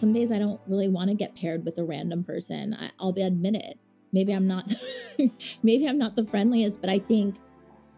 Some 0.00 0.12
days 0.12 0.30
I 0.30 0.38
don't 0.38 0.60
really 0.66 0.88
want 0.88 1.08
to 1.10 1.14
get 1.14 1.34
paired 1.34 1.64
with 1.64 1.78
a 1.78 1.84
random 1.84 2.24
person. 2.24 2.74
I, 2.74 2.90
I'll 2.98 3.12
be 3.12 3.22
admit 3.22 3.54
it. 3.54 3.78
Maybe 4.12 4.32
I'm 4.32 4.46
not 4.46 4.70
maybe 5.62 5.86
I'm 5.86 5.98
not 5.98 6.16
the 6.16 6.26
friendliest, 6.26 6.80
but 6.80 6.90
I 6.90 6.98
think 6.98 7.36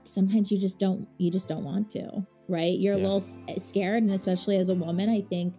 sometimes 0.04 0.50
you 0.52 0.58
just 0.58 0.78
don't 0.78 1.06
you 1.18 1.30
just 1.30 1.48
don't 1.48 1.64
want 1.64 1.90
to, 1.90 2.26
right? 2.48 2.78
You're 2.78 2.94
yeah. 2.94 3.02
a 3.02 3.08
little 3.08 3.24
eh, 3.48 3.58
scared 3.58 4.02
and 4.02 4.12
especially 4.12 4.58
as 4.58 4.68
a 4.68 4.74
woman, 4.74 5.08
I 5.08 5.22
think 5.22 5.54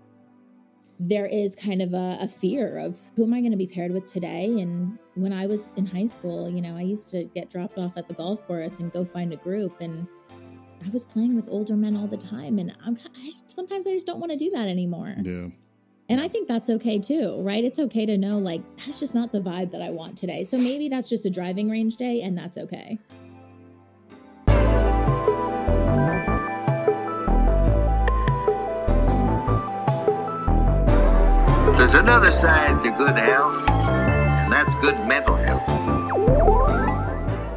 there 0.99 1.25
is 1.25 1.55
kind 1.55 1.81
of 1.81 1.93
a, 1.93 2.17
a 2.21 2.27
fear 2.27 2.77
of 2.77 2.99
who 3.15 3.23
am 3.23 3.33
I 3.33 3.39
going 3.39 3.51
to 3.51 3.57
be 3.57 3.67
paired 3.67 3.91
with 3.91 4.05
today? 4.05 4.45
And 4.61 4.97
when 5.15 5.33
I 5.33 5.47
was 5.47 5.71
in 5.75 5.85
high 5.85 6.05
school, 6.05 6.49
you 6.49 6.61
know, 6.61 6.77
I 6.77 6.81
used 6.81 7.09
to 7.11 7.25
get 7.35 7.49
dropped 7.49 7.77
off 7.77 7.97
at 7.97 8.07
the 8.07 8.13
golf 8.13 8.45
course 8.47 8.79
and 8.79 8.91
go 8.91 9.03
find 9.03 9.33
a 9.33 9.37
group 9.37 9.81
and 9.81 10.07
I 10.85 10.89
was 10.89 11.03
playing 11.03 11.35
with 11.35 11.47
older 11.47 11.75
men 11.75 11.95
all 11.95 12.07
the 12.07 12.17
time, 12.17 12.59
and 12.59 12.75
I'm 12.85 12.97
I 13.17 13.25
just, 13.25 13.49
sometimes 13.49 13.87
I 13.87 13.93
just 13.93 14.05
don't 14.05 14.19
want 14.19 14.33
to 14.33 14.37
do 14.37 14.49
that 14.51 14.67
anymore. 14.67 15.15
Yeah. 15.21 15.47
And 16.13 16.21
I 16.21 16.27
think 16.27 16.47
that's 16.47 16.69
okay 16.69 16.99
too, 16.99 17.41
right? 17.41 17.63
It's 17.63 17.79
okay 17.79 18.05
to 18.05 18.19
know 18.19 18.37
like 18.37 18.61
that's 18.77 18.99
just 18.99 19.15
not 19.15 19.31
the 19.31 19.41
vibe 19.41 19.71
that 19.71 19.81
I 19.81 19.89
want 19.89 20.15
today. 20.15 20.43
So 20.43 20.59
maybe 20.59 20.87
that's 20.87 21.09
just 21.09 21.25
a 21.25 21.29
driving 21.31 21.71
range 21.71 21.95
day, 21.95 22.21
and 22.21 22.37
that's 22.37 22.55
okay. 22.55 22.99
There's 31.75 31.95
another 31.95 32.31
side 32.33 32.83
to 32.83 32.91
good 32.91 33.17
health, 33.17 33.67
and 33.67 34.53
that's 34.53 34.69
good 34.81 34.99
mental 35.07 35.35
health. 35.35 35.67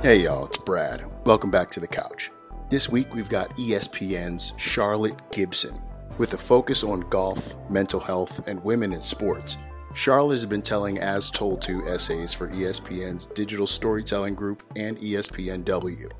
Hey 0.03 0.23
y'all, 0.23 0.47
it's 0.47 0.57
Brad. 0.57 1.05
Welcome 1.27 1.51
back 1.51 1.71
to 1.73 1.81
the 1.81 1.87
couch. 1.87 2.31
This 2.71 2.89
week 2.89 3.15
we've 3.15 3.29
got 3.29 3.55
ESPN's 3.59 4.55
Charlotte 4.57 5.21
Gibson. 5.31 5.86
With 6.19 6.33
a 6.33 6.39
focus 6.39 6.83
on 6.83 7.01
golf, 7.11 7.55
mental 7.69 8.01
health, 8.01 8.49
and 8.49 8.65
women 8.65 8.95
in 8.95 9.03
sports, 9.03 9.59
Charlotte 9.93 10.33
has 10.35 10.47
been 10.47 10.63
telling 10.63 10.99
as 10.99 11.31
told 11.31 11.61
to 11.63 11.87
essays 11.87 12.33
for 12.33 12.49
ESPN's 12.49 13.27
digital 13.27 13.67
storytelling 13.67 14.35
group 14.35 14.63
and 14.77 14.97
ESPNW. 14.99 16.11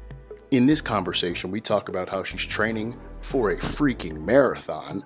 In 0.51 0.67
this 0.67 0.83
conversation, 0.83 1.51
we 1.51 1.63
talk 1.63 1.89
about 1.89 2.11
how 2.11 2.23
she's 2.25 2.45
training 2.45 2.99
for 3.23 3.53
a 3.53 3.57
freaking 3.57 4.27
marathon, 4.27 5.03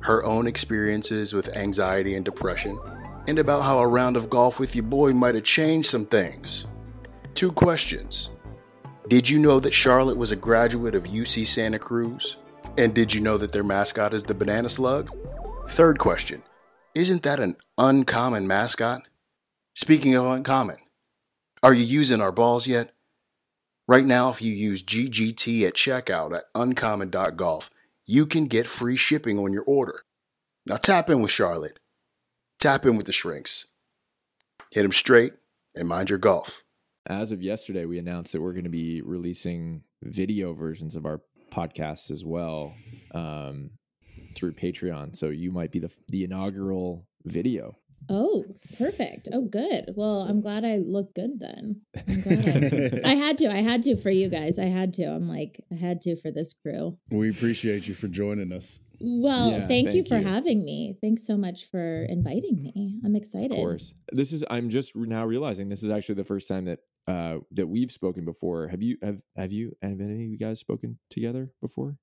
her 0.00 0.24
own 0.24 0.46
experiences 0.46 1.32
with 1.32 1.56
anxiety 1.56 2.14
and 2.14 2.24
depression, 2.24 2.78
and 3.26 3.40
about 3.40 3.62
how 3.62 3.80
a 3.80 3.86
round 3.86 4.16
of 4.16 4.30
golf 4.30 4.60
with 4.60 4.76
your 4.76 4.84
boy 4.84 5.12
might 5.12 5.34
have 5.34 5.44
changed 5.44 5.88
some 5.88 6.06
things. 6.06 6.66
Two 7.34 7.50
questions 7.50 8.30
did 9.08 9.28
you 9.28 9.40
know 9.40 9.58
that 9.58 9.74
Charlotte 9.74 10.16
was 10.16 10.30
a 10.30 10.36
graduate 10.36 10.94
of 10.94 11.02
UC 11.02 11.44
Santa 11.44 11.80
Cruz? 11.80 12.36
And 12.80 12.94
did 12.94 13.12
you 13.12 13.20
know 13.20 13.36
that 13.36 13.52
their 13.52 13.62
mascot 13.62 14.14
is 14.14 14.22
the 14.22 14.32
banana 14.32 14.70
slug? 14.70 15.10
Third 15.68 15.98
question 15.98 16.42
Isn't 16.94 17.22
that 17.24 17.38
an 17.38 17.56
uncommon 17.76 18.46
mascot? 18.46 19.02
Speaking 19.74 20.14
of 20.14 20.24
uncommon, 20.24 20.78
are 21.62 21.74
you 21.74 21.84
using 21.84 22.22
our 22.22 22.32
balls 22.32 22.66
yet? 22.66 22.92
Right 23.86 24.06
now, 24.06 24.30
if 24.30 24.40
you 24.40 24.54
use 24.54 24.82
GGT 24.82 25.66
at 25.66 25.74
checkout 25.74 26.34
at 26.34 26.44
uncommon.golf, 26.54 27.68
you 28.06 28.24
can 28.24 28.46
get 28.46 28.66
free 28.66 28.96
shipping 28.96 29.38
on 29.38 29.52
your 29.52 29.64
order. 29.64 30.04
Now 30.64 30.76
tap 30.76 31.10
in 31.10 31.20
with 31.20 31.30
Charlotte. 31.30 31.80
Tap 32.58 32.86
in 32.86 32.96
with 32.96 33.04
the 33.04 33.12
shrinks. 33.12 33.66
Hit 34.72 34.84
them 34.84 34.92
straight 34.92 35.34
and 35.74 35.86
mind 35.86 36.08
your 36.08 36.18
golf 36.18 36.64
as 37.06 37.32
of 37.32 37.42
yesterday, 37.42 37.86
we 37.86 37.98
announced 37.98 38.32
that 38.32 38.40
we're 38.40 38.52
going 38.52 38.64
to 38.64 38.70
be 38.70 39.02
releasing 39.02 39.82
video 40.02 40.52
versions 40.52 40.96
of 40.96 41.06
our 41.06 41.20
podcasts 41.50 42.10
as 42.10 42.24
well 42.24 42.74
um, 43.14 43.70
through 44.34 44.52
Patreon. 44.52 45.14
So 45.16 45.28
you 45.28 45.50
might 45.50 45.72
be 45.72 45.78
the 45.78 45.90
the 46.08 46.24
inaugural 46.24 47.06
video. 47.24 47.76
Oh, 48.08 48.44
perfect. 48.78 49.28
Oh, 49.32 49.42
good. 49.42 49.92
Well, 49.94 50.22
I'm 50.22 50.40
glad 50.40 50.64
I 50.64 50.78
look 50.78 51.14
good 51.14 51.38
then. 51.38 51.82
I, 53.04 53.10
I, 53.10 53.14
had 53.14 53.38
to. 53.38 53.52
I 53.52 53.62
had 53.62 53.82
to 53.84 53.96
for 53.96 54.10
you 54.10 54.28
guys. 54.28 54.58
I 54.58 54.64
had 54.64 54.94
to. 54.94 55.04
I'm 55.04 55.28
like, 55.28 55.62
I 55.70 55.76
had 55.76 56.00
to 56.02 56.16
for 56.16 56.30
this 56.30 56.54
crew. 56.54 56.98
We 57.10 57.30
appreciate 57.30 57.86
you 57.86 57.94
for 57.94 58.08
joining 58.08 58.52
us. 58.52 58.80
Well, 59.00 59.50
yeah, 59.50 59.58
thank, 59.68 59.88
thank, 59.88 59.94
you 59.94 60.04
for 60.04 60.18
you. 60.18 60.26
having 60.26 60.64
me. 60.64 60.96
Thanks 61.00 61.26
so 61.26 61.36
much 61.36 61.70
for 61.70 62.04
inviting 62.04 62.62
me. 62.62 63.00
I'm 63.04 63.16
excited. 63.16 63.52
Of 63.52 63.58
course. 63.58 63.94
This 64.12 64.32
is 64.32 64.44
I'm 64.50 64.70
just 64.70 64.96
now 64.96 65.24
realizing 65.24 65.68
this 65.68 65.82
is 65.82 65.90
actually 65.90 66.16
the 66.16 66.24
first 66.24 66.48
time 66.48 66.64
that 66.66 66.80
uh, 67.10 67.38
that 67.50 67.66
we've 67.66 67.90
spoken 67.90 68.24
before. 68.24 68.68
Have 68.68 68.82
you 68.82 68.96
have 69.02 69.18
have 69.36 69.52
you 69.52 69.76
have 69.82 70.00
any 70.00 70.24
of 70.24 70.30
you 70.30 70.38
guys 70.38 70.60
spoken 70.60 70.98
together 71.10 71.50
before? 71.60 71.96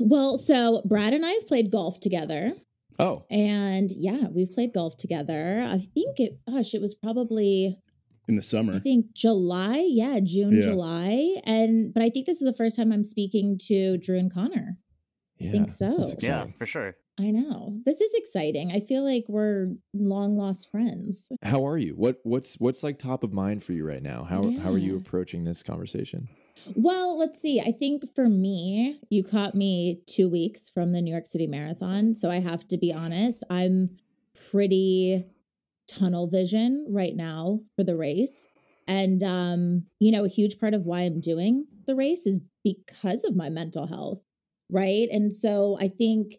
Well, 0.00 0.38
so 0.38 0.82
Brad 0.84 1.12
and 1.12 1.24
I 1.24 1.30
have 1.30 1.46
played 1.46 1.70
golf 1.70 2.00
together. 2.00 2.54
Oh. 2.98 3.24
And 3.30 3.90
yeah, 3.92 4.28
we've 4.34 4.50
played 4.50 4.72
golf 4.72 4.96
together. 4.96 5.64
I 5.68 5.78
think 5.94 6.18
it 6.18 6.38
gosh, 6.48 6.74
it 6.74 6.80
was 6.80 6.94
probably 6.94 7.78
in 8.26 8.36
the 8.36 8.42
summer. 8.42 8.74
I 8.74 8.80
think 8.80 9.14
July, 9.14 9.86
yeah, 9.88 10.18
June, 10.24 10.56
yeah. 10.56 10.62
July. 10.62 11.36
And 11.44 11.94
but 11.94 12.02
I 12.02 12.10
think 12.10 12.26
this 12.26 12.42
is 12.42 12.46
the 12.46 12.56
first 12.56 12.76
time 12.76 12.90
I'm 12.90 13.04
speaking 13.04 13.58
to 13.68 13.98
Drew 13.98 14.18
and 14.18 14.32
Connor. 14.32 14.78
Yeah, 15.38 15.48
I 15.48 15.52
think 15.52 15.70
so. 15.70 16.12
Yeah, 16.20 16.46
for 16.58 16.66
sure. 16.66 16.96
I 17.18 17.30
know. 17.30 17.78
This 17.84 18.00
is 18.00 18.12
exciting. 18.14 18.72
I 18.72 18.80
feel 18.80 19.04
like 19.04 19.24
we're 19.28 19.72
long 19.92 20.36
lost 20.36 20.70
friends. 20.70 21.28
How 21.42 21.66
are 21.66 21.78
you? 21.78 21.94
What 21.94 22.18
what's 22.24 22.54
what's 22.56 22.82
like 22.82 22.98
top 22.98 23.22
of 23.22 23.32
mind 23.32 23.62
for 23.62 23.72
you 23.72 23.86
right 23.86 24.02
now? 24.02 24.24
How 24.24 24.42
yeah. 24.42 24.60
how 24.60 24.70
are 24.70 24.78
you 24.78 24.96
approaching 24.96 25.44
this 25.44 25.62
conversation? 25.62 26.28
Well, 26.74 27.16
let's 27.16 27.40
see. 27.40 27.60
I 27.60 27.72
think 27.72 28.04
for 28.14 28.28
me, 28.28 28.98
you 29.10 29.22
caught 29.22 29.54
me 29.54 30.00
2 30.06 30.28
weeks 30.28 30.70
from 30.70 30.92
the 30.92 31.02
New 31.02 31.10
York 31.10 31.26
City 31.26 31.46
Marathon, 31.46 32.14
so 32.14 32.30
I 32.30 32.40
have 32.40 32.66
to 32.68 32.78
be 32.78 32.92
honest, 32.92 33.44
I'm 33.50 33.90
pretty 34.50 35.24
tunnel 35.86 36.26
vision 36.26 36.86
right 36.88 37.14
now 37.14 37.60
for 37.76 37.84
the 37.84 37.96
race. 37.96 38.46
And 38.88 39.22
um, 39.22 39.84
you 40.00 40.10
know, 40.10 40.24
a 40.24 40.28
huge 40.28 40.58
part 40.58 40.74
of 40.74 40.86
why 40.86 41.02
I'm 41.02 41.20
doing 41.20 41.66
the 41.86 41.94
race 41.94 42.26
is 42.26 42.40
because 42.64 43.24
of 43.24 43.36
my 43.36 43.50
mental 43.50 43.86
health, 43.86 44.20
right? 44.70 45.08
And 45.10 45.32
so 45.32 45.76
I 45.80 45.88
think 45.88 46.36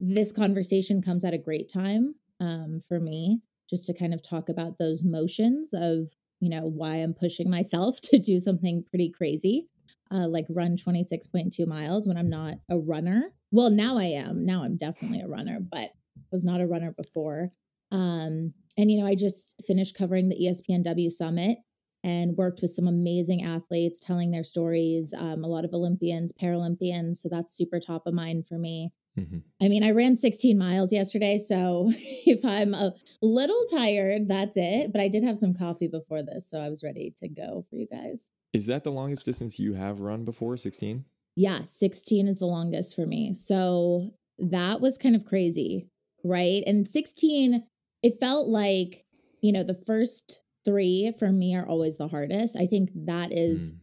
this 0.00 0.32
conversation 0.32 1.02
comes 1.02 1.24
at 1.24 1.34
a 1.34 1.38
great 1.38 1.70
time 1.72 2.14
um, 2.40 2.82
for 2.88 3.00
me 3.00 3.40
just 3.68 3.86
to 3.86 3.94
kind 3.94 4.14
of 4.14 4.22
talk 4.22 4.48
about 4.48 4.78
those 4.78 5.02
motions 5.02 5.70
of 5.72 6.08
you 6.40 6.50
know 6.50 6.66
why 6.66 6.96
i'm 6.96 7.14
pushing 7.14 7.48
myself 7.50 8.00
to 8.02 8.18
do 8.18 8.38
something 8.38 8.84
pretty 8.88 9.10
crazy 9.10 9.66
uh, 10.12 10.28
like 10.28 10.46
run 10.50 10.76
26.2 10.76 11.66
miles 11.66 12.06
when 12.06 12.16
i'm 12.16 12.30
not 12.30 12.54
a 12.70 12.78
runner. 12.78 13.32
Well 13.50 13.70
now 13.70 13.96
i 13.96 14.04
am. 14.04 14.44
Now 14.46 14.62
i'm 14.62 14.76
definitely 14.76 15.20
a 15.20 15.28
runner 15.28 15.58
but 15.60 15.90
was 16.30 16.44
not 16.44 16.60
a 16.60 16.66
runner 16.66 16.92
before. 16.92 17.50
Um, 17.90 18.52
and 18.76 18.90
you 18.90 19.00
know 19.00 19.06
i 19.06 19.14
just 19.14 19.54
finished 19.66 19.96
covering 19.96 20.28
the 20.28 20.36
espnw 20.36 21.10
summit 21.10 21.58
and 22.04 22.36
worked 22.36 22.62
with 22.62 22.70
some 22.70 22.86
amazing 22.86 23.42
athletes 23.42 23.98
telling 23.98 24.30
their 24.30 24.44
stories 24.44 25.12
um, 25.16 25.44
a 25.44 25.48
lot 25.48 25.64
of 25.64 25.72
olympians 25.72 26.32
paralympians 26.32 27.16
so 27.16 27.28
that's 27.30 27.56
super 27.56 27.80
top 27.80 28.06
of 28.06 28.14
mind 28.14 28.46
for 28.46 28.58
me 28.58 28.92
Mm-hmm. 29.18 29.38
I 29.62 29.68
mean, 29.68 29.82
I 29.82 29.90
ran 29.90 30.16
16 30.16 30.58
miles 30.58 30.92
yesterday. 30.92 31.38
So 31.38 31.90
if 31.94 32.44
I'm 32.44 32.74
a 32.74 32.92
little 33.22 33.64
tired, 33.70 34.28
that's 34.28 34.56
it. 34.56 34.92
But 34.92 35.00
I 35.00 35.08
did 35.08 35.24
have 35.24 35.38
some 35.38 35.54
coffee 35.54 35.88
before 35.88 36.22
this. 36.22 36.48
So 36.48 36.58
I 36.58 36.68
was 36.68 36.82
ready 36.82 37.14
to 37.18 37.28
go 37.28 37.64
for 37.68 37.76
you 37.76 37.86
guys. 37.86 38.26
Is 38.52 38.66
that 38.66 38.84
the 38.84 38.92
longest 38.92 39.24
distance 39.24 39.58
you 39.58 39.74
have 39.74 40.00
run 40.00 40.24
before? 40.24 40.56
16? 40.56 41.04
Yeah, 41.34 41.62
16 41.62 42.28
is 42.28 42.38
the 42.38 42.46
longest 42.46 42.94
for 42.94 43.06
me. 43.06 43.34
So 43.34 44.10
that 44.38 44.80
was 44.80 44.98
kind 44.98 45.16
of 45.16 45.24
crazy. 45.24 45.88
Right. 46.24 46.62
And 46.66 46.88
16, 46.88 47.62
it 48.02 48.20
felt 48.20 48.48
like, 48.48 49.04
you 49.42 49.52
know, 49.52 49.62
the 49.62 49.80
first 49.86 50.40
three 50.66 51.14
for 51.18 51.32
me 51.32 51.56
are 51.56 51.66
always 51.66 51.96
the 51.96 52.08
hardest. 52.08 52.56
I 52.56 52.66
think 52.66 52.90
that 53.06 53.32
is. 53.32 53.72
Mm. 53.72 53.76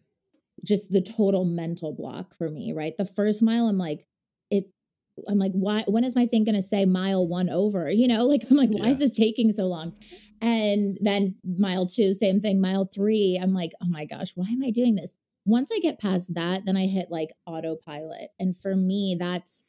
Just 0.63 0.91
the 0.91 1.01
total 1.01 1.44
mental 1.44 1.94
block 1.94 2.38
for 2.38 2.49
me, 2.49 2.71
right? 2.71 2.95
The 2.97 3.03
first 3.03 3.41
mile, 3.41 3.67
I'm 3.67 3.77
like, 3.77 4.05
it 4.49 4.67
I'm 5.27 5.38
like, 5.38 5.51
why, 5.51 5.83
when 5.88 6.03
is 6.03 6.16
my 6.16 6.25
thing 6.25 6.44
going 6.44 6.55
to 6.55 6.61
say 6.61 6.85
mile 6.85 7.27
one 7.27 7.49
over? 7.49 7.91
You 8.03 8.07
know, 8.07 8.25
like, 8.25 8.44
I'm 8.49 8.57
like, 8.57 8.69
why 8.69 8.85
yeah. 8.85 8.91
is 8.91 8.99
this 8.99 9.11
taking 9.13 9.51
so 9.51 9.63
long? 9.63 9.94
And 10.41 10.97
then 11.01 11.35
mile 11.44 11.88
two, 11.88 12.13
same 12.13 12.41
thing. 12.41 12.59
Mile 12.59 12.85
three, 12.85 13.39
I'm 13.41 13.53
like, 13.53 13.71
oh 13.81 13.88
my 13.88 14.06
gosh, 14.06 14.33
why 14.35 14.47
am 14.47 14.63
I 14.63 14.71
doing 14.71 14.95
this? 14.95 15.13
Once 15.45 15.69
I 15.74 15.80
get 15.80 16.00
past 16.00 16.33
that, 16.33 16.65
then 16.65 16.75
I 16.75 16.85
hit 16.85 17.12
like 17.12 17.30
autopilot. 17.45 18.30
And 18.39 18.57
for 18.57 18.75
me, 18.75 19.15
that's, 19.19 19.63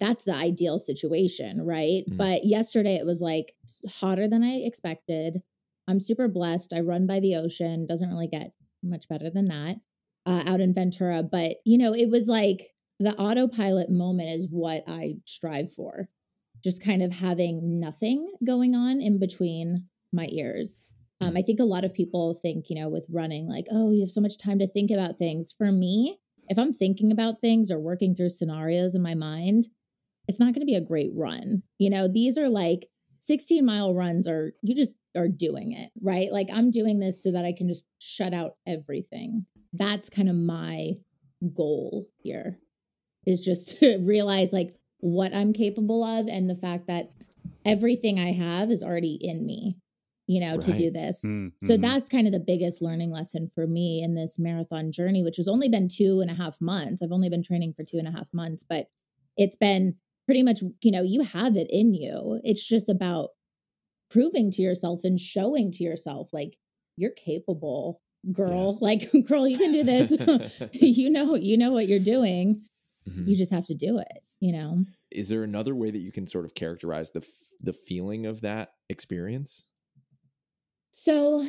that's 0.00 0.24
the 0.24 0.34
ideal 0.34 0.78
situation, 0.78 1.64
right? 1.64 2.04
Mm. 2.08 2.16
But 2.16 2.44
yesterday 2.44 2.96
it 2.96 3.06
was 3.06 3.20
like 3.20 3.54
hotter 3.88 4.28
than 4.28 4.42
I 4.42 4.62
expected. 4.64 5.42
I'm 5.88 6.00
super 6.00 6.28
blessed. 6.28 6.72
I 6.72 6.80
run 6.80 7.06
by 7.06 7.20
the 7.20 7.36
ocean, 7.36 7.86
doesn't 7.86 8.08
really 8.08 8.28
get 8.28 8.52
much 8.82 9.08
better 9.08 9.30
than 9.30 9.46
that 9.46 9.76
uh, 10.26 10.42
out 10.46 10.60
in 10.60 10.74
Ventura. 10.74 11.22
But, 11.22 11.56
you 11.64 11.78
know, 11.78 11.94
it 11.94 12.10
was 12.10 12.26
like, 12.26 12.70
the 13.00 13.14
autopilot 13.16 13.90
moment 13.90 14.30
is 14.30 14.46
what 14.48 14.84
I 14.86 15.14
strive 15.24 15.72
for. 15.72 16.08
Just 16.62 16.82
kind 16.82 17.02
of 17.02 17.12
having 17.12 17.80
nothing 17.80 18.32
going 18.46 18.74
on 18.74 19.00
in 19.00 19.18
between 19.18 19.86
my 20.12 20.28
ears. 20.30 20.80
Um, 21.20 21.36
I 21.36 21.42
think 21.42 21.60
a 21.60 21.64
lot 21.64 21.84
of 21.84 21.92
people 21.92 22.38
think, 22.40 22.66
you 22.70 22.80
know, 22.80 22.88
with 22.88 23.04
running, 23.10 23.48
like, 23.48 23.66
oh, 23.70 23.90
you 23.90 24.00
have 24.00 24.10
so 24.10 24.20
much 24.20 24.38
time 24.38 24.58
to 24.60 24.68
think 24.68 24.90
about 24.90 25.18
things. 25.18 25.52
For 25.56 25.70
me, 25.72 26.18
if 26.48 26.58
I'm 26.58 26.72
thinking 26.72 27.10
about 27.10 27.40
things 27.40 27.70
or 27.70 27.78
working 27.78 28.14
through 28.14 28.30
scenarios 28.30 28.94
in 28.94 29.02
my 29.02 29.14
mind, 29.14 29.66
it's 30.28 30.38
not 30.38 30.54
going 30.54 30.60
to 30.60 30.66
be 30.66 30.76
a 30.76 30.80
great 30.80 31.10
run. 31.14 31.62
You 31.78 31.90
know, 31.90 32.08
these 32.08 32.38
are 32.38 32.48
like 32.48 32.86
16 33.26 33.64
mile 33.64 33.94
runs 33.94 34.28
are 34.28 34.52
you 34.62 34.74
just 34.74 34.96
are 35.16 35.28
doing 35.28 35.72
it, 35.72 35.90
right? 36.02 36.30
Like 36.30 36.48
I'm 36.52 36.70
doing 36.70 36.98
this 36.98 37.22
so 37.22 37.32
that 37.32 37.44
I 37.44 37.54
can 37.56 37.68
just 37.68 37.84
shut 37.98 38.34
out 38.34 38.56
everything. 38.66 39.46
That's 39.72 40.10
kind 40.10 40.28
of 40.28 40.36
my 40.36 40.92
goal 41.54 42.06
here 42.18 42.58
is 43.26 43.40
just 43.40 43.70
to 43.78 43.98
realize 43.98 44.52
like 44.52 44.74
what 44.98 45.34
I'm 45.34 45.52
capable 45.52 46.04
of 46.04 46.26
and 46.28 46.48
the 46.48 46.54
fact 46.54 46.86
that 46.88 47.12
everything 47.64 48.18
I 48.18 48.32
have 48.32 48.70
is 48.70 48.82
already 48.82 49.18
in 49.20 49.46
me, 49.46 49.78
you 50.26 50.40
know, 50.40 50.58
to 50.58 50.72
do 50.74 50.90
this. 50.90 51.22
Mm-hmm. 51.24 51.66
So 51.66 51.78
that's 51.78 52.10
kind 52.10 52.26
of 52.26 52.32
the 52.32 52.40
biggest 52.40 52.82
learning 52.82 53.10
lesson 53.10 53.50
for 53.54 53.66
me 53.66 54.02
in 54.02 54.14
this 54.14 54.38
marathon 54.38 54.92
journey, 54.92 55.22
which 55.22 55.36
has 55.36 55.48
only 55.48 55.68
been 55.68 55.88
two 55.88 56.20
and 56.20 56.30
a 56.30 56.34
half 56.34 56.60
months. 56.60 57.02
I've 57.02 57.12
only 57.12 57.30
been 57.30 57.42
training 57.42 57.72
for 57.74 57.84
two 57.84 57.98
and 57.98 58.08
a 58.08 58.12
half 58.12 58.28
months, 58.34 58.64
but 58.68 58.88
it's 59.36 59.56
been 59.56 59.96
pretty 60.26 60.42
much, 60.42 60.62
you 60.82 60.90
know, 60.92 61.02
you 61.02 61.22
have 61.22 61.56
it 61.56 61.66
in 61.70 61.94
you. 61.94 62.40
It's 62.44 62.66
just 62.66 62.88
about 62.88 63.30
proving 64.10 64.50
to 64.52 64.62
yourself 64.62 65.00
and 65.04 65.20
showing 65.20 65.70
to 65.72 65.84
yourself, 65.84 66.30
like, 66.32 66.56
you're 66.96 67.10
capable, 67.12 68.00
girl. 68.32 68.78
Like, 68.82 69.10
girl, 69.26 69.46
you 69.48 69.58
can 69.58 69.72
do 69.72 69.82
this. 69.84 70.12
you 70.72 71.10
know, 71.10 71.34
you 71.34 71.56
know 71.56 71.72
what 71.72 71.88
you're 71.88 71.98
doing. 71.98 72.62
Mhm. 73.08 73.28
You 73.28 73.36
just 73.36 73.52
have 73.52 73.66
to 73.66 73.74
do 73.74 73.98
it, 73.98 74.22
you 74.40 74.52
know? 74.52 74.84
Is 75.10 75.28
there 75.28 75.42
another 75.42 75.74
way 75.74 75.90
that 75.90 75.98
you 75.98 76.10
can 76.12 76.26
sort 76.26 76.44
of 76.44 76.54
characterize 76.54 77.10
the 77.10 77.20
f- 77.20 77.28
the 77.60 77.72
feeling 77.72 78.26
of 78.26 78.40
that 78.40 78.70
experience? 78.88 79.64
So 80.90 81.46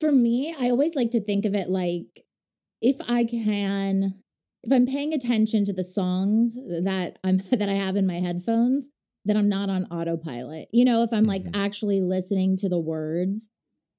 for 0.00 0.10
me, 0.12 0.54
I 0.58 0.70
always 0.70 0.94
like 0.94 1.10
to 1.12 1.20
think 1.24 1.44
of 1.44 1.54
it 1.54 1.68
like 1.68 2.24
if 2.80 2.96
I 3.08 3.24
can 3.24 4.22
if 4.66 4.72
I'm 4.72 4.86
paying 4.86 5.14
attention 5.14 5.64
to 5.66 5.72
the 5.72 5.84
songs 5.84 6.56
that 6.56 7.18
I'm 7.24 7.38
that 7.52 7.68
I 7.68 7.74
have 7.74 7.96
in 7.96 8.06
my 8.06 8.20
headphones, 8.20 8.88
then 9.24 9.36
I'm 9.36 9.48
not 9.48 9.70
on 9.70 9.84
autopilot. 9.86 10.68
You 10.72 10.84
know, 10.84 11.02
if 11.02 11.12
I'm 11.12 11.24
like 11.24 11.44
Mhm. 11.44 11.50
actually 11.54 12.00
listening 12.00 12.56
to 12.58 12.68
the 12.68 12.78
words 12.78 13.48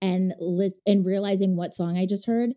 and 0.01 0.33
list 0.39 0.75
and 0.85 1.05
realizing 1.05 1.55
what 1.55 1.73
song 1.73 1.97
I 1.97 2.05
just 2.05 2.25
heard, 2.27 2.53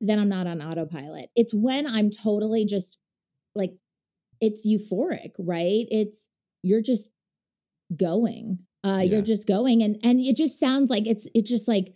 then 0.00 0.18
I'm 0.18 0.28
not 0.28 0.46
on 0.46 0.60
autopilot. 0.60 1.30
It's 1.36 1.54
when 1.54 1.86
I'm 1.86 2.10
totally 2.10 2.66
just 2.66 2.98
like 3.54 3.74
it's 4.40 4.66
euphoric, 4.66 5.32
right? 5.38 5.86
It's 5.90 6.26
you're 6.62 6.82
just 6.82 7.10
going. 7.96 8.58
Uh 8.84 8.98
Yeah. 9.04 9.04
you're 9.04 9.22
just 9.22 9.46
going 9.46 9.82
and 9.82 9.98
and 10.02 10.20
it 10.20 10.36
just 10.36 10.58
sounds 10.58 10.90
like 10.90 11.06
it's 11.06 11.28
it's 11.34 11.48
just 11.48 11.68
like 11.68 11.94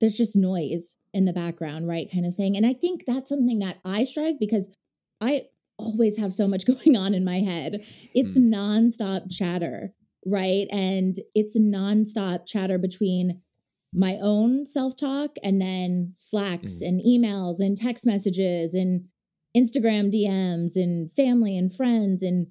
there's 0.00 0.16
just 0.16 0.36
noise 0.36 0.96
in 1.14 1.24
the 1.24 1.32
background, 1.32 1.86
right? 1.88 2.10
Kind 2.10 2.26
of 2.26 2.34
thing. 2.34 2.56
And 2.56 2.64
I 2.66 2.72
think 2.74 3.04
that's 3.06 3.28
something 3.28 3.58
that 3.60 3.78
I 3.84 4.04
strive 4.04 4.38
because 4.38 4.68
I 5.20 5.46
always 5.78 6.16
have 6.18 6.32
so 6.32 6.46
much 6.48 6.64
going 6.66 6.96
on 6.96 7.14
in 7.14 7.24
my 7.24 7.40
head. 7.40 7.84
It's 8.14 8.36
Mm. 8.36 8.52
nonstop 8.54 9.30
chatter, 9.30 9.92
right? 10.24 10.66
And 10.70 11.16
it's 11.34 11.56
nonstop 11.58 12.46
chatter 12.46 12.78
between 12.78 13.40
my 13.94 14.18
own 14.22 14.64
self 14.64 14.96
talk 14.96 15.36
and 15.42 15.60
then 15.60 16.12
slacks 16.14 16.76
Mm. 16.82 16.88
and 16.88 17.00
emails 17.04 17.60
and 17.60 17.76
text 17.76 18.06
messages 18.06 18.74
and 18.74 19.04
Instagram 19.56 20.10
DMs 20.10 20.76
and 20.76 21.12
family 21.12 21.58
and 21.58 21.74
friends 21.74 22.22
and 22.22 22.46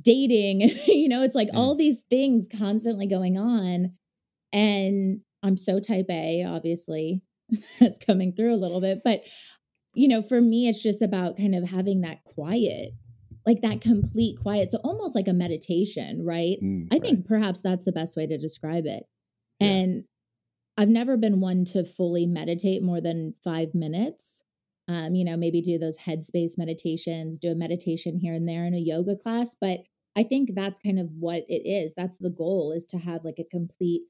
dating. 0.00 0.60
you 0.86 1.08
know, 1.08 1.22
it's 1.22 1.34
like 1.34 1.48
Mm. 1.48 1.56
all 1.56 1.74
these 1.74 2.02
things 2.10 2.46
constantly 2.46 3.06
going 3.08 3.36
on. 3.38 3.94
And 4.52 5.20
I'm 5.42 5.56
so 5.56 5.80
type 5.80 6.06
A, 6.10 6.44
obviously. 6.44 7.22
That's 7.80 7.98
coming 7.98 8.32
through 8.32 8.54
a 8.54 8.56
little 8.56 8.80
bit. 8.80 9.00
But, 9.04 9.22
you 9.94 10.08
know, 10.08 10.22
for 10.22 10.40
me, 10.40 10.68
it's 10.68 10.82
just 10.82 11.02
about 11.02 11.36
kind 11.36 11.54
of 11.54 11.64
having 11.64 12.02
that 12.02 12.24
quiet, 12.24 12.92
like 13.46 13.62
that 13.62 13.80
complete 13.80 14.38
quiet. 14.40 14.70
So 14.70 14.78
almost 14.84 15.14
like 15.14 15.28
a 15.28 15.32
meditation, 15.32 16.24
right? 16.24 16.58
Mm, 16.62 16.88
I 16.92 16.98
think 16.98 17.26
perhaps 17.26 17.60
that's 17.60 17.84
the 17.84 17.92
best 17.92 18.16
way 18.16 18.26
to 18.26 18.38
describe 18.38 18.86
it. 18.86 19.04
Yeah. 19.60 19.68
And 19.68 20.04
I've 20.76 20.88
never 20.88 21.16
been 21.16 21.40
one 21.40 21.64
to 21.66 21.84
fully 21.84 22.26
meditate 22.26 22.82
more 22.82 23.00
than 23.00 23.34
five 23.42 23.74
minutes. 23.74 24.42
Um, 24.86 25.14
you 25.14 25.24
know, 25.24 25.36
maybe 25.36 25.60
do 25.60 25.76
those 25.76 25.98
headspace 25.98 26.56
meditations, 26.56 27.38
do 27.38 27.50
a 27.50 27.54
meditation 27.54 28.16
here 28.16 28.32
and 28.32 28.48
there 28.48 28.64
in 28.64 28.74
a 28.74 28.78
yoga 28.78 29.16
class. 29.16 29.54
But 29.60 29.80
I 30.16 30.22
think 30.22 30.50
that's 30.54 30.78
kind 30.78 30.98
of 30.98 31.08
what 31.18 31.44
it 31.48 31.68
is. 31.68 31.92
That's 31.96 32.16
the 32.18 32.30
goal 32.30 32.72
is 32.72 32.86
to 32.86 32.98
have 32.98 33.24
like 33.24 33.38
a 33.38 33.44
complete 33.44 34.02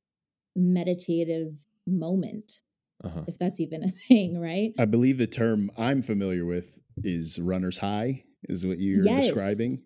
meditative 0.54 1.54
moment, 1.86 2.60
Uh-huh. 3.04 3.22
if 3.28 3.38
that's 3.38 3.60
even 3.60 3.84
a 3.88 3.90
thing, 4.08 4.40
right? 4.40 4.72
I 4.78 4.84
believe 4.84 5.18
the 5.18 5.26
term 5.26 5.70
I'm 5.78 6.02
familiar 6.02 6.44
with 6.44 6.78
is 7.04 7.38
runner's 7.38 7.78
high, 7.78 8.24
is 8.48 8.66
what 8.66 8.78
you're 8.78 9.04
Yes. 9.04 9.26
describing. 9.26 9.82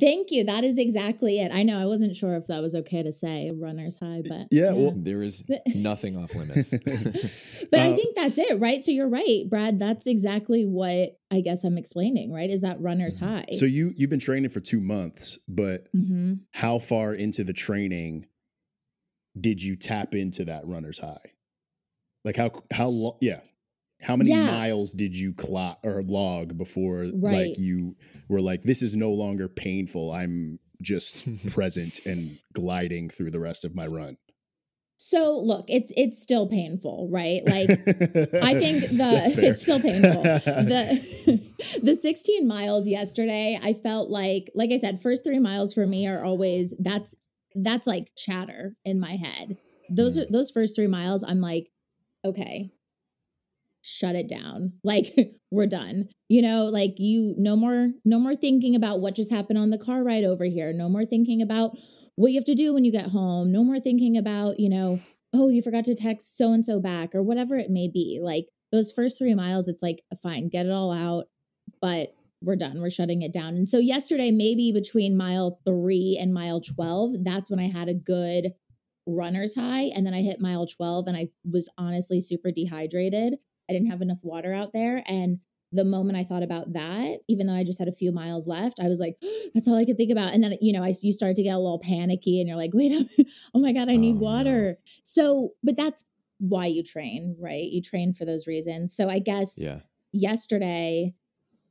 Thank 0.00 0.30
you. 0.30 0.44
That 0.44 0.62
is 0.64 0.78
exactly 0.78 1.40
it. 1.40 1.50
I 1.52 1.62
know 1.64 1.76
I 1.76 1.86
wasn't 1.86 2.14
sure 2.14 2.34
if 2.36 2.46
that 2.46 2.60
was 2.62 2.74
okay 2.74 3.02
to 3.02 3.12
say 3.12 3.50
runner's 3.52 3.96
high, 3.96 4.22
but 4.28 4.46
Yeah, 4.50 4.72
well- 4.72 4.92
There 4.96 5.22
is 5.22 5.42
nothing 5.74 6.16
off 6.16 6.34
limits. 6.34 6.72
But 7.70 7.80
I 7.80 7.90
Uh, 7.92 7.96
think 7.96 8.16
that's 8.16 8.38
it, 8.38 8.58
right? 8.60 8.82
So 8.84 8.90
you're 8.90 9.08
right, 9.08 9.44
Brad. 9.48 9.78
That's 9.78 10.06
exactly 10.06 10.66
what 10.66 11.16
I 11.30 11.40
guess 11.40 11.64
I'm 11.64 11.78
explaining, 11.78 12.32
right? 12.32 12.50
Is 12.50 12.60
that 12.62 12.80
runner's 12.80 13.16
Mhm. 13.16 13.20
high? 13.20 13.46
So 13.52 13.64
you 13.66 13.92
you've 13.96 14.10
been 14.10 14.18
training 14.20 14.50
for 14.50 14.60
two 14.60 14.80
months, 14.80 15.38
but 15.48 15.88
hmm 15.92 16.34
how 16.50 16.78
far 16.78 17.14
into 17.14 17.44
the 17.44 17.52
training 17.54 18.26
did 19.40 19.62
you 19.62 19.76
tap 19.76 20.14
into 20.14 20.44
that 20.44 20.66
runner's 20.66 20.98
high? 20.98 21.32
Like 22.24 22.36
how 22.36 22.50
how 22.72 22.88
long? 22.88 23.18
Yeah, 23.20 23.40
how 24.00 24.16
many 24.16 24.30
Yeah. 24.30 24.46
miles 24.46 24.92
did 24.92 25.16
you 25.16 25.32
clock 25.34 25.80
or 25.82 26.02
log 26.02 26.56
before 26.56 27.06
Right. 27.14 27.48
like 27.48 27.58
you 27.58 27.96
were 28.28 28.40
like 28.40 28.62
this 28.62 28.82
is 28.82 28.94
no 28.96 29.10
longer 29.10 29.48
painful? 29.48 30.12
I'm 30.12 30.58
just 30.80 31.26
present 31.48 32.00
and 32.06 32.38
gliding 32.52 33.10
through 33.10 33.30
the 33.32 33.40
rest 33.40 33.64
of 33.64 33.74
my 33.74 33.86
run. 33.86 34.16
So 34.98 35.36
look, 35.38 35.64
it's 35.68 35.92
it's 35.96 36.22
still 36.22 36.48
painful, 36.48 37.08
right? 37.10 37.44
Like 37.44 37.80
I 38.40 38.54
think 38.54 38.82
the 38.90 39.36
it's 39.42 39.62
still 39.62 39.80
painful. 39.80 40.38
The 40.56 41.00
the 41.82 41.96
16 41.96 42.46
miles 42.46 42.86
yesterday, 42.86 43.58
I 43.60 43.74
felt 43.74 44.10
like 44.10 44.50
like 44.54 44.70
I 44.70 44.78
said, 44.78 45.02
first 45.02 45.24
3 45.24 45.40
miles 45.40 45.74
for 45.74 45.86
me 45.86 46.06
are 46.06 46.24
always 46.24 46.72
that's 46.78 47.16
that's 47.56 47.86
like 47.86 48.12
chatter 48.16 48.76
in 48.84 49.00
my 49.00 49.16
head. 49.16 49.58
Those 49.88 50.16
Mm. 50.16 50.22
are 50.22 50.26
those 50.30 50.50
first 50.52 50.76
3 50.76 50.86
miles 50.86 51.24
I'm 51.24 51.40
like, 51.40 51.71
okay, 52.24 52.70
shut 53.82 54.14
it 54.14 54.28
down. 54.28 54.72
Like 54.84 55.14
we're 55.50 55.66
done. 55.66 56.08
You 56.28 56.42
know, 56.42 56.64
like 56.64 56.94
you 56.98 57.34
no 57.36 57.56
more 57.56 57.90
no 58.04 58.18
more 58.18 58.34
thinking 58.34 58.74
about 58.74 59.00
what 59.00 59.14
just 59.14 59.30
happened 59.30 59.58
on 59.58 59.70
the 59.70 59.78
car 59.78 60.02
ride 60.02 60.24
over 60.24 60.44
here. 60.44 60.72
No 60.72 60.88
more 60.88 61.04
thinking 61.04 61.42
about 61.42 61.76
what 62.16 62.32
you 62.32 62.38
have 62.38 62.44
to 62.46 62.54
do 62.54 62.74
when 62.74 62.84
you 62.84 62.92
get 62.92 63.06
home. 63.06 63.52
No 63.52 63.64
more 63.64 63.80
thinking 63.80 64.16
about, 64.16 64.58
you 64.58 64.68
know, 64.68 65.00
oh, 65.34 65.48
you 65.48 65.62
forgot 65.62 65.84
to 65.86 65.94
text 65.94 66.36
so 66.36 66.52
and 66.52 66.64
so 66.64 66.80
back 66.80 67.14
or 67.14 67.22
whatever 67.22 67.56
it 67.56 67.70
may 67.70 67.88
be. 67.88 68.18
Like 68.22 68.46
those 68.70 68.92
first 68.92 69.18
3 69.18 69.34
miles 69.34 69.68
it's 69.68 69.82
like 69.82 70.02
fine, 70.22 70.48
get 70.48 70.66
it 70.66 70.72
all 70.72 70.92
out, 70.92 71.26
but 71.80 72.14
we're 72.42 72.56
done. 72.56 72.80
We're 72.80 72.90
shutting 72.90 73.22
it 73.22 73.32
down. 73.32 73.54
And 73.54 73.68
so 73.68 73.78
yesterday 73.78 74.30
maybe 74.30 74.72
between 74.72 75.16
mile 75.16 75.60
3 75.64 76.18
and 76.20 76.34
mile 76.34 76.60
12, 76.60 77.22
that's 77.24 77.50
when 77.50 77.60
I 77.60 77.68
had 77.68 77.88
a 77.88 77.94
good 77.94 78.52
runner's 79.06 79.54
high 79.54 79.90
and 79.94 80.06
then 80.06 80.14
I 80.14 80.22
hit 80.22 80.40
mile 80.40 80.66
12 80.66 81.06
and 81.08 81.16
I 81.16 81.28
was 81.50 81.68
honestly 81.78 82.20
super 82.20 82.50
dehydrated. 82.50 83.34
I 83.68 83.72
didn't 83.72 83.90
have 83.90 84.02
enough 84.02 84.18
water 84.22 84.52
out 84.52 84.72
there 84.72 85.02
and 85.06 85.38
the 85.74 85.84
moment 85.84 86.18
I 86.18 86.24
thought 86.24 86.42
about 86.42 86.74
that, 86.74 87.20
even 87.28 87.46
though 87.46 87.54
I 87.54 87.64
just 87.64 87.78
had 87.78 87.88
a 87.88 87.92
few 87.92 88.12
miles 88.12 88.46
left, 88.46 88.78
I 88.78 88.88
was 88.88 89.00
like, 89.00 89.16
that's 89.54 89.66
all 89.66 89.74
I 89.78 89.86
could 89.86 89.96
think 89.96 90.12
about. 90.12 90.34
And 90.34 90.44
then, 90.44 90.54
you 90.60 90.70
know, 90.72 90.82
I, 90.84 90.92
you 91.00 91.14
start 91.14 91.34
to 91.36 91.42
get 91.42 91.54
a 91.54 91.58
little 91.58 91.78
panicky 91.78 92.40
and 92.40 92.46
you're 92.48 92.58
like, 92.58 92.72
wait, 92.74 92.92
a- 92.92 93.24
oh 93.54 93.58
my 93.60 93.72
God, 93.72 93.88
I 93.88 93.96
need 93.96 94.16
Oh, 94.16 94.18
no. 94.18 94.24
water. 94.26 94.78
So, 95.02 95.54
but 95.62 95.76
that's 95.78 96.04
why 96.38 96.66
you 96.66 96.82
train, 96.82 97.36
right? 97.40 97.64
You 97.64 97.80
train 97.80 98.12
for 98.12 98.26
those 98.26 98.46
reasons. 98.46 98.94
So 98.94 99.08
I 99.08 99.18
guess 99.18 99.54
yeah. 99.56 99.78
yesterday, 100.12 101.14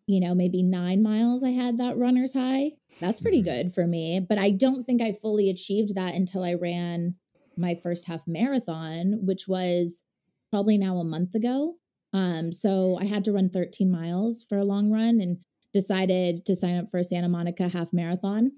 you 0.08 0.20
know, 0.20 0.34
maybe 0.34 0.64
nine 0.64 1.04
miles, 1.04 1.44
I 1.44 1.50
had 1.52 1.78
that 1.78 1.98
runner's 1.98 2.34
high. 2.34 2.72
That's 3.00 3.20
pretty 3.22 3.42
Mhm. 3.42 3.46
good 3.46 3.74
for 3.74 3.86
me. 3.88 4.20
But 4.20 4.38
I 4.38 4.50
don't 4.52 4.84
think 4.84 5.02
I 5.02 5.14
fully 5.14 5.50
achieved 5.50 5.96
that 5.96 6.16
until 6.16 6.44
I 6.44 6.56
ran 6.56 7.16
my 7.58 7.76
first 7.76 8.08
half 8.08 8.22
marathon, 8.28 9.20
which 9.24 9.48
was 9.48 10.04
probably 10.50 10.78
now 10.78 10.98
a 10.98 11.04
month 11.04 11.36
ago. 11.36 11.76
Um, 12.14 12.52
so 12.52 12.98
I 13.00 13.06
had 13.06 13.24
to 13.26 13.32
run 13.32 13.50
13 13.50 13.90
miles 13.90 14.46
for 14.48 14.58
a 14.58 14.66
long 14.66 14.92
run 14.92 15.20
and 15.20 15.38
decided 15.74 16.46
to 16.46 16.56
sign 16.56 16.78
up 16.78 16.90
for 16.90 17.00
a 17.00 17.04
Santa 17.04 17.30
Monica 17.30 17.70
half 17.70 17.94
marathon. 17.94 18.52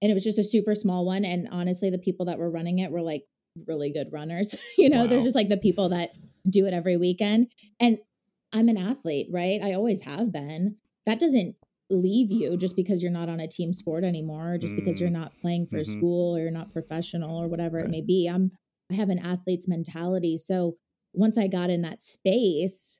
And 0.00 0.10
it 0.10 0.14
was 0.14 0.24
just 0.24 0.38
a 0.38 0.44
super 0.44 0.74
small 0.74 1.06
one. 1.06 1.24
And 1.24 1.48
honestly, 1.50 1.90
the 1.90 1.98
people 1.98 2.26
that 2.26 2.38
were 2.38 2.50
running 2.50 2.78
it 2.78 2.90
were 2.90 3.02
like 3.02 3.24
really 3.66 3.92
good 3.92 4.08
runners. 4.12 4.54
you 4.78 4.88
know, 4.88 5.06
they're 5.06 5.22
just 5.22 5.34
like 5.36 5.48
the 5.48 5.56
people 5.56 5.88
that 5.88 6.10
do 6.48 6.66
it 6.66 6.74
every 6.74 6.96
weekend. 6.96 7.48
And 7.80 7.98
I'm 8.52 8.68
an 8.68 8.76
athlete, 8.76 9.28
right? 9.32 9.60
I 9.62 9.72
always 9.72 10.02
have 10.02 10.32
been. 10.32 10.76
That 11.06 11.18
doesn't 11.18 11.56
leave 11.90 12.30
you 12.30 12.56
just 12.56 12.76
because 12.76 13.02
you're 13.02 13.12
not 13.12 13.28
on 13.28 13.40
a 13.40 13.48
team 13.48 13.72
sport 13.72 14.04
anymore, 14.04 14.54
or 14.54 14.58
just 14.58 14.76
because 14.76 15.00
you're 15.00 15.10
not 15.10 15.32
playing 15.40 15.66
for 15.66 15.78
Mhm. 15.78 15.86
school 15.86 16.36
or 16.36 16.40
you're 16.40 16.50
not 16.50 16.72
professional 16.72 17.36
or 17.36 17.48
whatever 17.48 17.78
it 17.78 17.90
may 17.90 18.00
be. 18.02 18.26
I'm 18.28 18.52
I 18.90 18.94
have 18.94 19.10
an 19.10 19.18
athlete's 19.18 19.68
mentality. 19.68 20.36
So 20.38 20.76
once 21.12 21.36
I 21.36 21.46
got 21.46 21.68
in 21.70 21.82
that 21.82 22.00
space, 22.02 22.98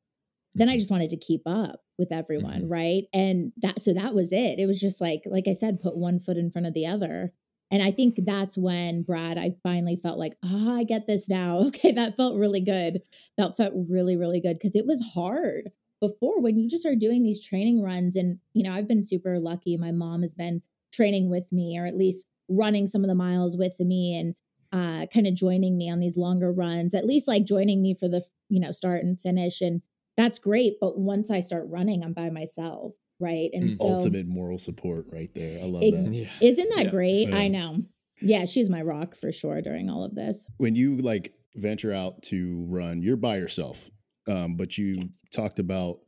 then 0.55 0.69
I 0.69 0.77
Mhm. 0.77 0.79
just 0.81 0.91
wanted 0.91 1.11
to 1.11 1.17
keep 1.17 1.43
up. 1.47 1.83
with 2.01 2.13
everyone, 2.13 2.63
Mhm. 2.63 2.71
right? 2.71 3.09
And 3.13 3.53
that 3.57 3.81
so 3.81 3.93
that 3.93 4.15
was 4.15 4.33
it. 4.33 4.61
It 4.61 4.67
was 4.67 4.79
just 4.81 5.01
like 5.01 5.23
like 5.27 5.49
I 5.49 5.53
said, 5.53 5.81
put 5.81 5.97
one 5.97 6.21
foot 6.21 6.37
in 6.37 6.49
front 6.49 6.69
of 6.69 6.73
the 6.75 6.87
other. 6.87 7.33
And 7.73 7.83
I 7.83 7.91
think 7.91 8.21
that's 8.25 8.57
when 8.57 9.03
Brad, 9.03 9.37
I 9.37 9.57
finally 9.65 9.97
felt 9.97 10.17
like, 10.17 10.37
oh, 10.45 10.71
I 10.73 10.85
get 10.85 11.09
this 11.09 11.29
now. 11.29 11.59
Okay, 11.67 11.91
that 11.91 12.17
felt 12.17 12.39
really 12.39 12.61
good. 12.61 13.03
That 13.37 13.57
felt 13.57 13.75
really, 13.75 14.17
really 14.17 14.41
good 14.41 14.55
because 14.61 14.77
it 14.77 14.87
was 14.87 15.01
hard 15.13 15.73
before 16.01 16.41
when 16.41 16.57
you 16.57 16.69
just 16.69 16.87
are 16.87 16.95
doing 16.95 17.23
these 17.23 17.45
training 17.45 17.83
runs. 17.83 18.17
And, 18.17 18.39
you 18.55 18.63
know, 18.63 18.73
I've 18.73 18.89
been 18.89 19.03
super 19.03 19.39
lucky. 19.39 19.77
My 19.77 19.93
mom 19.93 20.23
has 20.23 20.35
been 20.35 20.63
training 20.93 21.29
with 21.31 21.51
me 21.53 21.79
or 21.79 21.87
at 21.87 21.97
least 21.97 22.27
running 22.49 22.87
some 22.87 23.05
of 23.05 23.09
the 23.09 23.15
miles 23.15 23.57
with 23.57 23.79
me 23.81 24.17
and 24.19 24.35
uh, 24.73 25.07
kind 25.13 25.27
of 25.27 25.35
joining 25.35 25.77
me 25.77 25.91
on 25.91 25.99
these 26.01 26.17
longer 26.17 26.53
runs, 26.53 26.95
at 26.95 27.07
least 27.07 27.27
like 27.29 27.45
joining 27.45 27.83
me 27.83 27.95
for 27.95 28.09
the, 28.09 28.23
you 28.49 28.61
know, 28.61 28.73
start 28.73 29.03
and 29.05 29.21
finish. 29.21 29.61
And 29.61 29.83
that's 30.17 30.39
great. 30.39 30.75
But 30.81 30.99
once 30.99 31.31
I 31.31 31.41
start 31.41 31.65
running, 31.69 32.03
I'm 32.05 32.13
by 32.13 32.31
myself. 32.31 32.95
Right. 33.21 33.51
And 33.53 33.65
Mm. 33.71 33.77
so 33.77 33.85
Ultimate 33.87 34.27
moral 34.27 34.59
support 34.59 35.07
right 35.11 35.35
there. 35.35 35.59
I 35.61 35.65
love 35.65 35.83
Ex- 35.83 36.05
that. 36.05 36.13
Yeah. 36.15 36.29
isn't 36.41 36.69
that 36.77 36.85
Yeah. 36.87 36.91
great? 36.91 37.29
Yeah. 37.29 37.37
I 37.37 37.49
know. 37.49 37.83
Yeah, 38.21 38.45
she's 38.45 38.69
my 38.71 38.83
rock 38.83 39.15
for 39.17 39.33
sure 39.33 39.61
during 39.63 39.89
all 39.91 40.05
of 40.05 40.15
this. 40.15 40.47
When 40.57 40.75
you 40.77 40.97
like 40.97 41.33
venture 41.57 41.93
out 41.93 42.23
to 42.25 42.65
run, 42.69 43.03
you're 43.03 43.17
by 43.17 43.39
yourself. 43.39 43.91
Um, 44.29 44.57
but 44.57 44.77
you 44.77 45.09
talked 45.33 45.59
about, 45.59 45.99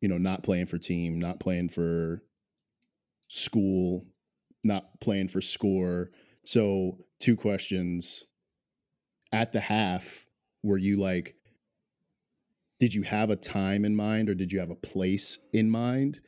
you 0.00 0.08
know, 0.08 0.18
not 0.18 0.42
playing 0.42 0.66
for 0.66 0.78
team, 0.78 1.18
not 1.18 1.40
playing 1.40 1.70
for 1.70 2.22
school, 3.28 4.04
not 4.62 5.00
playing 5.00 5.28
for 5.28 5.40
score. 5.40 6.10
So, 6.44 6.98
two 7.18 7.36
questions. 7.36 8.24
At 9.32 9.52
the 9.52 9.60
half, 9.60 10.26
were 10.62 10.76
you 10.76 10.98
like, 10.98 11.36
did 12.78 12.92
you 12.92 13.02
have 13.02 13.30
a 13.30 13.36
time 13.36 13.84
in 13.84 13.96
mind 13.96 14.28
or 14.28 14.34
did 14.34 14.52
you 14.52 14.60
have 14.60 14.70
a 14.70 14.74
place 14.74 15.38
in 15.54 15.70
mind? 15.70 16.20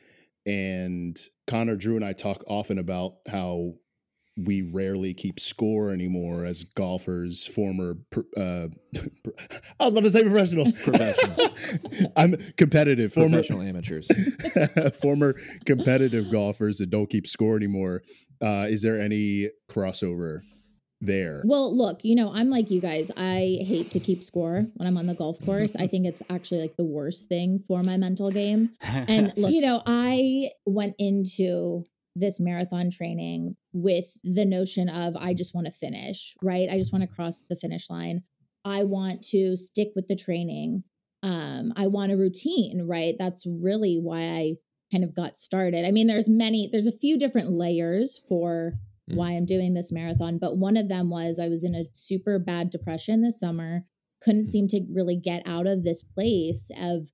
And 0.45 1.19
Connor, 1.47 1.75
Drew, 1.75 1.97
and 1.97 2.05
I 2.05 2.13
talk 2.13 2.43
often 2.47 2.79
about 2.79 3.17
how 3.27 3.75
we 4.37 4.61
rarely 4.61 5.13
keep 5.13 5.39
score 5.39 5.91
anymore 5.91 6.45
as 6.45 6.65
golfers, 6.75 7.45
former, 7.45 7.97
uh, 8.35 8.67
I 9.79 9.83
was 9.83 9.91
about 9.91 10.01
to 10.01 10.09
say 10.09 10.23
professional. 10.23 10.71
Professional. 10.73 11.49
I'm 12.17 12.35
competitive. 12.57 13.13
Former, 13.13 13.29
Professional 13.29 13.61
amateurs. 13.61 14.07
former 15.01 15.35
competitive 15.65 16.31
golfers 16.31 16.77
that 16.77 16.89
don't 16.89 17.09
keep 17.09 17.27
score 17.27 17.55
anymore. 17.55 18.03
Uh, 18.41 18.67
is 18.69 18.81
there 18.81 18.99
any 18.99 19.49
crossover 19.69 20.41
there? 20.99 21.41
Well, 21.45 21.75
look, 21.75 22.03
you 22.03 22.15
know, 22.15 22.33
I'm 22.33 22.49
like 22.49 22.69
you 22.69 22.81
guys. 22.81 23.11
I 23.15 23.59
hate 23.65 23.89
to 23.91 23.99
keep 24.01 24.21
score 24.21 24.65
when 24.75 24.87
I'm 24.87 24.97
on 24.97 25.07
the 25.07 25.13
golf 25.13 25.39
course. 25.45 25.77
I 25.77 25.87
think 25.87 26.05
it's 26.05 26.21
actually 26.29 26.61
like 26.61 26.75
the 26.75 26.83
worst 26.83 27.29
thing 27.29 27.63
for 27.69 27.83
my 27.83 27.95
mental 27.95 28.31
game. 28.31 28.71
And 28.81 29.31
look, 29.37 29.51
you 29.51 29.61
know, 29.61 29.81
I 29.85 30.49
went 30.65 30.95
into 30.99 31.85
this 32.15 32.39
marathon 32.39 32.89
training 32.89 33.55
with 33.73 34.05
the 34.23 34.45
notion 34.45 34.87
of 34.89 35.15
I 35.15 35.33
just 35.33 35.53
want 35.53 35.67
to 35.67 35.71
finish, 35.73 36.35
right? 36.41 36.69
I 36.69 36.77
just 36.77 36.93
want 36.93 37.01
to 37.07 37.13
cross 37.13 37.43
the 37.49 37.55
finish 37.55 37.89
line. 37.89 38.23
I 38.63 38.83
want 38.83 39.21
to 39.29 39.57
stick 39.57 39.89
with 39.95 40.07
the 40.07 40.15
training. 40.15 40.83
Um, 41.23 41.73
I 41.75 41.87
want 41.87 42.11
a 42.11 42.17
routine, 42.17 42.83
right? 42.87 43.15
That's 43.19 43.45
really 43.45 43.99
why 44.01 44.21
I 44.21 44.53
kind 44.91 45.03
of 45.03 45.15
got 45.15 45.37
started. 45.37 45.85
I 45.85 45.91
mean, 45.91 46.07
there's 46.07 46.29
many, 46.29 46.69
there's 46.71 46.87
a 46.87 46.91
few 46.91 47.17
different 47.17 47.51
layers 47.51 48.21
for 48.29 48.73
Mm. 49.07 49.17
why 49.17 49.31
I'm 49.33 49.45
doing 49.45 49.75
this 49.75 49.91
marathon, 49.91 50.39
but 50.39 50.57
one 50.57 50.75
of 50.77 50.89
them 50.89 51.11
was 51.11 51.37
I 51.37 51.47
was 51.47 51.63
in 51.63 51.75
a 51.75 51.85
super 51.93 52.39
bad 52.39 52.71
depression 52.71 53.21
this 53.21 53.39
summer, 53.39 53.85
couldn't 54.19 54.45
Mm. 54.45 54.47
seem 54.47 54.67
to 54.69 54.81
really 54.91 55.15
get 55.15 55.43
out 55.45 55.67
of 55.67 55.83
this 55.83 56.01
place 56.01 56.71
of, 56.75 57.11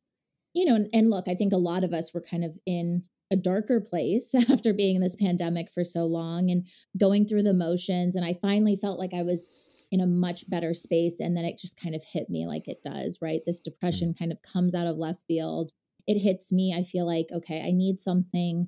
you 0.53 0.63
know, 0.63 0.75
and, 0.75 0.88
and 0.93 1.10
look, 1.10 1.27
I 1.27 1.36
think 1.36 1.51
a 1.51 1.58
lot 1.58 1.84
of 1.84 1.91
us 1.93 2.13
were 2.13 2.22
kind 2.22 2.46
of 2.46 2.58
in 2.65 3.03
a 3.31 3.35
darker 3.35 3.79
place 3.79 4.29
after 4.50 4.73
being 4.73 4.97
in 4.97 5.01
this 5.01 5.15
pandemic 5.15 5.71
for 5.71 5.83
so 5.83 6.05
long 6.05 6.51
and 6.51 6.67
going 7.00 7.27
through 7.27 7.43
the 7.43 7.53
motions. 7.53 8.15
And 8.15 8.25
I 8.25 8.38
finally 8.41 8.75
felt 8.75 9.00
like 9.00 9.13
I 9.13 9.23
was 9.23 9.45
in 9.91 10.01
a 10.01 10.07
much 10.07 10.50
better 10.50 10.73
space. 10.73 11.15
And 11.19 11.35
then 11.35 11.45
it 11.45 11.59
just 11.59 11.79
kind 11.79 11.95
of 11.95 12.03
hit 12.03 12.29
me 12.29 12.47
like 12.47 12.67
it 12.67 12.83
does, 12.83 13.19
right? 13.21 13.41
This 13.45 13.59
mm-hmm. 13.59 13.71
depression 13.71 14.15
kind 14.17 14.31
of 14.31 14.41
comes 14.41 14.75
out 14.75 14.88
of 14.88 14.97
left 14.97 15.19
field. 15.27 15.71
It 16.07 16.19
hits 16.19 16.51
me. 16.51 16.73
I 16.77 16.83
feel 16.83 17.05
like, 17.05 17.27
okay, 17.31 17.61
I 17.65 17.71
need 17.71 18.00
something 18.00 18.67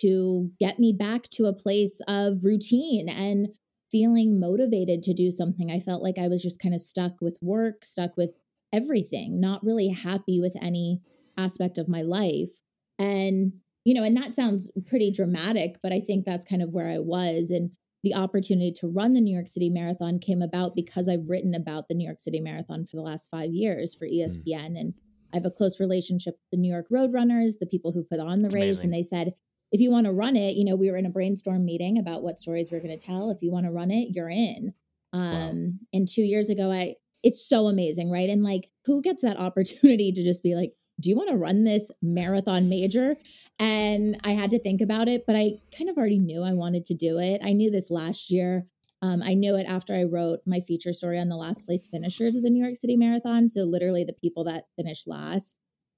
to 0.00 0.50
get 0.58 0.78
me 0.78 0.94
back 0.98 1.28
to 1.30 1.46
a 1.46 1.52
place 1.52 2.00
of 2.08 2.44
routine 2.44 3.08
and 3.08 3.48
feeling 3.90 4.40
motivated 4.40 5.02
to 5.02 5.12
do 5.12 5.30
something. 5.30 5.70
I 5.70 5.80
felt 5.80 6.02
like 6.02 6.16
I 6.18 6.28
was 6.28 6.42
just 6.42 6.58
kind 6.58 6.74
of 6.74 6.80
stuck 6.80 7.20
with 7.20 7.36
work, 7.42 7.84
stuck 7.84 8.16
with 8.16 8.30
everything, 8.72 9.38
not 9.38 9.62
really 9.62 9.88
happy 9.88 10.40
with 10.40 10.56
any 10.60 11.02
aspect 11.36 11.76
of 11.76 11.88
my 11.88 12.00
life. 12.00 12.50
And, 12.98 13.52
you 13.84 13.94
know, 13.94 14.04
and 14.04 14.16
that 14.16 14.34
sounds 14.34 14.70
pretty 14.86 15.10
dramatic, 15.10 15.76
but 15.82 15.92
I 15.92 16.00
think 16.00 16.24
that's 16.24 16.44
kind 16.44 16.62
of 16.62 16.70
where 16.70 16.88
I 16.88 16.98
was. 16.98 17.50
And 17.50 17.70
the 18.02 18.14
opportunity 18.14 18.72
to 18.72 18.88
run 18.88 19.14
the 19.14 19.20
New 19.20 19.34
York 19.34 19.48
City 19.48 19.70
Marathon 19.70 20.18
came 20.18 20.42
about 20.42 20.74
because 20.74 21.08
I've 21.08 21.28
written 21.28 21.54
about 21.54 21.88
the 21.88 21.94
New 21.94 22.04
York 22.04 22.20
City 22.20 22.40
Marathon 22.40 22.84
for 22.84 22.96
the 22.96 23.02
last 23.02 23.30
five 23.30 23.52
years 23.52 23.94
for 23.94 24.06
ESPN. 24.06 24.78
And 24.78 24.94
I 25.32 25.36
have 25.36 25.44
a 25.44 25.50
close 25.50 25.80
relationship 25.80 26.34
with 26.34 26.50
the 26.50 26.56
New 26.58 26.70
York 26.70 26.86
Roadrunners, 26.92 27.58
the 27.58 27.66
people 27.66 27.92
who 27.92 28.02
put 28.02 28.20
on 28.20 28.42
the 28.42 28.50
race. 28.50 28.82
And 28.82 28.92
they 28.92 29.02
said, 29.02 29.34
if 29.70 29.80
you 29.80 29.90
want 29.90 30.06
to 30.06 30.12
run 30.12 30.36
it, 30.36 30.56
you 30.56 30.64
know, 30.64 30.76
we 30.76 30.90
were 30.90 30.98
in 30.98 31.06
a 31.06 31.10
brainstorm 31.10 31.64
meeting 31.64 31.98
about 31.98 32.22
what 32.22 32.38
stories 32.38 32.70
we 32.70 32.76
are 32.76 32.82
going 32.82 32.96
to 32.96 33.04
tell. 33.04 33.30
If 33.30 33.40
you 33.40 33.50
want 33.50 33.66
to 33.66 33.72
run 33.72 33.90
it, 33.90 34.10
you're 34.14 34.28
in. 34.30 34.74
Um, 35.14 35.80
and 35.92 36.08
two 36.08 36.22
years 36.22 36.50
ago, 36.50 36.70
I, 36.70 36.96
it's 37.22 37.48
so 37.48 37.66
amazing, 37.66 38.10
right? 38.10 38.28
And 38.28 38.42
like, 38.42 38.68
who 38.84 39.00
gets 39.00 39.22
that 39.22 39.38
opportunity 39.38 40.12
to 40.12 40.22
just 40.22 40.42
be 40.42 40.54
like, 40.54 40.72
do 41.00 41.10
you 41.10 41.16
want 41.16 41.30
to 41.30 41.36
run 41.36 41.64
this 41.64 41.90
marathon 42.00 42.68
major? 42.68 43.16
And 43.58 44.18
I 44.24 44.32
had 44.32 44.50
to 44.50 44.58
think 44.58 44.80
about 44.80 45.08
it, 45.08 45.24
but 45.26 45.36
I 45.36 45.52
kind 45.76 45.90
of 45.90 45.96
already 45.96 46.18
knew 46.18 46.42
I 46.42 46.52
wanted 46.52 46.84
to 46.86 46.94
do 46.94 47.18
it. 47.18 47.40
I 47.42 47.52
knew 47.52 47.70
this 47.70 47.90
last 47.90 48.30
year. 48.30 48.66
Um, 49.00 49.20
I 49.22 49.34
knew 49.34 49.56
it 49.56 49.64
after 49.64 49.94
I 49.94 50.04
wrote 50.04 50.40
my 50.46 50.60
feature 50.60 50.92
story 50.92 51.18
on 51.18 51.28
the 51.28 51.36
last 51.36 51.66
place 51.66 51.88
finishers 51.88 52.36
of 52.36 52.44
the 52.44 52.50
New 52.50 52.62
York 52.62 52.76
City 52.76 52.96
Marathon. 52.96 53.50
So, 53.50 53.62
literally, 53.62 54.04
the 54.04 54.12
people 54.12 54.44
that 54.44 54.66
finished 54.76 55.08
last. 55.08 55.56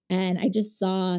And 0.09 0.39
I 0.39 0.49
just 0.49 0.79
saw 0.79 1.19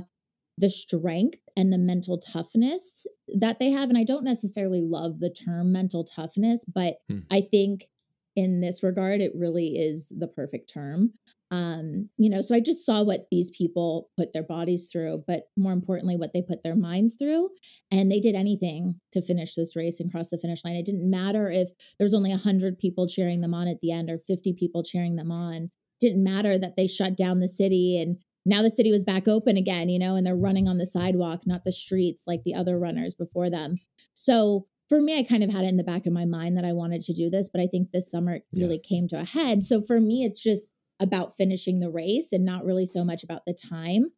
the 0.58 0.70
strength 0.70 1.40
and 1.58 1.72
the 1.72 1.78
mental 1.78 2.18
toughness 2.18 3.06
that 3.40 3.60
they 3.60 3.72
have. 3.72 3.90
And 3.90 3.98
I 3.98 4.04
don't 4.04 4.24
necessarily 4.24 4.82
love 4.82 5.20
the 5.20 5.30
term 5.30 5.72
mental 5.72 6.04
toughness, 6.04 6.64
but 6.66 6.96
Hmm. 7.10 7.20
I 7.30 7.42
think 7.42 7.88
in 8.36 8.62
this 8.62 8.84
regard, 8.84 9.22
it 9.22 9.32
really 9.36 9.78
is 9.78 10.08
the 10.10 10.28
perfect 10.28 10.72
term. 10.74 11.14
Um, 11.52 12.10
you 12.18 12.30
know, 12.30 12.42
so 12.42 12.56
I 12.56 12.60
just 12.60 12.86
saw 12.86 13.04
what 13.04 13.28
these 13.32 13.52
people 13.52 14.10
put 14.18 14.34
their 14.34 14.44
bodies 14.44 14.90
through, 14.92 15.24
but 15.28 15.44
more 15.56 15.74
importantly, 15.74 16.18
what 16.18 16.34
they 16.34 16.42
put 16.42 16.64
their 16.64 16.76
minds 16.76 17.16
through. 17.16 17.50
And 17.92 18.12
they 18.12 18.20
did 18.20 18.36
anything 18.36 19.00
to 19.14 19.22
finish 19.22 19.56
this 19.56 19.76
race 19.76 20.00
and 20.00 20.12
cross 20.12 20.30
the 20.30 20.40
finish 20.40 20.66
line. 20.66 20.76
It 20.76 20.86
didn't 20.86 21.10
matter 21.10 21.50
if 21.50 21.70
there 21.98 22.06
was 22.06 22.16
only 22.16 22.32
100 22.32 22.80
people 22.80 23.08
cheering 23.08 23.42
them 23.42 23.54
on 23.54 23.68
at 23.68 23.80
the 23.82 23.92
end 23.92 24.10
or 24.10 24.18
50 24.18 24.54
people 24.60 24.84
cheering 24.84 25.16
them 25.16 25.32
on. 25.32 25.70
didn't 26.02 26.24
matter 26.24 26.58
that 26.58 26.76
they 26.76 26.88
shut 26.88 27.16
down 27.16 27.40
the 27.40 27.48
city 27.48 27.98
and 28.02 28.18
now 28.46 28.62
the 28.62 28.70
city 28.70 28.92
was 28.92 29.04
back 29.04 29.28
open 29.28 29.58
again, 29.58 29.90
you 29.90 29.98
know, 29.98 30.16
and 30.16 30.26
they're 30.26 30.36
running 30.36 30.68
on 30.68 30.78
the 30.78 30.86
sidewalk, 30.86 31.42
not 31.46 31.64
the 31.64 31.72
streets 31.72 32.24
like 32.28 32.44
the 32.44 32.54
other 32.54 32.78
runners 32.78 33.16
before 33.16 33.50
them. 33.50 33.78
So 34.14 34.68
for 34.96 35.02
me, 35.02 35.20
I 35.20 35.24
kind 35.24 35.44
of 35.44 35.50
had 35.50 35.66
it 35.66 35.70
in 35.70 35.78
the 35.78 35.84
back 35.84 36.06
of 36.06 36.14
my 36.14 36.26
mind 36.26 36.58
that 36.58 36.64
I 36.66 36.72
wanted 36.72 37.02
to 37.02 37.14
do 37.14 37.30
this, 37.30 37.50
but 37.50 37.60
I 37.60 37.68
think 37.68 37.92
this 37.92 38.10
summer 38.10 38.36
it 38.36 38.46
Yeah. 38.54 38.64
really 38.64 38.80
came 38.80 39.08
to 39.10 39.20
a 39.20 39.26
head. 39.26 39.64
So 39.64 39.82
for 39.82 40.00
me, 40.00 40.24
it's 40.24 40.42
just 40.42 40.72
about 41.02 41.36
finishing 41.36 41.80
the 41.80 41.90
race 41.90 42.32
and 42.32 42.46
not 42.46 42.64
really 42.64 42.86
so 42.86 43.04
much 43.04 43.24
about 43.24 43.46
the 43.46 43.54
time. 43.54 44.12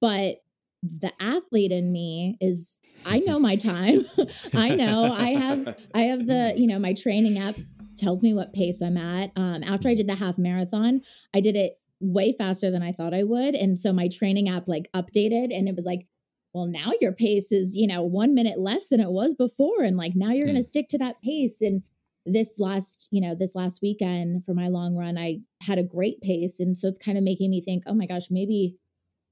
But 0.00 0.38
the 0.82 1.12
athlete 1.20 1.70
in 1.70 1.92
me 1.92 2.36
is 2.40 2.78
I 3.04 3.20
know 3.20 3.38
my 3.38 3.54
time. 3.56 4.04
I 4.54 4.70
know 4.72 5.12
I 5.12 5.30
have 5.30 5.76
I 5.94 6.02
have 6.02 6.26
the, 6.26 6.54
you 6.56 6.66
know, 6.66 6.78
my 6.80 6.94
training 6.94 7.38
app 7.38 7.54
tells 7.96 8.22
me 8.22 8.34
what 8.34 8.52
pace 8.52 8.82
I'm 8.82 8.96
at. 8.96 9.30
Um, 9.36 9.62
after 9.62 9.88
I 9.88 9.94
did 9.94 10.08
the 10.08 10.14
half 10.16 10.36
marathon, 10.38 11.00
I 11.32 11.40
did 11.40 11.54
it 11.56 11.78
way 12.00 12.32
faster 12.32 12.70
than 12.70 12.82
I 12.82 12.92
thought 12.92 13.14
I 13.14 13.22
would. 13.24 13.54
And 13.54 13.78
so 13.78 13.92
my 13.92 14.08
training 14.08 14.48
app 14.48 14.66
like 14.68 14.88
updated 14.94 15.56
and 15.56 15.68
it 15.68 15.76
was 15.76 15.84
like, 15.84 16.06
well, 16.54 16.66
now 16.66 16.92
your 17.00 17.12
pace 17.12 17.52
is, 17.52 17.76
you 17.76 17.86
know, 17.86 18.02
one 18.02 18.34
minute 18.34 18.58
less 18.58 18.88
than 18.88 19.00
it 19.00 19.10
was 19.10 19.34
before. 19.34 19.82
And 19.82 19.96
like 19.96 20.14
now 20.16 20.32
you're 20.32 20.46
Hmm. 20.46 20.52
going 20.54 20.62
to 20.62 20.66
stick 20.66 20.88
to 20.88 20.98
that 20.98 21.20
pace. 21.22 21.60
And 21.60 21.82
this 22.26 22.58
last, 22.58 23.08
you 23.10 23.20
know, 23.20 23.34
this 23.34 23.54
last 23.54 23.80
weekend 23.82 24.44
for 24.44 24.54
my 24.54 24.68
long 24.68 24.96
run, 24.96 25.16
I 25.18 25.40
had 25.62 25.78
a 25.78 25.82
great 25.84 26.20
pace. 26.20 26.58
And 26.60 26.76
so 26.76 26.88
it's 26.88 26.98
kind 26.98 27.18
of 27.18 27.24
making 27.24 27.50
me 27.50 27.60
think, 27.60 27.84
oh 27.86 27.94
my 27.94 28.06
gosh, 28.06 28.28
maybe, 28.30 28.76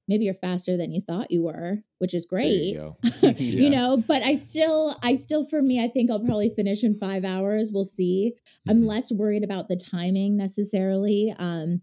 maybe 0.07 0.25
you're 0.25 0.33
faster 0.33 0.77
than 0.77 0.91
you 0.91 1.01
thought 1.01 1.31
you 1.31 1.43
were, 1.43 1.79
which 1.99 2.13
is 2.13 2.25
great 2.25 2.51
you 2.71 2.77
go. 2.77 2.97
you 3.39 3.69
know 3.69 4.03
but 4.07 4.23
i 4.23 4.35
still 4.35 4.97
i 5.03 5.13
still 5.13 5.45
for 5.45 5.61
me 5.61 5.83
i 5.83 5.87
think 5.87 6.09
i'll 6.09 6.19
probably 6.23 6.49
finish 6.55 6.83
in 6.83 6.97
five 6.97 7.23
hours 7.23 7.71
we'll 7.73 7.83
see 7.85 8.33
i'm 8.67 8.81
Mhm. 8.81 8.87
less 8.87 9.11
worried 9.11 9.43
about 9.43 9.67
the 9.69 9.75
timing 9.75 10.35
necessarily 10.35 11.33
um 11.37 11.81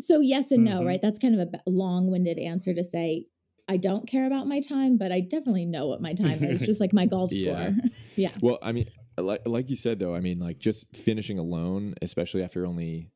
so 0.00 0.20
yes 0.20 0.50
and 0.50 0.64
no 0.64 0.80
Mhm. 0.80 0.86
right 0.86 1.00
that's 1.02 1.18
kind 1.18 1.38
of 1.40 1.48
a 1.54 1.60
long-winded 1.70 2.38
answer 2.38 2.74
to 2.74 2.84
say 2.84 3.26
i 3.70 3.76
don't 3.76 4.06
care 4.08 4.26
about 4.26 4.46
my 4.46 4.60
time 4.60 4.98
but 4.98 5.10
i 5.12 5.20
definitely 5.20 5.64
know 5.64 5.86
what 5.86 6.02
my 6.02 6.12
time 6.12 6.42
is 6.44 6.60
just 6.60 6.80
like 6.80 6.92
my 6.92 7.06
golf 7.14 7.32
Yeah. 7.32 7.70
score 7.70 7.74
yeah 8.16 8.32
Well, 8.42 8.58
I 8.62 8.72
mean, 8.72 8.86
like 9.16 9.42
like 9.46 9.70
you 9.70 9.76
said 9.76 9.98
though, 9.98 10.14
I 10.14 10.20
mean, 10.20 10.38
like 10.38 10.58
just 10.58 10.84
finishing 10.96 11.38
alone, 11.38 11.94
especially 12.02 12.42
after 12.42 12.66
only 12.66 13.10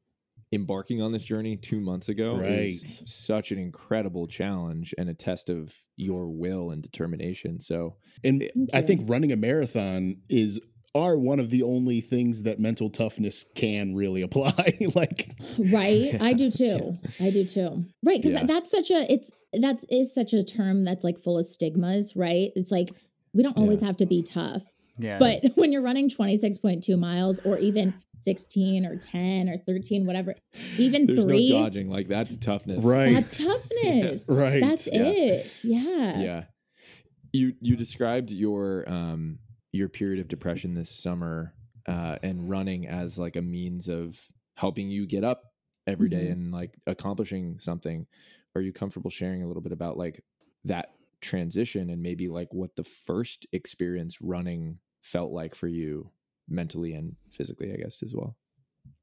embarking 0.53 1.03
on 1.03 1.11
this 1.13 1.25
journey 1.25 1.57
two 1.57 1.81
months 1.81 2.09
ago 2.09 2.37
Right. 2.37 2.69
is 2.69 3.03
such 3.07 3.51
an 3.51 3.59
incredible 3.59 4.27
challenge 4.29 4.95
and 4.99 5.09
a 5.09 5.15
test 5.15 5.49
of 5.51 5.75
your 5.97 6.29
will 6.29 6.71
and 6.71 6.83
determination. 6.83 7.61
So 7.61 7.97
And 8.23 8.49
I 8.73 8.83
think 8.83 9.09
running 9.11 9.33
a 9.33 9.37
marathon 9.37 10.17
is 10.29 10.61
are 10.95 11.19
one 11.19 11.41
of 11.41 11.51
the 11.51 11.63
only 11.65 12.01
things 12.01 12.45
that 12.45 12.61
mental 12.61 12.89
toughness 12.89 13.45
can 13.57 13.95
really 13.97 14.23
apply. 14.23 14.53
like 14.95 15.35
right 15.59 16.15
i 16.21 16.33
do 16.35 16.51
too 16.51 16.97
i 17.21 17.31
do 17.31 17.45
too 17.45 17.85
right 18.05 18.21
because 18.23 18.35
Yeah. 18.35 18.47
that's 18.47 18.71
such 18.71 18.91
a 18.93 19.13
it's 19.13 19.31
that's 19.61 19.85
is 19.91 20.13
such 20.15 20.33
a 20.33 20.43
term 20.43 20.85
that's 20.85 21.05
like 21.05 21.19
full 21.19 21.39
of 21.39 21.47
stigmas 21.47 22.15
right 22.17 22.51
it's 22.57 22.71
like 22.71 22.89
we 23.33 23.43
don't 23.43 23.57
always 23.57 23.81
Yeah. 23.81 23.87
have 23.89 23.97
to 23.99 24.07
be 24.07 24.23
tough 24.23 24.63
Yeah. 24.99 25.19
but 25.19 25.43
when 25.57 25.73
you're 25.73 25.83
running 25.83 26.09
26.2 26.09 26.99
miles 26.99 27.41
or 27.45 27.59
even 27.59 27.95
16 28.21 28.87
or 28.87 28.97
10 28.97 29.49
or 29.49 29.59
13 29.59 30.07
whatever 30.07 30.35
even 30.79 31.07
there's 31.07 31.19
three 31.23 31.51
no 31.51 31.63
dodging. 31.65 31.91
Like 31.91 32.09
that's 32.09 32.37
toughness. 32.39 32.85
Right. 32.85 33.13
that's 33.13 33.45
toughness 33.45 34.25
right. 34.29 34.61
that's 34.61 34.87
Yeah. 34.87 35.03
it 35.03 35.53
yeah 35.63 36.19
yeah 36.21 36.45
you 37.33 37.55
you 37.61 37.77
described 37.77 38.31
your 38.31 38.89
um 38.89 39.39
your 39.73 39.89
period 39.89 40.21
of 40.21 40.29
depression 40.29 40.75
this 40.75 40.89
summer 40.89 41.53
uh 41.87 42.17
and 42.23 42.49
running 42.49 42.87
as 42.87 43.19
like 43.19 43.37
a 43.37 43.43
means 43.43 43.89
of 43.89 44.19
helping 44.57 44.91
you 44.91 45.07
get 45.07 45.25
up 45.25 45.43
every 45.87 46.09
day 46.09 46.27
Mhm. 46.29 46.33
and 46.33 46.51
like 46.53 46.71
accomplishing 46.87 47.59
something 47.59 48.07
are 48.55 48.61
you 48.61 48.73
comfortable 48.73 49.11
sharing 49.11 49.43
a 49.43 49.47
little 49.47 49.63
bit 49.63 49.73
about 49.73 49.97
like 49.97 50.23
that 50.65 50.95
transition 51.21 51.91
and 51.91 52.03
maybe 52.03 52.29
like 52.29 52.49
what 52.53 52.77
the 52.77 52.85
first 52.85 53.47
experience 53.53 54.21
running 54.21 54.79
felt 55.03 55.33
like 55.33 55.55
for 55.55 55.69
you 55.69 56.11
mentally 56.49 56.95
and 56.95 57.17
physically 57.31 57.73
i 57.73 57.77
guess 57.77 58.03
as 58.03 58.15
well 58.15 58.37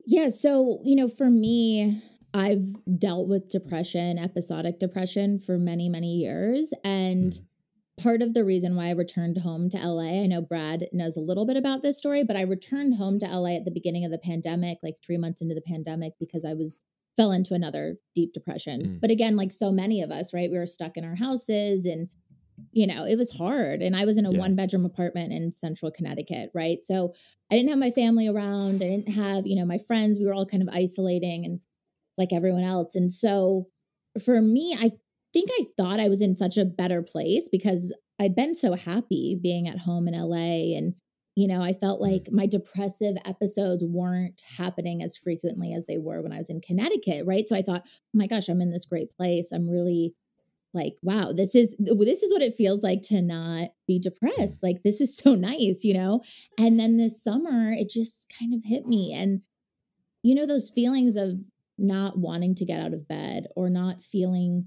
Yeah. 0.06 0.30
So, 0.30 0.80
you 0.84 0.96
know, 0.96 1.08
for 1.08 1.30
me, 1.30 2.02
I've 2.34 2.68
dealt 2.98 3.28
with 3.28 3.50
depression, 3.50 4.18
episodic 4.18 4.80
depression 4.80 5.40
for 5.40 5.58
many, 5.58 5.90
many 5.90 6.16
years. 6.16 6.72
And 6.84 7.34
mm-hmm. 7.34 8.04
part 8.04 8.22
of 8.22 8.34
the 8.34 8.46
reason 8.46 8.76
why 8.76 8.88
I 8.88 8.92
returned 8.92 9.38
home 9.38 9.70
to 9.72 9.78
LA, 9.78 10.24
I 10.24 10.28
know 10.28 10.42
Brad 10.42 10.88
knows 10.94 11.18
a 11.18 11.22
little 11.22 11.46
bit 11.46 11.58
about 11.58 11.82
this 11.82 11.98
story, 11.98 12.24
but 12.24 12.38
I 12.38 12.42
returned 12.42 12.96
home 12.96 13.20
to 13.20 13.28
LA 13.28 13.58
at 13.58 13.66
the 13.66 13.72
beginning 13.72 14.06
of 14.06 14.12
the 14.12 14.18
pandemic, 14.18 14.78
like 14.82 14.96
three 15.06 15.18
months 15.18 15.42
into 15.42 15.56
the 15.56 15.62
pandemic, 15.62 16.14
because 16.20 16.46
I 16.46 16.54
was 16.54 16.80
fell 17.18 17.32
into 17.32 17.54
another 17.54 17.98
deep 18.16 18.34
depression. 18.34 18.82
Mm. 18.82 19.02
But 19.02 19.12
again, 19.12 19.36
like 19.36 19.52
so 19.52 19.72
many 19.72 20.02
of 20.02 20.12
us, 20.12 20.34
right? 20.34 20.50
We 20.52 20.58
were 20.58 20.68
stuck 20.68 20.98
in 20.98 21.04
our 21.04 21.16
houses 21.16 21.86
and 21.86 22.10
you 22.74 22.86
know, 22.86 23.06
it 23.06 23.18
was 23.18 23.32
hard. 23.32 23.82
And 23.82 23.96
I 23.96 24.06
was 24.06 24.18
in 24.18 24.26
a 24.28 24.32
Yeah. 24.32 24.38
one 24.38 24.56
bedroom 24.56 24.86
apartment 24.86 25.34
in 25.34 25.52
central 25.52 25.92
Connecticut, 25.92 26.52
right? 26.54 26.84
So 26.84 27.12
I 27.52 27.56
didn't 27.56 27.70
have 27.70 27.80
my 27.80 27.90
family 27.90 28.28
around. 28.28 28.84
I 28.84 28.88
didn't 28.88 29.10
have, 29.10 29.48
you 29.48 29.56
know, 29.56 29.66
my 29.66 29.80
friends. 29.80 30.20
We 30.20 30.26
were 30.26 30.34
all 30.34 30.46
kind 30.46 30.62
of 30.62 30.70
isolating 30.72 31.44
and 31.44 31.60
like 32.20 32.32
everyone 32.32 32.64
else. 32.64 32.94
And 32.94 33.12
so 33.12 33.68
for 34.24 34.40
me, 34.42 34.76
I 34.80 34.92
think 35.34 35.50
I 35.60 35.66
thought 35.76 36.00
I 36.00 36.08
was 36.10 36.22
in 36.22 36.36
such 36.36 36.58
a 36.58 36.66
better 36.66 37.02
place 37.02 37.50
because 37.52 37.92
I'd 38.20 38.36
been 38.36 38.54
so 38.54 38.74
happy 38.74 39.40
being 39.42 39.68
at 39.68 39.80
home 39.80 40.08
in 40.08 40.14
LA. 40.14 40.78
And, 40.78 40.94
you 41.36 41.48
know, 41.48 41.62
I 41.62 41.74
felt 41.74 42.00
Mhm. 42.00 42.04
like 42.12 42.32
my 42.32 42.46
depressive 42.46 43.16
episodes 43.26 43.84
weren't 43.84 44.42
happening 44.42 45.02
as 45.02 45.16
frequently 45.16 45.74
as 45.74 45.86
they 45.86 45.98
were 45.98 46.22
when 46.22 46.34
I 46.34 46.38
was 46.38 46.50
in 46.50 46.62
Connecticut, 46.62 47.26
right? 47.26 47.48
So 47.48 47.56
I 47.56 47.62
thought, 47.62 47.84
oh 47.86 47.90
my 48.14 48.28
gosh, 48.28 48.50
I'm 48.50 48.62
in 48.62 48.72
this 48.72 48.86
great 48.86 49.12
place. 49.12 49.52
I'm 49.52 49.70
really 49.70 50.14
like 50.74 50.96
wow 51.04 51.34
this 51.34 51.54
is 51.54 51.76
this 51.80 52.24
is 52.24 52.32
what 52.32 52.42
it 52.42 52.56
feels 52.56 52.82
like 52.82 53.02
to 53.02 53.22
not 53.22 53.70
be 53.88 54.00
depressed 54.00 54.64
like 54.64 54.84
this 54.84 55.02
is 55.02 55.16
so 55.18 55.36
nice 55.36 55.84
you 55.84 55.94
know 55.94 56.22
and 56.58 56.80
then 56.80 56.98
this 56.98 57.22
summer 57.22 57.72
it 57.74 57.90
just 57.90 58.28
kind 58.40 58.54
of 58.54 58.64
hit 58.64 58.86
me 58.88 59.14
and 59.14 59.42
you 60.24 60.36
know 60.36 60.46
those 60.46 60.70
feelings 60.70 61.16
of 61.16 61.34
not 61.78 62.18
wanting 62.18 62.56
to 62.56 62.66
get 62.66 62.80
out 62.80 62.94
of 62.94 63.08
bed 63.08 63.48
or 63.56 63.70
not 63.70 64.04
feeling 64.04 64.66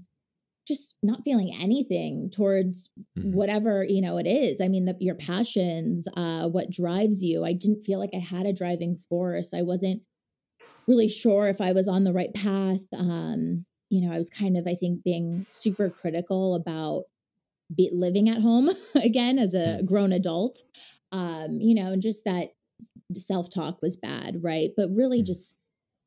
just 0.67 0.95
not 1.03 1.23
feeling 1.23 1.51
anything 1.59 2.29
towards 2.31 2.89
Mhm. 3.15 3.31
whatever 3.31 3.83
you 3.83 4.01
know 4.01 4.17
it 4.17 4.27
is. 4.27 4.61
I 4.61 4.67
mean 4.67 4.85
the, 4.85 4.95
your 4.99 5.15
passions 5.15 6.07
uh 6.17 6.49
what 6.49 6.69
drives 6.71 7.23
you. 7.23 7.43
I 7.45 7.53
didn't 7.53 7.83
feel 7.83 7.99
like 7.99 8.11
i 8.15 8.19
had 8.19 8.45
a 8.45 8.53
driving 8.53 8.97
force. 9.09 9.53
I 9.53 9.61
wasn't 9.63 10.03
really 10.87 11.07
sure 11.07 11.47
if 11.47 11.61
i 11.61 11.71
was 11.73 11.87
on 11.87 12.03
the 12.03 12.13
right 12.13 12.33
path. 12.33 12.81
Um 12.93 13.65
you 13.89 14.01
know 14.07 14.13
i 14.13 14.17
was 14.17 14.29
kind 14.29 14.57
of 14.57 14.67
i 14.67 14.75
think 14.75 15.03
being 15.03 15.45
super 15.51 15.89
critical 15.89 16.55
about 16.55 17.05
be, 17.75 17.89
living 17.93 18.29
at 18.29 18.41
home 18.41 18.69
again 18.95 19.39
as 19.39 19.53
a 19.55 19.81
grown 19.85 20.13
adult. 20.13 20.63
Um 21.11 21.59
you 21.61 21.75
know 21.75 21.93
and 21.93 22.01
just 22.01 22.25
that 22.25 22.49
self-talk 23.17 23.81
was 23.81 23.95
bad 23.97 24.43
right? 24.43 24.71
But 24.77 24.89
really 24.91 25.21
Mhm. 25.21 25.23
just 25.23 25.55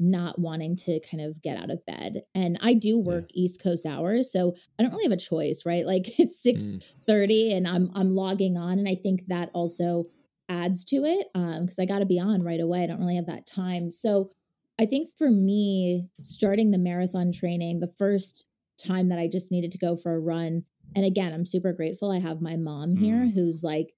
not 0.01 0.39
wanting 0.39 0.77
to 0.77 1.01
kind 1.01 1.21
of 1.21 1.41
get 1.43 1.57
out 1.57 1.71
of 1.71 1.85
bed 1.87 2.23
and 2.35 2.57
i 2.61 2.73
do 2.73 2.99
work 2.99 3.29
east 3.35 3.61
coast 3.63 3.85
hours 3.85 4.31
so 4.33 4.55
i 4.79 4.83
don't 4.83 4.93
really 4.93 5.05
have 5.05 5.13
a 5.13 5.17
choice 5.17 5.65
right 5.67 5.87
like 5.87 6.07
it's 6.21 6.41
six 6.43 6.63
Mm. 6.63 6.83
30 7.07 7.53
and 7.55 7.67
I'm 7.67 7.91
I'm 7.95 8.15
logging 8.15 8.57
on 8.59 8.79
and 8.79 8.87
I 8.87 8.95
think 8.95 9.27
that 9.29 9.51
also 9.55 10.05
adds 10.51 10.85
to 10.87 11.05
it 11.05 11.27
um 11.35 11.65
because 11.65 11.79
I 11.79 11.87
got 11.87 11.99
to 12.01 12.07
be 12.07 12.19
on 12.21 12.43
right 12.43 12.61
away. 12.61 12.83
I 12.83 12.87
don't 12.87 13.01
really 13.01 13.17
have 13.17 13.27
that 13.27 13.47
time. 13.47 13.91
So 13.91 14.31
I 14.79 14.85
think 14.87 15.09
for 15.17 15.31
me 15.31 16.07
starting 16.23 16.71
the 16.71 16.79
marathon 16.79 17.33
training 17.33 17.81
the 17.81 17.93
first 17.99 18.45
time 18.79 19.09
that 19.09 19.19
I 19.19 19.27
just 19.27 19.51
needed 19.51 19.73
to 19.73 19.79
go 19.79 19.97
for 19.97 20.15
a 20.15 20.21
run 20.21 20.65
and 20.95 21.05
again 21.05 21.33
I'm 21.33 21.47
super 21.47 21.73
grateful 21.73 22.11
I 22.11 22.21
have 22.21 22.41
my 22.41 22.57
mom 22.57 22.95
here 22.95 23.27
who's 23.35 23.63
like 23.65 23.95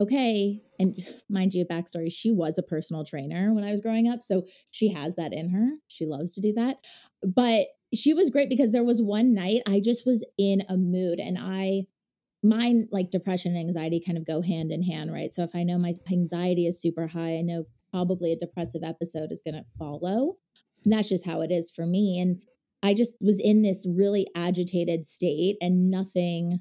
okay 0.00 0.62
and 0.78 0.96
mind 1.28 1.54
you 1.54 1.64
backstory 1.64 2.10
she 2.10 2.32
was 2.32 2.58
a 2.58 2.62
personal 2.62 3.04
trainer 3.04 3.52
when 3.52 3.64
I 3.64 3.72
was 3.72 3.80
growing 3.80 4.08
up 4.08 4.22
so 4.22 4.44
she 4.70 4.88
has 4.92 5.16
that 5.16 5.32
in 5.32 5.50
her. 5.50 5.70
She 5.88 6.06
loves 6.06 6.34
to 6.34 6.40
do 6.40 6.52
that. 6.54 6.76
But 7.22 7.68
she 7.92 8.14
was 8.14 8.30
great 8.30 8.48
because 8.48 8.72
there 8.72 8.84
was 8.84 9.02
one 9.02 9.34
night 9.34 9.62
I 9.66 9.80
just 9.80 10.06
was 10.06 10.24
in 10.38 10.62
a 10.68 10.76
mood 10.76 11.18
and 11.18 11.36
I 11.38 11.86
mine 12.42 12.88
like 12.90 13.10
depression 13.10 13.54
and 13.54 13.60
anxiety 13.60 14.02
kind 14.04 14.16
of 14.16 14.26
go 14.26 14.40
hand 14.40 14.72
in 14.72 14.82
hand, 14.82 15.12
right? 15.12 15.34
So 15.34 15.42
if 15.42 15.50
I 15.54 15.62
know 15.62 15.78
my 15.78 15.94
anxiety 16.10 16.66
is 16.66 16.80
super 16.80 17.06
high, 17.06 17.36
I 17.36 17.42
know 17.42 17.64
probably 17.90 18.32
a 18.32 18.38
depressive 18.38 18.82
episode 18.82 19.30
is 19.30 19.42
going 19.42 19.54
to 19.54 19.64
follow. 19.78 20.36
And 20.84 20.92
that's 20.92 21.08
just 21.08 21.26
how 21.26 21.42
it 21.42 21.50
is 21.50 21.70
for 21.70 21.84
me. 21.84 22.18
And 22.20 22.40
I 22.82 22.94
just 22.94 23.14
was 23.20 23.38
in 23.38 23.62
this 23.62 23.86
really 23.86 24.26
agitated 24.34 25.04
state 25.04 25.56
and 25.60 25.90
nothing 25.90 26.60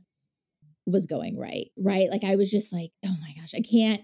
was 0.86 1.06
going 1.06 1.38
right, 1.38 1.68
right? 1.78 2.10
Like 2.10 2.24
I 2.24 2.36
was 2.36 2.50
just 2.50 2.74
like, 2.74 2.92
oh 3.06 3.16
my 3.22 3.34
gosh, 3.40 3.54
I 3.56 3.62
can't. 3.62 4.02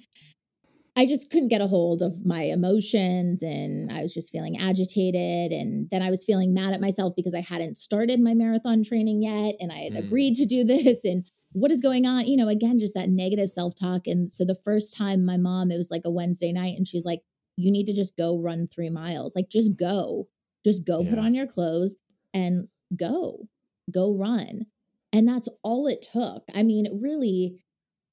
I 0.98 1.06
just 1.06 1.30
couldn't 1.30 1.50
get 1.50 1.60
a 1.60 1.68
hold 1.68 2.02
of 2.02 2.26
my 2.26 2.44
emotions 2.44 3.44
and 3.44 3.92
I 3.92 4.02
was 4.02 4.14
just 4.14 4.32
feeling 4.32 4.58
agitated. 4.58 5.52
And 5.52 5.90
then 5.92 6.02
I 6.02 6.10
was 6.10 6.24
feeling 6.24 6.54
mad 6.54 6.74
at 6.74 6.80
myself 6.80 7.16
because 7.18 7.34
I 7.34 7.42
hadn't 7.42 7.78
started 7.78 8.22
my 8.22 8.34
marathon 8.34 8.82
training 8.82 9.22
yet 9.22 9.56
and 9.60 9.74
I 9.74 9.80
had 9.80 9.94
Mm. 9.94 10.00
agreed 10.06 10.36
to 10.36 10.46
do 10.46 10.64
this. 10.64 11.04
And 11.04 11.26
what 11.52 11.72
is 11.72 11.82
going 11.82 12.06
on? 12.06 12.28
You 12.28 12.38
know, 12.38 12.48
again, 12.48 12.80
just 12.80 12.94
that 12.96 13.10
negative 13.10 13.50
self 13.50 13.76
talk. 13.76 14.08
And 14.08 14.32
so 14.34 14.46
the 14.46 14.60
first 14.64 14.96
time 14.96 15.26
my 15.26 15.36
mom, 15.38 15.70
it 15.70 15.78
was 15.78 15.92
like 15.92 16.04
a 16.06 16.12
Wednesday 16.12 16.54
night, 16.54 16.78
and 16.78 16.88
she's 16.88 17.06
like, 17.06 17.22
you 17.58 17.72
need 17.72 17.86
to 17.88 17.94
just 17.94 18.16
go 18.18 18.40
run 18.42 18.68
three 18.74 18.90
miles. 18.90 19.36
Like, 19.36 19.50
just 19.50 19.76
go, 19.78 20.28
just 20.66 20.86
go 20.86 21.04
put 21.06 21.20
on 21.20 21.34
your 21.34 21.48
clothes 21.48 21.96
and 22.34 22.68
go, 22.98 23.48
go 23.92 24.14
run. 24.18 24.66
And 25.16 25.28
that's 25.28 25.48
all 25.64 25.88
it 25.88 26.06
took. 26.12 26.44
I 26.54 26.64
mean, 26.64 27.00
really, 27.02 27.56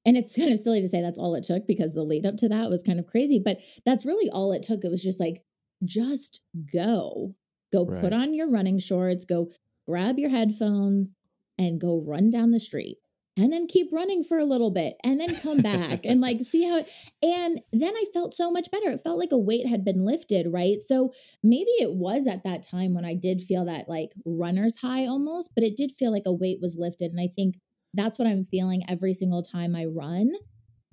and 0.06 0.16
it's 0.16 0.36
kind 0.36 0.52
of 0.52 0.60
silly 0.60 0.80
to 0.80 0.88
say 0.88 1.02
that's 1.02 1.18
all 1.18 1.34
it 1.34 1.44
took 1.44 1.66
because 1.66 1.94
the 1.94 2.04
lead 2.04 2.24
up 2.24 2.36
to 2.38 2.48
that 2.48 2.70
was 2.70 2.82
kind 2.82 3.00
of 3.00 3.06
crazy, 3.06 3.42
but 3.44 3.58
that's 3.84 4.06
really 4.06 4.30
all 4.30 4.52
it 4.52 4.62
took. 4.62 4.84
It 4.84 4.90
was 4.90 5.02
just 5.02 5.20
like, 5.20 5.42
just 5.84 6.40
go, 6.72 7.34
go 7.72 7.86
Right. 7.86 8.00
put 8.00 8.12
on 8.12 8.34
your 8.34 8.48
running 8.48 8.78
shorts, 8.78 9.24
go 9.24 9.50
grab 9.88 10.18
your 10.18 10.30
headphones 10.30 11.10
and 11.58 11.80
go 11.80 12.00
run 12.06 12.30
down 12.30 12.52
the 12.52 12.60
street 12.60 12.98
and 13.37 13.51
then 13.53 13.66
keep 13.66 13.90
running 13.92 14.23
for 14.23 14.38
a 14.38 14.45
little 14.45 14.71
bit 14.71 14.97
and 15.03 15.18
then 15.18 15.37
come 15.37 15.62
back 15.62 16.01
and 16.05 16.21
like 16.21 16.40
see 16.42 16.64
how 16.64 16.79
it 16.79 16.90
and 17.23 17.62
then 17.73 17.95
I 17.97 18.05
felt 18.12 18.35
so 18.35 18.51
much 18.51 18.71
better. 18.71 18.90
It 18.90 19.01
felt 19.03 19.18
like 19.18 19.33
a 19.33 19.38
weight 19.38 19.66
had 19.66 19.85
been 19.85 20.05
lifted, 20.05 20.47
right? 20.53 20.83
So 20.83 21.12
maybe 21.42 21.71
it 21.79 21.95
was 21.95 22.27
at 22.27 22.45
that 22.45 22.62
time 22.62 22.92
when 22.95 23.05
I 23.07 23.14
did 23.14 23.40
feel 23.42 23.64
that 23.64 23.88
like 23.88 24.11
runner's 24.27 24.77
high 24.77 25.07
almost, 25.07 25.53
but 25.55 25.64
it 25.64 25.77
did 25.77 25.92
feel 25.99 26.12
like 26.12 26.25
a 26.27 26.35
weight 26.35 26.59
was 26.61 26.77
lifted. 26.79 27.11
And 27.11 27.21
I 27.21 27.29
think 27.35 27.57
that's 27.95 28.18
what 28.18 28.29
I'm 28.29 28.45
feeling 28.45 28.83
every 28.88 29.14
single 29.14 29.42
time 29.42 29.75
I 29.75 29.87
run. 29.87 30.33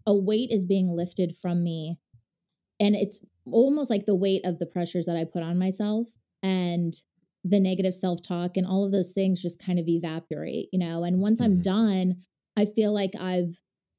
A 0.08 0.16
weight 0.16 0.52
is 0.52 0.66
being 0.66 0.90
lifted 0.90 1.36
from 1.38 1.64
me. 1.64 1.98
And 2.80 2.96
it's 2.96 3.20
almost 3.46 3.90
like 3.90 4.06
the 4.06 4.16
weight 4.16 4.46
of 4.46 4.60
the 4.60 4.66
pressures 4.66 5.06
that 5.06 5.18
I 5.18 5.26
put 5.26 5.44
on 5.44 5.58
myself 5.58 6.08
and 6.42 6.94
the 7.44 7.60
negative 7.60 7.96
self 7.96 8.22
talk 8.22 8.58
and 8.58 8.68
all 8.68 8.86
of 8.86 8.92
those 8.92 9.12
things 9.12 9.42
just 9.42 9.60
kind 9.60 9.80
of 9.80 9.88
evaporate, 9.88 10.70
you 10.72 10.80
know? 10.80 11.04
And 11.04 11.20
once 11.20 11.40
I'm 11.42 11.58
Mhm. 11.58 11.62
done, 11.62 12.22
I 12.60 12.66
feel 12.66 12.94
like 12.94 13.12
I've 13.20 13.56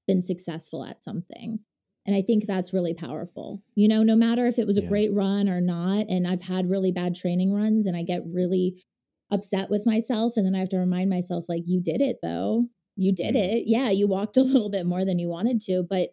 been 0.06 0.22
successful 0.22 0.84
at 0.84 1.02
something. 1.02 1.60
And 2.06 2.16
I 2.16 2.22
think 2.22 2.46
that's 2.46 2.72
really 2.72 2.94
powerful. 2.94 3.62
You 3.74 3.86
know, 3.88 4.02
no 4.02 4.16
matter 4.16 4.46
if 4.46 4.58
it 4.58 4.66
was 4.66 4.76
a 4.78 4.82
Yeah. 4.82 4.88
great 4.88 5.12
run 5.12 5.48
or 5.48 5.60
not, 5.60 6.06
and 6.08 6.26
I've 6.26 6.42
had 6.42 6.68
really 6.68 6.92
bad 6.92 7.14
training 7.14 7.52
runs 7.52 7.86
and 7.86 7.96
I 7.96 8.02
get 8.02 8.22
really 8.26 8.82
upset 9.30 9.70
with 9.70 9.86
myself. 9.86 10.36
And 10.36 10.44
then 10.46 10.54
I 10.54 10.58
have 10.60 10.70
to 10.70 10.78
remind 10.78 11.10
myself, 11.10 11.44
like, 11.48 11.62
you 11.66 11.80
did 11.80 12.00
it 12.00 12.16
though. 12.22 12.68
You 12.96 13.14
did 13.14 13.34
Mm. 13.34 13.38
it. 13.38 13.64
Yeah, 13.66 13.90
you 13.90 14.08
walked 14.08 14.36
a 14.38 14.42
little 14.42 14.70
bit 14.70 14.86
more 14.86 15.04
than 15.04 15.18
you 15.18 15.28
wanted 15.28 15.60
to, 15.62 15.84
but 15.88 16.10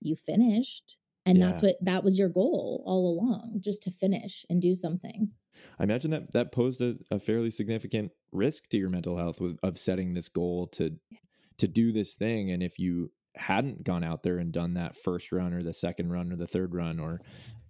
you 0.00 0.16
finished. 0.16 0.98
And 1.24 1.42
that's 1.42 1.60
what 1.62 1.76
that 1.82 2.04
was 2.04 2.18
your 2.18 2.30
goal 2.30 2.82
all 2.86 3.12
along, 3.12 3.60
just 3.60 3.82
to 3.82 3.90
finish 3.90 4.46
and 4.48 4.62
do 4.62 4.74
something. 4.74 5.32
I 5.78 5.84
imagine 5.84 6.10
that 6.10 6.32
that 6.32 6.52
posed 6.52 6.80
a, 6.80 6.96
a 7.10 7.18
fairly 7.18 7.50
significant 7.50 8.12
risk 8.32 8.68
to 8.70 8.78
your 8.78 8.88
mental 8.88 9.16
health 9.16 9.40
with, 9.40 9.58
of 9.62 9.78
setting 9.78 10.14
this 10.14 10.28
goal 10.28 10.66
to 10.68 10.98
to 11.58 11.68
do 11.68 11.92
this 11.92 12.14
thing. 12.14 12.50
And 12.50 12.62
if 12.62 12.78
you 12.78 13.10
hadn't 13.36 13.84
gone 13.84 14.02
out 14.02 14.22
there 14.22 14.38
and 14.38 14.52
done 14.52 14.74
that 14.74 14.96
first 14.96 15.30
run 15.32 15.52
or 15.52 15.62
the 15.62 15.72
second 15.74 16.10
run 16.10 16.32
or 16.32 16.36
the 16.36 16.46
third 16.46 16.74
run 16.74 16.98
or 16.98 17.20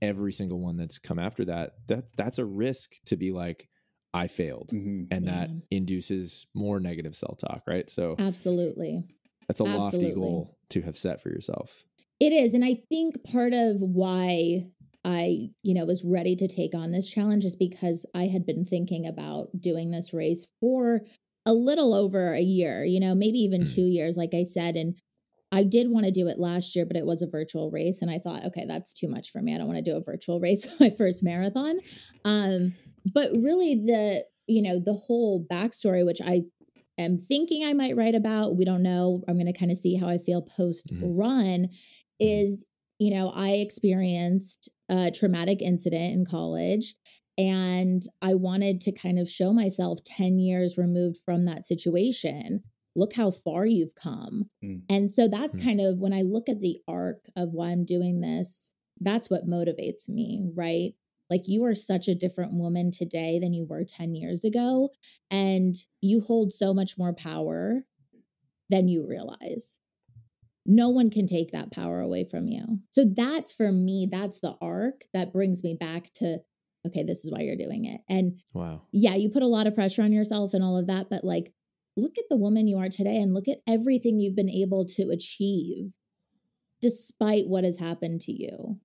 every 0.01 0.33
single 0.33 0.61
one 0.61 0.77
that's 0.77 0.99
come 0.99 1.19
after 1.19 1.45
that, 1.47 1.73
that 1.89 2.05
that's 2.17 2.39
a 2.39 2.45
risk 2.45 2.93
to 3.07 3.17
be 3.17 3.33
like, 3.33 3.69
I 4.15 4.29
failed. 4.29 4.71
Mhm. 4.73 5.09
And 5.11 5.25
Yeah. 5.27 5.47
that 5.47 5.51
induces 5.71 6.47
more 6.55 6.81
negative 6.81 7.15
self 7.15 7.39
talk, 7.39 7.63
right? 7.67 7.89
So 7.91 8.15
Absolutely. 8.19 9.05
that's 9.47 9.61
a 9.61 9.65
lofty 9.65 10.13
goal 10.13 10.57
to 10.71 10.81
have 10.83 10.97
set 10.97 11.21
for 11.21 11.29
yourself. 11.29 11.85
It 12.21 12.33
is. 12.33 12.55
And 12.55 12.65
I 12.65 12.83
think 12.89 13.23
part 13.25 13.53
of 13.53 13.77
why 13.81 14.67
I, 15.05 15.51
you 15.63 15.75
know, 15.75 15.87
was 15.87 16.05
ready 16.05 16.35
to 16.37 16.49
take 16.49 16.75
on 16.75 16.91
this 16.91 17.09
challenge 17.09 17.45
is 17.45 17.55
because 17.57 18.05
I 18.15 18.27
had 18.27 18.45
been 18.45 18.65
thinking 18.65 19.07
about 19.07 19.49
doing 19.61 19.91
this 19.91 20.13
race 20.13 20.47
for 20.61 21.03
a 21.47 21.53
little 21.53 21.95
over 21.95 22.33
a 22.35 22.41
year, 22.41 22.85
you 22.85 23.01
know, 23.01 23.15
maybe 23.15 23.39
even 23.39 23.63
Mm. 23.63 23.75
two 23.75 23.87
years, 23.87 24.17
like 24.17 24.35
I 24.35 24.45
said. 24.45 24.77
And 24.77 24.95
I 25.51 25.65
did 25.65 25.89
want 25.91 26.05
to 26.05 26.13
do 26.13 26.29
it 26.29 26.39
last 26.39 26.77
year, 26.77 26.85
but 26.85 26.97
it 26.97 27.07
was 27.07 27.23
a 27.23 27.27
virtual 27.27 27.71
race. 27.71 28.03
And 28.03 28.11
I 28.11 28.19
thought, 28.19 28.45
okay, 28.47 28.67
that's 28.67 28.93
too 28.93 29.09
much 29.09 29.31
for 29.31 29.41
me. 29.41 29.55
I 29.55 29.59
don't 29.59 29.67
want 29.67 29.83
to 29.83 29.91
do 29.91 29.97
a 29.97 30.03
virtual 30.03 30.41
race 30.41 30.65
for 30.67 30.77
my 30.83 30.91
first 30.91 31.23
marathon. 31.23 31.81
Um, 32.25 32.75
but 33.15 33.31
really 33.33 33.75
the, 33.87 34.25
you 34.47 34.61
know, 34.63 34.79
the 34.79 34.95
whole 34.95 35.47
backstory, 35.51 36.05
which 36.05 36.21
I 36.21 36.43
am 36.99 37.17
thinking 37.17 37.65
I 37.65 37.73
might 37.73 37.97
write 37.97 38.15
about, 38.15 38.57
we 38.57 38.65
don't 38.67 38.83
know. 38.83 39.23
I'm 39.27 39.37
going 39.37 39.51
to 39.51 39.59
kind 39.59 39.71
of 39.71 39.79
see 39.79 39.97
how 39.97 40.09
I 40.09 40.19
feel 40.19 40.43
post 40.43 40.91
run 41.01 41.69
is 42.21 42.65
you 42.99 43.15
know 43.15 43.31
i 43.31 43.51
experienced 43.51 44.69
a 44.89 45.11
traumatic 45.13 45.63
incident 45.63 46.15
in 46.15 46.27
college 46.27 46.97
and 47.39 48.03
i 48.23 48.35
wanted 48.35 48.81
to 48.81 48.93
kind 48.93 49.19
of 49.19 49.29
show 49.31 49.53
myself 49.53 50.01
10 50.05 50.39
years 50.39 50.77
removed 50.79 51.19
from 51.25 51.45
that 51.47 51.65
situation 51.65 52.63
look 52.97 53.15
how 53.15 53.31
far 53.31 53.67
you've 53.67 53.95
come 53.95 54.51
Mm. 54.65 54.83
and 54.89 55.11
so 55.11 55.29
that's 55.29 55.57
Mm. 55.57 55.63
kind 55.63 55.81
of 55.81 56.01
when 56.01 56.13
i 56.13 56.23
look 56.23 56.49
at 56.49 56.61
the 56.61 56.81
arc 56.89 57.27
of 57.37 57.53
why 57.53 57.71
i'm 57.71 57.85
doing 57.85 58.21
this 58.21 58.73
that's 59.01 59.31
what 59.31 59.49
motivates 59.49 60.09
me 60.09 60.43
right 60.55 60.95
like 61.31 61.47
you 61.47 61.65
are 61.65 61.75
such 61.75 62.09
a 62.09 62.15
different 62.15 62.55
woman 62.55 62.91
today 62.91 63.39
than 63.39 63.53
you 63.53 63.65
were 63.69 63.85
10 63.85 64.15
years 64.15 64.45
ago 64.45 64.91
and 65.31 65.77
you 66.01 66.21
hold 66.21 66.53
so 66.53 66.75
much 66.75 66.99
more 66.99 67.13
power 67.15 67.85
than 68.71 68.89
you 68.89 69.07
realize 69.07 69.77
no 70.67 70.91
one 70.91 71.11
can 71.11 71.27
take 71.27 71.53
that 71.53 71.73
power 71.73 72.01
away 72.01 72.25
from 72.25 72.47
you. 72.49 72.81
So 72.91 73.05
that's 73.05 73.53
for 73.53 73.73
me, 73.73 74.09
that's 74.11 74.41
the 74.41 74.57
arc 74.61 75.05
that 75.15 75.33
brings 75.33 75.65
me 75.65 75.75
back 75.75 76.13
to, 76.15 76.39
okay, 76.87 77.03
this 77.05 77.25
is 77.25 77.31
why 77.31 77.41
you're 77.41 77.57
doing 77.57 77.85
it. 77.85 78.01
And 78.09 78.41
Wow. 78.55 78.83
yeah, 78.93 79.15
you 79.15 79.31
put 79.31 79.43
a 79.43 79.47
lot 79.49 79.67
of 79.67 79.75
pressure 79.75 80.03
on 80.03 80.13
yourself 80.13 80.55
and 80.55 80.63
all 80.65 80.79
of 80.79 80.87
that, 80.87 81.09
but 81.11 81.25
like, 81.25 81.53
look 81.97 82.17
at 82.19 82.25
the 82.31 82.37
woman 82.37 82.67
you 82.69 82.79
are 82.79 82.89
today 82.89 83.17
and 83.17 83.35
look 83.35 83.49
at 83.49 83.59
everything 83.67 84.19
you've 84.21 84.37
been 84.37 84.49
able 84.49 84.85
to 84.87 85.11
achieve 85.11 85.93
despite 86.81 87.49
what 87.49 87.65
has 87.65 87.79
happened 87.79 88.21
to 88.23 88.33
you. 88.33 88.79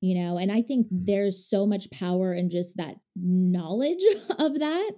You 0.00 0.20
know, 0.22 0.38
and 0.38 0.52
I 0.52 0.62
think 0.62 0.86
Mhm. 0.88 1.06
there's 1.06 1.44
so 1.48 1.66
much 1.66 1.90
power 1.90 2.32
in 2.32 2.50
just 2.50 2.76
that 2.76 3.00
knowledge 3.16 4.02
of 4.38 4.58
that. 4.60 4.92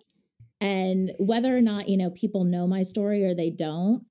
And 0.60 1.12
whether 1.18 1.56
or 1.56 1.62
not, 1.62 1.88
you 1.88 1.96
know, 1.96 2.10
people 2.10 2.44
know 2.44 2.66
my 2.66 2.82
story 2.82 3.24
or 3.24 3.34
they 3.34 3.50
don't, 3.50 4.04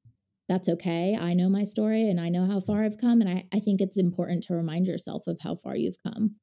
that's 0.48 0.68
okay. 0.70 1.16
I 1.16 1.36
know 1.36 1.50
my 1.50 1.64
story 1.64 2.10
and 2.10 2.20
I 2.20 2.30
know 2.30 2.48
how 2.48 2.60
far 2.60 2.84
I've 2.84 2.98
come. 2.98 3.22
And 3.22 3.30
I, 3.30 3.46
I 3.54 3.60
think 3.60 3.82
it's 3.82 3.98
important 3.98 4.44
to 4.46 4.56
remind 4.56 4.88
yourself 4.88 5.28
of 5.28 5.40
how 5.42 5.56
far 5.56 5.76
you've 5.76 6.02
come. 6.02 6.38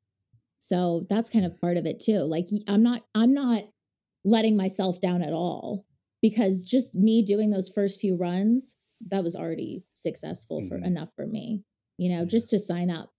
So 0.59 1.07
that's 1.11 1.31
kind 1.31 1.45
of 1.45 1.61
part 1.61 1.77
of 1.77 1.87
it 1.87 2.01
too. 2.01 2.21
Like 2.21 2.49
I'm 2.67 2.83
not, 2.83 3.03
I'm 3.15 3.33
not 3.35 3.65
letting 4.25 4.57
myself 4.57 5.01
down 5.01 5.23
at 5.23 5.33
all 5.33 5.85
because 6.23 6.65
just 6.65 6.95
me 6.95 7.23
doing 7.23 7.51
those 7.51 7.69
first 7.69 8.01
few 8.01 8.17
runs, 8.17 8.77
that 9.11 9.23
was 9.23 9.37
already 9.37 9.85
successful 9.93 10.67
for 10.69 10.79
Mhm. 10.79 10.87
enough 10.87 11.11
for 11.15 11.27
me, 11.27 11.63
you 11.99 12.09
know, 12.11 12.21
Yeah. 12.21 12.25
just 12.25 12.51
to 12.51 12.59
sign 12.59 12.91
up, 12.91 13.13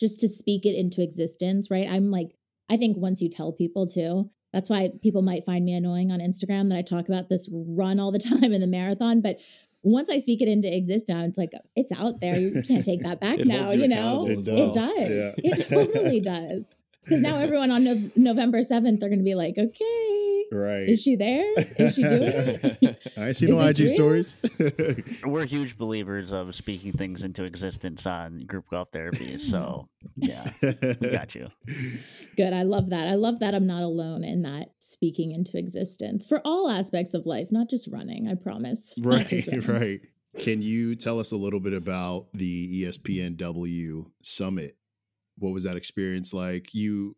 just 0.00 0.20
to 0.20 0.28
speak 0.28 0.66
it 0.66 0.74
into 0.74 1.02
existence. 1.02 1.70
Right. 1.70 1.88
I'm 1.88 2.10
like, 2.10 2.34
I 2.68 2.76
think 2.76 2.96
once 2.96 3.22
you 3.22 3.28
tell 3.28 3.52
people 3.52 3.86
too, 3.86 4.30
that's 4.52 4.68
why 4.68 4.90
people 5.02 5.22
might 5.22 5.44
find 5.44 5.64
me 5.64 5.72
annoying 5.74 6.10
on 6.10 6.18
Instagram 6.20 6.68
that 6.68 6.76
I 6.78 6.82
talk 6.82 7.08
about 7.08 7.28
this 7.28 7.48
run 7.52 8.00
all 8.00 8.10
the 8.12 8.18
time 8.42 8.52
in 8.52 8.60
the 8.60 8.66
marathon. 8.66 9.20
But 9.20 9.38
once 9.82 10.10
I 10.10 10.18
speak 10.18 10.42
it 10.42 10.48
into 10.48 10.76
existence, 10.76 11.28
it's 11.30 11.38
like 11.38 11.52
it's 11.76 11.92
out 11.92 12.20
there. 12.20 12.38
You 12.38 12.60
can't 12.62 12.84
take 12.84 13.02
that 13.04 13.20
back 13.26 13.38
now, 13.38 13.70
you 13.70 13.82
you 13.82 13.88
know? 13.88 14.26
It 14.26 14.38
as 14.38 14.48
It 14.48 14.74
does. 14.74 15.08
Yeah. 15.08 15.32
It 15.38 15.68
totally 15.68 16.20
does. 16.34 16.68
Because 17.10 17.22
now 17.22 17.38
everyone 17.38 17.70
on 17.70 17.84
Nov- 17.84 18.16
November 18.16 18.60
7th, 18.60 19.00
they're 19.00 19.08
going 19.08 19.18
to 19.18 19.24
be 19.24 19.34
like, 19.34 19.56
okay, 19.58 20.44
Right. 20.52 20.88
is 20.88 21.02
she 21.02 21.16
there? 21.16 21.44
Is 21.78 21.94
she 21.96 22.02
doing 22.02 22.22
it? 22.22 23.02
I 23.16 23.32
see 23.32 23.46
Is 23.46 23.52
no 23.52 23.60
IG 23.60 23.78
real? 23.80 23.88
stories. 23.88 24.36
We're 25.24 25.44
huge 25.46 25.76
believers 25.76 26.32
of 26.32 26.54
speaking 26.54 26.92
things 26.92 27.22
into 27.22 27.44
existence 27.44 28.06
on 28.06 28.46
group 28.46 28.64
golf 28.70 28.88
therapy. 28.92 29.38
So 29.38 29.88
yeah, 30.16 30.50
we 30.62 30.72
got 31.10 31.34
you. 31.34 31.48
Good. 32.36 32.52
I 32.52 32.62
love 32.62 32.90
that. 32.90 33.06
I 33.08 33.14
love 33.14 33.40
that 33.40 33.54
I'm 33.54 33.66
not 33.66 33.82
alone 33.82 34.24
in 34.24 34.42
that 34.42 34.70
speaking 34.78 35.32
into 35.32 35.56
existence 35.58 36.26
for 36.26 36.40
all 36.44 36.68
aspects 36.70 37.14
of 37.14 37.26
life, 37.26 37.48
not 37.50 37.68
just 37.70 37.86
running. 37.88 38.28
I 38.28 38.34
promise. 38.34 38.92
Right, 38.98 39.46
right. 39.68 40.00
Can 40.38 40.62
you 40.62 40.94
tell 40.94 41.18
us 41.18 41.32
a 41.32 41.36
little 41.36 41.58
bit 41.60 41.72
about 41.74 42.26
the 42.34 42.84
ESPNW 42.84 44.06
summit? 44.22 44.76
What 45.40 45.52
was 45.52 45.64
that 45.64 45.76
experience 45.76 46.32
like? 46.32 46.72
You 46.74 47.16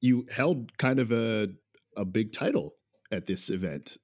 you 0.00 0.26
held 0.30 0.76
kind 0.78 0.98
of 0.98 1.12
a 1.12 1.48
a 1.96 2.04
big 2.04 2.32
title 2.32 2.74
at 3.12 3.26
this 3.26 3.50
event. 3.50 3.98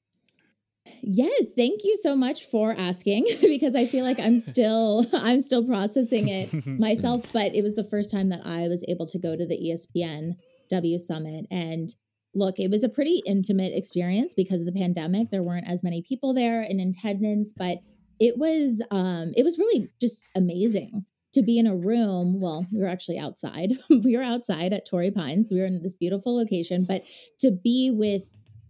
Yes, 1.03 1.47
thank 1.57 1.81
you 1.85 1.97
so 1.97 2.14
much 2.14 2.47
for 2.47 2.75
asking 2.77 3.27
because 3.40 3.75
I 3.75 3.87
feel 3.87 4.05
like 4.05 4.19
I'm 4.19 4.38
still 4.38 5.07
I'm 5.12 5.40
still 5.40 5.64
processing 5.64 6.29
it 6.29 6.67
myself, 6.79 7.27
but 7.33 7.55
it 7.55 7.62
was 7.62 7.75
the 7.75 7.85
first 7.85 8.11
time 8.11 8.29
that 8.31 8.40
I 8.45 8.69
was 8.69 8.85
able 8.88 9.07
to 9.07 9.19
go 9.19 9.37
to 9.37 9.47
the 9.47 9.57
ESPN 9.57 10.37
W 10.71 10.99
Summit 10.99 11.47
and 11.51 11.95
look, 12.35 12.59
it 12.59 12.71
was 12.71 12.83
a 12.83 12.88
pretty 12.88 13.23
intimate 13.27 13.73
experience 13.75 14.35
because 14.35 14.61
of 14.61 14.67
the 14.67 14.73
pandemic. 14.73 15.31
There 15.31 15.43
weren't 15.43 15.69
as 15.69 15.85
many 15.85 16.03
people 16.03 16.35
there 16.35 16.62
in 16.62 16.81
attendance, 16.81 17.53
but 17.57 17.79
it 18.21 18.37
was 18.38 18.83
um 18.90 19.33
it 19.37 19.45
was 19.45 19.59
really 19.59 19.90
just 20.01 20.23
amazing 20.35 21.05
to 21.35 21.42
be 21.42 21.59
in 21.59 21.66
a 21.66 21.77
room. 21.77 22.40
Well, 22.40 22.66
we 22.73 22.81
were 22.81 22.88
actually 22.88 23.18
outside. 23.18 23.73
we 23.90 24.16
were 24.16 24.23
outside 24.23 24.73
at 24.73 24.87
Torrey 24.87 25.11
Pines. 25.11 25.51
We 25.53 25.61
were 25.61 25.66
in 25.66 25.83
this 25.83 25.94
beautiful 25.94 26.35
location, 26.37 26.85
but 26.88 27.03
to 27.40 27.51
be 27.51 27.90
with 27.92 28.25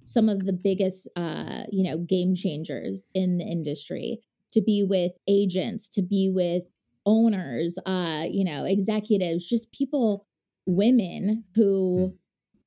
some 0.04 0.28
of 0.28 0.44
the 0.44 0.52
biggest 0.52 1.08
uh 1.16 1.64
you 1.70 1.82
know 1.82 1.98
game 1.98 2.34
changers 2.34 3.06
in 3.14 3.38
the 3.38 3.44
industry 3.44 4.20
to 4.52 4.60
be 4.60 4.84
with 4.88 5.12
agents 5.28 5.88
to 5.88 6.02
be 6.02 6.30
with 6.32 6.62
owners 7.06 7.78
uh 7.86 8.24
you 8.30 8.44
know 8.44 8.64
executives 8.64 9.46
just 9.46 9.72
people 9.72 10.26
women 10.66 11.44
who 11.54 12.14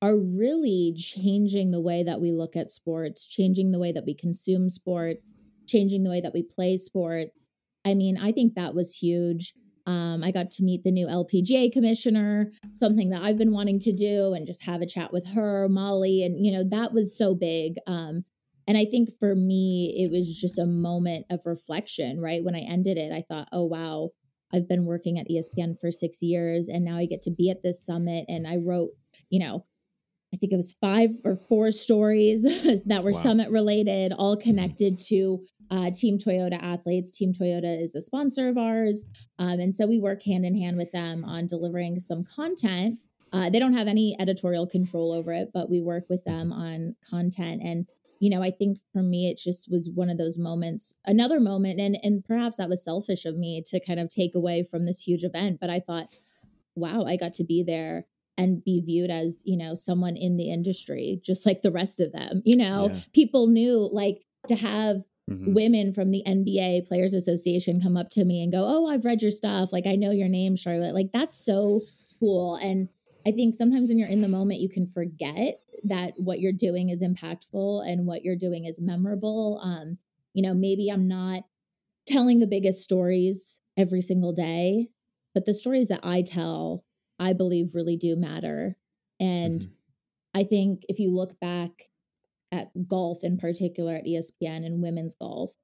are 0.00 0.16
really 0.16 0.94
changing 0.96 1.70
the 1.70 1.80
way 1.80 2.02
that 2.04 2.20
we 2.20 2.32
look 2.32 2.56
at 2.56 2.70
sports 2.70 3.26
changing 3.26 3.70
the 3.70 3.78
way 3.78 3.92
that 3.92 4.04
we 4.04 4.14
consume 4.14 4.68
sports 4.68 5.34
changing 5.66 6.02
the 6.02 6.10
way 6.10 6.20
that 6.20 6.34
we 6.34 6.42
play 6.42 6.76
sports 6.76 7.50
i 7.84 7.94
mean 7.94 8.16
i 8.16 8.32
think 8.32 8.54
that 8.54 8.74
was 8.74 8.94
huge 8.94 9.54
um, 9.88 10.22
I 10.22 10.32
got 10.32 10.50
to 10.50 10.62
meet 10.62 10.84
the 10.84 10.90
new 10.90 11.06
LPGA 11.06 11.72
commissioner, 11.72 12.52
something 12.74 13.08
that 13.08 13.22
I've 13.22 13.38
been 13.38 13.52
wanting 13.52 13.78
to 13.80 13.92
do, 13.92 14.34
and 14.34 14.46
just 14.46 14.62
have 14.64 14.82
a 14.82 14.86
chat 14.86 15.14
with 15.14 15.26
her, 15.28 15.66
Mollie, 15.70 16.22
and 16.24 16.44
you 16.44 16.52
know 16.52 16.62
that 16.70 16.92
was 16.92 17.16
so 17.16 17.34
big. 17.34 17.76
Um, 17.86 18.24
and 18.66 18.76
I 18.76 18.84
think 18.84 19.08
for 19.18 19.34
me, 19.34 19.96
it 19.98 20.12
was 20.12 20.36
just 20.38 20.58
a 20.58 20.66
moment 20.66 21.24
of 21.30 21.40
reflection. 21.46 22.20
Right 22.20 22.44
when 22.44 22.54
I 22.54 22.60
ended 22.60 22.98
it, 22.98 23.12
I 23.12 23.24
thought, 23.26 23.48
"Oh 23.50 23.64
wow, 23.64 24.10
I've 24.52 24.68
been 24.68 24.84
working 24.84 25.18
at 25.18 25.26
ESPN 25.30 25.80
for 25.80 25.90
six 25.90 26.20
years, 26.20 26.68
and 26.68 26.84
now 26.84 26.98
I 26.98 27.06
get 27.06 27.22
to 27.22 27.30
be 27.30 27.48
at 27.48 27.62
this 27.62 27.82
summit." 27.82 28.26
And 28.28 28.46
I 28.46 28.56
wrote, 28.56 28.90
you 29.30 29.40
know, 29.40 29.64
I 30.34 30.36
think 30.36 30.52
it 30.52 30.56
was 30.56 30.74
five 30.74 31.12
or 31.24 31.34
four 31.34 31.70
stories 31.70 32.42
that 32.84 33.04
were 33.04 33.12
Wow. 33.12 33.22
summit 33.22 33.50
related, 33.50 34.12
all 34.12 34.36
connected 34.36 34.98
to 35.08 35.38
uh, 35.70 35.90
Team 35.90 36.18
Toyota 36.18 36.62
athletes. 36.62 37.10
Team 37.10 37.32
Toyota 37.32 37.80
is 37.82 37.94
a 37.94 38.02
sponsor 38.02 38.48
of 38.48 38.56
ours. 38.58 39.04
Um, 39.38 39.60
and 39.60 39.74
so 39.74 39.86
we 39.86 39.98
work 39.98 40.22
hand 40.22 40.44
in 40.44 40.56
hand 40.56 40.76
with 40.76 40.92
them 40.92 41.24
on 41.24 41.46
delivering 41.46 42.00
some 42.00 42.24
content. 42.24 42.98
Uh, 43.32 43.50
they 43.50 43.58
don't 43.58 43.74
have 43.74 43.86
any 43.88 44.16
editorial 44.18 44.66
control 44.66 45.12
over 45.12 45.32
it, 45.32 45.50
but 45.52 45.68
we 45.68 45.80
work 45.80 46.04
with 46.08 46.24
them 46.24 46.52
on 46.52 46.96
content. 47.08 47.60
And, 47.62 47.86
you 48.20 48.30
know, 48.30 48.42
I 48.42 48.50
think 48.50 48.78
for 48.92 49.02
me, 49.02 49.28
it 49.28 49.38
just 49.38 49.70
was 49.70 49.90
one 49.94 50.08
of 50.08 50.16
those 50.16 50.38
moments, 50.38 50.94
another 51.04 51.38
moment. 51.38 51.78
And, 51.78 51.98
and 52.02 52.24
perhaps 52.24 52.56
that 52.56 52.70
was 52.70 52.82
selfish 52.82 53.26
of 53.26 53.36
me 53.36 53.62
to 53.66 53.80
kind 53.84 54.00
of 54.00 54.08
take 54.08 54.34
away 54.34 54.64
from 54.70 54.86
this 54.86 55.00
huge 55.00 55.24
event. 55.24 55.58
But 55.60 55.68
I 55.68 55.80
thought, 55.80 56.08
wow, 56.74 57.04
I 57.04 57.16
got 57.16 57.34
to 57.34 57.44
be 57.44 57.62
there 57.62 58.06
and 58.38 58.64
be 58.64 58.80
viewed 58.80 59.10
as, 59.10 59.42
you 59.44 59.56
know, 59.58 59.74
someone 59.74 60.16
in 60.16 60.36
the 60.36 60.50
industry, 60.50 61.20
just 61.22 61.44
like 61.44 61.60
the 61.60 61.72
rest 61.72 62.00
of 62.00 62.12
them. 62.12 62.40
You 62.44 62.56
know, 62.56 62.90
Yeah. 62.90 63.00
people 63.12 63.48
knew 63.48 63.90
like 63.92 64.24
to 64.46 64.54
have 64.54 65.02
Mhm. 65.28 65.58
women 65.58 65.92
from 65.92 66.10
the 66.10 66.22
NBA 66.26 66.82
Players 66.82 67.14
Association 67.14 67.80
come 67.80 67.96
up 67.96 68.10
to 68.10 68.24
me 68.24 68.42
and 68.42 68.52
go, 68.52 68.64
"Oh, 68.66 68.86
I've 68.86 69.04
read 69.04 69.22
your 69.22 69.30
stuff. 69.30 69.72
Like 69.72 69.86
I 69.86 69.96
know 69.96 70.10
your 70.10 70.28
name, 70.28 70.56
Charlotte." 70.56 70.94
Like 70.94 71.12
that's 71.12 71.36
so 71.36 71.84
cool. 72.20 72.56
And 72.56 72.88
I 73.26 73.32
think 73.32 73.54
sometimes 73.54 73.88
when 73.88 73.98
you're 73.98 74.08
in 74.08 74.20
the 74.20 74.28
moment, 74.28 74.60
you 74.60 74.68
can 74.68 74.86
forget 74.86 75.60
that 75.84 76.14
what 76.18 76.40
you're 76.40 76.52
doing 76.52 76.90
is 76.90 77.02
impactful 77.02 77.86
and 77.90 78.06
what 78.06 78.24
you're 78.24 78.36
doing 78.36 78.64
is 78.64 78.80
memorable. 78.80 79.60
Um, 79.62 79.98
you 80.34 80.42
know, 80.42 80.54
maybe 80.54 80.88
I'm 80.90 81.08
not 81.08 81.44
telling 82.06 82.38
the 82.40 82.46
biggest 82.46 82.82
stories 82.82 83.60
every 83.76 84.02
single 84.02 84.32
day, 84.32 84.88
but 85.34 85.44
the 85.46 85.54
stories 85.54 85.88
that 85.88 86.00
I 86.02 86.22
tell, 86.22 86.84
I 87.18 87.32
believe 87.32 87.74
really 87.74 87.96
do 87.96 88.16
matter. 88.16 88.76
And 89.20 89.66
Mhm. 89.66 89.72
I 90.34 90.44
think 90.44 90.84
if 90.88 90.98
you 90.98 91.10
look 91.10 91.38
back 91.40 91.90
at 92.52 92.70
golf 92.88 93.22
in 93.24 93.36
particular 93.36 93.94
at 93.96 94.06
ESPN 94.06 94.64
and 94.64 94.82
women's 94.82 95.14
golf, 95.14 95.54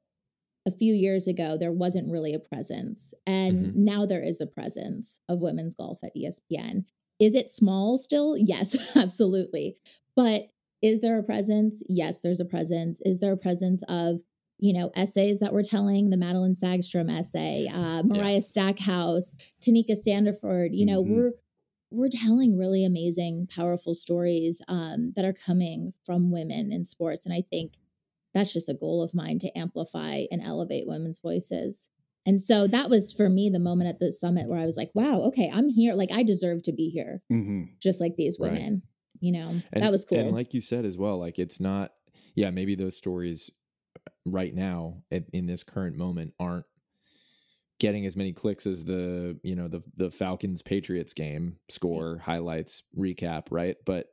a 0.66 0.70
few 0.70 0.94
years 0.94 1.27
ago, 1.27 1.57
there 1.59 1.73
wasn't 1.73 2.11
really 2.11 2.33
a 2.35 2.38
presence. 2.38 3.12
And 3.27 3.66
Mhm. 3.66 3.75
now 3.77 4.07
there 4.07 4.23
is 4.23 4.40
a 4.40 4.47
presence 4.47 5.18
of 5.29 5.40
women's 5.40 5.75
golf 5.75 5.99
at 6.03 6.16
ESPN. 6.16 6.85
Is 7.20 7.35
it 7.35 7.51
small 7.51 7.99
still? 7.99 8.37
Yes, 8.49 8.77
absolutely. 8.97 9.77
But 10.16 10.49
is 10.83 11.01
there 11.01 11.18
a 11.18 11.23
presence? 11.23 11.83
Yes, 11.88 12.20
there's 12.20 12.40
a 12.40 12.44
presence. 12.44 13.01
Is 13.05 13.18
there 13.18 13.33
a 13.33 13.37
presence 13.37 13.83
of, 13.88 14.20
you 14.59 14.73
know, 14.73 14.90
essays 14.97 15.38
that 15.40 15.53
we're 15.53 15.62
telling, 15.62 16.11
the 16.11 16.16
Madelene 16.16 16.59
Sagström 16.59 17.11
essay, 17.11 17.66
uh, 17.73 18.03
Mariah 18.03 18.40
Stackhouse, 18.40 19.33
Tanika 19.61 19.92
Sanderford? 19.97 20.70
you 20.75 20.87
know, 20.87 21.03
Mhm. 21.05 21.09
we're 21.09 21.33
we're 21.90 22.09
telling 22.09 22.57
really 22.57 22.85
amazing, 22.85 23.49
powerful 23.55 23.94
stories 23.94 24.61
um, 24.68 25.12
that 25.16 25.25
are 25.25 25.33
coming 25.33 25.92
from 26.05 26.31
women 26.31 26.73
in 26.73 26.85
sports. 26.85 27.25
And 27.25 27.35
I 27.35 27.42
think 27.51 27.73
that's 28.33 28.53
just 28.53 28.68
a 28.68 28.75
goal 28.75 29.03
of 29.03 29.14
mine 29.14 29.38
to 29.40 29.59
amplify 29.59 30.25
and 30.31 30.42
elevate 30.42 30.87
women's 30.87 31.20
voices. 31.20 31.87
And 32.27 32.40
so 32.40 32.66
that 32.68 32.90
was 32.90 33.12
for 33.12 33.29
me 33.29 33.51
the 33.51 33.59
moment 33.59 33.90
at 33.90 34.01
the 34.01 34.11
summit 34.11 34.49
where 34.49 34.59
I 34.59 34.66
was 34.66 34.77
like, 34.77 34.90
wow, 34.94 35.20
okay, 35.23 35.51
I'm 35.53 35.68
here. 35.68 35.94
Like 35.94 36.11
I 36.11 36.23
deserve 36.23 36.62
to 36.64 36.73
be 36.73 36.88
here, 36.88 37.23
hmm 37.29 37.64
just 37.81 38.01
like 38.01 38.16
these 38.16 38.38
Right. 38.40 38.53
women. 38.53 38.83
You 39.20 39.33
know, 39.33 39.49
And, 39.73 39.85
that 39.85 39.92
was 39.92 40.05
cool. 40.05 40.18
And 40.18 40.33
like 40.33 40.53
you 40.55 40.61
said 40.61 40.85
as 40.85 40.99
well, 40.99 41.18
like 41.18 41.38
it's 41.38 41.61
not, 41.61 41.92
yeah, 42.35 42.51
maybe 42.51 42.75
those 42.75 42.97
stories 42.97 43.51
right 44.27 44.55
now 44.55 45.03
in 45.11 45.47
this 45.47 45.62
current 45.62 45.97
moment 45.97 46.35
aren't 46.40 46.66
getting 47.81 48.07
as 48.07 48.17
many 48.17 48.33
clicks 48.33 48.67
as 48.67 48.85
the, 48.85 49.39
you 49.43 49.55
know, 49.55 49.69
the 49.69 49.83
the 49.97 50.11
Falcons 50.11 50.63
Patriots 50.63 51.13
game 51.13 51.57
score 51.69 52.19
highlights 52.19 52.83
recap, 52.97 53.47
right? 53.51 53.77
But 53.85 54.09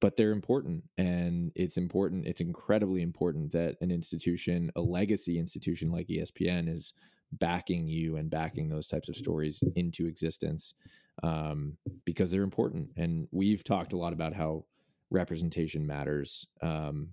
but 0.00 0.16
they're 0.16 0.32
important 0.32 0.84
and 0.98 1.52
it's 1.54 1.76
important 1.76 2.26
it's 2.26 2.40
incredibly 2.40 3.02
important 3.02 3.52
that 3.52 3.76
an 3.80 3.90
institution 3.90 4.70
a 4.76 4.80
legacy 4.80 5.38
institution 5.38 5.90
like 5.90 6.06
espn 6.08 6.68
is 6.68 6.92
backing 7.32 7.88
you 7.88 8.16
and 8.16 8.30
backing 8.30 8.68
those 8.68 8.88
types 8.88 9.08
of 9.08 9.16
stories 9.16 9.62
into 9.74 10.06
existence 10.06 10.74
um, 11.22 11.76
because 12.04 12.30
they're 12.30 12.42
important 12.42 12.90
and 12.96 13.26
we've 13.32 13.64
talked 13.64 13.92
a 13.92 13.96
lot 13.96 14.12
about 14.12 14.34
how 14.34 14.64
representation 15.10 15.86
matters 15.86 16.46
um, 16.62 17.08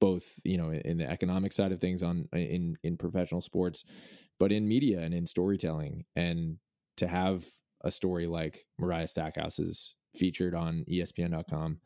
both 0.00 0.40
you 0.44 0.56
know 0.56 0.72
in 0.72 0.98
the 0.98 1.08
economic 1.08 1.52
side 1.52 1.70
of 1.70 1.80
things 1.80 2.02
on 2.02 2.28
in 2.32 2.76
in 2.82 2.96
professional 2.96 3.40
sports 3.40 3.84
but 4.42 4.50
in 4.50 4.66
media 4.66 4.98
and 4.98 5.14
in 5.14 5.24
storytelling 5.24 6.04
and 6.16 6.56
to 6.96 7.06
have 7.06 7.46
a 7.84 7.92
story 7.92 8.26
like 8.26 8.66
mariah 8.76 9.06
stackhouse's 9.06 9.94
featured 10.16 10.52
on 10.52 10.84
espn.com 10.90 11.78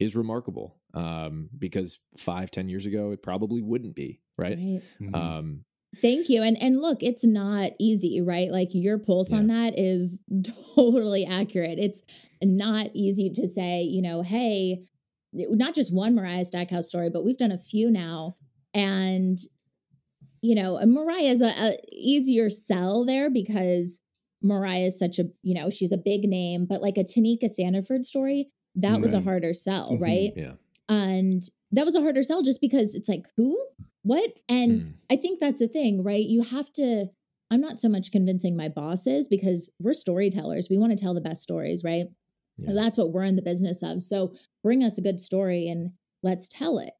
is 0.00 0.16
remarkable 0.16 0.80
um, 0.94 1.48
because 1.56 2.00
five 2.18 2.50
ten 2.50 2.68
years 2.68 2.86
ago 2.86 3.12
it 3.12 3.22
probably 3.22 3.62
wouldn't 3.62 3.94
be 3.94 4.20
right, 4.36 4.58
right. 4.58 4.82
Mm-hmm. 5.00 5.14
um 5.14 5.64
Thank 6.02 6.28
you. 6.28 6.42
And 6.42 6.60
and 6.60 6.82
look, 6.82 7.02
it's 7.02 7.24
not 7.24 7.70
easy, 7.78 8.20
right? 8.20 8.50
Like 8.50 8.68
your 8.72 8.98
pulse 8.98 9.32
on 9.32 9.46
that 9.46 9.78
is 9.78 10.20
totally 10.74 11.24
accurate. 11.24 11.78
It's 11.78 12.02
not 12.42 12.88
easy 12.92 13.30
to 13.30 13.48
say, 13.48 13.82
you 13.82 14.02
know, 14.02 14.20
hey, 14.20 14.82
not 15.32 15.74
just 15.74 15.94
one 15.94 16.14
Mariah 16.14 16.44
Stackhouse 16.44 16.88
story, 16.88 17.08
but 17.08 17.24
we've 17.24 17.38
done 17.38 17.52
a 17.52 17.58
few 17.58 17.90
now. 17.90 18.36
And 18.74 19.38
you 20.42 20.54
know, 20.54 20.78
Mariah 20.86 21.22
is 21.32 21.40
a, 21.40 21.46
a 21.48 21.76
easier 21.92 22.50
sell 22.50 23.04
there 23.04 23.30
because 23.30 23.98
Mariah 24.42 24.86
is 24.86 24.98
such 24.98 25.18
a, 25.18 25.24
you 25.42 25.54
know, 25.54 25.70
she's 25.70 25.92
a 25.92 25.96
big 25.96 26.22
name, 26.24 26.66
but 26.68 26.82
like 26.82 26.96
a 26.98 27.04
Tanika 27.04 27.44
Sandiford 27.44 28.04
story, 28.04 28.48
that 28.76 29.00
was 29.00 29.12
a 29.14 29.20
harder 29.22 29.54
sell, 29.54 29.92
Mhm. 29.92 30.00
right? 30.00 30.32
yeah 30.36 30.52
And 30.88 31.42
that 31.72 31.84
was 31.86 31.94
a 31.94 32.00
harder 32.00 32.22
sell 32.22 32.42
just 32.42 32.60
because 32.60 32.94
it's 32.94 33.08
like, 33.08 33.26
who? 33.36 33.58
What? 34.02 34.30
And 34.48 34.82
Mm. 34.82 34.92
I 35.10 35.16
think 35.16 35.40
that's 35.40 35.58
the 35.58 35.66
thing, 35.68 36.02
right? 36.04 36.24
You 36.24 36.42
have 36.42 36.70
to. 36.72 37.06
I'm 37.50 37.60
not 37.60 37.80
so 37.80 37.88
much 37.88 38.10
convincing 38.12 38.56
my 38.56 38.68
bosses 38.68 39.28
because 39.28 39.70
we're 39.80 39.94
storytellers. 39.94 40.68
We 40.68 40.78
want 40.78 40.90
to 40.92 40.98
tell 41.02 41.14
the 41.14 41.20
best 41.20 41.42
stories, 41.42 41.82
right? 41.84 42.06
Yeah. 42.58 42.72
That's 42.72 42.96
what 42.96 43.12
we're 43.12 43.24
in 43.24 43.36
the 43.36 43.42
business 43.42 43.82
of. 43.82 44.02
So 44.02 44.34
bring 44.64 44.82
us 44.82 44.98
a 44.98 45.00
good 45.00 45.20
story 45.20 45.68
and 45.68 45.92
let's 46.22 46.48
tell 46.48 46.78
it. 46.78 46.92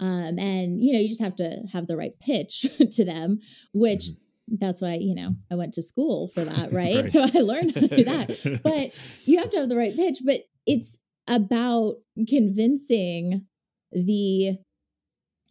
Um, 0.00 0.38
and 0.38 0.82
you 0.82 0.92
know, 0.92 0.98
you 0.98 1.08
just 1.08 1.20
have 1.22 1.36
to 1.36 1.56
have 1.72 1.86
the 1.86 1.96
right 1.96 2.18
pitch 2.20 2.66
to 2.92 3.04
them, 3.04 3.40
which 3.72 4.06
that's 4.48 4.80
why 4.80 4.94
you 4.94 5.14
know 5.14 5.34
I 5.50 5.54
went 5.54 5.74
to 5.74 5.82
school 5.82 6.28
for 6.28 6.44
that, 6.44 6.72
right? 6.72 6.96
Right. 7.02 7.10
So 7.10 7.22
I 7.22 7.40
learned 7.40 7.74
how 7.74 7.80
to 7.82 7.96
do 7.96 8.04
that. 8.04 8.60
But 8.62 8.92
you 9.24 9.38
have 9.38 9.50
to 9.50 9.58
have 9.60 9.68
the 9.68 9.76
right 9.76 9.94
pitch. 9.94 10.18
But 10.24 10.40
it's 10.66 10.98
about 11.28 11.94
convincing 12.28 13.46
the 13.92 14.58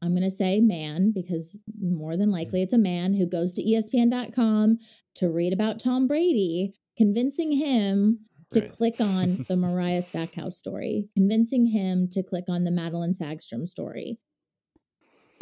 I'm 0.02 0.12
going 0.12 0.24
to 0.24 0.30
say 0.30 0.60
man 0.60 1.14
because 1.16 1.58
more 1.82 2.18
than 2.18 2.30
likely 2.30 2.62
it's 2.62 2.74
a 2.74 2.78
man 2.78 3.14
who 3.14 3.26
goes 3.26 3.54
to 3.54 3.64
ESPN.com 3.64 4.78
to 5.16 5.30
read 5.30 5.54
about 5.54 5.80
Tom 5.80 6.08
Brady, 6.08 6.74
convincing 6.98 7.54
him 7.54 8.20
to 8.52 8.60
Right. 8.60 8.70
click 8.70 8.96
on 9.00 9.46
the 9.48 9.56
Mariah 9.56 10.02
Stackhouse 10.02 10.58
story, 10.58 11.10
convincing 11.16 11.66
him 11.66 12.08
to 12.12 12.22
click 12.22 12.46
on 12.50 12.66
the 12.66 12.72
Madelene 12.72 13.18
Sagström 13.18 13.68
story. 13.68 14.20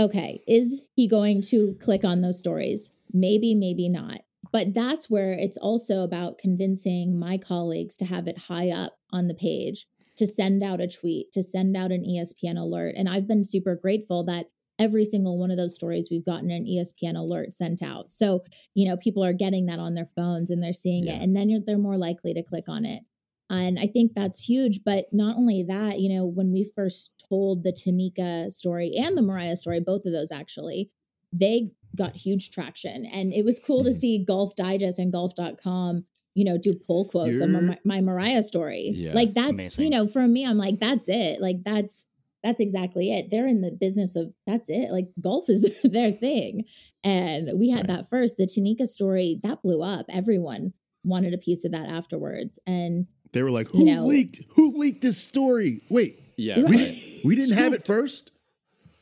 Okay, 0.02 0.42
is 0.48 0.82
he 0.96 1.08
going 1.08 1.42
to 1.44 1.76
click 1.80 2.04
on 2.04 2.22
those 2.22 2.40
stories? 2.40 2.90
Maybe, 3.14 3.54
maybe 3.54 3.88
not. 3.88 4.22
But 4.52 4.74
that's 4.74 5.10
where 5.10 5.34
it's 5.34 5.58
also 5.58 6.04
about 6.04 6.40
convincing 6.40 7.18
my 7.20 7.38
colleagues 7.38 7.96
to 7.98 8.06
have 8.06 8.28
it 8.28 8.38
high 8.38 8.70
up 8.72 8.94
on 9.12 9.28
the 9.28 9.36
page, 9.36 9.86
to 10.18 10.26
send 10.26 10.64
out 10.64 10.82
a 10.82 10.88
tweet, 10.88 11.32
to 11.34 11.44
send 11.44 11.78
out 11.78 11.92
an 11.92 12.04
ESPN 12.04 12.58
alert. 12.58 12.96
And 12.98 13.08
I've 13.08 13.28
been 13.28 13.44
super 13.44 13.76
grateful 13.76 14.24
that 14.26 14.48
every 14.80 15.06
single 15.06 15.38
one 15.38 15.52
of 15.52 15.58
those 15.58 15.76
stories 15.76 16.08
we've 16.10 16.26
gotten 16.26 16.50
an 16.50 16.66
ESPN 16.66 17.16
alert 17.16 17.54
sent 17.54 17.84
out. 17.84 18.12
So, 18.12 18.44
you 18.74 18.90
know, 18.90 18.98
people 18.98 19.24
are 19.24 19.34
getting 19.34 19.68
that 19.68 19.78
on 19.80 19.94
their 19.94 20.10
phones 20.16 20.50
and 20.50 20.64
they're 20.64 20.74
seeing 20.74 21.06
Yeah. 21.06 21.18
it, 21.18 21.22
and 21.22 21.36
then 21.36 21.64
they're 21.68 21.78
more 21.78 21.98
likely 21.98 22.34
to 22.34 22.42
click 22.42 22.66
on 22.68 22.86
it. 22.86 23.04
And 23.52 23.78
I 23.80 23.88
think 23.88 24.14
that's 24.16 24.42
huge. 24.44 24.84
But 24.84 25.08
not 25.12 25.38
only 25.38 25.64
that, 25.68 26.00
you 26.00 26.16
know, 26.16 26.26
when 26.26 26.52
we 26.52 26.72
first 26.76 27.12
told 27.30 27.64
the 27.64 27.72
Tanika 27.74 28.52
story 28.52 28.94
and 28.98 29.18
the 29.18 29.22
Mariah 29.22 29.56
story, 29.58 29.80
both 29.80 30.06
of 30.06 30.14
those 30.14 30.32
actually, 30.32 30.90
they 31.34 31.72
got 31.96 32.16
huge 32.16 32.52
traction. 32.52 33.06
And 33.06 33.34
it 33.34 33.44
was 33.46 33.60
cool 33.60 33.84
to 33.84 33.90
Mhm. 33.90 33.94
see 34.00 34.24
Golf 34.26 34.56
Digest 34.56 34.98
and 35.00 35.12
golf.com, 35.12 36.06
you 36.36 36.46
know, 36.46 36.58
do 36.58 36.74
pull 36.74 37.06
quotes 37.10 37.42
on 37.42 37.52
You're- 37.52 37.68
my, 37.68 37.80
my 37.84 38.02
Mariah 38.02 38.44
story. 38.44 38.94
Yeah. 38.96 39.14
Like 39.14 39.34
that's, 39.34 39.78
you 39.78 39.90
know, 39.90 40.08
for 40.08 40.28
me, 40.28 40.46
I'm 40.46 40.58
like, 40.58 40.80
that's 40.80 41.08
it. 41.10 41.42
Like 41.42 41.64
that's 41.64 42.08
that's 42.44 42.60
exactly 42.60 43.12
it. 43.14 43.30
They're 43.30 43.48
in 43.48 43.62
the 43.62 43.70
business 43.70 44.16
of 44.16 44.34
that's 44.48 44.68
it. 44.68 44.90
Like 44.92 45.10
golf 45.22 45.48
is 45.48 45.62
their, 45.84 45.92
their 45.92 46.12
thing. 46.12 46.66
And 47.04 47.60
we 47.60 47.70
had 47.70 47.82
Right. 47.88 47.98
that 47.98 48.10
first. 48.10 48.38
The 48.38 48.48
Tanika 48.48 48.88
story, 48.88 49.40
that 49.44 49.62
blew 49.62 49.84
up. 49.84 50.08
Everyone 50.10 50.74
wanted 51.04 51.34
a 51.36 51.38
piece 51.38 51.64
of 51.66 51.72
that 51.74 51.88
afterwards. 51.88 52.58
And 52.66 53.06
They 53.34 53.44
were 53.44 53.52
like, 53.52 53.74
You 53.74 53.80
"Who 53.80 53.86
know- 53.86 54.06
leaked? 54.06 54.42
Who 54.56 54.74
leaked 54.78 55.02
this 55.02 55.18
story? 55.18 55.82
Wait, 55.90 56.20
yeah 56.38 56.60
Right. 56.62 56.72
right. 56.72 57.04
we 57.24 57.36
didn't 57.36 57.58
have 57.58 57.74
it 57.74 57.86
first. 57.86 58.32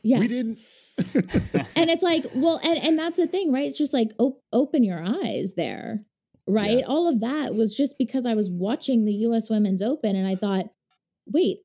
yeah. 0.02 0.18
We 0.20 0.28
didn't." 0.28 0.58
and 1.76 1.88
it's 1.90 2.02
like 2.02 2.26
well 2.34 2.60
and 2.62 2.78
and 2.78 2.98
that's 2.98 3.16
the 3.16 3.26
thing 3.26 3.50
right 3.50 3.66
it's 3.66 3.78
just 3.78 3.94
like 3.94 4.10
op- 4.18 4.42
open 4.52 4.82
your 4.84 5.02
eyes 5.02 5.54
there 5.56 6.04
right 6.46 6.80
Yeah. 6.80 6.84
all 6.86 7.08
of 7.08 7.20
that 7.20 7.54
was 7.54 7.74
just 7.74 7.96
because 7.96 8.26
i 8.26 8.34
was 8.34 8.50
watching 8.50 9.06
the 9.06 9.12
us 9.14 9.48
women's 9.48 9.80
open 9.80 10.14
and 10.14 10.26
i 10.28 10.34
thought 10.36 10.66
wait 11.26 11.60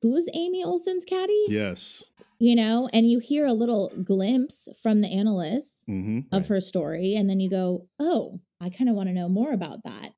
who 0.00 0.16
is 0.16 0.28
amy 0.34 0.64
olson's 0.64 1.04
caddy 1.04 1.44
yes. 1.48 2.02
you 2.40 2.56
know 2.56 2.88
and 2.92 3.08
you 3.08 3.20
hear 3.20 3.46
a 3.46 3.52
little 3.52 3.92
glimpse 4.02 4.66
from 4.82 5.00
the 5.00 5.08
analysts 5.08 5.84
hmm 5.86 6.20
of 6.32 6.42
Right. 6.42 6.48
her 6.48 6.60
story 6.60 7.14
and 7.14 7.30
then 7.30 7.38
you 7.38 7.48
go 7.50 7.86
oh 8.00 8.40
i 8.60 8.68
kind 8.68 8.90
of 8.90 8.96
want 8.96 9.08
to 9.10 9.14
know 9.14 9.28
more 9.28 9.52
about 9.52 9.84
that 9.84 10.10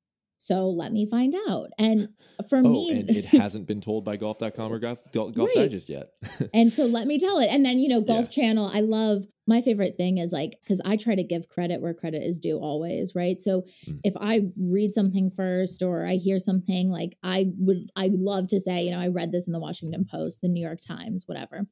so 0.45 0.69
let 0.69 0.91
me 0.91 1.05
find 1.09 1.33
out 1.49 1.69
and 1.77 2.09
for 2.49 2.59
oh 2.59 2.61
me 2.71 2.91
and 2.91 3.09
it 3.09 3.25
hasn't 3.41 3.65
been 3.65 3.81
told 3.81 4.03
by 4.05 4.15
golf.com 4.17 4.71
or 4.71 4.79
golf, 4.79 4.99
golf 5.11 5.33
Right. 5.35 5.53
digest 5.55 5.89
yet 5.89 6.09
and 6.53 6.71
so 6.71 6.85
let 6.85 7.07
me 7.07 7.17
tell 7.19 7.39
it. 7.39 7.47
And 7.47 7.65
then, 7.65 7.79
you 7.79 7.89
know, 7.89 8.01
Golf 8.01 8.25
Yeah. 8.29 8.43
Channel, 8.43 8.69
I 8.73 8.81
love 8.81 9.25
my 9.47 9.61
favorite 9.61 9.95
thing 9.97 10.17
is 10.17 10.31
like, 10.31 10.57
because 10.61 10.81
I 10.83 10.97
try 10.97 11.15
to 11.15 11.23
give 11.23 11.47
credit 11.49 11.81
where 11.81 11.93
credit 11.93 12.23
is 12.23 12.39
due 12.39 12.57
always, 12.59 13.13
right? 13.15 13.41
So 13.41 13.63
Mm. 13.87 13.99
if 14.03 14.13
I 14.19 14.41
read 14.57 14.93
something 14.93 15.31
first 15.31 15.81
or 15.83 16.05
I 16.05 16.15
hear 16.15 16.39
something, 16.39 16.89
like 16.89 17.17
I 17.23 17.51
would, 17.57 17.89
I 17.95 18.09
would 18.09 18.19
love 18.19 18.47
to 18.49 18.59
say, 18.59 18.83
you 18.83 18.91
know, 18.91 18.99
I 18.99 19.07
read 19.09 19.31
this 19.31 19.47
in 19.47 19.53
the 19.53 19.59
Washington 19.59 20.05
Post, 20.09 20.41
the 20.41 20.47
New 20.47 20.61
York 20.65 20.79
Times, 20.81 21.23
whatever. 21.27 21.67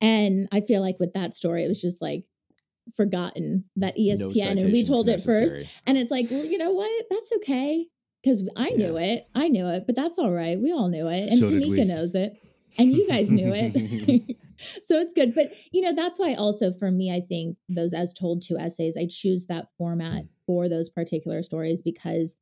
And 0.00 0.48
I 0.52 0.60
feel 0.60 0.80
like 0.80 0.98
with 0.98 1.12
that 1.14 1.34
story, 1.34 1.64
it 1.64 1.68
was 1.68 1.80
just 1.80 2.02
like 2.02 2.24
forgotten 2.94 3.64
that 3.76 3.98
E 3.98 4.14
No 4.14 4.28
ESPN 4.28 4.62
and 4.62 4.72
we 4.72 4.84
told 4.84 5.08
it 5.08 5.20
first. 5.20 5.56
And 5.86 5.98
it's 5.98 6.10
like, 6.10 6.30
well, 6.30 6.44
you 6.44 6.58
know 6.58 6.72
what? 6.72 7.06
That's 7.10 7.30
okay. 7.36 7.86
because 8.22 8.48
I 8.56 8.70
knew 8.70 8.96
it. 8.96 9.26
I 9.34 9.48
knew 9.48 9.66
it, 9.66 9.84
but 9.86 9.96
that's 9.96 10.18
all 10.18 10.30
right. 10.32 10.58
We 10.58 10.72
all 10.72 10.88
knew 10.88 11.08
it. 11.08 11.28
And 11.30 11.38
So. 11.38 11.46
Tanika 11.50 11.86
knows 11.86 12.14
it. 12.14 12.32
And 12.78 12.92
you 12.92 13.06
guys 13.08 13.30
knew 13.32 13.52
it. 13.54 14.36
so 14.82 14.98
it's 14.98 15.12
good. 15.12 15.34
But, 15.34 15.52
you 15.72 15.80
know, 15.82 15.94
that's 15.94 16.18
why 16.18 16.34
also 16.34 16.72
for 16.72 16.90
me, 16.90 17.10
I 17.14 17.20
think 17.26 17.56
those 17.68 17.92
as 17.92 18.12
told 18.12 18.42
to 18.42 18.56
essays, 18.58 18.96
I 18.96 19.06
choose 19.08 19.46
that 19.46 19.68
format 19.78 20.24
for 20.46 20.68
those 20.68 20.88
particular 20.88 21.42
stories 21.42 21.82
because 21.82 22.36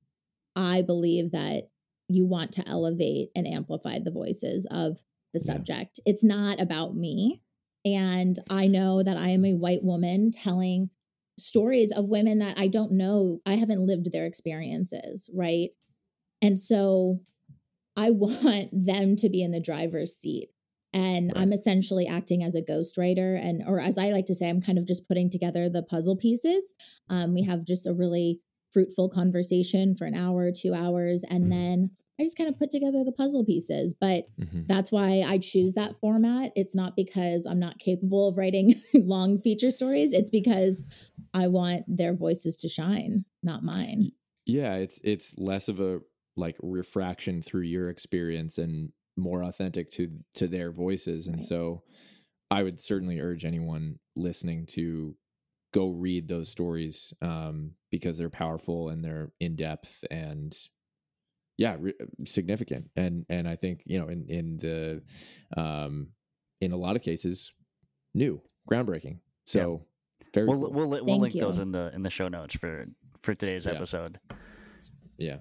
I 0.56 0.82
believe 0.82 1.32
that 1.32 1.68
you 2.08 2.26
want 2.26 2.52
to 2.52 2.68
elevate 2.68 3.30
and 3.36 3.46
amplify 3.46 3.98
the 3.98 4.10
voices 4.10 4.66
of 4.70 5.02
the 5.32 5.40
Yeah. 5.44 5.54
subject. 5.54 6.00
It's 6.06 6.24
not 6.24 6.60
about 6.60 6.96
me. 6.96 7.42
And 7.84 8.38
I 8.50 8.66
know 8.66 9.02
that 9.02 9.16
I 9.16 9.28
am 9.30 9.44
a 9.44 9.54
white 9.54 9.82
woman 9.84 10.30
telling 10.30 10.90
stories 11.38 11.92
of 11.92 12.10
women 12.10 12.38
that 12.38 12.58
I 12.58 12.68
don't 12.68 12.92
know, 12.92 13.40
I 13.44 13.54
haven't 13.54 13.86
lived 13.86 14.12
their 14.12 14.26
experiences, 14.26 15.28
right? 15.34 15.70
And 16.42 16.58
so 16.58 17.20
I 17.96 18.10
want 18.12 18.70
them 18.72 19.16
to 19.16 19.28
be 19.28 19.42
in 19.42 19.52
the 19.52 19.60
driver's 19.60 20.16
seat. 20.16 20.50
And 20.92 21.32
Right. 21.32 21.36
I'm 21.36 21.52
essentially 21.52 22.06
acting 22.06 22.44
as 22.44 22.54
a 22.54 22.62
ghostwriter 22.62 23.38
and 23.40 23.62
or 23.66 23.80
as 23.80 23.98
I 23.98 24.10
like 24.10 24.26
to 24.26 24.34
say, 24.34 24.48
I'm 24.48 24.62
kind 24.62 24.78
of 24.78 24.86
just 24.86 25.08
putting 25.08 25.28
together 25.28 25.68
the 25.68 25.82
puzzle 25.82 26.16
pieces. 26.16 26.72
Um, 27.10 27.34
we 27.34 27.42
have 27.42 27.64
just 27.64 27.86
a 27.86 27.92
really 27.94 28.40
fruitful 28.72 29.10
conversation 29.10 29.96
for 29.96 30.04
an 30.06 30.14
hour, 30.14 30.52
two 30.52 30.72
hours, 30.72 31.24
and 31.28 31.50
Mhm. 31.50 31.50
then 31.50 31.90
I 32.20 32.24
just 32.24 32.36
kind 32.36 32.48
of 32.48 32.58
put 32.58 32.70
together 32.70 33.02
the 33.04 33.12
puzzle 33.12 33.44
pieces. 33.44 33.92
But 33.92 34.26
Mhm. 34.38 34.66
that's 34.66 34.92
why 34.92 35.22
I 35.26 35.38
choose 35.38 35.74
that 35.74 35.98
format. 36.00 36.52
It's 36.54 36.74
not 36.74 36.94
because 36.96 37.44
I'm 37.46 37.58
not 37.58 37.78
capable 37.78 38.28
of 38.28 38.38
writing 38.38 38.80
long 38.94 39.40
feature 39.40 39.70
stories. 39.70 40.12
It's 40.12 40.30
because 40.30 40.82
I 41.32 41.48
want 41.48 41.84
their 41.88 42.14
voices 42.14 42.56
to 42.56 42.68
shine, 42.68 43.24
not 43.42 43.62
mine. 43.64 44.12
Yeah, 44.46 44.76
it's 44.76 45.00
it's 45.02 45.34
less 45.38 45.68
of 45.68 45.80
a 45.80 46.00
like 46.36 46.56
refraction 46.62 47.42
through 47.42 47.62
your 47.62 47.88
experience 47.88 48.58
and 48.58 48.92
more 49.16 49.42
authentic 49.42 49.90
to 49.92 50.10
to 50.34 50.46
their 50.46 50.70
voices. 50.70 51.26
And 51.26 51.36
Right. 51.36 51.44
so 51.44 51.82
I 52.50 52.62
would 52.62 52.80
certainly 52.80 53.20
urge 53.20 53.44
anyone 53.44 53.98
listening 54.16 54.66
to 54.66 55.16
go 55.72 55.88
read 55.88 56.28
those 56.28 56.48
stories 56.48 57.12
um, 57.20 57.72
because 57.90 58.16
they're 58.18 58.30
powerful 58.30 58.90
and 58.90 59.04
they're 59.04 59.32
in 59.40 59.56
depth 59.56 60.04
and 60.10 60.56
yeah, 61.56 61.76
re- 61.78 61.94
significant. 62.26 62.90
And 62.96 63.24
and 63.28 63.48
I 63.48 63.56
think 63.56 63.82
you 63.86 63.98
know 64.00 64.08
in 64.08 64.26
in 64.28 64.56
the 64.58 65.02
um, 65.56 66.08
in 66.60 66.72
a 66.72 66.76
lot 66.76 66.96
of 66.96 67.02
cases 67.02 67.52
new, 68.14 68.40
groundbreaking. 68.70 69.18
So 69.46 69.84
very 70.32 70.46
We'll 70.46 70.60
cool. 70.60 70.70
we'll 70.72 70.88
we'll 70.90 71.04
Thank 71.06 71.20
link 71.22 71.34
those 71.38 71.58
in 71.58 71.72
the 71.72 71.90
in 71.94 72.02
the 72.02 72.10
show 72.10 72.28
notes 72.28 72.54
for 72.56 72.86
for 73.22 73.34
today's 73.34 73.66
Yeah. 73.66 73.72
episode. 73.72 74.18
yeah. 75.18 75.38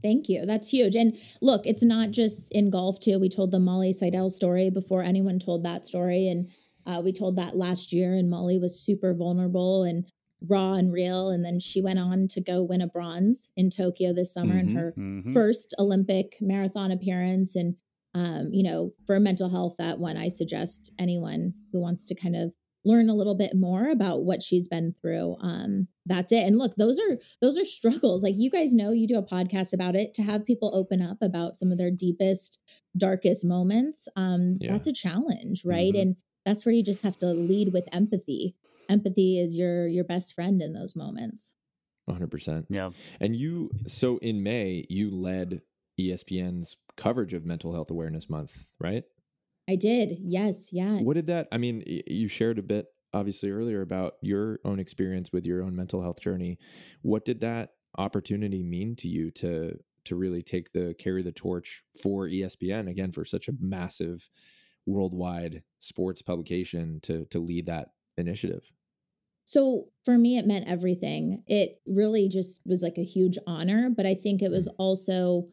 Thank 0.00 0.28
you. 0.28 0.46
That's 0.46 0.68
huge. 0.68 0.94
And 0.94 1.16
look, 1.42 1.66
it's 1.66 1.82
not 1.82 2.12
just 2.12 2.48
in 2.52 2.70
golf 2.70 3.00
too. 3.00 3.18
We 3.18 3.28
told 3.28 3.50
the 3.50 3.58
Molly 3.58 3.92
Seidel 3.92 4.30
story 4.30 4.70
before 4.70 5.02
anyone 5.02 5.40
told 5.40 5.64
that 5.64 5.84
story, 5.84 6.28
and 6.28 6.48
uh, 6.86 7.02
we 7.04 7.12
told 7.12 7.34
that 7.36 7.56
last 7.56 7.92
year. 7.92 8.14
And 8.14 8.30
Molly 8.30 8.60
was 8.60 8.80
super 8.80 9.12
vulnerable 9.12 9.82
and 9.82 10.04
raw 10.46 10.74
and 10.74 10.92
real. 10.92 11.30
And 11.30 11.44
then 11.44 11.58
she 11.60 11.80
went 11.80 11.98
on 11.98 12.28
to 12.28 12.40
go 12.40 12.62
win 12.62 12.80
a 12.82 12.86
bronze 12.86 13.48
in 13.56 13.70
Tokyo 13.70 14.12
this 14.12 14.32
summer 14.32 14.56
in 14.58 14.68
Mhm. 14.68 14.74
her 14.74 14.94
Mhm. 14.96 15.32
first 15.32 15.74
Olympic 15.78 16.36
marathon 16.40 16.90
appearance. 16.92 17.56
And, 17.56 17.76
um, 18.14 18.52
you 18.52 18.62
know, 18.62 18.92
for 19.04 19.18
mental 19.18 19.48
health, 19.48 19.74
that 19.78 19.98
one, 19.98 20.16
I 20.16 20.28
suggest 20.28 20.92
anyone 20.98 21.54
who 21.72 21.80
wants 21.80 22.04
to 22.06 22.14
kind 22.14 22.36
of 22.36 22.52
learn 22.84 23.08
a 23.10 23.14
little 23.14 23.34
bit 23.34 23.54
more 23.54 23.90
about 23.90 24.24
what 24.24 24.42
she's 24.42 24.68
been 24.68 24.94
through. 25.02 25.36
Um, 25.40 25.88
that's 26.06 26.30
it. 26.32 26.44
And 26.44 26.56
look, 26.56 26.76
those 26.76 26.98
are 27.00 27.18
those 27.42 27.58
are 27.58 27.64
struggles. 27.64 28.22
Like 28.22 28.36
you 28.36 28.48
guys 28.50 28.72
know, 28.72 28.92
you 28.92 29.06
do 29.08 29.18
a 29.18 29.22
podcast 29.22 29.72
about 29.72 29.96
it 29.96 30.14
to 30.14 30.22
have 30.22 30.44
people 30.46 30.70
open 30.72 31.02
up 31.02 31.18
about 31.20 31.58
some 31.58 31.72
of 31.72 31.76
their 31.78 31.90
deepest, 31.90 32.58
darkest 32.96 33.44
moments. 33.44 34.06
Um, 34.16 34.56
Yeah. 34.60 34.72
that's 34.72 34.86
a 34.86 34.92
challenge, 34.92 35.64
right? 35.64 35.92
Mhm. 35.92 36.00
And 36.02 36.16
that's 36.46 36.64
where 36.64 36.74
you 36.74 36.82
just 36.84 37.02
have 37.02 37.18
to 37.18 37.34
lead 37.34 37.72
with 37.74 37.88
empathy. 37.92 38.54
Empathy 38.88 39.38
is 39.38 39.56
your 39.56 39.86
your 39.86 40.04
best 40.04 40.34
friend 40.34 40.62
in 40.62 40.72
those 40.72 40.96
moments. 40.96 41.52
100%. 42.08 42.66
Yeah. 42.68 42.90
And 43.20 43.36
you, 43.36 43.70
so 43.86 44.18
in 44.18 44.42
May, 44.42 44.86
you 44.88 45.10
led 45.10 45.62
ESPN's 46.00 46.76
coverage 46.96 47.34
of 47.34 47.44
Mental 47.44 47.72
Health 47.72 47.90
Awareness 47.90 48.28
Month, 48.30 48.68
right? 48.80 49.04
I 49.68 49.76
did. 49.76 50.18
Yes. 50.22 50.72
Yeah. 50.72 50.98
What 51.00 51.14
did 51.14 51.26
that, 51.26 51.48
I 51.52 51.58
mean, 51.58 51.82
you 51.86 52.28
shared 52.28 52.58
a 52.58 52.62
bit 52.62 52.86
obviously 53.12 53.50
earlier 53.50 53.82
about 53.82 54.14
your 54.22 54.58
own 54.64 54.78
experience 54.78 55.32
with 55.32 55.46
your 55.46 55.62
own 55.62 55.76
mental 55.76 56.02
health 56.02 56.20
journey. 56.20 56.58
What 57.02 57.24
did 57.24 57.40
that 57.40 57.70
opportunity 57.96 58.62
mean 58.62 58.96
to 58.96 59.08
you 59.08 59.30
to, 59.32 59.78
to 60.04 60.16
really 60.16 60.42
take 60.42 60.72
the, 60.72 60.94
carry 60.98 61.22
the 61.22 61.32
torch 61.32 61.82
for 62.02 62.26
ESPN 62.26 62.88
again, 62.88 63.12
for 63.12 63.24
such 63.24 63.48
a 63.48 63.52
massive 63.60 64.28
worldwide 64.86 65.62
sports 65.78 66.22
publication 66.22 67.00
to, 67.02 67.26
to 67.26 67.38
lead 67.38 67.66
that 67.66 67.88
initiative? 68.16 68.70
So 69.48 69.86
for 70.04 70.18
me, 70.18 70.36
it 70.36 70.46
meant 70.46 70.68
everything. 70.68 71.42
It 71.46 71.80
really 71.86 72.28
just 72.28 72.60
was 72.66 72.82
like 72.82 72.98
a 72.98 73.02
huge 73.02 73.38
honor, 73.46 73.88
but 73.88 74.04
I 74.04 74.14
think 74.14 74.42
it 74.42 74.50
was 74.50 74.68
also 74.78 75.48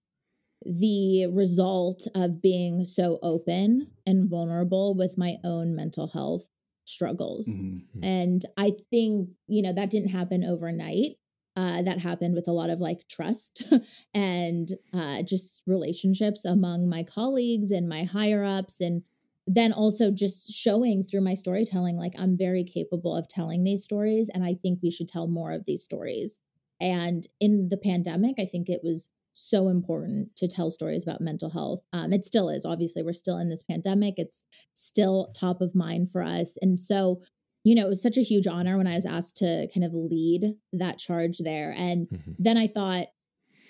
the 0.66 1.28
result 1.28 2.06
of 2.14 2.42
being 2.42 2.84
so 2.84 3.20
open 3.24 3.92
and 4.06 4.30
vulnerable 4.30 4.96
with 4.96 5.18
my 5.18 5.38
own 5.46 5.76
mental 5.76 6.08
health 6.08 6.44
struggles. 6.84 7.48
Mhm. 7.48 8.04
And 8.04 8.46
I 8.58 8.74
think, 8.90 9.30
you 9.48 9.62
know, 9.62 9.72
that 9.72 9.92
didn't 9.92 10.10
happen 10.10 10.44
overnight. 10.44 11.18
Uh, 11.56 11.82
that 11.84 12.00
happened 12.00 12.36
with 12.36 12.50
a 12.50 12.52
lot 12.52 12.70
of 12.70 12.82
like 12.82 13.08
trust 13.08 13.64
and 14.14 14.74
uh, 14.92 15.24
just 15.24 15.62
relationships 15.66 16.44
among 16.44 16.90
my 16.90 17.02
colleagues 17.04 17.72
and 17.72 17.88
my 17.88 18.04
higher 18.04 18.44
ups. 18.44 18.82
And 18.82 19.04
then 19.48 19.72
also 19.72 20.12
just 20.12 20.52
showing 20.52 21.04
through 21.04 21.22
my 21.22 21.36
storytelling, 21.36 21.98
like 21.98 22.14
I'm 22.18 22.38
very 22.38 22.64
capable 22.64 23.16
of 23.16 23.28
telling 23.28 23.64
these 23.64 23.84
stories. 23.84 24.30
And 24.34 24.44
I 24.44 24.56
think 24.56 24.80
we 24.82 24.92
should 24.92 25.08
tell 25.08 25.28
more 25.28 25.52
of 25.52 25.66
these 25.66 25.84
stories. 25.84 26.40
And 26.82 27.28
in 27.40 27.70
the 27.70 27.78
pandemic, 27.78 28.36
I 28.40 28.46
think 28.46 28.70
it 28.70 28.82
was 28.84 29.10
so 29.34 29.68
important 29.68 30.36
to 30.38 30.48
tell 30.48 30.72
stories 30.72 31.04
about 31.04 31.22
mental 31.22 31.50
health. 31.50 31.82
Um, 31.94 32.12
it 32.14 32.26
still 32.26 32.50
is. 32.50 32.66
Obviously, 32.66 33.04
we're 33.04 33.14
still 33.14 33.38
in 33.38 33.50
this 33.50 33.64
pandemic. 33.64 34.16
It's 34.18 34.44
still 34.74 35.32
top 35.38 35.62
of 35.62 35.76
mind 35.76 36.12
for 36.12 36.24
us. 36.24 36.58
And 36.62 36.80
so, 36.80 37.22
you 37.64 37.76
know, 37.76 37.86
it 37.86 37.90
was 37.90 38.02
such 38.02 38.18
a 38.18 38.24
huge 38.24 38.48
honor 38.48 38.78
when 38.78 38.88
I 38.88 38.96
was 38.96 39.06
asked 39.06 39.38
to 39.38 39.68
kind 39.74 39.84
of 39.84 39.94
lead 39.94 40.56
that 40.74 40.98
charge 40.98 41.40
there. 41.40 41.74
And 41.78 42.08
Mhm. 42.08 42.36
then 42.40 42.58
I 42.58 42.68
thought 42.68 43.08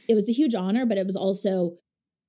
it 0.08 0.16
was 0.16 0.30
a 0.30 0.34
huge 0.34 0.54
honor, 0.56 0.86
but 0.86 0.98
it 0.98 1.06
was 1.06 1.16
also 1.16 1.78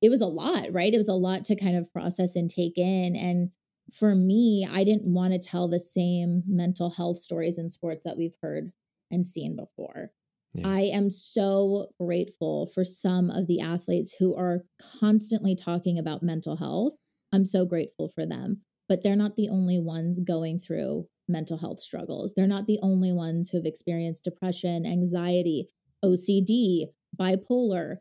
it 0.02 0.10
was 0.10 0.20
a 0.20 0.26
lot, 0.26 0.72
right? 0.72 0.92
It 0.92 0.98
was 0.98 1.08
a 1.08 1.14
lot 1.14 1.44
to 1.46 1.56
kind 1.56 1.76
of 1.76 1.92
process 1.92 2.36
and 2.36 2.50
take 2.50 2.76
in. 2.76 3.16
And 3.16 3.50
for 3.92 4.14
me, 4.14 4.66
I 4.70 4.84
didn't 4.84 5.12
want 5.12 5.32
to 5.32 5.38
tell 5.38 5.68
the 5.68 5.80
same 5.80 6.42
mental 6.46 6.90
health 6.90 7.18
stories 7.18 7.58
in 7.58 7.70
sports 7.70 8.04
that 8.04 8.16
we've 8.16 8.36
heard 8.42 8.72
and 9.10 9.24
seen 9.24 9.56
before. 9.56 10.10
Yeah. 10.54 10.68
I 10.68 10.80
am 10.82 11.10
so 11.10 11.88
grateful 12.00 12.70
for 12.74 12.84
some 12.84 13.30
of 13.30 13.46
the 13.46 13.60
athletes 13.60 14.14
who 14.18 14.34
are 14.34 14.64
constantly 15.00 15.54
talking 15.54 15.98
about 15.98 16.22
mental 16.22 16.56
health. 16.56 16.94
I'm 17.32 17.44
so 17.44 17.64
grateful 17.64 18.08
for 18.08 18.26
them, 18.26 18.62
but 18.88 19.02
they're 19.02 19.16
not 19.16 19.36
the 19.36 19.48
only 19.48 19.78
ones 19.78 20.18
going 20.20 20.58
through 20.58 21.06
mental 21.28 21.58
health 21.58 21.80
struggles. 21.80 22.32
They're 22.34 22.46
not 22.46 22.66
the 22.66 22.78
only 22.82 23.12
ones 23.12 23.50
who 23.50 23.58
have 23.58 23.66
experienced 23.66 24.24
depression, 24.24 24.86
anxiety, 24.86 25.68
OCD, 26.04 26.86
bipolar. 27.18 27.96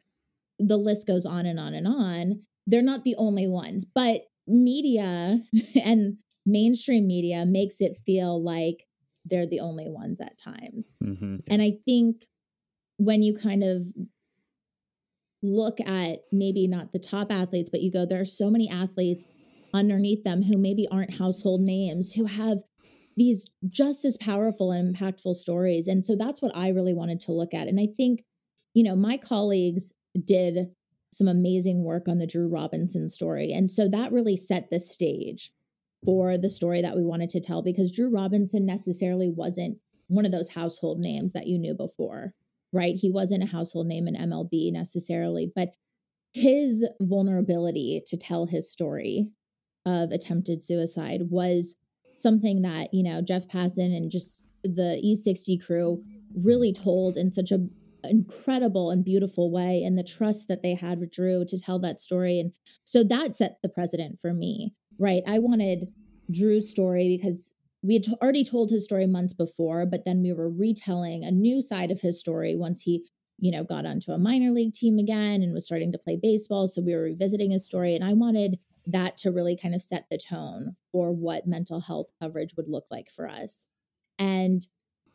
The 0.59 0.77
list 0.77 1.07
goes 1.07 1.25
on 1.25 1.45
and 1.45 1.59
on 1.59 1.73
and 1.73 1.87
on. 1.87 2.41
They're 2.67 2.81
not 2.81 3.03
the 3.03 3.15
only 3.17 3.47
ones, 3.47 3.85
but 3.85 4.21
media 4.47 5.39
and 5.83 6.17
mainstream 6.45 7.07
media 7.07 7.45
makes 7.45 7.81
it 7.81 7.97
feel 8.05 8.43
like 8.43 8.85
they're 9.25 9.47
the 9.47 9.59
only 9.59 9.89
ones 9.89 10.21
at 10.21 10.37
times. 10.37 10.97
Mm-hmm. 11.03 11.37
And 11.47 11.61
I 11.61 11.73
think 11.85 12.25
when 12.97 13.23
you 13.23 13.35
kind 13.35 13.63
of 13.63 13.87
look 15.41 15.79
at 15.81 16.19
maybe 16.31 16.67
not 16.67 16.91
the 16.93 16.99
top 16.99 17.31
athletes, 17.31 17.69
but 17.69 17.81
you 17.81 17.91
go, 17.91 18.05
there 18.05 18.21
are 18.21 18.25
so 18.25 18.49
many 18.49 18.69
athletes 18.69 19.25
underneath 19.73 20.23
them 20.23 20.41
who 20.41 20.57
maybe 20.57 20.87
aren't 20.91 21.17
household 21.17 21.61
names 21.61 22.13
who 22.13 22.25
have 22.25 22.59
these 23.17 23.45
just 23.69 24.05
as 24.05 24.17
powerful 24.17 24.71
and 24.71 24.95
impactful 24.95 25.35
stories. 25.35 25.87
And 25.87 26.05
so 26.05 26.15
that's 26.15 26.41
what 26.41 26.55
I 26.55 26.69
really 26.69 26.93
wanted 26.93 27.19
to 27.21 27.31
look 27.31 27.53
at. 27.53 27.67
And 27.67 27.79
I 27.79 27.87
think, 27.97 28.23
you 28.73 28.83
know, 28.83 28.95
my 28.95 29.17
colleagues 29.17 29.93
did 30.23 30.71
some 31.11 31.27
amazing 31.27 31.83
work 31.83 32.07
on 32.07 32.17
the 32.17 32.27
Drew 32.27 32.47
Robinson 32.47 33.07
story. 33.09 33.51
And 33.51 33.71
so 33.71 33.87
that 33.89 34.11
really 34.11 34.35
set 34.35 34.69
the 34.69 34.79
stage 34.79 35.51
for 36.03 36.37
the 36.37 36.49
story 36.49 36.81
that 36.81 36.95
we 36.95 37.05
wanted 37.05 37.29
to 37.31 37.39
tell 37.39 37.61
because 37.61 37.91
Drew 37.91 38.11
Robinson 38.11 38.65
necessarily 38.65 39.29
wasn't 39.29 39.77
one 40.07 40.25
of 40.25 40.31
those 40.31 40.49
household 40.49 40.99
names 40.99 41.33
that 41.33 41.47
you 41.47 41.57
knew 41.57 41.73
before, 41.73 42.33
right? 42.71 42.95
He 42.95 43.11
wasn't 43.11 43.43
a 43.43 43.47
household 43.47 43.87
name 43.87 44.07
in 44.07 44.15
MLB 44.15 44.71
necessarily, 44.71 45.51
but 45.55 45.69
his 46.33 46.85
vulnerability 47.01 48.03
to 48.07 48.17
tell 48.17 48.45
his 48.45 48.71
story 48.71 49.31
of 49.85 50.11
attempted 50.11 50.63
suicide 50.63 51.21
was 51.29 51.75
something 52.13 52.61
that, 52.63 52.93
you 52.93 53.03
know, 53.03 53.21
Jeff 53.21 53.47
Passan 53.47 53.95
and 53.95 54.11
just 54.11 54.43
the 54.63 55.01
E60 55.03 55.63
crew 55.65 56.03
really 56.35 56.73
told 56.73 57.17
in 57.17 57.31
such 57.31 57.51
a, 57.51 57.59
incredible 58.09 58.91
and 58.91 59.03
beautiful 59.03 59.51
way 59.51 59.83
and 59.83 59.97
the 59.97 60.03
trust 60.03 60.47
that 60.47 60.61
they 60.61 60.75
had 60.75 60.99
with 60.99 61.11
Drew 61.11 61.45
to 61.45 61.59
tell 61.59 61.79
that 61.79 61.99
story. 61.99 62.39
And 62.39 62.51
so 62.83 63.03
that 63.03 63.35
set 63.35 63.57
the 63.61 63.69
precedent 63.69 64.19
for 64.19 64.33
me, 64.33 64.73
right? 64.99 65.23
I 65.27 65.39
wanted 65.39 65.87
Drew's 66.31 66.69
story 66.69 67.17
because 67.17 67.53
we 67.83 67.93
had 67.95 68.05
already 68.21 68.43
told 68.43 68.69
his 68.69 68.83
story 68.83 69.05
months 69.05 69.33
before, 69.33 69.85
but 69.85 70.05
then 70.05 70.23
we 70.23 70.33
were 70.33 70.49
retelling 70.49 71.23
a 71.23 71.31
new 71.31 71.61
side 71.61 71.91
of 71.91 72.01
his 72.01 72.19
story 72.19 72.55
once 72.55 72.81
he, 72.81 73.05
you 73.37 73.51
know, 73.51 73.63
got 73.63 73.85
onto 73.85 74.11
a 74.11 74.17
minor 74.17 74.51
league 74.51 74.73
team 74.73 74.97
again 74.97 75.43
and 75.43 75.53
was 75.53 75.65
starting 75.65 75.91
to 75.91 75.99
play 75.99 76.17
baseball. 76.21 76.67
So 76.67 76.81
we 76.81 76.95
were 76.95 77.03
revisiting 77.03 77.51
his 77.51 77.65
story. 77.65 77.95
And 77.95 78.03
I 78.03 78.13
wanted 78.13 78.57
that 78.87 79.17
to 79.17 79.31
really 79.31 79.57
kind 79.57 79.75
of 79.75 79.81
set 79.81 80.05
the 80.09 80.17
tone 80.17 80.75
for 80.91 81.11
what 81.11 81.47
mental 81.47 81.79
health 81.79 82.07
coverage 82.21 82.55
would 82.57 82.67
look 82.67 82.85
like 82.89 83.09
for 83.11 83.27
us. 83.27 83.67
And 84.17 84.65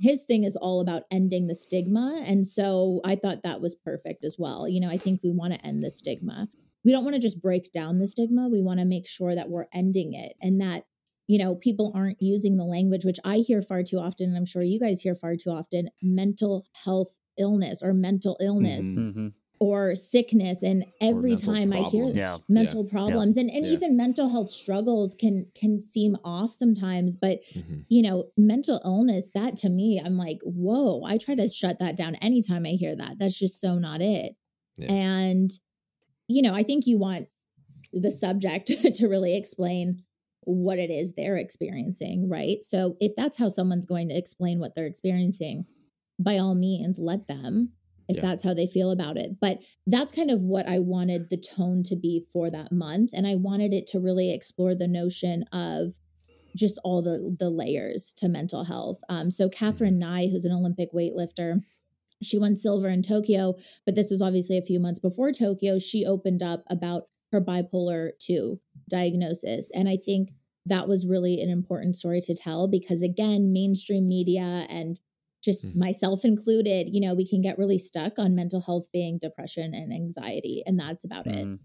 his 0.00 0.24
thing 0.24 0.44
is 0.44 0.56
all 0.56 0.80
about 0.80 1.04
ending 1.10 1.46
the 1.46 1.54
stigma. 1.54 2.22
And 2.24 2.46
so 2.46 3.00
I 3.04 3.16
thought 3.16 3.42
that 3.42 3.60
was 3.60 3.74
perfect 3.74 4.24
as 4.24 4.36
well. 4.38 4.66
You 4.68 4.80
know, 4.80 4.88
I 4.88 4.98
think 4.98 5.20
we 5.22 5.30
want 5.30 5.52
to 5.54 5.66
end 5.66 5.84
the 5.84 5.90
stigma. 5.90 6.48
We 6.84 6.92
don't 6.92 7.04
want 7.04 7.14
to 7.14 7.20
just 7.20 7.42
break 7.42 7.70
down 7.72 7.98
the 7.98 8.06
stigma. 8.06 8.48
We 8.48 8.62
want 8.62 8.80
to 8.80 8.86
make 8.86 9.06
sure 9.06 9.34
that 9.34 9.50
we're 9.50 9.66
ending 9.72 10.14
it 10.14 10.34
and 10.40 10.60
that, 10.60 10.84
you 11.26 11.38
know, 11.38 11.54
people 11.54 11.92
aren't 11.94 12.20
using 12.22 12.56
the 12.56 12.64
language, 12.64 13.04
which 13.04 13.20
I 13.24 13.38
hear 13.38 13.62
far 13.62 13.82
too 13.82 13.98
often. 13.98 14.28
And 14.28 14.36
I'm 14.36 14.46
sure 14.46 14.62
you 14.62 14.80
guys 14.80 15.00
hear 15.00 15.14
far 15.14 15.36
too 15.36 15.50
often 15.50 15.90
mental 16.02 16.66
health 16.72 17.18
illness 17.38 17.82
or 17.82 17.92
mental 17.92 18.36
illness. 18.40 18.86
Mhm. 18.86 18.96
Mm-hmm. 18.96 19.28
Or 19.62 19.94
sickness, 19.94 20.62
and 20.62 20.86
every 21.02 21.32
mental 21.32 21.52
time 21.54 21.72
I 21.74 21.82
hear 21.82 22.04
problems. 22.04 22.16
Yeah. 22.16 22.38
mental 22.48 22.82
problems, 22.82 23.36
and 23.36 23.50
and 23.50 23.66
Yeah. 23.66 23.72
even 23.72 23.94
mental 23.94 24.28
health 24.30 24.48
struggles 24.50 25.14
can 25.14 25.46
can 25.54 25.78
seem 25.80 26.16
off 26.24 26.54
sometimes, 26.54 27.14
but 27.14 27.40
Mhm. 27.54 27.84
you 27.90 28.00
know, 28.00 28.24
mental 28.38 28.80
illness, 28.86 29.28
that 29.34 29.56
to 29.56 29.68
me, 29.68 30.00
I'm 30.02 30.16
like, 30.16 30.38
whoa, 30.44 31.02
I 31.04 31.18
try 31.18 31.34
to 31.34 31.50
shut 31.50 31.78
that 31.80 31.94
down 31.96 32.14
anytime 32.16 32.64
I 32.64 32.70
hear 32.70 32.96
that. 32.96 33.18
That's 33.18 33.38
just 33.38 33.60
so 33.60 33.78
not 33.78 34.00
it. 34.00 34.34
Yeah. 34.78 34.92
And, 34.92 35.50
you 36.28 36.40
know, 36.40 36.54
I 36.54 36.62
think 36.62 36.86
you 36.86 36.96
want 36.98 37.28
the 37.92 38.10
subject 38.10 38.68
to 38.94 39.08
really 39.08 39.36
explain 39.36 40.04
what 40.44 40.78
it 40.78 40.90
is 40.90 41.12
they're 41.12 41.36
experiencing, 41.36 42.28
right? 42.30 42.64
So 42.64 42.96
if 42.98 43.12
that's 43.14 43.36
how 43.36 43.50
someone's 43.50 43.84
going 43.84 44.08
to 44.08 44.16
explain 44.16 44.58
what 44.58 44.74
they're 44.74 44.86
experiencing, 44.86 45.66
by 46.18 46.38
all 46.38 46.54
means, 46.54 46.98
let 46.98 47.26
them 47.28 47.72
if 48.10 48.16
Yeah. 48.16 48.22
that's 48.22 48.42
how 48.42 48.52
they 48.54 48.66
feel 48.66 48.90
about 48.90 49.16
it. 49.16 49.36
But 49.40 49.60
that's 49.86 50.12
kind 50.12 50.30
of 50.30 50.42
what 50.44 50.66
I 50.66 50.78
wanted 50.78 51.30
the 51.30 51.36
tone 51.36 51.82
to 51.84 51.96
be 51.96 52.26
for 52.32 52.50
that 52.50 52.72
month. 52.72 53.10
And 53.14 53.26
I 53.26 53.36
wanted 53.36 53.72
it 53.72 53.86
to 53.88 54.00
really 54.00 54.32
explore 54.32 54.74
the 54.74 54.88
notion 54.88 55.44
of 55.52 55.94
just 56.56 56.78
all 56.84 57.00
the 57.00 57.34
the 57.38 57.48
layers 57.48 58.12
to 58.14 58.28
mental 58.28 58.64
health. 58.64 58.98
Um, 59.08 59.30
so 59.30 59.48
Katherine 59.48 59.98
Nye, 59.98 60.26
who's 60.28 60.44
an 60.44 60.52
Olympic 60.52 60.92
weightlifter, 60.92 61.62
she 62.22 62.38
won 62.38 62.56
silver 62.56 62.88
in 62.88 63.02
Tokyo, 63.02 63.54
but 63.86 63.94
this 63.94 64.10
was 64.10 64.20
obviously 64.20 64.58
a 64.58 64.62
few 64.62 64.80
months 64.80 64.98
before 65.00 65.32
Tokyo. 65.32 65.78
She 65.78 66.04
opened 66.04 66.42
up 66.42 66.64
about 66.68 67.04
her 67.32 67.40
bipolar 67.40 68.10
2 68.18 68.60
diagnosis. 68.90 69.70
And 69.74 69.88
I 69.88 69.96
think 69.96 70.30
that 70.66 70.88
was 70.88 71.06
really 71.06 71.40
an 71.40 71.48
important 71.48 71.96
story 71.96 72.20
to 72.22 72.34
tell 72.34 72.68
because, 72.68 73.02
again, 73.02 73.52
mainstream 73.52 74.08
media 74.08 74.66
and 74.68 74.98
just 75.42 75.74
Mhm. 75.74 75.78
myself 75.78 76.24
included, 76.24 76.88
you 76.92 77.00
know, 77.00 77.14
we 77.14 77.26
can 77.26 77.40
get 77.42 77.58
really 77.58 77.78
stuck 77.78 78.18
on 78.18 78.34
mental 78.34 78.60
health 78.60 78.88
being 78.92 79.18
depression 79.18 79.74
and 79.74 79.92
anxiety, 79.92 80.62
and 80.66 80.78
that's 80.78 81.04
about 81.04 81.28
it. 81.30 81.48
Mhm. 81.48 81.58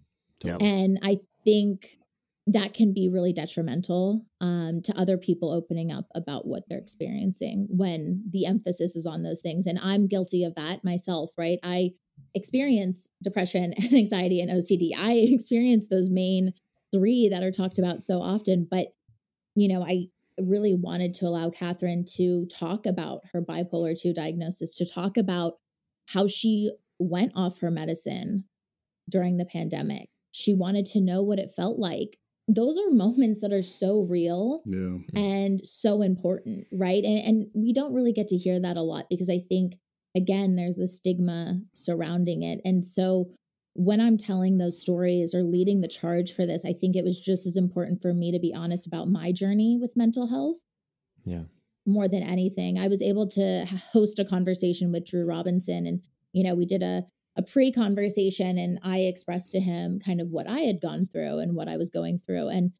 Yep. 0.43 0.61
And 0.61 0.99
I 1.01 1.19
think 1.43 1.99
that 2.47 2.73
can 2.73 2.93
be 2.93 3.09
really 3.09 3.33
detrimental 3.33 4.23
um, 4.39 4.81
to 4.83 4.95
other 4.97 5.17
people 5.17 5.51
opening 5.51 5.91
up 5.91 6.07
about 6.13 6.45
what 6.47 6.63
they're 6.69 6.79
experiencing 6.79 7.67
when 7.69 8.23
the 8.29 8.45
emphasis 8.45 8.95
is 8.95 9.05
on 9.07 9.23
those 9.23 9.41
things. 9.41 9.65
And 9.65 9.79
I'm 9.79 10.07
guilty 10.07 10.43
of 10.43 10.53
that 10.55 10.83
myself, 10.83 11.31
right? 11.37 11.59
I 11.63 11.93
experience 12.35 13.07
depression 13.23 13.73
and 13.77 13.93
anxiety 13.93 14.41
and 14.41 14.51
OCD. 14.51 14.93
I 14.95 15.13
experience 15.13 15.87
those 15.87 16.09
main 16.09 16.53
three 16.91 17.29
that 17.29 17.43
are 17.43 17.51
talked 17.51 17.79
about 17.79 18.03
so 18.03 18.21
often. 18.21 18.67
But, 18.69 18.93
you 19.55 19.67
know, 19.67 19.83
I 19.83 20.09
really 20.39 20.75
wanted 20.75 21.13
to 21.15 21.25
allow 21.25 21.49
Katherine 21.49 22.05
to 22.15 22.45
talk 22.47 22.85
about 22.85 23.21
her 23.31 23.41
bipolar 23.41 23.99
2 23.99 24.13
diagnosis, 24.13 24.75
to 24.75 24.85
talk 24.85 25.17
about 25.17 25.53
how 26.07 26.27
she 26.27 26.71
went 26.99 27.31
off 27.35 27.59
her 27.59 27.71
medicine 27.71 28.45
during 29.09 29.37
the 29.37 29.45
pandemic. 29.45 30.09
She 30.31 30.53
wanted 30.53 30.85
to 30.87 31.01
know 31.01 31.23
what 31.23 31.39
it 31.39 31.51
felt 31.55 31.79
like. 31.79 32.17
Those 32.47 32.77
are 32.77 32.91
moments 32.91 33.41
that 33.41 33.51
are 33.53 33.63
so 33.63 34.01
real 34.01 34.61
Yeah. 34.65 34.97
and 35.15 35.65
so 35.65 36.01
important, 36.01 36.67
right? 36.71 37.03
And 37.03 37.19
and 37.25 37.47
we 37.53 37.73
don't 37.73 37.93
really 37.93 38.13
get 38.13 38.27
to 38.29 38.37
hear 38.37 38.59
that 38.59 38.77
a 38.77 38.81
lot 38.83 39.07
because 39.09 39.29
I 39.29 39.39
think 39.39 39.77
again 40.15 40.55
there's 40.55 40.75
the 40.75 40.87
stigma 40.87 41.61
surrounding 41.73 42.43
it. 42.43 42.61
And 42.63 42.85
so 42.85 43.31
when 43.77 43.99
I'm 44.01 44.17
telling 44.17 44.57
those 44.57 44.79
stories 44.79 45.35
or 45.35 45.43
leading 45.43 45.81
the 45.81 45.87
charge 45.87 46.33
for 46.33 46.45
this, 46.45 46.63
I 46.65 46.73
think 46.73 46.95
it 46.95 47.03
was 47.03 47.19
just 47.19 47.45
as 47.45 47.57
important 47.57 48.01
for 48.01 48.13
me 48.13 48.31
to 48.31 48.39
be 48.39 48.53
honest 48.53 48.87
about 48.87 49.09
my 49.09 49.31
journey 49.31 49.77
with 49.79 49.95
mental 49.97 50.27
health 50.27 50.57
Yeah. 51.25 51.43
more 51.85 52.07
than 52.07 52.23
anything. 52.23 52.79
I 52.79 52.87
was 52.87 53.01
able 53.01 53.27
to 53.29 53.65
host 53.91 54.17
a 54.19 54.25
conversation 54.25 54.91
with 54.91 55.05
Drew 55.05 55.25
Robinson 55.25 55.85
and 55.85 56.01
you 56.33 56.43
know, 56.43 56.55
we 56.55 56.65
did 56.65 56.83
a 56.83 57.05
a 57.37 57.43
pre-conversation 57.43 58.57
and 58.57 58.79
I 58.81 58.99
expressed 58.99 59.51
to 59.51 59.59
him 59.59 59.99
kind 59.99 60.21
of 60.21 60.29
what 60.31 60.47
I 60.47 60.61
had 60.61 60.79
gone 60.81 61.05
through 61.11 61.39
and 61.39 61.53
what 61.53 61.67
I 61.67 61.75
was 61.75 61.89
going 61.89 62.19
through 62.19 62.47
and 62.47 62.71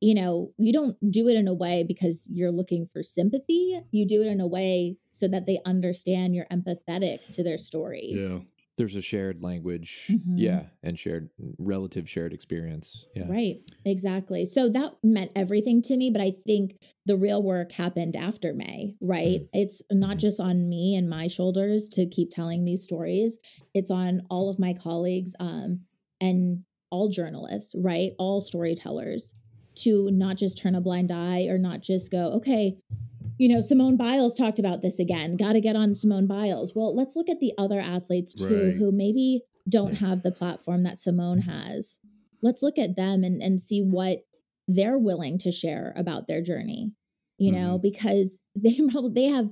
you 0.00 0.14
know, 0.14 0.50
you 0.56 0.72
don't 0.72 0.96
do 1.10 1.28
it 1.28 1.36
in 1.36 1.46
a 1.46 1.52
way 1.54 1.84
because 1.86 2.26
you're 2.32 2.50
looking 2.50 2.86
for 2.86 3.02
sympathy. 3.02 3.78
You 3.92 4.06
do 4.08 4.22
it 4.22 4.26
in 4.28 4.40
a 4.40 4.46
way 4.46 4.96
so 5.12 5.28
that 5.28 5.44
they 5.46 5.60
understand 5.66 6.34
you're 6.34 6.46
empathetic 6.50 7.28
to 7.34 7.42
their 7.44 7.58
story. 7.58 8.14
Yeah. 8.16 8.38
There's 8.80 8.96
a 8.96 9.02
shared 9.02 9.42
language. 9.42 10.06
Mhm. 10.08 10.22
Yeah. 10.36 10.62
And 10.82 10.98
shared 10.98 11.28
relative 11.58 12.08
shared 12.08 12.32
experience. 12.32 13.06
Yeah. 13.14 13.28
Right. 13.30 13.60
Exactly. 13.84 14.46
So 14.46 14.70
that 14.70 14.94
meant 15.04 15.32
everything 15.36 15.82
to 15.82 15.96
me, 15.98 16.08
but 16.08 16.22
I 16.22 16.32
think 16.46 16.78
the 17.04 17.18
real 17.18 17.42
work 17.42 17.72
happened 17.72 18.16
after 18.16 18.54
May, 18.54 18.94
right? 19.02 19.42
It's 19.52 19.82
not 19.92 20.16
Mhm. 20.16 20.20
just 20.20 20.40
on 20.40 20.66
me 20.70 20.94
and 20.96 21.10
my 21.10 21.26
shoulders 21.28 21.90
to 21.90 22.06
keep 22.06 22.30
telling 22.30 22.64
these 22.64 22.82
stories. 22.82 23.38
It's 23.74 23.90
on 23.90 24.22
all 24.30 24.48
of 24.48 24.58
my 24.58 24.72
colleagues 24.72 25.34
um 25.40 25.80
and 26.18 26.64
all 26.90 27.10
journalists, 27.10 27.74
right? 27.74 28.14
All 28.18 28.40
storytellers 28.40 29.34
to 29.74 30.10
not 30.10 30.38
just 30.38 30.56
turn 30.56 30.74
a 30.74 30.80
blind 30.80 31.12
eye 31.12 31.48
or 31.48 31.58
not 31.58 31.82
just 31.82 32.10
go, 32.10 32.28
okay, 32.32 32.78
you 33.40 33.48
know, 33.48 33.62
Simone 33.62 33.96
Biles 33.96 34.34
talked 34.34 34.58
about 34.58 34.82
this 34.82 34.98
again. 34.98 35.38
Got 35.38 35.54
to 35.54 35.62
get 35.62 35.74
on 35.74 35.94
Simone 35.94 36.26
Biles. 36.26 36.74
Well, 36.76 36.94
let's 36.94 37.16
look 37.16 37.30
at 37.30 37.40
the 37.40 37.54
other 37.56 37.80
athletes 37.80 38.34
too 38.34 38.66
Right. 38.66 38.74
who 38.76 38.92
maybe 38.92 39.40
don't 39.66 39.94
have 39.94 40.22
the 40.22 40.30
platform 40.30 40.82
that 40.82 40.98
Simone 40.98 41.40
has. 41.40 41.98
Let's 42.42 42.62
look 42.62 42.76
at 42.76 42.96
them 42.96 43.24
and, 43.24 43.40
and 43.40 43.58
see 43.58 43.80
what 43.80 44.26
they're 44.68 44.98
willing 44.98 45.38
to 45.38 45.50
share 45.50 45.94
about 45.96 46.26
their 46.26 46.42
journey, 46.42 46.92
you 47.38 47.50
know, 47.50 47.78
mm-hmm. 47.78 47.82
because 47.82 48.38
they 48.54 48.78
probably 48.92 49.14
they 49.14 49.28
have 49.34 49.48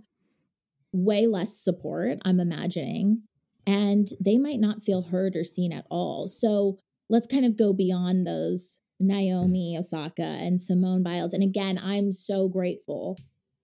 way 0.92 1.26
less 1.26 1.58
support, 1.58 2.18
I'm 2.26 2.40
imagining, 2.40 3.22
and 3.66 4.06
they 4.22 4.36
might 4.36 4.60
not 4.60 4.82
feel 4.82 5.00
heard 5.00 5.34
or 5.34 5.44
seen 5.44 5.72
at 5.72 5.86
all. 5.90 6.28
So 6.28 6.78
let's 7.08 7.26
kind 7.26 7.46
of 7.46 7.56
go 7.56 7.72
beyond 7.72 8.26
those 8.26 8.80
Naomi 9.00 9.76
mm. 9.76 9.80
Osaka 9.80 10.22
and 10.22 10.60
Simone 10.60 11.02
Biles. 11.02 11.32
And 11.32 11.42
again, 11.42 11.78
I'm 11.78 12.12
so 12.12 12.48
grateful 12.48 13.16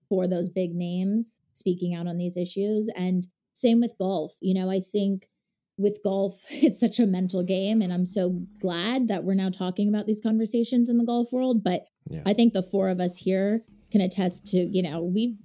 for 0.09 0.27
those 0.27 0.49
big 0.49 0.73
names 0.73 1.37
speaking 1.53 1.95
out 1.95 2.07
on 2.07 2.17
these 2.17 2.37
issues. 2.37 2.89
And 2.95 3.27
same 3.53 3.79
with 3.79 3.97
golf. 3.97 4.35
You 4.41 4.53
know, 4.53 4.69
I 4.69 4.81
think 4.81 5.29
with 5.77 5.99
golf, 6.03 6.43
it's 6.49 6.79
such 6.79 6.99
a 6.99 7.05
mental 7.07 7.43
game. 7.43 7.81
And 7.81 7.91
I'm 7.93 8.05
so 8.05 8.41
glad 8.59 9.07
that 9.07 9.23
we're 9.23 9.33
now 9.33 9.49
talking 9.49 9.89
about 9.89 10.05
these 10.05 10.21
conversations 10.21 10.89
in 10.89 10.97
the 10.97 11.05
golf 11.05 11.31
world. 11.31 11.63
But 11.63 11.85
Yeah. 12.09 12.21
I 12.25 12.33
think 12.33 12.53
the 12.53 12.63
four 12.63 12.89
of 12.89 12.99
us 12.99 13.17
here 13.17 13.63
can 13.91 14.01
attest 14.01 14.45
to, 14.47 14.57
you 14.57 14.83
know, 14.83 15.03
we've 15.03 15.37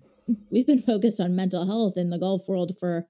we've 0.50 0.66
been 0.66 0.82
focused 0.82 1.20
on 1.20 1.34
mental 1.34 1.66
health 1.66 1.94
in 1.96 2.10
the 2.10 2.18
golf 2.18 2.48
world 2.48 2.76
for 2.78 3.06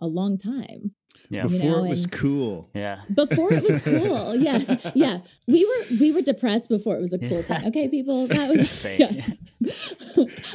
a 0.00 0.06
long 0.06 0.38
time. 0.38 0.92
Yeah. 1.30 1.44
You 1.44 1.48
Before 1.50 1.70
know, 1.70 1.84
it 1.84 1.88
was 1.90 2.06
cool. 2.06 2.68
Yeah. 2.74 3.00
Before 3.14 3.52
it 3.52 3.62
was 3.62 3.82
cool. 3.82 4.34
Yeah. 4.36 4.58
Yeah. 4.94 5.18
We 5.46 5.64
were 5.64 5.96
we 6.00 6.12
were 6.12 6.22
depressed 6.22 6.68
before 6.68 6.96
it 6.96 7.00
was 7.00 7.12
a 7.12 7.18
cool 7.18 7.42
thing. 7.42 7.66
Okay, 7.68 7.88
people. 7.88 8.26
That 8.26 8.50
was 8.50 8.70
Same. 8.70 9.00
yeah. 9.00 9.26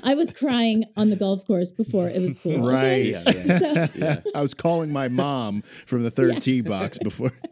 I 0.04 0.14
was 0.16 0.30
crying 0.32 0.86
on 0.96 1.10
the 1.10 1.16
golf 1.16 1.46
course 1.46 1.72
before 1.72 2.08
it 2.10 2.22
was 2.22 2.36
cool. 2.36 2.54
okay? 2.68 2.76
Right. 2.76 3.06
Yeah, 3.06 3.24
yeah. 3.46 3.58
So 3.58 3.88
Yeah. 3.96 4.22
I 4.36 4.42
was 4.42 4.54
calling 4.54 4.92
my 4.94 5.08
mom 5.08 5.64
from 5.86 6.04
the 6.04 6.12
third 6.12 6.34
Yeah. 6.36 6.40
tee 6.40 6.62
box 6.62 6.98
before. 7.00 7.32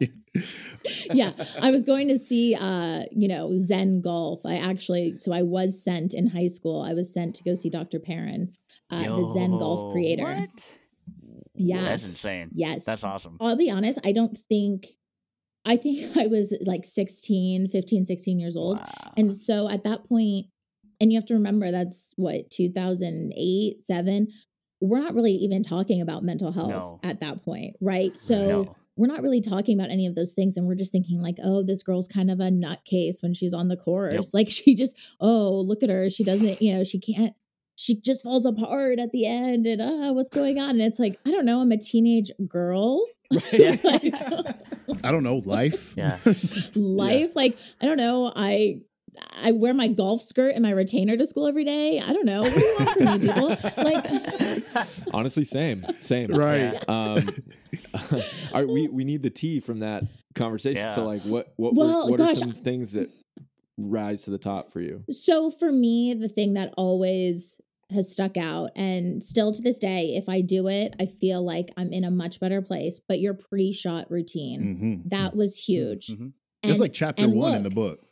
yeah 1.12 1.32
i 1.60 1.70
was 1.72 1.82
going 1.82 2.06
to 2.06 2.16
see 2.18 2.54
uh 2.54 3.02
you 3.10 3.26
know 3.26 3.58
zen 3.58 4.00
golf 4.00 4.40
i 4.44 4.54
actually 4.56 5.16
so 5.18 5.32
i 5.32 5.42
was 5.42 5.82
sent 5.82 6.14
in 6.14 6.28
high 6.28 6.46
school 6.46 6.80
i 6.82 6.92
was 6.94 7.12
sent 7.12 7.34
to 7.34 7.42
go 7.42 7.54
see 7.56 7.68
dr 7.68 7.98
parent 8.00 8.50
uh, 8.90 9.02
the 9.02 9.32
zen 9.34 9.50
golf 9.50 9.92
creator 9.92 10.22
What? 10.22 10.70
Yeah 11.58 11.82
That's 11.82 12.04
insane. 12.06 12.50
yes 12.54 12.84
That's 12.84 13.04
awesome. 13.04 13.36
i'll 13.40 13.56
be 13.56 13.70
honest 13.70 13.98
i 14.04 14.12
don't 14.12 14.36
think 14.48 14.86
i 15.64 15.76
think 15.76 16.16
i 16.16 16.26
was 16.26 16.54
like 16.64 16.84
16 16.84 17.68
15 17.68 18.04
16 18.06 18.40
years 18.40 18.56
old 18.56 18.78
Wow. 18.78 19.12
and 19.16 19.36
so 19.36 19.68
at 19.68 19.84
that 19.84 20.08
point 20.08 20.46
and 21.00 21.12
you 21.12 21.18
have 21.18 21.26
to 21.26 21.34
remember 21.34 21.70
that's 21.70 22.12
what 22.16 22.50
2008 22.50 23.84
7 23.84 24.28
we're 24.80 25.00
not 25.00 25.14
really 25.14 25.32
even 25.32 25.62
talking 25.62 26.00
about 26.00 26.22
mental 26.22 26.52
health 26.52 26.68
No. 26.70 27.00
at 27.02 27.18
that 27.20 27.44
point, 27.44 27.74
right? 27.80 28.16
So 28.16 28.34
No. 28.62 28.76
we're 28.96 29.08
not 29.08 29.22
really 29.22 29.40
talking 29.40 29.76
about 29.76 29.90
any 29.90 30.06
of 30.06 30.14
those 30.14 30.34
things. 30.34 30.56
And 30.56 30.68
we're 30.68 30.76
just 30.76 30.92
thinking, 30.92 31.20
like, 31.20 31.38
oh, 31.42 31.64
this 31.64 31.82
girl's 31.82 32.06
kind 32.06 32.30
of 32.30 32.38
a 32.38 32.44
nutcase 32.48 33.20
when 33.20 33.34
she's 33.34 33.52
on 33.52 33.66
the 33.66 33.76
course. 33.76 34.32
Like, 34.32 34.48
she 34.58 34.76
just, 34.76 34.96
oh, 35.20 35.50
look 35.62 35.82
at 35.82 35.90
her. 35.90 36.08
She 36.08 36.22
doesn't, 36.22 36.62
you 36.62 36.74
know, 36.74 36.84
she 36.84 37.00
can't, 37.00 37.34
she 37.80 38.00
just 38.00 38.24
falls 38.24 38.44
apart 38.44 38.98
at 38.98 39.12
the 39.12 39.24
end. 39.24 39.64
And 39.64 39.80
ah, 39.80 40.10
what's 40.12 40.30
going 40.30 40.58
on? 40.58 40.70
And 40.70 40.80
it's 40.80 40.98
like, 40.98 41.16
I 41.24 41.30
don't 41.30 41.44
know. 41.44 41.60
I'm 41.60 41.70
a 41.70 41.78
teenage 41.78 42.30
girl. 42.46 43.04
Right. 43.52 43.78
Like, 43.84 44.14
I 45.04 45.12
don't 45.12 45.22
know, 45.22 45.42
life. 45.44 45.94
Yeah. 45.96 46.18
life. 46.74 47.36
Like, 47.36 47.56
I 47.80 47.84
don't 47.84 47.98
know. 47.98 48.32
I, 48.34 48.80
I 49.42 49.52
wear 49.52 49.74
my 49.74 49.86
golf 49.88 50.22
skirt 50.22 50.54
and 50.54 50.62
my 50.62 50.70
retainer 50.70 51.16
to 51.16 51.26
school 51.26 51.46
every 51.46 51.64
day. 51.64 52.00
I 52.00 52.12
don't 52.14 52.24
know. 52.24 52.42
What 52.42 52.54
do 52.54 52.60
you 52.60 52.76
want 52.78 52.90
from 52.90 53.04
me, 53.04 53.18
people? 53.28 53.48
Like, 53.84 54.76
Honestly, 55.12 55.44
same, 55.44 55.84
same. 56.00 56.32
right. 56.34 56.82
Um, 56.88 57.28
all 57.94 58.20
right, 58.54 58.68
we 58.68 58.88
we 58.88 59.04
need 59.04 59.22
the 59.22 59.30
tea 59.30 59.60
from 59.60 59.80
that 59.80 60.04
conversation. 60.34 60.88
So, 60.90 61.04
like, 61.04 61.22
what 61.22 61.52
what 61.56 61.74
were- 61.74 61.84
Well, 61.84 62.08
what 62.10 62.20
are 62.20 62.34
some 62.34 62.52
things 62.52 62.92
that 62.92 63.10
rise 63.76 64.22
to 64.22 64.30
the 64.30 64.38
top 64.38 64.72
for 64.72 64.80
you? 64.80 65.04
So 65.10 65.50
for 65.50 65.70
me, 65.70 66.14
the 66.14 66.28
thing 66.28 66.54
that 66.54 66.72
always 66.76 67.60
has 67.90 68.10
stuck 68.12 68.36
out 68.36 68.70
and 68.76 69.24
still 69.24 69.52
to 69.52 69.62
this 69.62 69.78
day, 69.78 70.14
if 70.16 70.28
I 70.28 70.40
do 70.42 70.68
it, 70.68 70.94
I 71.00 71.06
feel 71.06 71.42
like 71.44 71.70
I'm 71.76 71.92
in 71.92 72.04
a 72.04 72.10
much 72.10 72.38
better 72.40 72.60
place. 72.60 73.00
But 73.06 73.20
your 73.20 73.34
pre-shot 73.34 74.10
routine, 74.10 74.76
hmm 74.76 75.08
that 75.08 75.34
was 75.34 75.56
huge. 75.56 76.08
Mhm. 76.08 76.32
That's 76.62 76.72
And 76.74 76.80
like 76.80 76.92
chapter 76.92 77.24
and 77.24 77.34
one 77.34 77.54
in 77.54 77.62
the 77.62 77.70
book. 77.70 78.04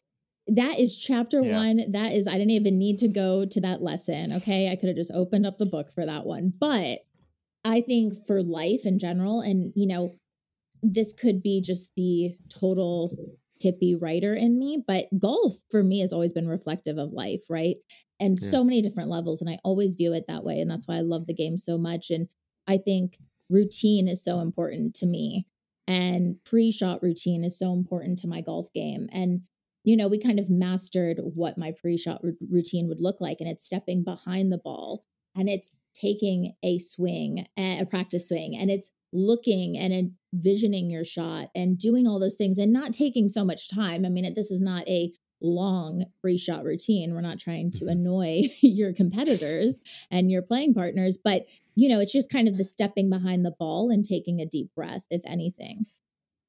That 0.48 0.78
is 0.78 0.96
chapter 0.96 1.42
Yeah. 1.42 1.56
one. 1.56 1.90
That 1.92 2.12
is, 2.14 2.26
I 2.26 2.32
didn't 2.38 2.50
even 2.52 2.78
need 2.78 2.98
to 3.00 3.08
go 3.08 3.44
to 3.44 3.60
that 3.60 3.82
lesson. 3.82 4.32
Okay. 4.34 4.70
I 4.70 4.76
could 4.76 4.88
have 4.88 4.96
just 4.96 5.10
opened 5.12 5.44
up 5.44 5.58
the 5.58 5.66
book 5.66 5.92
for 5.92 6.06
that 6.06 6.24
one. 6.24 6.52
But 6.58 7.00
I 7.64 7.80
think 7.80 8.26
for 8.26 8.42
life 8.42 8.86
in 8.86 8.98
general, 8.98 9.40
and 9.40 9.72
you 9.74 9.86
know, 9.86 10.14
this 10.82 11.12
could 11.12 11.42
be 11.42 11.60
just 11.60 11.90
the 11.96 12.36
total 12.48 13.16
hippie 13.62 14.00
writer 14.00 14.34
in 14.34 14.58
me, 14.58 14.82
but 14.86 15.06
golf 15.18 15.56
for 15.70 15.82
me 15.82 16.00
has 16.00 16.12
always 16.12 16.32
been 16.32 16.48
reflective 16.48 16.98
of 16.98 17.12
life, 17.12 17.44
right? 17.48 17.76
And 18.20 18.40
Yeah. 18.40 18.50
so 18.50 18.64
many 18.64 18.82
different 18.82 19.10
levels. 19.10 19.40
And 19.40 19.50
I 19.50 19.58
always 19.64 19.94
view 19.96 20.12
it 20.12 20.24
that 20.28 20.44
way. 20.44 20.60
And 20.60 20.70
that's 20.70 20.86
why 20.86 20.96
I 20.96 21.00
love 21.00 21.26
the 21.26 21.34
game 21.34 21.58
so 21.58 21.76
much. 21.78 22.10
And 22.10 22.28
I 22.66 22.78
think 22.78 23.18
routine 23.48 24.08
is 24.08 24.22
so 24.22 24.40
important 24.40 24.94
to 24.96 25.06
me. 25.06 25.46
And 25.86 26.42
pre 26.44 26.72
shot 26.72 27.02
routine 27.02 27.44
is 27.44 27.58
so 27.58 27.72
important 27.72 28.18
to 28.20 28.28
my 28.28 28.40
golf 28.40 28.72
game. 28.72 29.08
And 29.12 29.42
you 29.84 29.96
know, 29.96 30.08
we 30.08 30.18
kind 30.18 30.40
of 30.40 30.50
mastered 30.50 31.18
what 31.22 31.56
my 31.56 31.70
pre-shot 31.70 32.20
r- 32.24 32.32
routine 32.50 32.88
would 32.88 33.00
look 33.00 33.20
like, 33.20 33.38
and 33.40 33.48
it's 33.48 33.64
stepping 33.64 34.02
behind 34.02 34.50
the 34.50 34.58
ball, 34.58 35.04
and 35.36 35.48
it's 35.48 35.70
taking 35.94 36.54
a 36.64 36.78
swing, 36.80 37.46
a 37.56 37.84
practice 37.88 38.26
swing, 38.28 38.56
and 38.56 38.68
it's 38.68 38.90
looking 39.12 39.78
and 39.78 40.12
envisioning 40.34 40.90
your 40.90 41.04
shot 41.04 41.48
and 41.54 41.78
doing 41.78 42.06
all 42.06 42.18
those 42.18 42.36
things, 42.36 42.58
and 42.58 42.72
not 42.72 42.92
taking 42.92 43.28
so 43.28 43.44
much 43.44 43.68
time. 43.68 44.04
I 44.04 44.08
mean, 44.08 44.32
this 44.34 44.50
is 44.50 44.60
not 44.60 44.86
a 44.88 45.12
long 45.40 46.04
pre-shot 46.20 46.64
routine. 46.64 47.12
We're 47.12 47.20
not 47.20 47.38
trying 47.38 47.70
to 47.72 47.80
mm-hmm. 47.80 47.88
annoy 47.90 48.42
your 48.60 48.92
competitors 48.92 49.80
and 50.10 50.30
your 50.30 50.42
playing 50.42 50.74
partners, 50.74 51.18
but 51.22 51.46
you 51.74 51.90
know, 51.90 52.00
it's 52.00 52.12
just 52.12 52.30
kind 52.30 52.48
of 52.48 52.56
the 52.56 52.64
stepping 52.64 53.10
behind 53.10 53.44
the 53.44 53.54
ball 53.58 53.90
and 53.90 54.02
taking 54.04 54.40
a 54.40 54.46
deep 54.46 54.74
breath, 54.74 55.02
if 55.10 55.20
anything. 55.26 55.84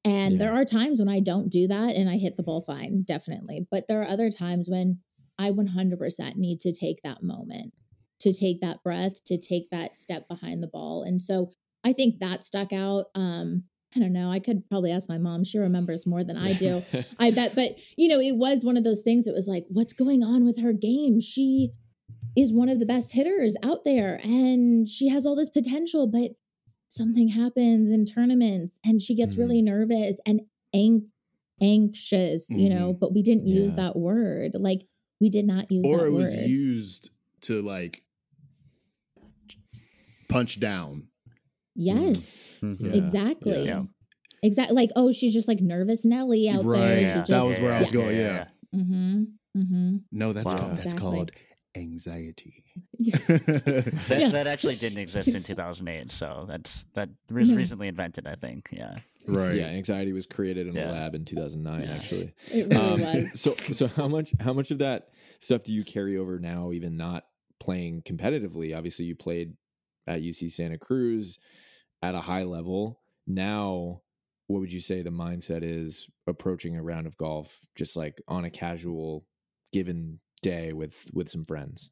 And 0.04 0.34
Yeah. 0.34 0.38
there 0.38 0.52
are 0.54 0.64
times 0.64 1.00
when 1.00 1.08
I 1.08 1.20
don't 1.20 1.50
do 1.50 1.66
that 1.68 1.96
and 1.96 2.08
I 2.08 2.16
hit 2.16 2.36
the 2.38 2.42
ball 2.42 2.62
fine, 2.62 3.02
definitely. 3.02 3.66
But 3.70 3.88
there 3.88 4.00
are 4.00 4.08
other 4.08 4.30
times 4.30 4.70
when 4.70 5.00
I 5.38 5.50
100% 5.50 6.36
need 6.36 6.60
to 6.60 6.72
take 6.72 7.02
that 7.02 7.22
moment, 7.22 7.74
to 8.20 8.32
take 8.32 8.62
that 8.62 8.82
breath, 8.82 9.22
to 9.24 9.38
take 9.38 9.68
that 9.70 9.98
step 9.98 10.26
behind 10.28 10.62
the 10.62 10.68
ball. 10.68 11.02
And 11.02 11.20
so 11.20 11.50
I 11.88 11.92
think 11.94 12.18
that 12.20 12.44
stuck 12.44 12.72
out. 12.72 13.06
Um, 13.14 13.64
I 13.96 14.00
don't 14.00 14.12
know. 14.12 14.30
I 14.30 14.38
could 14.40 14.68
probably 14.68 14.92
ask 14.92 15.08
my 15.08 15.16
mom. 15.16 15.44
She 15.44 15.58
remembers 15.58 16.06
more 16.06 16.22
than 16.22 16.36
I 16.36 16.52
do. 16.52 16.82
I 17.18 17.30
bet. 17.30 17.54
But, 17.54 17.76
you 17.96 18.08
know, 18.08 18.20
it 18.20 18.36
was 18.36 18.62
one 18.62 18.76
of 18.76 18.84
those 18.84 19.00
things 19.00 19.26
It 19.26 19.32
was 19.34 19.48
like, 19.48 19.64
what's 19.68 19.94
going 19.94 20.22
on 20.22 20.44
with 20.44 20.60
her 20.60 20.74
game? 20.74 21.20
She 21.20 21.70
is 22.36 22.52
one 22.52 22.68
of 22.68 22.78
the 22.78 22.84
best 22.86 23.12
hitters 23.14 23.56
out 23.62 23.84
there 23.86 24.20
and 24.22 24.86
she 24.88 25.08
has 25.08 25.24
all 25.24 25.34
this 25.34 25.48
potential, 25.48 26.06
but 26.06 26.32
something 26.88 27.28
happens 27.28 27.90
in 27.90 28.04
tournaments 28.04 28.78
and 28.84 29.00
she 29.00 29.14
gets 29.16 29.34
Mhm. 29.34 29.38
really 29.38 29.62
nervous 29.62 30.16
and 30.26 30.42
ang- 30.74 31.08
anxious, 31.60 32.48
you 32.50 32.68
know, 32.68 32.92
but 32.92 33.14
we 33.14 33.22
didn't 33.22 33.46
use 33.46 33.72
that 33.74 33.96
word. 33.96 34.52
Like, 34.54 34.82
we 35.20 35.30
did 35.30 35.46
not 35.46 35.72
use 35.72 35.84
Or 35.86 36.06
it 36.06 36.10
was 36.12 36.28
word. 36.34 36.46
used 36.46 37.10
to 37.42 37.62
like 37.62 38.02
punch 40.28 40.60
down. 40.60 41.08
Yes, 41.78 42.58
Mhm. 42.62 42.76
Yeah. 42.80 42.92
exactly. 42.92 43.64
Yeah. 43.64 43.84
Exactly. 44.42 44.74
Like, 44.76 44.90
oh, 44.96 45.10
she's 45.12 45.32
just 45.32 45.48
like 45.48 45.60
nervous 45.60 46.04
Nelly 46.04 46.48
out 46.48 46.64
Right. 46.64 46.78
there. 46.80 47.00
Yeah. 47.00 47.14
Just, 47.18 47.30
That 47.30 47.44
was 47.46 47.58
where 47.60 47.72
I 47.72 47.78
was 47.80 47.90
going, 47.90 48.16
yeah. 48.16 48.48
mm-hmm, 48.74 49.22
mm-hmm. 49.56 49.96
No, 50.12 50.32
that's 50.32 50.46
Wow. 50.52 50.58
called, 50.58 50.70
that's 50.72 50.84
Exactly. 50.84 51.00
called 51.00 51.30
anxiety. 51.76 52.64
That, 53.38 54.16
Yeah. 54.20 54.28
that 54.30 54.46
actually 54.46 54.76
didn't 54.76 54.98
exist 54.98 55.28
in 55.28 55.42
2008, 55.42 56.10
so 56.12 56.44
that's 56.48 56.84
that 56.94 57.08
was 57.30 57.50
No. 57.50 57.56
recently 57.56 57.88
invented, 57.88 58.26
I 58.26 58.34
think. 58.36 58.68
Yeah. 58.72 58.98
right. 59.26 59.56
Yeah, 59.56 59.66
anxiety 59.66 60.12
was 60.12 60.26
created 60.26 60.68
in 60.68 60.74
Yeah. 60.74 60.90
a 60.90 60.92
lab 60.92 61.14
in 61.14 61.24
2009, 61.24 61.84
actually. 61.84 62.32
It 62.52 62.72
really 62.72 62.76
Um, 62.76 63.00
was. 63.00 63.24
so, 63.40 63.54
so 63.72 63.86
how 63.88 64.08
much 64.08 64.32
how 64.40 64.52
much 64.52 64.70
of 64.70 64.78
that 64.78 65.08
stuff 65.38 65.64
do 65.64 65.74
you 65.74 65.84
carry 65.84 66.16
over 66.16 66.38
now, 66.38 66.72
even 66.72 66.96
not 66.96 67.26
playing 67.60 68.02
competitively? 68.02 68.76
Obviously, 68.76 69.04
you 69.04 69.14
played 69.16 69.54
at 70.06 70.22
UC 70.22 70.48
Santa 70.50 70.78
Cruz 70.78 71.38
at 72.02 72.14
a 72.14 72.20
high 72.20 72.44
level. 72.44 73.00
Now, 73.26 74.02
what 74.46 74.60
would 74.60 74.72
you 74.72 74.80
say 74.80 75.02
the 75.02 75.10
mindset 75.10 75.62
is 75.62 76.08
approaching 76.26 76.76
a 76.76 76.82
round 76.82 77.06
of 77.06 77.16
golf, 77.16 77.66
just 77.74 77.96
like 77.96 78.20
on 78.28 78.44
a 78.44 78.50
casual 78.50 79.26
given 79.72 80.20
day 80.42 80.72
with 80.72 81.10
with 81.12 81.28
some 81.28 81.44
friends? 81.44 81.90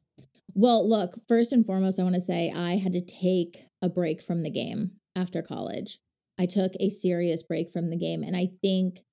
Well, 0.53 0.87
look, 0.87 1.19
first 1.27 1.51
and 1.51 1.65
foremost, 1.65 1.99
I 1.99 2.03
want 2.03 2.15
to 2.15 2.21
say 2.21 2.51
I 2.55 2.77
had 2.77 2.93
to 2.93 3.01
take 3.01 3.67
a 3.81 3.89
break 3.89 4.23
from 4.23 4.41
the 4.41 4.49
game 4.49 4.91
after 5.15 5.41
college. 5.41 5.99
I 6.39 6.45
took 6.45 6.71
a 6.79 6.89
serious 6.89 7.43
break 7.43 7.71
from 7.71 7.89
the 7.89 7.97
game. 7.97 8.23
And 8.23 8.35
I 8.35 8.49
think 8.61 9.03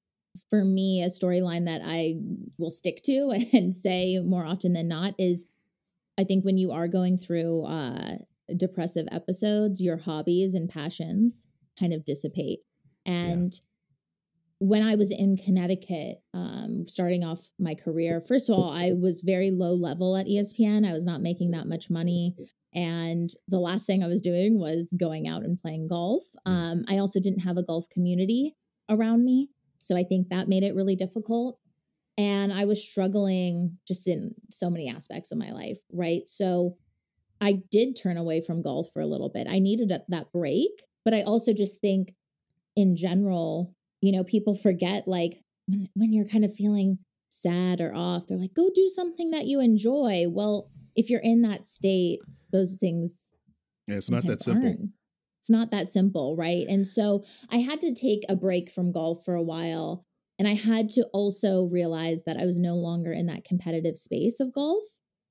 for 0.50 0.64
me, 0.64 1.02
a 1.02 1.08
storyline 1.08 1.66
that 1.66 1.82
I 1.84 2.16
will 2.58 2.70
stick 2.70 3.02
to 3.04 3.30
and 3.52 3.74
say 3.74 4.18
more 4.18 4.44
often 4.44 4.72
than 4.72 4.88
not 4.88 5.14
is 5.18 5.44
I 6.16 6.24
think 6.24 6.44
when 6.44 6.58
you 6.58 6.70
are 6.70 6.88
going 6.88 7.18
through 7.18 7.64
uh, 7.64 8.16
depressive 8.56 9.06
episodes, 9.10 9.80
your 9.80 9.96
hobbies 9.96 10.54
and 10.54 10.68
passions 10.68 11.46
kind 11.78 11.92
of 11.92 12.04
dissipate. 12.04 12.60
And 13.06 13.58
when 14.58 14.82
I 14.82 14.94
was 14.94 15.10
in 15.10 15.36
Connecticut, 15.36 16.22
um, 16.32 16.86
starting 16.88 17.24
off 17.24 17.50
my 17.58 17.74
career, 17.74 18.20
first 18.20 18.48
of 18.48 18.56
all, 18.56 18.70
I 18.70 18.92
was 18.92 19.20
very 19.20 19.50
low 19.50 19.74
level 19.74 20.16
at 20.16 20.26
ESPN. 20.26 20.88
I 20.88 20.92
was 20.92 21.04
not 21.04 21.20
making 21.20 21.50
that 21.50 21.66
much 21.66 21.90
money. 21.90 22.34
And 22.72 23.30
the 23.48 23.58
last 23.58 23.86
thing 23.86 24.02
I 24.02 24.08
was 24.08 24.20
doing 24.20 24.58
was 24.58 24.92
going 24.98 25.28
out 25.28 25.42
and 25.42 25.60
playing 25.60 25.88
golf. 25.88 26.22
Um, 26.46 26.84
I 26.88 26.98
also 26.98 27.20
didn't 27.20 27.40
have 27.40 27.56
a 27.56 27.62
golf 27.62 27.88
community 27.90 28.56
around 28.88 29.24
me. 29.24 29.50
So 29.80 29.96
I 29.96 30.04
think 30.04 30.28
that 30.28 30.48
made 30.48 30.62
it 30.62 30.74
really 30.74 30.96
difficult. 30.96 31.58
And 32.16 32.52
I 32.52 32.64
was 32.64 32.82
struggling 32.82 33.78
just 33.86 34.06
in 34.08 34.34
so 34.50 34.70
many 34.70 34.88
aspects 34.88 35.30
of 35.30 35.38
my 35.38 35.52
life, 35.52 35.78
right? 35.92 36.22
So 36.26 36.76
I 37.44 37.62
did 37.70 37.96
turn 37.96 38.16
away 38.16 38.40
from 38.40 38.62
golf 38.62 38.90
for 38.92 39.00
a 39.00 39.06
little 39.06 39.28
bit. 39.28 39.46
I 39.48 39.60
needed 39.60 39.92
a- 39.92 40.04
that 40.08 40.32
break, 40.32 40.70
but 41.04 41.14
I 41.14 41.22
also 41.22 41.52
just 41.52 41.80
think 41.80 42.14
in 42.76 42.96
general, 42.96 43.74
you 44.00 44.12
know, 44.12 44.24
people 44.24 44.54
forget 44.54 45.08
like 45.08 45.42
when, 45.66 45.88
when 45.94 46.12
you're 46.12 46.28
kind 46.28 46.44
of 46.44 46.54
feeling 46.54 46.98
sad 47.30 47.80
or 47.80 47.94
off, 47.94 48.26
they're 48.26 48.38
like, 48.38 48.54
go 48.54 48.70
do 48.74 48.88
something 48.88 49.30
that 49.32 49.46
you 49.46 49.60
enjoy. 49.60 50.26
Well, 50.28 50.70
if 50.96 51.10
you're 51.10 51.20
in 51.20 51.42
that 51.42 51.66
state, 51.66 52.20
those 52.52 52.76
things 52.80 53.14
Yeah, 53.86 53.96
it's 53.96 54.10
not 54.10 54.26
that 54.26 54.40
simple. 54.40 54.68
aren't. 54.68 54.90
It's 55.40 55.50
not 55.50 55.70
that 55.72 55.90
simple, 55.90 56.36
right? 56.36 56.66
And 56.68 56.86
so 56.86 57.24
I 57.50 57.58
had 57.58 57.80
to 57.82 57.94
take 57.94 58.24
a 58.28 58.36
break 58.36 58.70
from 58.70 58.92
golf 58.92 59.24
for 59.24 59.34
a 59.34 59.42
while. 59.42 60.04
And 60.38 60.48
I 60.48 60.54
had 60.54 60.88
to 60.90 61.04
also 61.12 61.64
realize 61.64 62.24
that 62.24 62.38
I 62.38 62.44
was 62.46 62.56
no 62.58 62.76
longer 62.76 63.12
in 63.12 63.26
that 63.26 63.44
competitive 63.44 63.98
space 63.98 64.40
of 64.40 64.52
golf. 64.52 64.82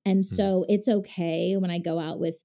And 0.06 0.26
so 0.26 0.66
it's 0.68 0.88
okay 0.88 1.56
when 1.58 1.72
I 1.72 1.80
go 1.80 2.00
out 2.00 2.20
with, 2.20 2.36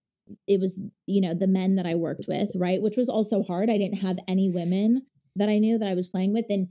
it 0.46 0.60
was, 0.60 0.78
you 1.06 1.20
know, 1.20 1.34
the 1.34 1.46
men 1.46 1.76
that 1.76 1.86
I 1.86 1.94
worked 1.94 2.26
with, 2.28 2.50
right? 2.54 2.80
Which 2.80 2.96
was 2.96 3.08
also 3.08 3.42
hard. 3.42 3.70
I 3.70 3.78
didn't 3.78 3.98
have 3.98 4.18
any 4.28 4.50
women 4.50 5.02
that 5.36 5.48
I 5.48 5.58
knew 5.58 5.78
that 5.78 5.88
I 5.88 5.94
was 5.94 6.08
playing 6.08 6.32
with. 6.32 6.46
And 6.50 6.68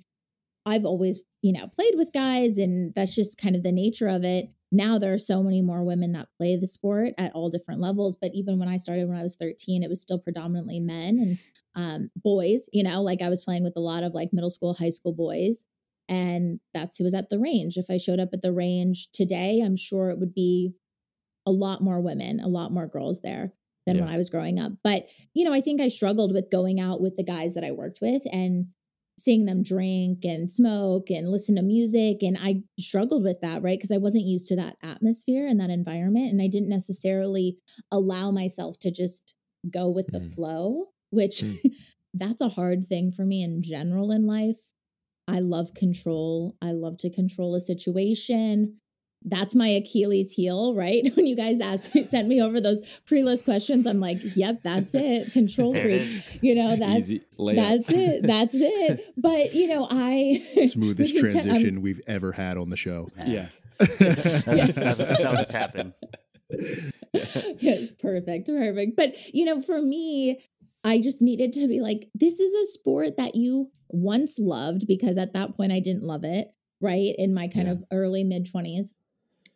I've 0.65 0.85
always, 0.85 1.19
you 1.41 1.53
know, 1.53 1.67
played 1.67 1.93
with 1.95 2.13
guys, 2.13 2.57
and 2.57 2.93
that's 2.95 3.15
just 3.15 3.37
kind 3.37 3.55
of 3.55 3.63
the 3.63 3.71
nature 3.71 4.07
of 4.07 4.23
it. 4.23 4.49
Now 4.71 4.99
there 4.99 5.13
are 5.13 5.19
so 5.19 5.41
many 5.41 5.61
more 5.61 5.83
women 5.83 6.11
that 6.13 6.27
play 6.37 6.57
the 6.57 6.67
sport 6.67 7.13
at 7.17 7.31
all 7.33 7.49
different 7.49 7.79
levels. 7.79 8.17
But 8.19 8.31
even 8.33 8.59
when 8.59 8.67
I 8.67 8.77
started 8.77 9.07
when 9.07 9.17
I 9.17 9.23
was 9.23 9.35
13, 9.35 9.81
it 9.81 9.89
was 9.89 10.01
still 10.01 10.19
predominantly 10.19 10.79
men 10.79 11.19
and 11.19 11.39
um, 11.77 12.11
boys, 12.15 12.67
you 12.73 12.83
know, 12.83 13.01
like 13.03 13.21
I 13.21 13.29
was 13.29 13.41
playing 13.41 13.63
with 13.63 13.77
a 13.77 13.81
lot 13.81 14.03
of 14.03 14.13
like 14.13 14.33
middle 14.33 14.49
school, 14.49 14.73
high 14.73 14.89
school 14.89 15.13
boys. 15.13 15.63
And 16.09 16.59
that's 16.73 16.97
who 16.97 17.03
was 17.03 17.13
at 17.13 17.29
the 17.29 17.39
range. 17.39 17.77
If 17.77 17.89
I 17.89 17.97
showed 17.97 18.19
up 18.19 18.29
at 18.33 18.41
the 18.41 18.53
range 18.53 19.09
today, 19.13 19.61
I'm 19.61 19.75
sure 19.77 20.09
it 20.09 20.19
would 20.19 20.33
be 20.33 20.73
a 21.45 21.51
lot 21.51 21.81
more 21.81 22.01
women, 22.01 22.39
a 22.39 22.47
lot 22.47 22.71
more 22.71 22.87
girls 22.87 23.21
there. 23.21 23.53
than 23.85 23.95
Yeah. 23.95 24.03
when 24.03 24.13
I 24.13 24.17
was 24.17 24.29
growing 24.29 24.59
up. 24.59 24.73
But, 24.83 25.07
you 25.33 25.45
know, 25.45 25.53
I 25.53 25.61
think 25.61 25.79
I 25.79 25.87
struggled 25.87 26.33
with 26.33 26.51
going 26.51 26.77
out 26.81 26.99
with 26.99 27.15
the 27.15 27.23
guys 27.23 27.53
that 27.53 27.63
I 27.63 27.71
worked 27.71 27.99
with 28.01 28.21
and 28.33 28.67
seeing 29.17 29.45
them 29.45 29.63
drink 29.63 30.25
and 30.25 30.51
smoke 30.51 31.09
and 31.09 31.29
listen 31.31 31.55
to 31.55 31.61
music. 31.61 32.21
And 32.21 32.37
I 32.37 32.63
struggled 32.77 33.23
with 33.23 33.39
that, 33.39 33.63
right? 33.63 33.79
Because 33.79 33.91
I 33.91 33.97
wasn't 33.97 34.25
used 34.25 34.47
to 34.47 34.57
that 34.57 34.75
atmosphere 34.83 35.47
and 35.47 35.57
that 35.61 35.69
environment. 35.69 36.33
And 36.33 36.41
I 36.41 36.47
didn't 36.49 36.67
necessarily 36.67 37.57
allow 37.89 38.29
myself 38.29 38.77
to 38.79 38.91
just 38.91 39.33
go 39.71 39.89
with 39.89 40.07
the 40.07 40.19
Mm. 40.19 40.33
flow, 40.35 40.87
which 41.11 41.39
Mm. 41.43 41.57
that's 42.13 42.41
a 42.41 42.49
hard 42.49 42.87
thing 42.87 43.13
for 43.13 43.23
me 43.25 43.41
in 43.41 43.63
general 43.63 44.11
in 44.11 44.27
life. 44.27 44.59
I 45.27 45.39
love 45.39 45.73
control. 45.73 46.55
I 46.61 46.71
love 46.71 46.97
to 46.99 47.09
control 47.09 47.55
a 47.55 47.61
situation. 47.61 48.77
That's 49.25 49.55
my 49.55 49.67
Achilles 49.67 50.31
heel, 50.31 50.73
right? 50.75 51.11
When 51.15 51.25
you 51.25 51.35
guys 51.35 51.59
asked 51.59 51.93
me, 51.93 52.05
sent 52.05 52.27
me 52.27 52.41
over 52.41 52.61
those 52.61 52.81
pre-list 53.05 53.43
questions, 53.45 53.85
I'm 53.87 53.99
like, 53.99 54.19
yep, 54.35 54.61
that's 54.63 54.93
it. 54.93 55.33
Control 55.33 55.73
freak. 55.73 56.09
You 56.41 56.55
know, 56.55 56.75
that's 56.75 57.09
Easy 57.09 57.21
that's 57.37 57.89
it. 57.89 58.23
That's 58.23 58.53
it. 58.53 59.13
But 59.17 59.53
you 59.53 59.67
know, 59.67 59.87
I 59.89 60.43
Smoothest 60.69 61.13
like 61.15 61.23
you 61.23 61.29
I'm- 61.29 61.41
transition 61.41 61.81
we've 61.81 62.01
ever 62.07 62.31
had 62.31 62.57
on 62.57 62.69
the 62.69 62.77
show. 62.77 63.09
yeah. 63.25 63.49
That's, 63.79 63.97
that's, 63.97 64.97
that 64.97 65.31
was 65.31 65.39
a 65.41 65.93
yes, 67.59 67.89
perfect, 67.99 68.47
perfect. 68.47 68.95
But 68.95 69.15
you 69.33 69.45
know, 69.45 69.61
for 69.61 69.81
me, 69.81 70.41
I 70.83 70.99
just 70.99 71.21
needed 71.21 71.53
to 71.53 71.67
be 71.67 71.81
like, 71.81 72.09
this 72.15 72.39
is 72.39 72.53
a 72.53 72.71
sport 72.71 73.17
that 73.17 73.35
you 73.35 73.71
once 73.89 74.37
loved 74.39 74.85
because 74.87 75.17
at 75.17 75.33
that 75.33 75.55
point 75.55 75.71
I 75.71 75.79
didn't 75.79 76.03
love 76.03 76.23
it, 76.23 76.49
right? 76.81 77.15
In 77.17 77.33
my 77.33 77.47
kind 77.47 77.67
Yeah. 77.67 77.73
of 77.73 77.83
early 77.91 78.23
mid 78.23 78.45
20s. 78.45 78.93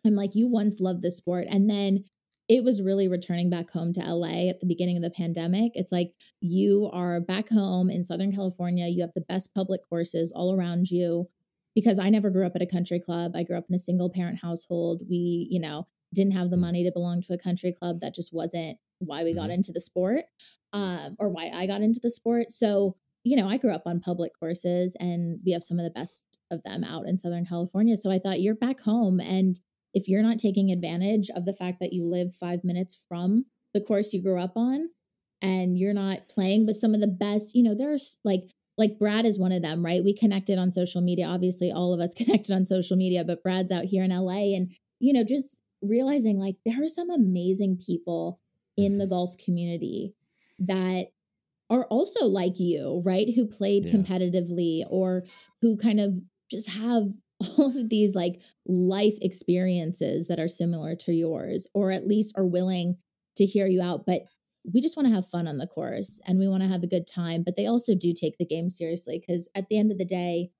I'm 0.05 0.15
like, 0.15 0.35
you 0.35 0.47
once 0.47 0.79
loved 0.79 1.01
this 1.01 1.17
sport. 1.17 1.47
And 1.49 1.69
then 1.69 2.05
it 2.49 2.63
was 2.63 2.81
really 2.81 3.07
returning 3.07 3.49
back 3.49 3.69
home 3.69 3.93
to 3.93 4.01
LA 4.01 4.49
at 4.49 4.59
the 4.59 4.65
beginning 4.65 4.97
of 4.97 5.03
the 5.03 5.11
pandemic. 5.11 5.71
It's 5.75 5.91
like 5.91 6.13
you 6.41 6.89
are 6.91 7.21
back 7.21 7.49
home 7.49 7.89
in 7.89 8.03
Southern 8.03 8.33
California. 8.33 8.87
You 8.87 9.01
have 9.01 9.13
the 9.13 9.21
best 9.21 9.53
public 9.53 9.81
courses 9.87 10.31
all 10.35 10.53
around 10.55 10.89
you 10.89 11.29
because 11.75 11.99
I 11.99 12.09
never 12.09 12.29
grew 12.29 12.45
up 12.45 12.55
at 12.55 12.61
a 12.61 12.65
country 12.67 12.99
club. 12.99 13.33
I 13.35 13.43
grew 13.43 13.57
up 13.57 13.67
in 13.69 13.75
a 13.75 13.79
single 13.79 14.09
parent 14.09 14.39
household. 14.41 15.03
We, 15.09 15.47
you 15.49 15.59
know, 15.61 15.87
didn't 16.13 16.33
have 16.33 16.49
the 16.49 16.57
Mm. 16.57 16.61
money 16.61 16.83
to 16.83 16.91
belong 16.91 17.21
to 17.21 17.33
a 17.33 17.37
country 17.37 17.71
club. 17.71 18.01
That 18.01 18.13
just 18.15 18.33
wasn't 18.33 18.77
why 18.99 19.23
we 19.23 19.33
got 19.33 19.49
into 19.49 19.71
the 19.71 19.79
sport 19.79 20.25
um, 20.73 21.15
or 21.19 21.29
why 21.29 21.49
I 21.53 21.67
got 21.67 21.81
into 21.81 21.99
the 22.01 22.11
sport. 22.11 22.51
So, 22.51 22.97
you 23.23 23.37
know, 23.37 23.47
I 23.47 23.57
grew 23.57 23.73
up 23.73 23.83
on 23.85 23.99
public 23.99 24.31
courses 24.39 24.95
and 24.99 25.39
we 25.45 25.51
have 25.51 25.63
some 25.63 25.79
of 25.79 25.85
the 25.85 25.91
best 25.91 26.23
of 26.49 26.61
them 26.63 26.83
out 26.83 27.07
in 27.07 27.17
Southern 27.17 27.45
California. 27.45 27.95
So 27.95 28.09
I 28.09 28.19
thought 28.19 28.41
you're 28.41 28.55
back 28.55 28.79
home. 28.79 29.19
And 29.19 29.59
if 29.93 30.07
you're 30.07 30.23
not 30.23 30.39
taking 30.39 30.71
advantage 30.71 31.29
of 31.35 31.45
the 31.45 31.53
fact 31.53 31.77
that 31.81 31.93
you 31.93 32.05
live 32.05 32.33
five 32.33 32.63
minutes 32.63 32.99
from 33.07 33.45
the 33.73 33.81
course 33.81 34.13
you 34.13 34.21
grew 34.21 34.39
up 34.39 34.53
on 34.55 34.89
and 35.41 35.77
you're 35.77 35.93
not 35.93 36.29
playing 36.29 36.65
with 36.65 36.77
some 36.77 36.93
of 36.93 37.01
the 37.01 37.07
best, 37.07 37.55
you 37.55 37.63
know, 37.63 37.75
there's 37.75 38.17
like, 38.23 38.41
like 38.77 38.97
Brad 38.97 39.25
is 39.25 39.37
one 39.37 39.51
of 39.51 39.61
them, 39.61 39.85
right? 39.85 40.03
We 40.03 40.15
connected 40.15 40.57
on 40.57 40.71
social 40.71 41.01
media. 41.01 41.27
Obviously, 41.27 41.71
all 41.71 41.93
of 41.93 41.99
us 41.99 42.13
connected 42.17 42.53
on 42.53 42.65
social 42.65 42.97
media, 42.97 43.23
but 43.23 43.43
Brad's 43.43 43.71
out 43.71 43.85
here 43.85 44.03
in 44.03 44.11
LA 44.11 44.55
and, 44.55 44.71
you 44.99 45.13
know, 45.13 45.23
just 45.23 45.59
realizing 45.81 46.39
like 46.39 46.55
there 46.65 46.83
are 46.83 46.89
some 46.89 47.09
amazing 47.09 47.79
people 47.85 48.39
in 48.77 48.97
the 48.97 49.05
mm-hmm. 49.05 49.13
golf 49.13 49.35
community 49.43 50.13
that 50.59 51.07
are 51.71 51.85
also 51.85 52.25
like 52.27 52.59
you, 52.59 53.01
right? 53.03 53.33
Who 53.33 53.47
played 53.47 53.85
Yeah. 53.85 53.93
competitively 53.93 54.83
or 54.89 55.23
who 55.61 55.77
kind 55.77 55.99
of 55.99 56.13
just 56.51 56.69
have 56.69 57.07
all 57.57 57.75
of 57.75 57.89
these 57.89 58.13
like 58.13 58.39
life 58.67 59.17
experiences 59.21 60.27
that 60.27 60.39
are 60.39 60.47
similar 60.49 60.95
to 60.97 61.13
yours, 61.13 61.65
or 61.73 61.89
at 61.91 62.07
least 62.07 62.35
are 62.37 62.45
willing 62.45 62.97
to 63.37 63.45
hear 63.45 63.65
you 63.67 63.81
out. 63.81 64.05
But 64.05 64.23
we 64.71 64.81
just 64.81 64.95
want 64.95 65.09
to 65.09 65.15
have 65.15 65.25
fun 65.27 65.47
on 65.47 65.57
the 65.57 65.65
course 65.65 66.19
and 66.27 66.37
we 66.37 66.47
want 66.47 66.61
to 66.61 66.69
have 66.69 66.83
a 66.83 66.87
good 66.87 67.07
time. 67.07 67.41
But 67.43 67.55
they 67.57 67.65
also 67.65 67.95
do 67.95 68.13
take 68.13 68.37
the 68.37 68.45
game 68.45 68.69
seriously 68.69 69.19
because 69.19 69.47
at 69.55 69.67
the 69.69 69.79
end 69.79 69.91
of 69.91 69.97
the 69.97 70.05
day, 70.05 70.51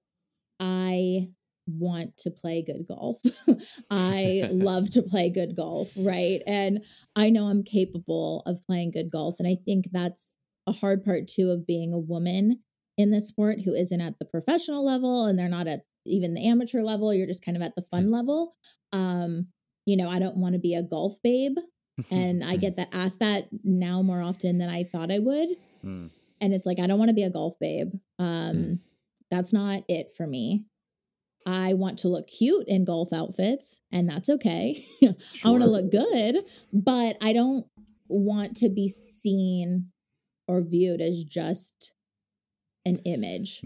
I 0.60 1.30
want 1.68 2.18
to 2.18 2.32
play 2.32 2.64
good 2.64 2.86
golf. 2.88 3.18
I 3.92 4.48
love 4.52 4.90
to 4.92 5.02
play 5.04 5.30
good 5.30 5.56
golf, 5.56 5.92
right? 5.96 6.42
And 6.48 6.84
I 7.16 7.30
know 7.30 7.46
I'm 7.46 7.64
capable 7.64 8.42
of 8.46 8.62
playing 8.64 8.92
good 8.92 9.12
golf. 9.12 9.36
And 9.40 9.48
I 9.48 9.58
think 9.66 9.86
that's 9.92 10.34
a 10.72 10.78
hard 10.78 11.04
part 11.04 11.28
too 11.28 11.50
of 11.52 11.68
being 11.68 11.94
a 11.94 12.00
woman 12.00 12.60
in 12.98 13.12
this 13.12 13.28
sport 13.28 13.60
who 13.64 13.74
isn't 13.74 14.02
at 14.02 14.18
the 14.20 14.26
professional 14.26 14.86
level 14.86 15.26
and 15.26 15.38
they're 15.38 15.50
not 15.50 15.68
at 15.68 15.82
even 16.06 16.34
the 16.34 16.48
amateur 16.48 16.82
level. 16.82 17.14
You're 17.14 17.28
just 17.28 17.46
kind 17.46 17.56
of 17.58 17.64
at 17.64 17.76
the 17.76 17.84
fun 17.84 18.12
level. 18.12 18.54
Um, 18.92 19.48
you 19.86 19.98
know, 19.98 20.10
I 20.10 20.20
don't 20.20 20.38
want 20.38 20.54
to 20.54 20.60
be 20.60 20.76
a 20.76 20.84
golf 20.84 21.16
babe. 21.24 21.58
And 22.10 22.44
I 22.44 22.56
get 22.56 22.78
that 22.78 22.90
asked 22.94 23.20
that 23.20 23.48
now 23.64 24.02
more 24.02 24.22
often 24.22 24.58
than 24.58 24.70
I 24.70 24.84
thought 24.84 25.12
I 25.12 25.20
would. 25.20 25.50
Hmm. 25.82 26.08
And 26.40 26.54
it's 26.54 26.68
like, 26.68 26.78
I 26.80 26.86
don't 26.86 27.00
want 27.00 27.10
to 27.10 27.16
be 27.16 27.24
a 27.24 27.32
golf 27.32 27.56
babe. 27.60 27.92
Um, 28.20 28.82
That's 29.32 29.52
not 29.52 29.82
it 29.88 30.12
for 30.16 30.28
me. 30.28 30.66
I 31.46 31.74
want 31.74 32.00
to 32.00 32.08
look 32.08 32.28
cute 32.28 32.68
in 32.68 32.86
golf 32.86 33.12
outfits, 33.12 33.80
and 33.92 34.08
that's 34.08 34.30
okay. 34.30 34.86
I 35.44 35.50
want 35.50 35.64
to 35.64 35.70
look 35.70 35.90
good, 35.90 36.46
but 36.72 37.18
I 37.20 37.34
don't 37.34 37.66
want 38.08 38.58
to 38.58 38.70
be 38.70 38.90
seen 38.90 39.88
or 40.48 40.62
viewed 40.62 41.02
as 41.02 41.24
just 41.24 41.94
an 42.86 42.98
image 43.06 43.64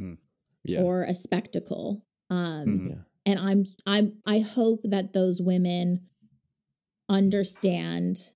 Yeah. 0.64 0.82
or 0.82 1.04
a 1.04 1.16
spectacle. 1.16 2.06
Um, 2.30 2.68
Mhm. 2.68 3.06
and 3.26 3.40
I'm 3.40 3.66
I'm 3.86 4.22
I 4.26 4.40
hope 4.40 4.82
that 4.84 5.14
those 5.14 5.42
women 5.42 6.10
understand 7.10 8.32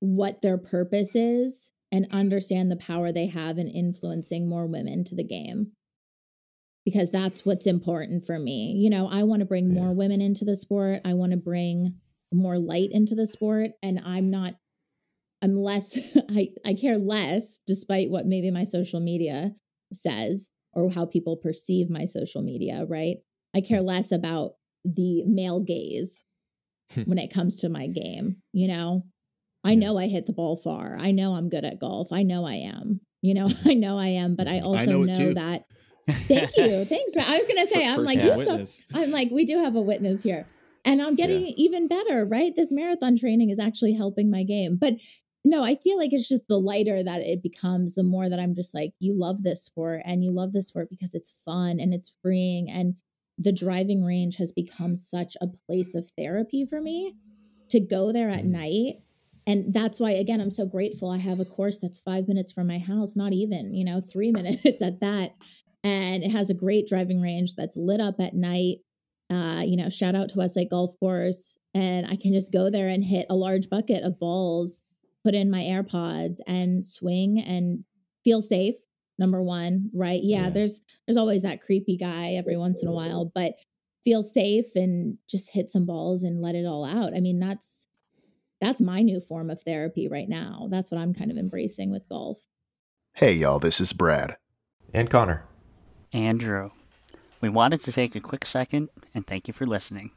what 0.00 0.42
their 0.42 0.58
purpose 0.58 1.14
is 1.16 1.70
and 1.92 2.06
understand 2.10 2.70
the 2.70 2.76
power 2.76 3.12
they 3.12 3.26
have 3.26 3.58
in 3.58 3.68
influencing 3.68 4.48
more 4.48 4.66
women 4.66 5.04
to 5.04 5.14
the 5.14 5.24
game. 5.24 5.72
Because 6.84 7.10
that's 7.10 7.44
what's 7.44 7.66
important 7.66 8.24
for 8.24 8.38
me. 8.38 8.72
You 8.72 8.90
know, 8.90 9.06
I 9.06 9.24
want 9.24 9.40
to 9.40 9.46
bring 9.46 9.68
Yeah. 9.68 9.74
more 9.82 9.92
women 9.92 10.20
into 10.20 10.44
the 10.44 10.56
sport. 10.56 11.02
I 11.04 11.14
want 11.14 11.32
to 11.32 11.36
bring 11.38 12.00
more 12.32 12.58
light 12.58 12.90
into 12.92 13.14
the 13.14 13.26
sport 13.26 13.72
and 13.82 13.98
I'm 14.04 14.30
not 14.30 14.56
I'm 15.42 15.56
less 15.56 15.98
I 16.30 16.48
I 16.64 16.74
care 16.74 16.98
less 16.98 17.60
despite 17.66 18.10
what 18.10 18.26
maybe 18.26 18.50
my 18.50 18.64
social 18.64 19.00
media 19.00 19.52
says 19.92 20.50
or 20.72 20.90
how 20.90 21.06
people 21.06 21.36
perceive 21.36 21.90
my 21.90 22.04
social 22.04 22.42
media, 22.42 22.84
right? 22.88 23.16
I 23.54 23.60
care 23.60 23.80
less 23.80 24.12
about 24.12 24.52
the 24.84 25.24
male 25.24 25.60
gaze 25.60 26.22
when 27.04 27.18
it 27.18 27.32
comes 27.32 27.56
to 27.56 27.68
my 27.68 27.88
game, 27.88 28.36
you 28.52 28.68
know? 28.68 29.04
I 29.64 29.72
Yeah. 29.72 29.78
know 29.78 29.98
I 29.98 30.06
hit 30.06 30.26
the 30.26 30.32
ball 30.32 30.56
far. 30.56 30.96
I 30.98 31.10
know 31.10 31.34
I'm 31.34 31.48
good 31.48 31.64
at 31.64 31.80
golf. 31.80 32.12
I 32.12 32.22
know 32.22 32.44
I 32.46 32.54
am. 32.54 33.00
You 33.20 33.34
know, 33.34 33.50
I 33.64 33.74
know 33.74 33.98
I 33.98 34.08
am, 34.08 34.36
but 34.36 34.46
I 34.48 34.60
also 34.64 35.02
know 35.02 35.04
know, 35.04 35.34
that 35.34 35.64
Thank 36.28 36.56
you. 36.56 36.84
Thanks. 36.88 37.14
I 37.16 37.38
was 37.38 37.46
going 37.46 37.66
to 37.66 37.66
say 37.66 37.86
I'm 37.86 38.04
like 38.04 38.20
you 38.20 38.44
so. 38.44 38.84
I'm 38.94 39.10
like, 39.10 39.30
we 39.30 39.44
do 39.44 39.58
have 39.62 39.76
a 39.76 39.80
witness 39.80 40.22
here. 40.22 40.46
And 40.84 41.02
I'm 41.02 41.14
getting 41.14 41.42
even 41.56 41.88
better, 41.88 42.24
right? 42.24 42.52
This 42.56 42.72
marathon 42.72 43.18
training 43.18 43.50
is 43.50 43.58
actually 43.58 43.92
helping 43.92 44.30
my 44.30 44.44
game. 44.44 44.78
But 44.80 44.94
no, 45.44 45.62
I 45.64 45.76
feel 45.76 45.96
like 45.96 46.12
it's 46.12 46.28
just 46.28 46.46
the 46.48 46.58
lighter 46.58 47.02
that 47.02 47.20
it 47.20 47.42
becomes, 47.42 47.94
the 47.94 48.02
more 48.02 48.28
that 48.28 48.38
I'm 48.38 48.54
just 48.54 48.74
like, 48.74 48.92
you 48.98 49.14
love 49.18 49.42
this 49.42 49.62
sport 49.64 50.02
and 50.04 50.22
you 50.22 50.32
love 50.32 50.52
this 50.52 50.68
sport 50.68 50.88
because 50.90 51.14
it's 51.14 51.34
fun 51.44 51.80
and 51.80 51.94
it's 51.94 52.12
freeing. 52.22 52.70
And 52.70 52.96
the 53.38 53.52
driving 53.52 54.04
range 54.04 54.36
has 54.36 54.52
become 54.52 54.96
such 54.96 55.36
a 55.40 55.46
place 55.66 55.94
of 55.94 56.10
therapy 56.18 56.66
for 56.66 56.80
me 56.80 57.14
to 57.70 57.80
go 57.80 58.12
there 58.12 58.28
at 58.28 58.44
Mhm. 58.44 58.50
night. 58.50 59.02
And 59.46 59.72
that's 59.72 59.98
why, 59.98 60.10
again, 60.12 60.40
I'm 60.40 60.50
so 60.50 60.66
grateful. 60.66 61.08
I 61.08 61.16
have 61.18 61.40
a 61.40 61.46
course 61.46 61.78
that's 61.78 61.98
five 61.98 62.28
minutes 62.28 62.52
from 62.52 62.66
my 62.66 62.78
house, 62.78 63.16
not 63.16 63.32
even, 63.32 63.74
you 63.74 63.84
know, 63.84 64.00
three 64.00 64.30
minutes 64.66 64.82
at 64.82 65.00
that. 65.00 65.32
And 65.82 66.22
it 66.22 66.30
has 66.30 66.50
a 66.50 66.54
great 66.54 66.86
driving 66.86 67.20
range 67.22 67.54
that's 67.56 67.76
lit 67.76 68.00
up 68.00 68.20
at 68.20 68.34
night 68.34 68.80
uh, 69.30 69.62
you 69.64 69.76
know, 69.76 69.88
shout 69.88 70.14
out 70.16 70.28
to 70.30 70.38
Westlake 70.38 70.70
Golf 70.70 70.98
Course. 70.98 71.56
And 71.72 72.06
I 72.06 72.16
can 72.16 72.32
just 72.32 72.52
go 72.52 72.68
there 72.68 72.88
and 72.88 73.04
hit 73.04 73.26
a 73.30 73.36
large 73.36 73.70
bucket 73.70 74.02
of 74.02 74.18
balls, 74.18 74.82
put 75.24 75.34
in 75.34 75.50
my 75.50 75.60
AirPods 75.60 76.38
and 76.46 76.86
swing 76.86 77.38
and 77.40 77.84
feel 78.24 78.42
safe. 78.42 78.74
Number 79.18 79.42
one, 79.42 79.90
right? 79.94 80.20
Yeah, 80.22 80.44
Yeah. 80.44 80.50
there's 80.50 80.80
there's 81.06 81.16
always 81.18 81.42
that 81.42 81.60
creepy 81.60 81.96
guy 81.96 82.32
every 82.34 82.56
once 82.56 82.80
in 82.82 82.88
a 82.88 82.92
while, 82.92 83.30
but 83.34 83.54
feel 84.02 84.22
safe 84.22 84.74
and 84.74 85.18
just 85.28 85.50
hit 85.50 85.68
some 85.68 85.84
balls 85.84 86.22
and 86.22 86.40
let 86.40 86.54
it 86.54 86.64
all 86.64 86.84
out. 86.86 87.14
I 87.14 87.20
mean, 87.20 87.38
that's 87.38 87.86
that's 88.60 88.80
my 88.80 89.02
new 89.02 89.20
form 89.20 89.50
of 89.50 89.60
therapy 89.62 90.08
right 90.08 90.28
now. 90.28 90.68
That's 90.70 90.90
what 90.90 91.00
I'm 91.00 91.12
kind 91.14 91.30
of 91.30 91.36
embracing 91.36 91.90
with 91.90 92.08
golf. 92.08 92.38
Hey, 93.14 93.32
y'all, 93.34 93.58
this 93.58 93.80
is 93.80 93.92
Brad. 93.92 94.36
And 94.94 95.10
Connor. 95.10 95.44
Andrew, 96.12 96.70
we 97.40 97.48
wanted 97.48 97.80
to 97.80 97.92
take 97.92 98.14
a 98.16 98.20
quick 98.20 98.44
second 98.46 98.88
and 99.14 99.26
thank 99.26 99.48
you 99.48 99.54
for 99.54 99.66
listening. 99.66 100.10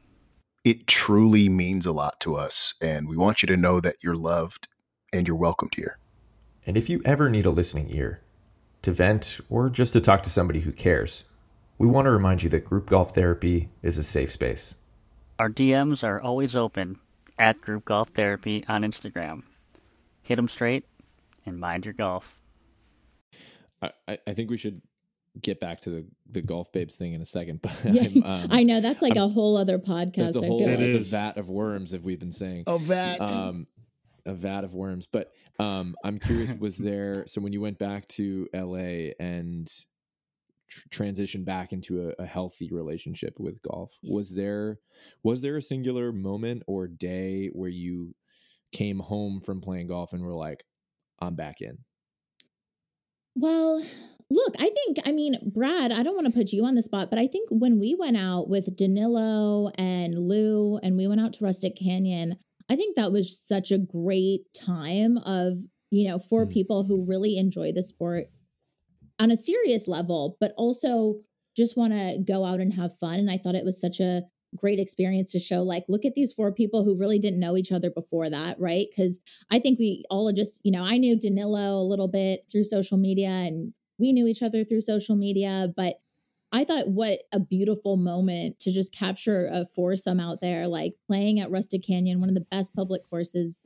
It 0.64 0.86
truly 0.86 1.48
means 1.50 1.84
a 1.84 1.92
lot 1.92 2.20
to 2.20 2.36
us, 2.36 2.72
and 2.80 3.06
we 3.06 3.18
want 3.18 3.42
you 3.42 3.46
to 3.48 3.56
know 3.56 3.80
that 3.80 3.96
you're 4.02 4.16
loved 4.16 4.66
and 5.14 5.26
you're 5.28 5.36
welcomed 5.36 5.72
here. 5.76 5.98
And 6.66 6.76
if 6.76 6.88
you 6.88 7.00
ever 7.04 7.30
need 7.30 7.46
a 7.46 7.50
listening 7.50 7.88
ear, 7.90 8.20
to 8.82 8.92
vent, 8.92 9.40
or 9.48 9.70
just 9.70 9.92
to 9.94 10.00
talk 10.00 10.22
to 10.24 10.30
somebody 10.30 10.60
who 10.60 10.72
cares, 10.72 11.24
we 11.78 11.86
want 11.86 12.06
to 12.06 12.10
remind 12.10 12.42
you 12.42 12.50
that 12.50 12.64
group 12.64 12.86
golf 12.86 13.14
therapy 13.14 13.68
is 13.82 13.96
a 13.98 14.02
safe 14.02 14.30
space. 14.32 14.74
Our 15.38 15.50
DMs 15.50 16.02
are 16.04 16.20
always 16.20 16.54
open 16.56 16.98
at 17.38 17.60
Group 17.60 17.84
Golf 17.86 18.10
Therapy 18.10 18.64
on 18.68 18.82
Instagram. 18.82 19.42
hit 20.22 20.36
them 20.36 20.48
straight, 20.48 20.84
and 21.44 21.58
mind 21.58 21.84
your 21.84 21.92
golf. 21.94 22.38
I, 23.82 23.90
I- 24.08 24.18
I 24.28 24.34
think 24.34 24.50
we 24.50 24.56
should 24.56 24.80
get 25.42 25.58
back 25.58 25.80
to 25.80 25.90
the 25.90 26.06
the 26.30 26.40
golf 26.40 26.70
babes 26.72 26.96
thing 26.96 27.12
in 27.12 27.20
a 27.20 27.26
second, 27.26 27.60
but 27.62 27.72
Yeah, 27.84 28.04
I'm, 28.04 28.22
um, 28.24 28.48
I 28.50 28.62
know 28.62 28.80
that's 28.80 29.02
like 29.02 29.16
a 29.16 29.28
whole 29.28 29.56
other 29.56 29.78
podcast. 29.78 30.16
That's 30.16 30.36
a 30.36 30.42
I 30.42 30.46
whole 30.46 30.58
feel 30.60 30.68
It 30.68 30.80
like. 30.80 30.88
it's 30.88 31.08
a 31.08 31.16
vat 31.16 31.36
of 31.36 31.48
worms, 31.48 31.92
if 31.92 32.02
we've 32.02 32.20
been 32.20 32.32
saying. 32.32 32.64
Oh, 32.68 32.78
vat. 32.78 33.20
um, 33.20 33.66
a 34.26 34.34
vat 34.34 34.64
of 34.64 34.74
worms. 34.74 35.06
But 35.10 35.32
um, 35.58 35.94
I'm 36.04 36.18
curious, 36.18 36.52
was 36.58 36.76
there 36.76 37.24
so 37.26 37.40
when 37.40 37.52
you 37.52 37.60
went 37.60 37.78
back 37.78 38.08
to 38.08 38.48
LA 38.54 39.12
and 39.20 39.70
tr- 40.68 40.88
transitioned 40.90 41.44
back 41.44 41.72
into 41.72 42.08
a, 42.08 42.22
a 42.22 42.26
healthy 42.26 42.70
relationship 42.70 43.38
with 43.38 43.62
golf, 43.62 43.98
was 44.02 44.34
there 44.34 44.78
was 45.22 45.42
there 45.42 45.56
a 45.56 45.62
singular 45.62 46.12
moment 46.12 46.62
or 46.66 46.86
day 46.86 47.50
where 47.52 47.70
you 47.70 48.14
came 48.72 48.98
home 48.98 49.40
from 49.40 49.60
playing 49.60 49.86
golf 49.86 50.12
and 50.12 50.24
were 50.24 50.34
like, 50.34 50.64
I'm 51.20 51.36
back 51.36 51.60
in? 51.60 51.78
Well, 53.36 53.84
look, 54.30 54.54
I 54.58 54.70
think, 54.70 54.98
I 55.06 55.12
mean, 55.12 55.36
Brad, 55.54 55.92
I 55.92 56.02
don't 56.02 56.14
want 56.14 56.26
to 56.26 56.32
put 56.32 56.52
you 56.52 56.64
on 56.64 56.74
the 56.74 56.82
spot, 56.82 57.10
but 57.10 57.18
I 57.18 57.26
think 57.26 57.48
when 57.50 57.78
we 57.78 57.96
went 57.98 58.16
out 58.16 58.48
with 58.48 58.76
Danilo 58.76 59.70
and 59.76 60.18
Lou 60.18 60.78
and 60.78 60.96
we 60.96 61.06
went 61.06 61.20
out 61.20 61.34
to 61.34 61.44
Rustic 61.44 61.76
Canyon, 61.76 62.36
I 62.70 62.76
think 62.76 62.96
that 62.96 63.12
was 63.12 63.38
such 63.38 63.70
a 63.70 63.78
great 63.78 64.52
time 64.54 65.18
of, 65.18 65.58
you 65.90 66.08
know, 66.08 66.18
for 66.18 66.46
Mhm. 66.46 66.50
people 66.52 66.84
who 66.84 67.04
really 67.04 67.36
enjoy 67.38 67.72
the 67.72 67.82
sport 67.82 68.26
on 69.18 69.30
a 69.30 69.36
serious 69.36 69.88
level, 69.88 70.36
but 70.40 70.52
also 70.56 71.20
just 71.56 71.76
want 71.76 71.92
to 71.92 72.18
go 72.26 72.44
out 72.44 72.60
and 72.60 72.72
have 72.72 72.98
fun. 72.98 73.18
And 73.18 73.30
I 73.30 73.38
thought 73.38 73.54
it 73.54 73.64
was 73.64 73.80
such 73.80 74.00
a 74.00 74.22
great 74.56 74.78
experience 74.78 75.32
to 75.32 75.38
show, 75.38 75.62
like, 75.62 75.84
look 75.88 76.04
at 76.04 76.14
these 76.14 76.32
four 76.32 76.52
people 76.52 76.84
who 76.84 76.96
really 76.96 77.18
didn't 77.18 77.40
know 77.40 77.56
each 77.56 77.72
other 77.72 77.90
before 77.90 78.30
that, 78.30 78.58
right? 78.60 78.86
Because 78.90 79.20
I 79.50 79.58
think 79.60 79.78
we 79.78 80.04
all 80.10 80.32
just, 80.32 80.60
you 80.64 80.72
know, 80.72 80.84
I 80.84 80.98
knew 80.98 81.18
Danilo 81.18 81.80
a 81.80 81.86
little 81.88 82.08
bit 82.08 82.44
through 82.50 82.64
social 82.64 82.98
media 82.98 83.28
and 83.28 83.72
we 83.98 84.12
knew 84.12 84.26
each 84.26 84.42
other 84.42 84.64
through 84.64 84.80
social 84.82 85.16
media, 85.16 85.72
but 85.76 85.96
I 86.54 86.64
thought 86.64 86.88
what 86.88 87.20
a 87.32 87.40
beautiful 87.40 87.96
moment 87.96 88.60
to 88.60 88.70
just 88.70 88.92
capture 88.92 89.48
a 89.52 89.66
foursome 89.74 90.20
out 90.20 90.40
there, 90.40 90.66
like 90.68 90.94
playing 91.06 91.40
at 91.40 91.50
Rustic 91.50 91.82
Canyon, 91.84 92.20
one 92.20 92.28
of 92.28 92.34
the 92.36 92.46
best 92.50 92.74
public 92.74 93.02
courses 93.10 93.60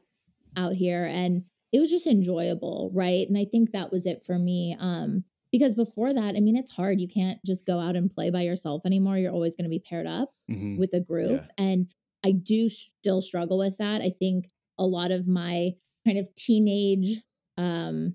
out 0.57 0.73
here. 0.73 1.05
And 1.05 1.45
it 1.71 1.81
was 1.81 1.91
just 1.91 2.07
enjoyable, 2.07 2.91
right? 2.95 3.29
And 3.29 3.37
I 3.37 3.45
think 3.45 3.73
that 3.73 3.93
was 3.93 4.07
it 4.07 4.25
for 4.25 4.39
me. 4.39 4.75
Um, 4.81 5.25
because 5.53 5.75
before 5.75 6.15
that, 6.15 6.35
I 6.35 6.41
mean, 6.41 6.57
it's 6.57 6.71
hard. 6.71 6.99
You 6.99 7.09
can't 7.09 7.39
just 7.45 7.67
go 7.67 7.79
out 7.79 7.95
and 7.95 8.11
play 8.11 8.31
by 8.31 8.41
yourself 8.43 8.83
anymore. 8.87 9.19
You're 9.19 9.33
always 9.33 9.55
going 9.55 9.65
to 9.65 9.71
be 9.71 9.81
paired 9.87 10.07
up 10.07 10.33
Mhm. 10.51 10.79
with 10.79 10.95
a 10.95 11.01
group. 11.01 11.43
Yeah. 11.43 11.47
And 11.65 11.89
I 12.25 12.33
do 12.33 12.71
still 12.71 13.21
struggle 13.21 13.59
with 13.59 13.77
that. 13.79 14.01
I 14.01 14.11
think 14.19 14.51
a 14.79 14.87
lot 14.87 15.11
of 15.11 15.27
my 15.29 15.75
kind 16.07 16.19
of 16.19 16.35
teenage, 16.35 17.23
um, 17.59 18.15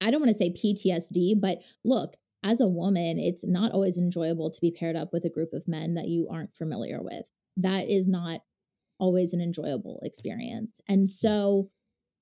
I 0.00 0.10
don't 0.10 0.20
want 0.20 0.32
to 0.32 0.38
say 0.38 0.50
PTSD, 0.50 1.34
but 1.40 1.62
look, 1.84 2.16
as 2.44 2.60
a 2.60 2.68
woman, 2.68 3.18
it's 3.18 3.44
not 3.44 3.72
always 3.72 3.98
enjoyable 3.98 4.50
to 4.50 4.60
be 4.60 4.70
paired 4.70 4.96
up 4.96 5.12
with 5.12 5.24
a 5.24 5.30
group 5.30 5.52
of 5.52 5.68
men 5.68 5.94
that 5.94 6.08
you 6.08 6.28
aren't 6.30 6.54
familiar 6.54 7.00
with. 7.00 7.26
That 7.56 7.88
is 7.88 8.08
not 8.08 8.40
always 8.98 9.32
an 9.32 9.40
enjoyable 9.40 10.00
experience. 10.02 10.80
And 10.88 11.08
so, 11.08 11.70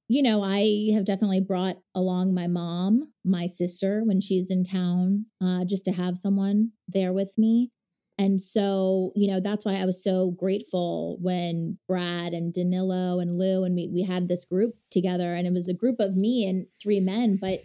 you 0.08 0.22
know, 0.22 0.42
I 0.42 0.90
have 0.94 1.04
definitely 1.04 1.40
brought 1.40 1.76
along 1.94 2.34
my 2.34 2.46
mom, 2.46 3.12
my 3.24 3.46
sister 3.46 4.02
when 4.04 4.20
she's 4.20 4.50
in 4.50 4.64
town, 4.64 5.26
uh, 5.42 5.64
just 5.64 5.84
to 5.86 5.92
have 5.92 6.16
someone 6.16 6.72
there 6.88 7.12
with 7.12 7.32
me. 7.38 7.70
And 8.18 8.40
so, 8.40 9.12
you 9.16 9.30
know, 9.30 9.40
that's 9.40 9.64
why 9.64 9.76
I 9.76 9.86
was 9.86 10.04
so 10.04 10.32
grateful 10.32 11.16
when 11.22 11.78
Brad 11.88 12.34
and 12.34 12.52
Danilo 12.52 13.18
and 13.18 13.38
Lou 13.38 13.64
and 13.64 13.74
we 13.74 13.88
we 13.90 14.02
had 14.02 14.28
this 14.28 14.44
group 14.44 14.74
together 14.90 15.34
and 15.34 15.46
it 15.46 15.54
was 15.54 15.68
a 15.68 15.74
group 15.74 16.00
of 16.00 16.16
me 16.16 16.46
and 16.46 16.66
three 16.82 17.00
men, 17.00 17.38
but 17.40 17.60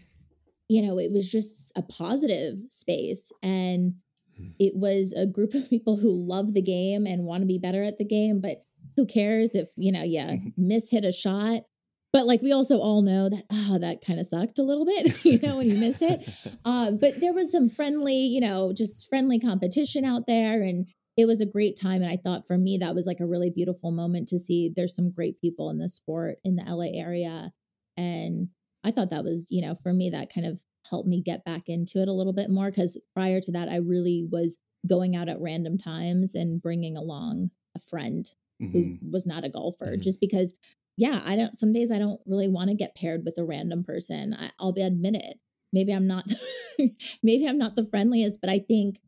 you 0.69 0.81
know, 0.81 0.99
it 0.99 1.11
was 1.11 1.29
just 1.29 1.71
a 1.75 1.81
positive 1.81 2.57
space 2.69 3.31
and 3.43 3.95
Hmm. 4.37 4.49
it 4.59 4.75
was 4.75 5.13
a 5.13 5.25
group 5.25 5.53
of 5.53 5.69
people 5.69 5.95
who 5.95 6.11
love 6.11 6.53
the 6.53 6.61
game 6.61 7.05
and 7.05 7.23
want 7.23 7.41
to 7.41 7.47
be 7.47 7.57
better 7.57 7.83
at 7.83 7.97
the 7.97 8.05
game, 8.05 8.41
but 8.41 8.65
who 8.95 9.05
cares 9.05 9.55
if, 9.55 9.69
you 9.75 9.91
know, 9.91 10.03
yeah, 10.03 10.35
miss 10.57 10.89
hit 10.89 11.05
a 11.05 11.11
shot. 11.11 11.63
But 12.11 12.27
like 12.27 12.41
we 12.41 12.53
also 12.53 12.79
all 12.79 13.01
know 13.01 13.29
that 13.29 13.43
oh, 13.51 13.77
that 13.79 14.03
kind 14.05 14.19
of 14.19 14.27
sucked 14.27 14.57
a 14.59 14.63
little 14.63 14.85
bit, 14.85 15.13
you 15.25 15.39
know, 15.39 15.57
when 15.57 15.69
you 15.69 15.77
miss 15.77 16.01
it. 16.01 16.29
Um, 16.63 16.97
but 17.01 17.19
there 17.19 17.33
was 17.33 17.51
some 17.51 17.69
friendly, 17.69 18.15
you 18.15 18.39
know, 18.39 18.71
just 18.73 19.09
friendly 19.09 19.39
competition 19.39 20.05
out 20.05 20.25
there, 20.27 20.61
and 20.61 20.87
it 21.17 21.25
was 21.25 21.41
a 21.41 21.45
great 21.45 21.77
time. 21.79 22.01
And 22.01 22.11
I 22.11 22.17
thought 22.17 22.47
for 22.47 22.57
me 22.57 22.77
that 22.77 22.95
was 22.95 23.05
like 23.05 23.19
a 23.19 23.25
really 23.25 23.49
beautiful 23.49 23.91
moment 23.91 24.29
to 24.29 24.39
see. 24.39 24.71
There's 24.73 24.95
some 24.95 25.11
great 25.11 25.39
people 25.41 25.69
in 25.69 25.77
the 25.77 25.89
sport 25.89 26.37
in 26.45 26.55
the 26.55 26.63
LA 26.63 26.97
area, 26.97 27.51
and 27.97 28.49
I 28.85 28.91
thought 28.91 29.09
that 29.09 29.23
was, 29.23 29.47
you 29.49 29.61
know, 29.65 29.75
for 29.75 29.91
me 29.91 30.09
that 30.11 30.33
kind 30.33 30.47
of 30.47 30.59
helped 30.89 31.09
me 31.09 31.21
get 31.21 31.43
back 31.43 31.63
into 31.67 32.01
it 32.01 32.07
a 32.07 32.13
little 32.13 32.33
bit 32.33 32.49
more 32.49 32.69
because 32.69 32.97
prior 33.13 33.41
to 33.41 33.51
that, 33.53 33.67
I 33.67 33.77
really 33.77 34.27
was 34.31 34.57
going 34.87 35.15
out 35.15 35.27
at 35.29 35.41
random 35.41 35.77
times 35.77 36.35
and 36.35 36.61
bringing 36.61 36.95
along 36.95 37.49
a 37.75 37.79
friend 37.79 38.31
Mhm. 38.61 38.71
who 38.71 39.09
was 39.11 39.25
not 39.25 39.43
a 39.43 39.49
golfer 39.49 39.97
Mhm. 39.97 40.01
just 40.01 40.19
because 40.21 40.53
yeah 40.95 41.21
i 41.25 41.35
don't 41.35 41.57
some 41.57 41.73
days 41.73 41.91
i 41.91 41.97
don't 41.99 42.21
really 42.25 42.47
want 42.47 42.69
to 42.69 42.75
get 42.75 42.95
paired 42.95 43.25
with 43.25 43.37
a 43.37 43.43
random 43.43 43.83
person 43.83 44.33
I, 44.33 44.51
i'll 44.59 44.71
be 44.71 44.81
admit 44.81 45.15
it 45.15 45.39
maybe 45.73 45.91
i'm 45.91 46.07
not 46.07 46.23
maybe 47.23 47.47
i'm 47.47 47.57
not 47.57 47.75
the 47.75 47.85
friendliest 47.87 48.39
but 48.39 48.49
i 48.49 48.59
think 48.59 48.99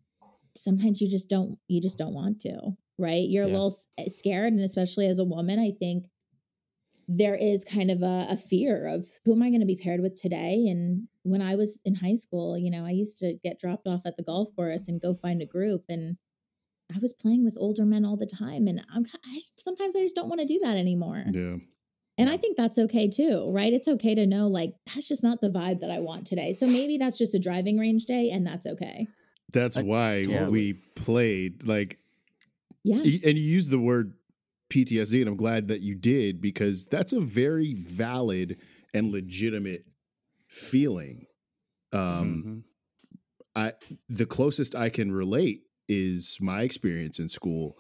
sometimes 0.58 1.00
you 1.00 1.10
just 1.10 1.30
don't 1.30 1.58
you 1.68 1.80
just 1.80 1.98
don't 1.98 2.14
want 2.14 2.42
to 2.42 2.60
right 2.98 3.30
you're 3.30 3.44
a 3.44 3.48
little 3.48 3.74
eh, 4.00 4.10
scared 4.10 4.52
and 4.52 4.62
especially 4.62 5.08
as 5.08 5.20
a 5.20 5.24
woman 5.24 5.60
i 5.60 5.72
think 5.80 6.08
there 7.08 7.36
is 7.36 7.64
kind 7.64 7.90
of 7.90 8.02
a, 8.02 8.28
a 8.30 8.38
fear 8.38 8.88
of 8.88 9.08
who 9.24 9.34
am 9.34 9.42
i 9.42 9.50
going 9.50 9.62
to 9.62 9.66
be 9.66 9.76
paired 9.82 10.02
with 10.02 10.20
today 10.20 10.68
and 10.68 11.08
when 11.24 11.42
i 11.42 11.56
was 11.56 11.80
in 11.86 11.96
high 11.96 12.16
school 12.16 12.58
you 12.58 12.70
know 12.70 12.86
i 12.86 12.92
used 12.92 13.18
to 13.20 13.36
get 13.44 13.60
dropped 13.60 13.88
off 13.88 14.02
at 14.06 14.18
the 14.18 14.24
golf 14.24 14.50
course 14.56 14.88
and 14.88 15.02
go 15.02 15.14
find 15.14 15.42
a 15.42 15.46
group 15.46 15.84
and 15.90 16.18
I 16.94 17.00
was 17.00 17.14
playing 17.14 17.44
with 17.44 17.56
older 17.58 17.86
men 17.86 18.06
all 18.06 18.16
the 18.16 18.26
time, 18.26 18.68
and 18.68 18.82
I'm 18.94 19.06
I 19.26 19.36
just, 19.36 19.62
sometimes 19.62 19.96
I 19.96 20.00
just 20.00 20.16
don't 20.16 20.30
want 20.30 20.40
to 20.42 20.48
do 20.48 20.60
that 20.64 20.78
anymore. 20.78 21.26
Yeah. 21.32 21.58
And 22.18 22.30
I 22.30 22.38
think 22.38 22.58
that's 22.58 22.80
okay 22.80 23.10
too, 23.10 23.52
right? 23.52 23.72
It's 23.72 23.88
okay 23.88 24.16
to 24.16 24.26
know 24.26 24.48
like 24.48 24.74
that's 24.86 25.08
just 25.08 25.22
not 25.22 25.40
the 25.40 25.50
vibe 25.50 25.82
that 25.82 25.92
I 25.92 26.00
want 26.00 26.26
today. 26.26 26.54
So 26.54 26.66
maybe 26.66 26.98
that's 26.98 27.18
just 27.18 27.36
a 27.36 27.40
driving 27.40 27.78
range 27.78 28.06
day, 28.06 28.32
and 28.32 28.46
that's 28.46 28.66
okay. 28.66 29.08
That's 29.52 29.78
I- 29.78 29.84
why 29.84 30.16
yeah. 30.18 30.48
we 30.48 30.74
played 30.96 31.68
like 31.68 32.00
Yeah, 32.84 32.98
and 32.98 33.06
you 33.06 33.34
used 33.34 33.70
the 33.70 33.80
word 33.80 34.14
PTSD 34.70 35.22
and 35.22 35.30
I'm 35.30 35.38
glad 35.38 35.68
that 35.70 35.82
you 35.82 35.96
did 35.96 36.42
because 36.42 36.88
that's 36.88 37.14
a 37.14 37.20
very 37.20 37.74
valid 37.74 38.58
and 38.94 39.12
legitimate 39.12 39.86
feeling. 40.48 41.26
Um 41.92 42.44
Mhm. 42.46 42.64
I 43.56 43.74
the 44.10 44.26
closest 44.26 44.76
I 44.76 44.90
can 44.90 45.12
relate 45.12 45.64
is 45.88 46.38
my 46.42 46.62
experience 46.64 47.18
in 47.20 47.30
school 47.30 47.78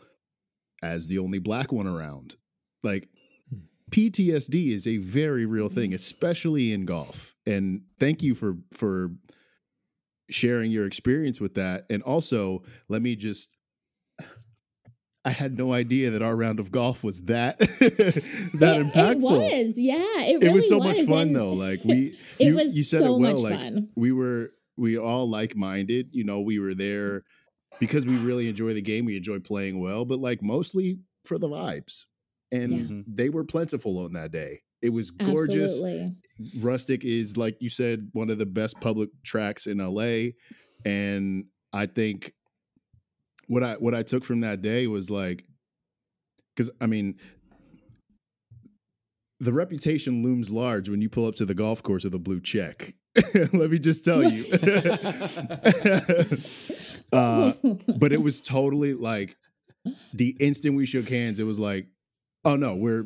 as 0.81 1.07
the 1.07 1.17
only 1.17 1.39
black 1.39 1.71
one 1.71 1.87
around. 1.87 2.35
Like 2.83 3.09
Hmm. 3.49 3.59
PTSD 3.91 4.71
is 4.73 4.85
a 4.87 4.97
very 4.97 5.45
real 5.45 5.69
thing, 5.69 5.93
especially 5.93 6.71
in 6.71 6.85
golf. 6.85 7.35
And 7.45 7.83
thank 7.99 8.21
you 8.23 8.35
for 8.35 8.57
for 8.71 9.11
sharing 10.29 10.71
your 10.71 10.85
experience 10.85 11.39
with 11.39 11.55
that. 11.55 11.85
And 11.89 12.03
also, 12.03 12.63
let 12.89 13.01
me 13.01 13.15
just 13.15 13.49
I 15.27 15.31
had 15.31 15.57
no 15.57 15.73
idea 15.73 16.11
that 16.11 16.21
our 16.21 16.35
round 16.35 16.59
of 16.59 16.71
golf 16.71 17.03
was 17.03 17.21
that 17.23 17.59
that 17.59 17.71
it, 17.79 18.85
impactful. 18.87 19.15
It 19.51 19.67
was, 19.67 19.73
yeah. 19.79 20.21
It, 20.21 20.35
It 20.35 20.39
really 20.41 20.53
was 20.53 20.69
so 20.69 20.79
much 20.79 21.01
fun 21.05 21.27
and 21.27 21.35
though. 21.35 21.53
Like 21.53 21.83
we 21.83 22.17
it 22.39 22.47
you, 22.47 22.55
was 22.55 22.77
you 22.77 22.83
said 22.83 22.99
so 22.99 23.05
it 23.15 23.19
well, 23.19 23.33
much 23.33 23.41
like 23.41 23.53
fun. 23.53 23.89
we 23.95 24.11
were 24.11 24.51
we 24.77 24.97
all 24.97 25.29
like-minded 25.29 26.09
you 26.11 26.23
know 26.23 26.39
we 26.41 26.59
were 26.59 26.75
there 26.75 27.23
because 27.79 28.05
we 28.05 28.15
really 28.17 28.47
enjoy 28.47 28.73
the 28.73 28.81
game 28.81 29.05
we 29.05 29.17
enjoy 29.17 29.39
playing 29.39 29.79
well 29.81 30.05
but 30.05 30.19
like 30.19 30.41
mostly 30.41 30.99
for 31.25 31.37
the 31.39 31.47
vibes 31.49 32.05
and 32.51 32.71
Yeah. 32.71 32.77
Mhm. 32.85 33.03
they 33.07 33.29
were 33.29 33.43
plentiful 33.43 33.97
on 33.99 34.13
that 34.13 34.31
day 34.31 34.61
it 34.83 34.89
was 34.89 35.09
gorgeous 35.09 35.73
Absolutely. 35.73 36.15
rustic 36.59 37.03
is 37.03 37.37
like 37.37 37.57
you 37.59 37.69
said 37.69 38.07
one 38.13 38.29
of 38.29 38.37
the 38.37 38.45
best 38.45 38.79
public 38.79 39.09
tracks 39.25 39.65
in 39.65 39.79
la 39.79 40.29
and 40.85 41.45
i 41.73 41.85
think 41.87 42.33
what 43.47 43.63
i 43.63 43.73
what 43.75 43.93
i 43.95 44.03
took 44.03 44.23
from 44.23 44.41
that 44.41 44.61
day 44.61 44.87
was 44.87 45.09
like 45.09 45.43
because 46.55 46.69
i 46.81 46.85
mean 46.85 47.15
the 49.39 49.53
reputation 49.53 50.23
looms 50.23 50.49
large 50.49 50.89
when 50.89 51.01
you 51.01 51.09
pull 51.09 51.27
up 51.27 51.35
to 51.35 51.45
the 51.45 51.53
golf 51.53 51.83
course 51.83 52.03
with 52.03 52.15
a 52.15 52.19
blue 52.19 52.41
check. 52.41 52.95
Let 53.53 53.69
me 53.69 53.77
just 53.77 54.03
tell 54.03 54.23
you. 54.23 54.45
uh, 57.13 57.53
but 57.99 58.11
it 58.11 58.21
was 58.21 58.41
totally 58.41 58.93
like 58.95 59.35
the 60.13 60.35
instant 60.39 60.75
we 60.75 60.85
shook 60.87 61.07
hands, 61.07 61.39
it 61.39 61.43
was 61.43 61.59
like, 61.59 61.87
oh 62.45 62.55
no, 62.55 62.75
we're 62.75 63.05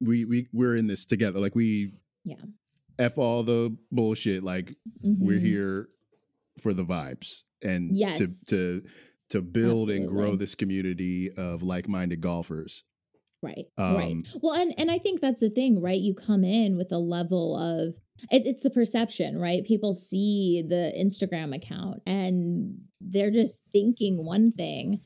we 0.00 0.24
we 0.26 0.48
we're 0.52 0.76
in 0.76 0.86
this 0.86 1.04
together. 1.06 1.40
Like 1.40 1.54
we 1.54 1.94
Yeah. 2.24 2.36
F 2.98 3.18
all 3.18 3.42
the 3.42 3.74
bullshit. 3.90 4.44
Like 4.44 4.76
we're 5.02 5.38
Mhm. 5.38 5.42
here 5.42 5.88
for 6.58 6.72
the 6.74 6.84
vibes 6.84 7.42
and 7.62 7.90
to 7.90 7.96
Yes. 7.96 8.44
to 8.48 8.82
to 9.30 9.40
build 9.42 9.90
and 9.90 10.08
grow 10.08 10.36
this 10.36 10.54
community 10.54 11.30
of 11.32 11.62
like-minded 11.62 12.20
golfers. 12.20 12.84
Right. 13.42 13.66
right. 13.78 14.12
Um, 14.12 14.24
Well, 14.40 14.54
and 14.54 14.74
and 14.78 14.90
I 14.90 14.98
think 14.98 15.20
that's 15.20 15.40
the 15.40 15.50
thing, 15.50 15.80
right? 15.80 16.00
You 16.00 16.14
come 16.14 16.44
in 16.44 16.76
with 16.76 16.92
a 16.92 16.98
level 16.98 17.56
of 17.58 17.94
it's 18.30 18.46
it's 18.46 18.62
the 18.62 18.70
perception, 18.70 19.38
right? 19.38 19.64
People 19.64 19.92
see 19.94 20.62
the 20.66 20.92
Instagram 20.98 21.54
account 21.54 22.00
and 22.06 22.78
they're 23.00 23.30
just 23.30 23.60
thinking 23.72 24.24
one 24.24 24.50
thing. 24.52 25.00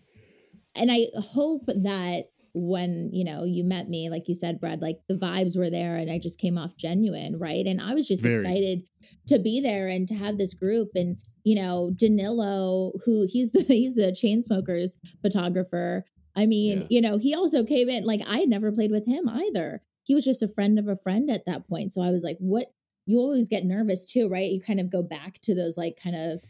And 0.77 0.93
I 0.93 1.07
hope 1.17 1.65
that 1.67 2.27
when, 2.55 3.11
you 3.13 3.25
know, 3.25 3.45
you 3.45 3.65
met 3.65 3.89
me, 3.89 4.09
like 4.11 4.29
you 4.29 4.35
said, 4.35 4.61
Brad, 4.61 4.81
like 4.81 4.99
the 5.09 5.15
vibes 5.15 5.57
were 5.57 5.71
there 5.71 5.97
and 5.97 6.11
I 6.11 6.19
just 6.19 6.39
came 6.39 6.59
off 6.59 6.77
genuine, 6.77 7.39
right? 7.39 7.67
And 7.67 7.81
I 7.81 7.95
was 7.95 8.07
just 8.07 8.23
Very. 8.23 8.37
excited 8.37 8.83
to 9.29 9.39
be 9.39 9.61
there 9.61 9.89
and 9.89 10.07
to 10.09 10.15
have 10.15 10.39
this 10.39 10.55
group 10.55 10.91
and 10.95 11.17
you 11.49 11.55
know, 11.55 11.91
Danilo, 11.97 12.93
who 13.05 13.27
he's 13.27 13.51
the 13.53 13.63
he's 13.81 13.95
the 13.95 14.13
Chainsmokers 14.13 14.97
photographer. 15.23 16.05
I 16.37 16.45
mean, 16.47 16.83
Yeah. 16.83 16.87
you 16.91 17.01
know, 17.01 17.17
he 17.19 17.35
also 17.35 17.65
came 17.65 17.89
in 17.89 18.05
like 18.05 18.21
I 18.27 18.39
had 18.41 18.49
never 18.51 18.71
played 18.71 18.91
with 18.91 19.07
him 19.07 19.29
either. 19.29 19.81
He 20.05 20.15
was 20.15 20.25
just 20.27 20.43
a 20.43 20.49
friend 20.49 20.79
of 20.79 20.89
a 20.89 20.97
friend 20.97 21.31
at 21.31 21.47
that 21.47 21.67
point. 21.69 21.93
So 21.95 22.03
I 22.03 22.11
was 22.11 22.23
like, 22.23 22.37
what 22.39 22.67
you 23.07 23.19
always 23.19 23.49
get 23.49 23.65
nervous 23.65 24.05
too, 24.13 24.29
right? 24.29 24.51
You 24.51 24.61
kind 24.61 24.81
of 24.81 24.93
go 24.93 25.03
back 25.03 25.41
to 25.43 25.55
those 25.55 25.79
like 25.79 25.99
kind 26.03 26.17
of 26.17 26.43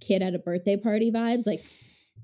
kid 0.00 0.22
at 0.22 0.34
a 0.34 0.38
birthday 0.38 0.78
party 0.78 1.12
vibes. 1.12 1.46
Like, 1.46 1.62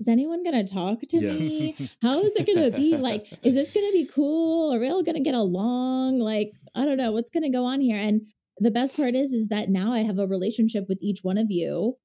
is 0.01 0.09
anyone 0.09 0.43
gonna 0.43 0.67
talk 0.67 1.01
to 1.01 1.19
Yes. 1.19 1.41
me? 1.41 1.75
How 2.03 2.23
is 2.23 2.35
it 2.37 2.47
gonna 2.47 2.71
be? 2.71 2.97
Like, 2.97 3.27
is 3.45 3.55
this 3.55 3.71
gonna 3.73 3.93
be 3.93 4.07
cool? 4.07 4.73
Are 4.73 4.81
we 4.81 4.89
all 4.89 5.03
gonna 5.03 5.21
get 5.21 5.35
along? 5.35 6.19
Like, 6.19 6.53
I 6.75 6.87
don't 6.87 6.97
know 6.97 7.12
what's 7.12 7.31
gonna 7.31 7.53
go 7.53 7.64
on 7.67 7.83
here. 7.83 7.99
And 7.99 8.23
the 8.59 8.71
best 8.71 8.97
part 8.97 9.14
is, 9.14 9.33
is 9.35 9.49
that 9.49 9.69
now 9.69 9.93
I 9.93 10.01
have 10.01 10.19
a 10.19 10.27
relationship 10.27 10.87
with 10.89 10.99
each 11.03 11.21
one 11.23 11.37
of 11.37 11.51
you, 11.51 11.97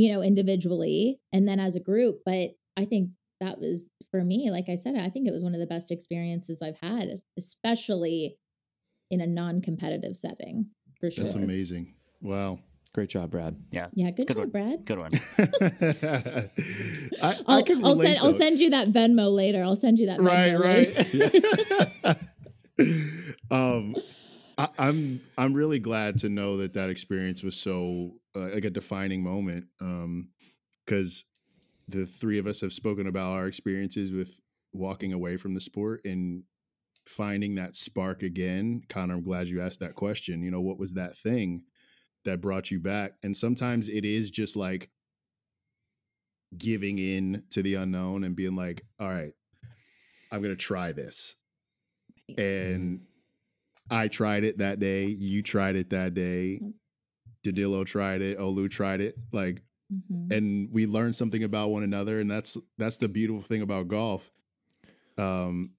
you 0.00 0.10
know, 0.10 0.22
individually 0.22 1.20
and 1.30 1.46
then 1.46 1.60
as 1.60 1.76
a 1.76 1.80
group. 1.80 2.22
But 2.24 2.52
I 2.74 2.86
think 2.86 3.10
that 3.38 3.58
was 3.58 3.82
for 4.10 4.24
me, 4.24 4.50
like 4.50 4.70
I 4.70 4.76
said, 4.76 4.96
I 4.96 5.10
think 5.10 5.28
it 5.28 5.30
was 5.30 5.42
one 5.42 5.52
of 5.52 5.60
the 5.60 5.66
best 5.66 5.90
experiences 5.90 6.62
I've 6.62 6.78
had, 6.80 7.20
especially 7.36 8.38
in 9.10 9.20
a 9.20 9.26
non-competitive 9.26 10.16
setting. 10.16 10.68
For 10.98 11.10
sure. 11.10 11.24
That's 11.24 11.34
amazing. 11.34 11.92
Wow. 12.22 12.60
Great 12.94 13.10
job, 13.10 13.30
Brad. 13.30 13.56
Yeah. 13.70 13.88
Yeah, 13.92 14.10
good, 14.10 14.26
Good 14.26 14.38
job, 14.38 14.44
one. 14.44 14.50
Brad. 14.50 14.86
Good 14.86 14.98
one. 14.98 15.12
I, 17.22 17.22
I 17.22 17.36
I'll, 17.46 17.62
can 17.62 17.84
I'll 17.84 17.96
send 17.96 18.18
I'll 18.20 18.32
send 18.32 18.58
you 18.58 18.70
that 18.70 18.88
Venmo 18.88 19.30
later. 19.34 19.62
I'll 19.62 19.76
send 19.76 19.98
you 19.98 20.06
that 20.06 20.18
right 20.20 20.52
Venmo 20.52 20.64
later. 20.64 21.04
right 22.78 23.36
um 23.50 23.94
I, 24.56 24.68
i'm 24.78 25.20
i'm 25.36 25.52
really 25.52 25.78
glad 25.78 26.20
to 26.20 26.30
know 26.30 26.56
that 26.56 26.72
that 26.72 26.88
experience 26.88 27.42
was 27.42 27.54
so 27.54 28.14
uh, 28.36 28.48
like 28.54 28.64
a 28.64 28.70
defining 28.70 29.22
moment 29.22 29.66
um 29.80 30.28
because 30.84 31.24
the 31.88 32.06
three 32.06 32.38
of 32.38 32.46
us 32.46 32.60
have 32.60 32.72
spoken 32.72 33.06
about 33.06 33.32
our 33.32 33.46
experiences 33.46 34.12
with 34.12 34.40
walking 34.72 35.12
away 35.12 35.36
from 35.36 35.54
the 35.54 35.60
sport 35.60 36.00
and 36.04 36.44
finding 37.06 37.56
that 37.56 37.74
spark 37.74 38.22
again 38.22 38.82
connor 38.88 39.14
i'm 39.14 39.22
glad 39.22 39.48
you 39.48 39.60
asked 39.60 39.80
that 39.80 39.94
question 39.94 40.42
you 40.42 40.50
know 40.50 40.60
what 40.60 40.78
was 40.78 40.94
that 40.94 41.16
thing 41.16 41.62
that 42.24 42.40
brought 42.40 42.70
you 42.70 42.78
back 42.78 43.12
and 43.22 43.36
sometimes 43.36 43.88
it 43.88 44.04
is 44.04 44.30
just 44.30 44.56
like 44.56 44.90
giving 46.56 46.98
in 46.98 47.42
to 47.50 47.62
the 47.62 47.74
unknown 47.74 48.22
and 48.22 48.36
being 48.36 48.54
like 48.54 48.84
all 49.00 49.08
right 49.08 49.32
i'm 50.30 50.42
gonna 50.42 50.54
try 50.54 50.92
this 50.92 51.36
and 52.38 53.00
I 53.90 54.08
tried 54.08 54.44
it 54.44 54.58
that 54.58 54.78
day. 54.78 55.06
You 55.06 55.42
tried 55.42 55.76
it 55.76 55.90
that 55.90 56.14
day. 56.14 56.60
Danilo 57.42 57.84
tried 57.84 58.22
it. 58.22 58.38
Olu 58.38 58.70
tried 58.70 59.00
it. 59.00 59.16
Like, 59.32 59.62
Mhm. 59.92 60.30
and 60.32 60.72
we 60.72 60.86
learned 60.86 61.16
something 61.16 61.42
about 61.42 61.70
one 61.70 61.82
another, 61.82 62.20
and 62.20 62.30
that's 62.30 62.56
that's 62.78 62.98
the 62.98 63.08
beautiful 63.08 63.42
thing 63.42 63.60
about 63.62 63.88
golf. 63.88 64.30
Um, 65.18 65.72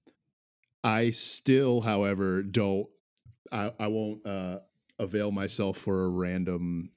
I 0.84 1.10
still, 1.10 1.80
however, 1.80 2.42
don't. 2.42 2.86
I 3.50 3.72
I 3.78 3.86
won't 3.88 4.26
uh, 4.26 4.60
avail 4.98 5.30
myself 5.30 5.78
for 5.78 6.04
a 6.04 6.08
random 6.08 6.90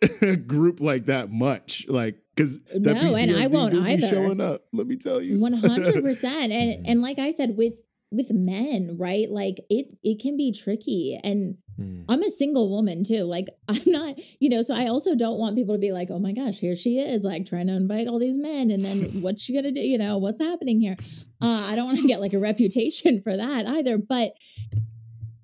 group 0.46 0.80
like 0.80 1.06
that 1.06 1.30
much. 1.30 1.86
Like, 1.88 2.18
because 2.34 2.58
No, 2.74 3.14
and 3.16 3.36
I 3.36 3.46
won't 3.48 3.74
either. 3.74 4.06
showing 4.08 4.40
up. 4.40 4.64
Let 4.72 4.86
me 4.86 4.96
tell 4.96 5.20
you, 5.20 5.38
One 5.38 5.52
hundred 5.52 6.02
percent. 6.02 6.52
Mm-hmm. 6.52 6.70
And 6.80 6.86
and 6.86 7.02
like 7.02 7.18
I 7.18 7.32
said, 7.32 7.56
with 7.56 7.74
with 8.12 8.30
men, 8.30 8.96
right? 8.98 9.28
Like 9.28 9.60
it 9.70 9.86
it 10.02 10.20
can 10.20 10.36
be 10.36 10.52
tricky. 10.52 11.18
And 11.22 11.56
Mm. 11.80 12.04
I'm 12.08 12.22
a 12.22 12.30
single 12.30 12.70
woman 12.70 13.04
too. 13.04 13.22
Like 13.22 13.46
I'm 13.68 13.82
not, 13.86 14.16
you 14.40 14.48
know, 14.50 14.62
so 14.62 14.74
I 14.74 14.88
also 14.88 15.14
don't 15.14 15.38
want 15.38 15.56
people 15.56 15.74
to 15.74 15.78
be 15.80 15.92
like, 15.92 16.08
oh 16.10 16.18
my 16.18 16.32
gosh, 16.32 16.58
here 16.58 16.76
she 16.76 16.98
is, 16.98 17.24
like 17.24 17.46
trying 17.46 17.66
to 17.68 17.74
invite 17.74 18.08
all 18.08 18.18
these 18.18 18.38
men. 18.38 18.70
And 18.70 18.84
then 18.84 19.00
what's 19.22 19.42
she 19.42 19.54
gonna 19.54 19.72
do? 19.72 19.80
You 19.80 19.98
know, 19.98 20.18
what's 20.18 20.40
happening 20.40 20.80
here? 20.80 20.96
Uh, 21.40 21.66
I 21.70 21.74
don't 21.74 21.86
want 21.86 21.98
to 22.00 22.06
get 22.06 22.20
like 22.20 22.34
a 22.34 22.38
reputation 22.38 23.20
for 23.22 23.36
that 23.36 23.66
either. 23.66 23.98
But 23.98 24.32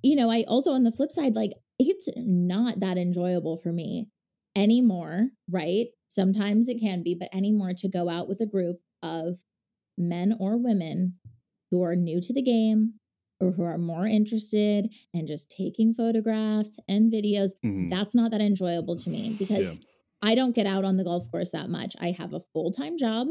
you 0.02 0.16
know, 0.16 0.30
I 0.30 0.44
also 0.46 0.72
on 0.72 0.84
the 0.84 0.92
flip 0.92 1.10
side, 1.10 1.34
like 1.34 1.52
it's 1.78 2.08
not 2.16 2.80
that 2.80 2.98
enjoyable 2.98 3.56
for 3.56 3.72
me 3.72 4.08
anymore, 4.54 5.28
right? 5.50 5.86
Sometimes 6.08 6.68
it 6.68 6.80
can 6.80 7.02
be, 7.02 7.14
but 7.14 7.34
anymore 7.34 7.72
to 7.78 7.88
go 7.88 8.08
out 8.08 8.28
with 8.28 8.40
a 8.40 8.46
group 8.46 8.78
of 9.02 9.38
men 9.96 10.36
or 10.38 10.56
women 10.56 11.14
who 11.70 11.82
are 11.82 11.96
new 11.96 12.20
to 12.20 12.32
the 12.32 12.42
game 12.42 12.94
or 13.40 13.52
who 13.52 13.62
are 13.62 13.78
more 13.78 14.06
interested 14.06 14.90
in 15.14 15.26
just 15.26 15.50
taking 15.50 15.94
photographs 15.94 16.78
and 16.88 17.12
videos. 17.12 17.50
Mhm. 17.64 17.90
That's 17.90 18.14
not 18.14 18.30
that 18.32 18.40
enjoyable 18.40 18.96
to 18.96 19.10
me 19.10 19.36
because 19.38 19.60
Yeah. 19.66 19.74
I 20.22 20.34
don't 20.34 20.54
get 20.54 20.66
out 20.66 20.84
on 20.84 20.96
the 20.96 21.04
golf 21.04 21.30
course 21.30 21.52
that 21.52 21.70
much. 21.70 21.94
I 22.00 22.10
have 22.10 22.34
a 22.34 22.40
full 22.52 22.72
time 22.72 22.98
job. 22.98 23.28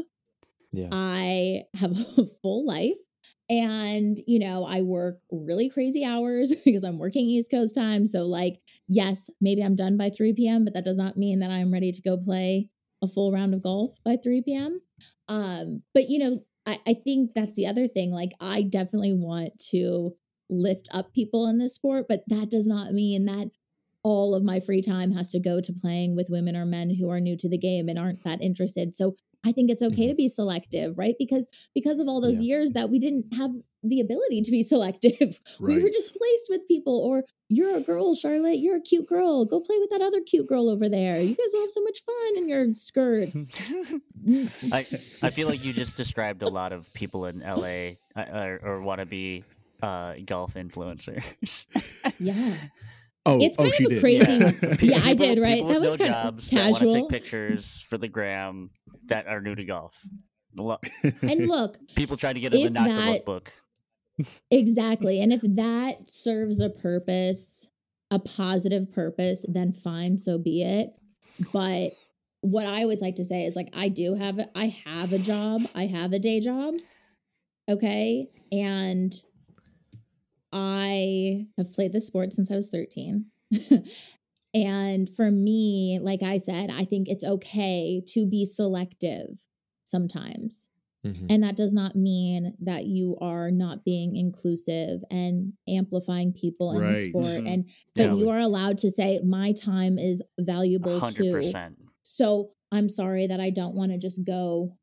Yeah. 0.72 0.88
I 0.92 1.64
have 1.74 1.92
a 2.18 2.26
full 2.42 2.64
life. 2.66 2.96
And, 3.50 4.20
you 4.26 4.38
know, 4.38 4.64
I 4.64 4.82
work 4.82 5.20
really 5.30 5.70
crazy 5.70 6.04
hours 6.04 6.54
because 6.64 6.84
I'm 6.84 6.98
working 6.98 7.24
East 7.24 7.50
Coast 7.50 7.74
time. 7.74 8.06
So, 8.06 8.24
like, 8.24 8.60
yes, 8.88 9.30
maybe 9.40 9.62
I'm 9.62 9.74
done 9.74 9.96
by 9.96 10.10
3 10.10 10.34
p.m., 10.34 10.64
but 10.64 10.74
that 10.74 10.84
does 10.84 10.98
not 10.98 11.16
mean 11.16 11.40
that 11.40 11.50
I'm 11.50 11.72
ready 11.72 11.90
to 11.92 12.02
go 12.02 12.18
play 12.18 12.68
a 13.02 13.06
full 13.08 13.32
round 13.32 13.54
of 13.54 13.62
golf 13.62 13.92
by 14.04 14.16
3 14.22 14.42
p.m. 14.42 14.80
Um, 15.28 15.82
but, 15.94 16.10
you 16.10 16.18
know, 16.18 16.44
I, 16.68 16.78
I 16.86 16.94
think 16.94 17.30
that's 17.34 17.56
the 17.56 17.66
other 17.66 17.88
thing. 17.88 18.10
Like, 18.10 18.32
I 18.40 18.62
definitely 18.62 19.14
want 19.14 19.58
to 19.70 20.14
lift 20.50 20.88
up 20.92 21.14
people 21.14 21.46
in 21.46 21.58
this 21.58 21.74
sport, 21.74 22.06
but 22.08 22.22
that 22.28 22.50
does 22.50 22.66
not 22.66 22.92
mean 22.92 23.24
that 23.24 23.48
all 24.04 24.34
of 24.34 24.44
my 24.44 24.60
free 24.60 24.82
time 24.82 25.10
has 25.12 25.30
to 25.30 25.40
go 25.40 25.60
to 25.60 25.72
playing 25.72 26.14
with 26.14 26.28
women 26.30 26.56
or 26.56 26.66
men 26.66 26.94
who 26.94 27.08
are 27.08 27.20
new 27.20 27.36
to 27.38 27.48
the 27.48 27.58
game 27.58 27.88
and 27.88 27.98
aren't 27.98 28.22
that 28.24 28.42
interested. 28.42 28.94
So 28.94 29.16
I 29.48 29.52
think 29.52 29.70
it's 29.70 29.82
okay 29.82 30.06
to 30.08 30.14
be 30.14 30.28
selective, 30.28 30.98
right? 30.98 31.14
Because 31.18 31.48
because 31.74 31.98
of 32.00 32.06
all 32.08 32.20
those 32.20 32.40
Yeah. 32.40 32.48
years 32.50 32.72
that 32.72 32.90
we 32.90 32.98
didn't 32.98 33.32
have 33.34 33.50
the 33.82 34.00
ability 34.00 34.42
to 34.42 34.50
be 34.50 34.62
selective. 34.74 35.40
We 35.60 35.80
were 35.82 35.88
just 35.88 36.14
placed 36.14 36.46
with 36.50 36.66
people 36.68 36.96
or 37.00 37.24
you're 37.48 37.76
a 37.76 37.80
girl, 37.80 38.14
Charlotte, 38.14 38.58
you're 38.58 38.76
a 38.76 38.80
cute 38.80 39.06
girl. 39.08 39.46
Go 39.46 39.60
play 39.60 39.76
with 39.78 39.88
that 39.90 40.02
other 40.02 40.20
cute 40.20 40.46
girl 40.46 40.68
over 40.68 40.86
there. 40.88 41.18
You 41.20 41.34
guys 41.34 41.50
will 41.52 41.62
have 41.62 41.70
so 41.70 41.82
much 41.82 42.00
fun 42.04 42.36
in 42.36 42.48
your 42.48 42.74
skirts. 42.74 43.46
I 44.72 44.86
I 45.22 45.30
feel 45.30 45.48
like 45.48 45.64
you 45.64 45.72
just 45.72 45.96
described 45.96 46.42
a 46.42 46.48
lot 46.48 46.72
of 46.72 46.92
people 46.92 47.24
in 47.26 47.40
LA 47.40 47.96
uh, 48.16 48.26
or, 48.32 48.60
or 48.62 48.80
wannabe 48.80 49.44
uh, 49.82 50.14
golf 50.26 50.54
influencers. 50.54 51.66
yeah. 52.18 52.54
Oh, 53.28 53.38
It's 53.40 53.56
oh, 53.58 53.62
kind 53.64 53.74
she 53.74 53.84
of 53.84 53.90
a 53.90 53.94
did. 53.94 54.00
crazy- 54.00 54.86
Yeah, 54.86 54.98
I 55.04 55.12
People- 55.12 55.26
did, 55.26 55.40
right? 55.40 55.66
That 55.68 55.80
was 55.80 55.90
no 55.90 55.96
kind 55.98 56.14
of 56.14 56.22
jobs 56.24 56.50
that 56.50 56.72
casual. 56.74 56.92
take 56.94 57.08
pictures 57.08 57.84
for 57.88 57.98
the 57.98 58.08
gram 58.08 58.70
that 59.06 59.26
are 59.26 59.40
new 59.40 59.54
to 59.54 59.64
golf. 59.64 60.00
Lo- 60.56 60.78
And 61.22 61.46
look, 61.48 61.78
People 61.94 62.16
trying 62.16 62.34
to 62.34 62.40
get 62.40 62.54
in 62.54 62.60
the 62.60 62.66
If 62.66 62.72
not 62.72 62.88
the 62.88 62.94
that- 62.94 63.08
look 63.10 63.24
book. 63.24 63.52
Exactly. 64.50 65.20
And 65.20 65.32
if 65.32 65.42
that 65.42 66.10
serves 66.10 66.58
a 66.60 66.70
purpose, 66.70 67.68
a 68.10 68.18
positive 68.18 68.90
purpose, 68.90 69.44
then 69.48 69.72
fine, 69.72 70.18
so 70.18 70.38
be 70.38 70.62
it. 70.62 70.90
But 71.52 71.92
what 72.40 72.66
I 72.66 72.82
always 72.82 73.00
like 73.00 73.16
to 73.16 73.24
say 73.24 73.44
is 73.44 73.54
like 73.56 73.68
I 73.74 73.88
do 73.90 74.14
have 74.14 74.38
a- 74.38 74.50
I 74.58 74.74
have 74.84 75.12
a 75.12 75.18
job. 75.18 75.62
I 75.74 75.86
have 75.86 76.12
a 76.12 76.18
day 76.18 76.40
job. 76.40 76.74
Okay? 77.68 78.28
And 78.50 79.14
I 80.52 81.46
have 81.56 81.72
played 81.72 81.92
this 81.92 82.06
sport 82.06 82.32
since 82.32 82.50
I 82.50 82.56
was 82.56 82.68
13. 82.68 83.26
and 84.54 85.10
for 85.14 85.30
me, 85.30 85.98
like 86.02 86.22
I 86.22 86.38
said, 86.38 86.70
I 86.70 86.84
think 86.84 87.08
it's 87.08 87.24
okay 87.24 88.02
to 88.08 88.26
be 88.26 88.44
selective 88.44 89.38
sometimes. 89.84 90.68
Mhm. 91.06 91.26
And 91.30 91.42
that 91.44 91.56
does 91.56 91.72
not 91.72 91.94
mean 91.94 92.54
that 92.60 92.86
you 92.86 93.16
are 93.20 93.50
not 93.50 93.84
being 93.84 94.16
inclusive 94.16 95.00
and 95.10 95.52
amplifying 95.68 96.32
people 96.32 96.72
in 96.72 96.78
the 96.78 96.82
Right. 96.92 97.08
sport. 97.10 97.26
Mhm. 97.44 97.46
And 97.46 97.64
but 97.94 98.02
Yeah. 98.06 98.14
you 98.16 98.28
are 98.30 98.38
allowed 98.40 98.78
to 98.78 98.90
say, 98.90 99.20
my 99.20 99.52
time 99.52 99.98
is 99.98 100.22
valuable 100.40 100.98
hundred 100.98 101.42
too. 101.44 101.52
So 102.02 102.52
I'm 102.72 102.88
sorry 102.88 103.26
that 103.26 103.40
I 103.40 103.50
don't 103.50 103.74
want 103.76 103.92
to 103.92 103.98
just 103.98 104.24
go 104.24 104.76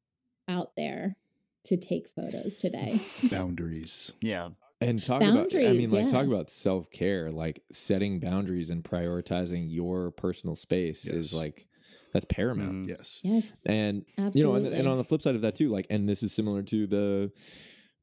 out 0.47 0.75
there 0.75 1.17
to 1.65 1.75
take 1.77 2.07
photos 2.09 2.55
today. 2.55 2.99
Boundaries. 3.31 4.13
Yeah. 4.21 4.51
And 4.81 5.01
talk 5.01 5.21
about, 5.21 5.55
I 5.55 5.71
mean, 5.71 5.89
like, 5.89 6.09
talk 6.09 6.25
about 6.25 6.49
self 6.49 6.91
care, 6.91 7.31
like 7.31 7.63
setting 7.71 8.19
boundaries 8.19 8.69
and 8.69 8.83
prioritizing 8.83 9.65
your 9.69 10.11
personal 10.11 10.55
space 10.55 11.05
Yes. 11.05 11.15
is 11.15 11.33
like, 11.33 11.67
that's 12.13 12.25
paramount. 12.25 12.85
Mhm. 12.85 12.89
Yes. 12.89 13.19
Yes. 13.23 13.63
And, 13.65 14.05
absolutely. 14.17 14.39
you 14.39 14.45
know, 14.45 14.55
and, 14.55 14.67
and 14.67 14.87
on 14.87 14.97
the 14.97 15.03
flip 15.03 15.21
side 15.21 15.35
of 15.35 15.41
that 15.41 15.55
too, 15.55 15.69
like, 15.69 15.87
and 15.89 16.07
this 16.07 16.23
is 16.23 16.33
similar 16.33 16.61
to 16.63 16.87
the, 16.87 17.31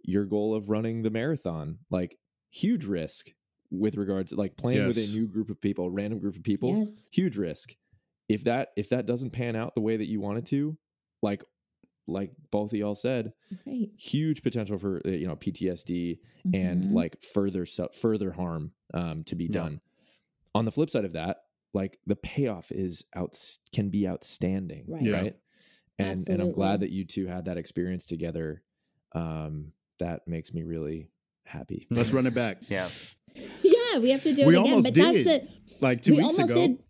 your 0.02 0.24
goal 0.24 0.54
of 0.54 0.68
running 0.68 1.02
the 1.02 1.10
marathon. 1.10 1.78
Like 1.90 2.18
huge 2.50 2.84
risk 2.84 3.30
with 3.70 3.96
regards 3.96 4.30
to 4.30 4.36
like 4.36 4.56
playing 4.56 4.86
with 4.86 4.98
a 4.98 5.06
new 5.12 5.26
group 5.26 5.50
of 5.50 5.60
people, 5.60 5.90
random 5.90 6.18
group 6.18 6.36
of 6.36 6.42
people. 6.42 6.76
Yes. 6.76 7.06
Huge 7.12 7.36
risk. 7.36 7.74
If 8.28 8.44
that 8.44 8.68
if 8.76 8.88
that 8.90 9.06
doesn't 9.06 9.30
pan 9.30 9.56
out 9.56 9.74
the 9.74 9.80
way 9.80 9.96
that 9.96 10.08
you 10.08 10.20
want 10.20 10.38
it 10.38 10.46
to, 10.46 10.76
like 11.22 11.44
like 12.06 12.32
both 12.50 12.72
of 12.72 12.78
y'all 12.78 12.94
said, 12.94 13.32
Right. 13.66 13.90
huge 13.96 14.42
potential 14.42 14.78
for 14.78 15.00
uh, 15.06 15.10
you 15.10 15.26
know 15.26 15.36
PTSD 15.36 16.18
and 16.52 16.84
Mhm. 16.84 16.92
like 16.92 17.22
further 17.22 17.64
su- 17.66 17.88
further 17.92 18.32
harm 18.32 18.72
um, 18.94 19.24
to 19.24 19.34
be 19.36 19.44
Yeah. 19.44 19.52
done. 19.52 19.80
On 20.54 20.64
the 20.64 20.72
flip 20.72 20.90
side 20.90 21.04
of 21.04 21.12
that, 21.14 21.44
like 21.72 21.98
the 22.06 22.16
payoff 22.16 22.70
is 22.72 23.04
out 23.14 23.38
can 23.72 23.88
be 23.88 24.06
outstanding, 24.06 24.84
Right. 24.88 25.02
Yeah. 25.02 25.12
right? 25.20 25.36
And 25.98 26.28
and 26.28 26.42
I'm 26.42 26.52
glad 26.52 26.80
that 26.80 26.90
you 26.90 27.04
two 27.04 27.26
had 27.26 27.44
that 27.46 27.56
experience 27.58 28.06
together. 28.06 28.62
Um, 29.12 29.72
that 29.98 30.26
makes 30.26 30.52
me 30.52 30.62
really 30.64 31.08
happy. 31.44 31.86
Let's 31.90 32.12
run 32.12 32.26
it 32.26 32.34
back. 32.34 32.62
Yeah. 32.68 32.88
yeah, 33.62 33.98
we 33.98 34.10
have 34.10 34.22
to 34.24 34.34
do 34.34 34.46
We 34.46 34.56
it 34.56 34.58
again. 34.60 34.70
almost 34.72 34.84
But 34.88 34.94
did, 34.94 35.26
that's 35.26 35.44
it. 35.44 35.50
Like 35.80 36.02
two 36.02 36.12
we 36.12 36.22
weeks 36.22 36.34
almost 36.38 36.52
ago. 36.52 36.66
did. 36.66 36.82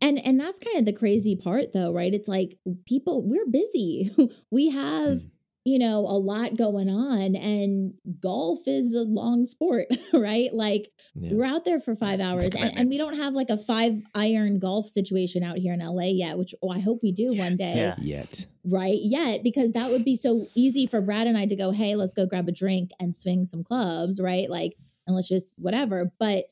And 0.00 0.24
and 0.24 0.38
that's 0.38 0.58
kind 0.58 0.78
of 0.78 0.84
the 0.84 0.92
crazy 0.92 1.36
part 1.36 1.72
though, 1.72 1.92
right? 1.92 2.12
It's 2.12 2.28
like 2.28 2.58
people 2.86 3.22
we're 3.26 3.46
busy. 3.46 4.14
we 4.50 4.70
have, 4.70 5.20
Hmm. 5.20 5.26
you 5.64 5.78
know, 5.78 5.98
a 6.00 6.18
lot 6.18 6.56
going 6.56 6.88
on 6.88 7.34
and 7.36 7.94
golf 8.20 8.60
is 8.66 8.94
a 8.94 9.02
long 9.02 9.44
sport, 9.44 9.86
right? 10.12 10.52
Like 10.52 10.90
Yeah. 11.14 11.34
we're 11.34 11.44
out 11.44 11.64
there 11.64 11.78
for 11.80 11.94
5 11.94 12.20
hours 12.20 12.46
and, 12.54 12.78
and 12.78 12.88
we 12.88 12.96
don't 12.96 13.16
have 13.16 13.34
like 13.34 13.50
a 13.50 13.56
5 13.56 14.02
iron 14.14 14.58
golf 14.60 14.88
situation 14.88 15.42
out 15.42 15.58
here 15.58 15.74
in 15.74 15.80
LA 15.80 16.06
yet, 16.06 16.38
which 16.38 16.54
oh, 16.62 16.70
I 16.70 16.78
hope 16.80 17.00
we 17.02 17.12
do 17.12 17.34
one 17.34 17.56
day. 17.56 17.68
Yeah. 17.74 17.94
Yet. 18.00 18.46
right 18.64 18.98
yet 19.00 19.42
because 19.42 19.72
that 19.72 19.90
would 19.90 20.04
be 20.04 20.16
so 20.16 20.46
easy 20.54 20.86
for 20.86 21.00
Brad 21.00 21.26
and 21.26 21.36
I 21.38 21.46
to 21.46 21.56
go, 21.56 21.70
hey, 21.70 21.94
let's 21.96 22.14
go 22.14 22.26
grab 22.26 22.48
a 22.48 22.52
drink 22.52 22.90
and 23.00 23.14
swing 23.14 23.46
some 23.46 23.62
clubs, 23.64 24.20
right? 24.20 24.48
Like, 24.48 24.74
and 25.06 25.14
let's 25.16 25.28
just 25.28 25.52
whatever. 25.56 26.12
But 26.18 26.46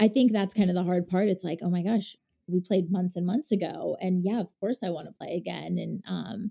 I 0.00 0.08
think 0.08 0.32
that's 0.32 0.54
kind 0.54 0.68
of 0.70 0.74
the 0.76 0.82
hard 0.84 1.08
part. 1.08 1.28
It's 1.28 1.44
like, 1.44 1.60
oh 1.62 1.70
my 1.70 1.82
gosh, 1.82 2.16
we 2.48 2.60
played 2.60 2.90
months 2.90 3.16
and 3.16 3.26
months 3.26 3.52
ago, 3.52 3.96
and 4.00 4.24
yeah, 4.24 4.40
of 4.40 4.48
course 4.60 4.82
I 4.82 4.90
want 4.90 5.08
to 5.08 5.14
play 5.14 5.36
again. 5.36 5.78
And 5.78 6.02
um, 6.06 6.50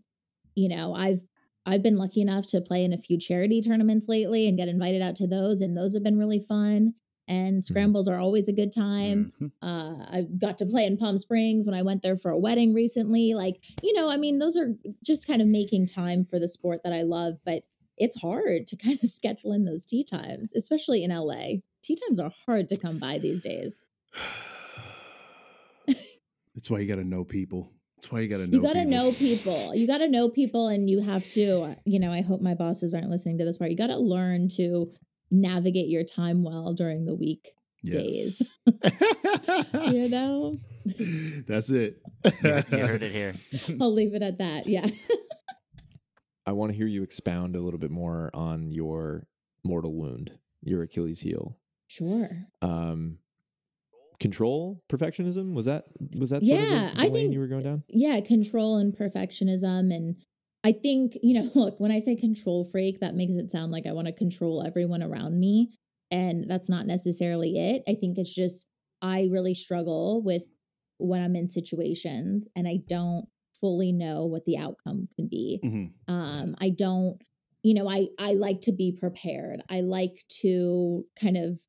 you 0.55 0.69
know, 0.69 0.93
I've 0.93 1.21
I've 1.65 1.83
been 1.83 1.97
lucky 1.97 2.21
enough 2.21 2.47
to 2.47 2.61
play 2.61 2.83
in 2.83 2.93
a 2.93 2.97
few 2.97 3.17
charity 3.17 3.61
tournaments 3.61 4.07
lately 4.07 4.47
and 4.47 4.57
get 4.57 4.67
invited 4.67 5.01
out 5.01 5.15
to 5.17 5.27
those, 5.27 5.61
and 5.61 5.75
those 5.75 5.93
have 5.93 6.03
been 6.03 6.19
really 6.19 6.39
fun. 6.39 6.93
And 7.27 7.65
scrambles 7.65 8.07
are 8.07 8.19
always 8.19 8.47
a 8.47 8.53
good 8.53 8.71
time. 8.71 9.33
Mhm. 9.41 9.51
Uh, 9.59 10.05
I 10.11 10.27
got 10.39 10.59
to 10.59 10.65
play 10.67 10.85
in 10.85 10.95
Palm 10.95 11.17
Springs 11.17 11.65
when 11.65 11.73
I 11.73 11.81
went 11.81 12.03
there 12.03 12.17
for 12.17 12.29
a 12.29 12.37
wedding 12.37 12.71
recently. 12.71 13.33
Like, 13.33 13.63
you 13.81 13.93
know, 13.93 14.09
I 14.09 14.17
mean, 14.17 14.37
those 14.37 14.55
are 14.55 14.77
just 15.03 15.25
kind 15.25 15.41
of 15.41 15.47
making 15.47 15.87
time 15.87 16.23
for 16.23 16.37
the 16.37 16.47
sport 16.47 16.81
that 16.83 16.93
I 16.93 17.01
love, 17.01 17.39
but 17.43 17.63
it's 17.97 18.15
hard 18.21 18.67
to 18.67 18.75
kind 18.75 18.99
of 19.01 19.09
schedule 19.09 19.53
in 19.53 19.65
those 19.65 19.87
tee 19.87 20.03
times, 20.03 20.53
especially 20.53 21.03
in 21.03 21.09
LA. 21.09 21.61
Tee 21.81 21.97
times 22.07 22.19
are 22.19 22.31
hard 22.45 22.69
to 22.69 22.77
come 22.77 22.99
by 22.99 23.17
these 23.17 23.39
days. 23.39 23.81
That's 26.55 26.69
why 26.69 26.79
you 26.79 26.87
got 26.87 26.95
to 26.95 27.03
know 27.03 27.23
people. 27.23 27.71
That's 27.97 28.11
why 28.11 28.21
you 28.21 28.27
got 28.27 28.37
to 28.37 28.47
know. 28.47 28.57
You 28.57 28.61
got 28.61 28.73
to 28.73 28.79
people. 28.79 28.91
know 28.91 29.11
people. 29.11 29.75
You 29.75 29.87
got 29.87 29.97
to 29.99 30.07
know 30.07 30.29
people, 30.29 30.67
and 30.67 30.89
you 30.89 31.01
have 31.01 31.29
to, 31.31 31.75
you 31.85 31.99
know, 31.99 32.11
I 32.11 32.21
hope 32.21 32.41
my 32.41 32.55
bosses 32.55 32.93
aren't 32.93 33.09
listening 33.09 33.37
to 33.39 33.45
this 33.45 33.57
part. 33.57 33.71
You 33.71 33.77
got 33.77 33.87
to 33.87 33.97
learn 33.97 34.49
to 34.57 34.91
navigate 35.31 35.89
your 35.89 36.03
time 36.03 36.43
well 36.43 36.73
during 36.73 37.05
the 37.05 37.15
week 37.15 37.51
days. 37.83 38.51
you 38.65 40.09
know, 40.09 40.53
That's 41.47 41.69
it. 41.69 42.01
You 42.23 42.63
heard 42.85 43.03
it 43.03 43.11
here. 43.11 43.33
I'll 43.81 43.93
leave 43.93 44.13
it 44.13 44.21
at 44.21 44.37
that. 44.39 44.67
Yeah. 44.67 44.87
I 46.45 46.51
want 46.51 46.71
to 46.71 46.77
hear 46.77 46.87
you 46.87 47.03
expound 47.03 47.55
a 47.55 47.61
little 47.61 47.79
bit 47.79 47.91
more 47.91 48.29
on 48.33 48.69
your 48.69 49.27
mortal 49.63 49.93
wound, 49.95 50.31
your 50.61 50.83
Achilles 50.83 51.21
heel. 51.21 51.57
Sure. 51.87 52.29
Um, 52.61 53.17
control 54.19 54.83
perfectionism 54.89 55.53
was 55.53 55.65
that 55.65 55.85
was 56.17 56.29
that 56.31 56.43
sort 56.45 56.59
Yeah, 56.59 56.89
of 56.89 56.95
the, 56.95 57.01
I 57.01 57.05
the 57.07 57.13
lane 57.13 57.23
think- 57.25 57.33
you 57.33 57.39
were 57.39 57.47
going 57.47 57.63
down? 57.63 57.83
yeah, 57.89 58.19
control 58.21 58.77
and 58.77 58.95
perfectionism. 58.95 59.93
And 59.93 60.15
I 60.63 60.71
think, 60.71 61.17
you 61.21 61.33
know, 61.41 61.49
look, 61.55 61.79
when 61.79 61.91
I 61.91 61.99
say 61.99 62.15
control 62.15 62.65
freak, 62.71 62.99
that 63.01 63.15
makes 63.15 63.33
it 63.33 63.51
sound 63.51 63.71
like 63.71 63.85
I 63.85 63.91
want 63.93 64.07
to 64.07 64.13
control 64.13 64.63
everyone 64.65 65.03
around 65.03 65.39
me. 65.39 65.77
And 66.11 66.49
that's 66.49 66.69
not 66.69 66.85
necessarily 66.87 67.57
it. 67.57 67.83
I 67.87 67.95
think 67.95 68.17
it's 68.17 68.33
just, 68.33 68.67
I 69.01 69.27
really 69.31 69.53
struggle 69.53 70.21
with 70.23 70.43
when 70.97 71.21
I'm 71.21 71.35
in 71.35 71.49
situations 71.49 72.47
and 72.55 72.67
I 72.67 72.77
don't 72.87 73.25
fully 73.59 73.91
know 73.91 74.25
what 74.25 74.45
the 74.45 74.57
outcome 74.57 75.07
can 75.15 75.27
be. 75.27 75.59
Mhm. 75.63 75.91
Um, 76.07 76.55
I 76.61 76.69
don't, 76.69 77.17
you 77.63 77.73
know, 77.73 77.89
I 77.89 78.07
I 78.19 78.33
like 78.33 78.61
to 78.61 78.71
be 78.71 78.91
prepared. 78.91 79.61
I 79.69 79.81
like 79.81 80.23
to 80.41 81.03
kind 81.19 81.35
of 81.37 81.59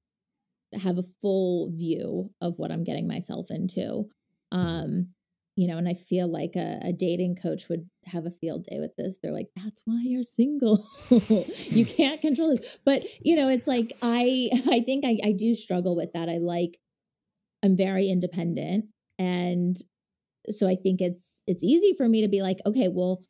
have 0.74 0.98
a 0.98 1.04
full 1.20 1.70
view 1.72 2.30
of 2.40 2.54
what 2.58 2.70
I'm 2.70 2.84
getting 2.84 3.06
myself 3.06 3.50
into. 3.50 4.08
Um, 4.52 5.08
you 5.56 5.66
know, 5.66 5.78
and 5.78 5.88
I 5.88 5.94
feel 5.94 6.30
like 6.30 6.54
a, 6.54 6.78
a 6.82 6.92
dating 6.92 7.36
coach 7.42 7.68
would 7.70 7.88
have 8.04 8.26
a 8.26 8.30
field 8.30 8.64
day 8.64 8.78
with 8.78 8.94
this. 8.96 9.16
They're 9.22 9.32
like, 9.32 9.48
that's 9.56 9.82
why 9.86 10.02
you're 10.04 10.22
single. 10.22 10.86
you 11.10 11.86
can't 11.86 12.20
control 12.20 12.50
it. 12.50 12.80
But, 12.84 13.04
you 13.24 13.36
know, 13.36 13.48
it's 13.48 13.66
like 13.66 13.92
I 14.02 14.50
I 14.70 14.80
think 14.80 15.04
I, 15.04 15.18
I 15.24 15.32
do 15.32 15.54
struggle 15.54 15.96
with 15.96 16.12
that. 16.12 16.28
I 16.28 16.38
like 16.38 16.78
I'm 17.62 17.76
very 17.76 18.08
independent. 18.08 18.86
And 19.18 19.76
so 20.50 20.68
I 20.68 20.76
think 20.76 21.00
it's 21.00 21.40
it's 21.46 21.64
easy 21.64 21.94
for 21.96 22.06
me 22.06 22.20
to 22.22 22.28
be 22.28 22.42
like, 22.42 22.58
okay, 22.66 22.88
well, 22.88 23.24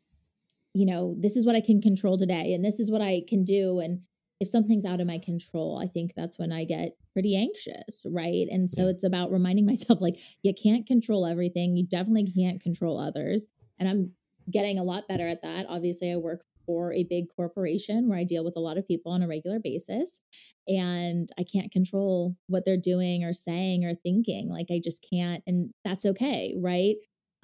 you 0.74 0.84
know, 0.84 1.14
this 1.18 1.36
is 1.36 1.46
what 1.46 1.54
I 1.54 1.60
can 1.60 1.80
control 1.80 2.18
today 2.18 2.52
and 2.52 2.64
this 2.64 2.80
is 2.80 2.90
what 2.90 3.00
I 3.00 3.22
can 3.28 3.44
do. 3.44 3.78
And 3.78 4.00
if 4.40 4.48
something's 4.48 4.84
out 4.84 5.00
of 5.00 5.06
my 5.06 5.18
control, 5.18 5.80
I 5.82 5.88
think 5.88 6.12
that's 6.14 6.38
when 6.38 6.52
I 6.52 6.64
get 6.64 6.96
pretty 7.12 7.36
anxious, 7.36 8.04
right? 8.06 8.46
And 8.50 8.70
so 8.70 8.82
Yeah. 8.84 8.90
it's 8.90 9.04
about 9.04 9.32
reminding 9.32 9.66
myself 9.66 10.00
like 10.00 10.18
you 10.42 10.52
can't 10.54 10.86
control 10.86 11.26
everything. 11.26 11.76
You 11.76 11.86
definitely 11.86 12.30
can't 12.32 12.60
control 12.60 12.98
others. 12.98 13.46
And 13.78 13.88
I'm 13.88 14.12
getting 14.50 14.78
a 14.78 14.84
lot 14.84 15.08
better 15.08 15.26
at 15.26 15.42
that. 15.42 15.66
Obviously, 15.68 16.12
I 16.12 16.16
work 16.16 16.44
for 16.66 16.92
a 16.92 17.04
big 17.04 17.26
corporation 17.34 18.08
where 18.08 18.18
I 18.18 18.24
deal 18.24 18.44
with 18.44 18.56
a 18.56 18.60
lot 18.60 18.76
of 18.76 18.86
people 18.86 19.12
on 19.12 19.22
a 19.22 19.28
regular 19.28 19.60
basis 19.60 20.20
and 20.66 21.28
I 21.38 21.44
can't 21.44 21.70
control 21.70 22.36
what 22.48 22.64
they're 22.64 22.76
doing 22.76 23.22
or 23.22 23.32
saying 23.32 23.84
or 23.84 23.94
thinking. 23.94 24.48
Like 24.48 24.66
I 24.70 24.80
just 24.82 25.04
can't 25.08 25.42
and 25.46 25.70
that's 25.84 26.04
okay, 26.04 26.54
right? 26.58 26.96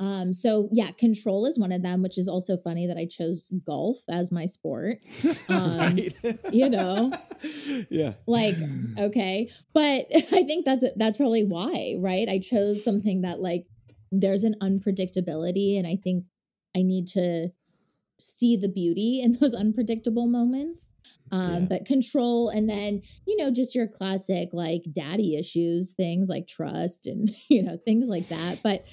Um 0.03 0.35
so 0.35 0.69
yeah, 0.73 0.91
control 0.99 1.47
is 1.47 1.57
one 1.59 1.71
of 1.71 1.83
them, 1.83 2.03
which 2.03 2.19
is 2.19 2.27
also 2.27 2.57
funny 2.57 2.89
that 2.89 2.97
I 2.97 3.07
chose 3.07 3.49
golf 3.65 3.99
as 4.11 4.33
my 4.33 4.47
sport. 4.47 4.99
Um, 5.49 5.99
you 6.53 6.69
know. 6.69 7.13
yeah. 7.89 8.15
Like 8.27 8.57
okay, 8.99 9.49
but 9.73 10.07
I 10.39 10.43
think 10.49 10.65
that's 10.65 10.85
that's 10.97 11.17
probably 11.19 11.45
why, 11.45 11.97
right? 12.01 12.29
I 12.29 12.39
chose 12.41 12.83
something 12.83 13.23
that 13.23 13.41
like 13.41 13.67
there's 14.11 14.45
an 14.45 14.57
unpredictability 14.61 15.79
and 15.79 15.87
I 15.87 15.97
think 16.03 16.25
I 16.77 16.83
need 16.83 17.07
to 17.09 17.49
see 18.19 18.57
the 18.57 18.69
beauty 18.69 19.21
in 19.23 19.33
those 19.41 19.55
unpredictable 19.55 20.27
moments. 20.27 20.91
Um, 21.31 21.53
Yeah. 21.53 21.61
but 21.71 21.85
control 21.87 22.51
and 22.51 22.69
then, 22.69 23.03
you 23.27 23.37
know, 23.37 23.51
just 23.51 23.75
your 23.75 23.89
classic 23.89 24.51
like 24.53 24.83
daddy 24.93 25.37
issues, 25.37 25.93
things 25.93 26.29
like 26.29 26.47
trust 26.47 27.07
and, 27.07 27.35
you 27.49 27.63
know, 27.63 27.79
things 27.85 28.09
like 28.09 28.29
that. 28.29 28.61
But, 28.63 28.85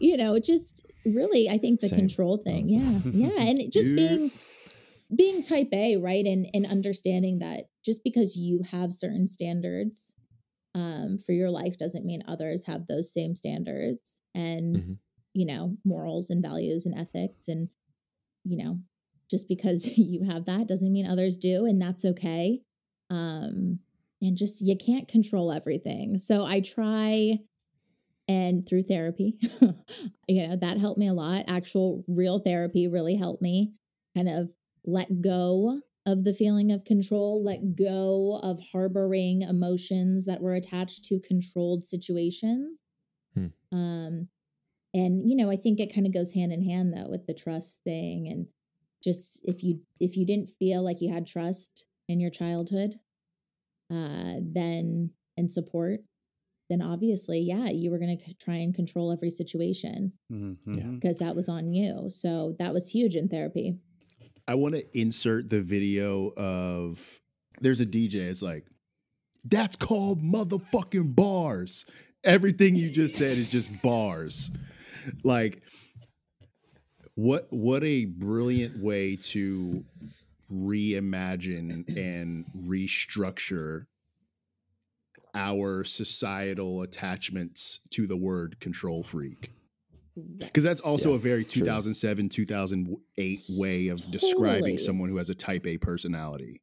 you 0.00 0.16
know, 0.16 0.38
just 0.38 0.86
really, 1.04 1.48
I 1.48 1.58
think 1.58 1.80
the 1.80 1.88
Same. 1.88 2.00
control 2.00 2.38
thing. 2.38 2.68
Yeah. 2.68 3.00
Yeah. 3.12 3.42
And 3.42 3.72
just 3.72 3.94
being, 3.96 4.30
being 5.14 5.42
type 5.42 5.68
A, 5.72 5.96
right? 5.96 6.24
And, 6.24 6.46
and 6.54 6.66
understanding 6.66 7.38
that 7.40 7.64
just 7.84 8.04
because 8.04 8.36
you 8.36 8.62
have 8.70 8.92
certain 8.94 9.26
standards 9.26 10.12
um, 10.74 11.18
for 11.24 11.32
your 11.32 11.50
life 11.50 11.78
doesn't 11.78 12.04
mean 12.04 12.22
others 12.28 12.64
have 12.66 12.86
those 12.86 13.12
same 13.12 13.34
standards 13.34 14.20
and, 14.34 14.76
Mhm. 14.76 14.96
you 15.34 15.46
know, 15.46 15.76
morals 15.84 16.30
and 16.30 16.42
values 16.42 16.86
and 16.86 16.96
ethics. 16.98 17.48
And, 17.48 17.68
you 18.44 18.62
know, 18.62 18.78
just 19.30 19.48
because 19.48 19.86
you 19.98 20.24
have 20.24 20.44
that 20.46 20.68
doesn't 20.68 20.92
mean 20.92 21.06
others 21.06 21.36
do. 21.36 21.64
And 21.64 21.80
that's 21.80 22.04
okay. 22.04 22.60
Um, 23.10 23.80
and 24.20 24.36
just, 24.36 24.60
you 24.60 24.76
can't 24.76 25.08
control 25.08 25.52
everything. 25.52 26.18
So 26.18 26.44
I 26.44 26.60
try 26.60 27.38
and 28.28 28.68
through 28.68 28.82
therapy, 28.82 29.38
you 30.28 30.46
know, 30.46 30.56
that 30.60 30.78
helped 30.78 30.98
me 30.98 31.08
a 31.08 31.14
lot. 31.14 31.46
Actual 31.48 32.04
real 32.06 32.38
therapy 32.38 32.86
really 32.86 33.16
helped 33.16 33.42
me 33.42 33.72
kind 34.14 34.28
of 34.28 34.50
let 34.84 35.20
go 35.20 35.80
of 36.06 36.24
the 36.24 36.32
feeling 36.32 36.72
of 36.72 36.84
control, 36.84 37.44
let 37.44 37.76
go 37.76 38.40
of 38.42 38.60
harboring 38.72 39.42
emotions 39.42 40.24
that 40.26 40.40
were 40.40 40.54
attached 40.54 41.04
to 41.04 41.20
controlled 41.20 41.84
situations. 41.84 42.80
Hmm. 43.34 43.46
Um, 43.72 44.28
and 44.94 45.28
you 45.28 45.36
know, 45.36 45.50
I 45.50 45.56
think 45.56 45.80
it 45.80 45.94
kind 45.94 46.06
of 46.06 46.14
goes 46.14 46.32
hand 46.32 46.52
in 46.52 46.64
hand 46.64 46.94
though 46.94 47.10
with 47.10 47.26
the 47.26 47.34
trust 47.34 47.80
thing, 47.84 48.28
and 48.28 48.46
just 49.04 49.40
if 49.44 49.62
you 49.62 49.80
if 50.00 50.16
you 50.16 50.24
didn't 50.26 50.50
feel 50.58 50.82
like 50.82 51.00
you 51.00 51.12
had 51.12 51.26
trust 51.26 51.84
in 52.08 52.20
your 52.20 52.30
childhood, 52.30 52.94
uh, 53.92 54.40
then 54.40 55.10
and 55.36 55.52
support, 55.52 56.00
then 56.68 56.82
obviously, 56.82 57.40
yeah, 57.40 57.68
you 57.70 57.90
were 57.90 57.98
going 57.98 58.18
to 58.18 58.34
try 58.34 58.56
and 58.56 58.74
control 58.74 59.10
every 59.12 59.30
situation 59.30 60.12
Mhm, 60.30 60.56
Yeah. 60.66 60.82
mhm. 60.82 61.00
because 61.00 61.18
that 61.18 61.34
was 61.34 61.48
on 61.48 61.72
you. 61.72 62.10
So 62.10 62.54
that 62.58 62.72
was 62.74 62.88
huge 62.90 63.16
in 63.16 63.28
therapy. 63.28 63.78
I 64.46 64.54
want 64.54 64.74
to 64.74 64.98
insert 64.98 65.50
the 65.50 65.60
video 65.62 66.28
of 66.36 67.20
there's 67.60 67.80
a 67.80 67.86
DJ. 67.86 68.28
It's 68.28 68.42
like 68.42 68.66
that's 69.44 69.76
called 69.76 70.22
motherfucking 70.22 71.14
bars. 71.14 71.84
Everything 72.24 72.74
you 72.76 72.90
just 72.90 73.14
said 73.16 73.38
is 73.38 73.48
just 73.50 73.70
bars. 73.82 74.50
Like 75.22 75.62
what 77.14 77.46
what 77.50 77.82
a 77.84 78.04
brilliant 78.06 78.78
way 78.82 79.16
to 79.16 79.84
reimagine 80.50 81.96
and 81.96 82.44
restructure 82.66 83.86
our 85.34 85.84
societal 85.84 86.82
attachments 86.82 87.80
to 87.90 88.06
the 88.06 88.16
word 88.16 88.58
control 88.60 89.02
freak 89.02 89.50
because 90.38 90.64
that's 90.64 90.80
also 90.80 91.10
Yeah, 91.10 91.16
a 91.16 91.18
very 91.18 91.44
true. 91.44 91.60
2007 91.62 92.28
2008 92.28 93.38
way 93.50 93.88
of 93.88 94.10
describing 94.10 94.60
Totally. 94.62 94.78
someone 94.78 95.08
who 95.10 95.16
has 95.18 95.30
a 95.30 95.34
type 95.34 95.66
a 95.66 95.76
personality 95.78 96.60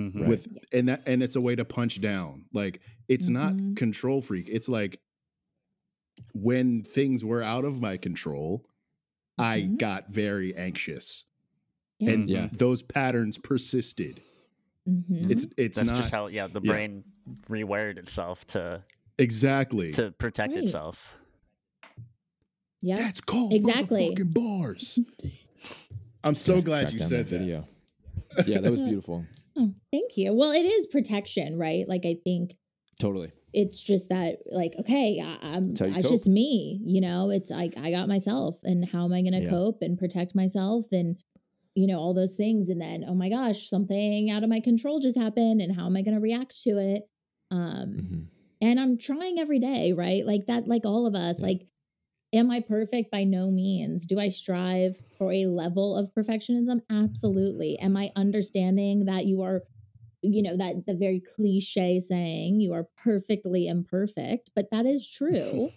Mhm. 0.00 0.14
Right. 0.20 0.28
with 0.28 0.48
and 0.72 0.88
that 0.88 1.02
and 1.06 1.22
it's 1.22 1.36
a 1.36 1.40
way 1.40 1.54
to 1.56 1.64
punch 1.64 2.00
down 2.00 2.46
like 2.52 2.80
it's 3.08 3.28
Mhm. 3.28 3.32
not 3.32 3.76
control 3.76 4.20
freak 4.20 4.48
it's 4.48 4.68
like 4.68 5.00
when 6.32 6.82
things 6.82 7.24
were 7.24 7.42
out 7.42 7.64
of 7.64 7.80
my 7.80 7.96
control 7.96 8.64
i 9.38 9.60
Mhm. 9.62 9.78
got 9.78 10.12
very 10.12 10.54
anxious 10.56 11.24
Yeah. 12.00 12.10
and 12.10 12.28
Yeah. 12.28 12.48
those 12.52 12.82
patterns 12.82 13.38
persisted 13.38 14.20
Mhm. 14.88 15.30
it's 15.30 15.46
it's 15.56 15.78
That's 15.78 15.88
not 15.90 15.96
just 15.96 16.10
how 16.10 16.28
yeah 16.28 16.46
the 16.46 16.60
yeah. 16.62 16.72
brain 16.72 17.04
rewired 17.50 17.98
itself 17.98 18.46
to 18.48 18.82
exactly 19.18 19.90
to 19.92 20.12
protect 20.12 20.54
Right. 20.54 20.62
itself. 20.64 21.16
yeah. 22.80 22.96
that's 22.96 23.20
called 23.20 23.52
Exactly. 23.52 24.10
motherfucking 24.10 24.32
bars 24.34 24.98
i'm 26.24 26.34
so 26.34 26.56
Have 26.56 26.64
glad 26.64 26.92
you 26.92 26.98
down 26.98 27.08
said 27.08 27.26
that 27.26 27.30
that 27.30 27.38
video. 27.38 27.68
Yeah, 28.46 28.60
that 28.60 28.70
was 28.70 28.80
beautiful. 28.80 29.24
Oh, 29.60 29.74
thank 29.90 30.16
you. 30.16 30.32
Well, 30.34 30.52
it 30.52 30.64
is 30.64 30.86
protection, 30.86 31.58
right? 31.58 31.88
Like 31.88 32.02
I 32.06 32.16
think 32.22 32.54
Totally. 33.00 33.32
it's 33.52 33.80
just 33.80 34.08
that, 34.08 34.36
like, 34.52 34.72
okay, 34.78 35.20
I, 35.20 35.36
I'm. 35.42 35.68
That's 35.74 35.80
how 35.80 35.86
you 35.86 35.92
It's 35.94 36.02
cope. 36.02 36.12
just 36.12 36.28
me, 36.28 36.80
you 36.84 37.00
know. 37.00 37.30
It's 37.30 37.50
like 37.50 37.74
I 37.76 37.90
got 37.90 38.06
myself, 38.06 38.56
and 38.62 38.88
how 38.88 39.04
am 39.04 39.12
I 39.12 39.22
going 39.22 39.32
to 39.32 39.42
Yeah. 39.42 39.50
cope 39.50 39.78
and 39.82 39.98
protect 39.98 40.36
myself, 40.36 40.84
and 40.92 41.16
you 41.78 41.86
know 41.86 41.98
all 42.00 42.14
those 42.14 42.34
things, 42.34 42.68
and 42.68 42.80
then 42.80 43.04
oh 43.08 43.14
my 43.14 43.28
gosh, 43.30 43.68
something 43.68 44.30
out 44.30 44.42
of 44.44 44.50
my 44.50 44.60
control 44.60 45.00
just 45.00 45.18
happened, 45.18 45.60
and 45.62 45.74
how 45.74 45.86
am 45.86 45.96
I 45.96 46.02
going 46.02 46.14
to 46.16 46.20
react 46.20 46.60
to 46.64 46.78
it? 46.78 47.08
Um, 47.50 47.88
Mhm. 47.94 48.26
and 48.60 48.80
I'm 48.80 48.98
trying 48.98 49.38
every 49.38 49.60
day, 49.60 49.92
right? 49.92 50.26
Like 50.26 50.46
that, 50.46 50.68
like 50.68 50.84
all 50.84 51.06
of 51.06 51.14
us, 51.14 51.40
Yeah. 51.40 51.46
like. 51.48 51.66
Am 52.34 52.50
I 52.50 52.60
perfect? 52.60 53.10
By 53.10 53.24
no 53.24 53.50
means. 53.50 54.06
Do 54.06 54.18
I 54.18 54.28
strive 54.28 54.98
for 55.16 55.32
a 55.32 55.46
level 55.46 55.96
of 55.96 56.12
perfectionism? 56.12 56.82
Absolutely. 56.90 57.78
Am 57.78 57.96
I 57.96 58.12
understanding 58.16 59.06
that 59.06 59.24
you 59.26 59.40
are, 59.42 59.62
you 60.22 60.42
know, 60.42 60.56
that 60.56 60.84
the 60.86 60.94
very 60.94 61.20
cliche 61.20 62.00
saying 62.00 62.60
you 62.60 62.74
are 62.74 62.86
perfectly 62.98 63.66
imperfect, 63.66 64.50
but 64.54 64.70
that 64.72 64.84
is 64.84 65.08
true, 65.18 65.70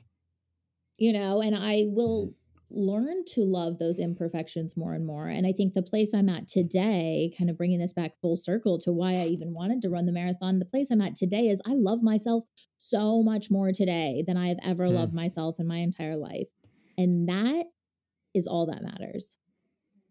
you 0.97 1.14
know, 1.14 1.41
and 1.41 1.56
I 1.56 1.86
will 1.88 2.34
learn 2.74 3.26
to 3.26 3.41
love 3.43 3.78
those 3.80 3.99
imperfections 3.99 4.76
more 4.78 4.93
and 4.93 5.05
more. 5.05 5.28
And 5.28 5.45
I 5.45 5.51
think 5.53 5.74
the 5.74 5.82
place 5.82 6.13
I'm 6.13 6.30
at 6.30 6.47
today, 6.47 7.34
kind 7.38 7.49
of 7.49 7.57
bringing 7.57 7.80
this 7.80 7.93
back 7.93 8.13
full 8.22 8.38
circle 8.38 8.80
to 8.80 8.91
why 8.91 9.13
I 9.15 9.26
even 9.28 9.53
wanted 9.53 9.82
to 9.84 9.89
run 9.89 10.05
the 10.05 10.11
marathon, 10.11 10.59
the 10.59 10.65
place 10.65 10.89
I'm 10.91 11.01
at 11.01 11.15
today 11.15 11.47
is 11.49 11.61
I 11.65 11.74
love 11.74 12.01
myself 12.01 12.45
so 12.78 13.22
much 13.24 13.51
more 13.51 13.72
today 13.72 14.24
than 14.26 14.38
I 14.38 14.47
have 14.47 14.59
ever 14.63 14.88
Hmm. 14.88 14.95
loved 14.95 15.13
myself 15.13 15.59
in 15.59 15.67
my 15.67 15.78
entire 15.80 16.15
life. 16.17 16.47
And 16.97 17.28
that 17.30 17.65
is 18.34 18.47
all 18.47 18.65
that 18.67 18.82
matters. 18.84 19.38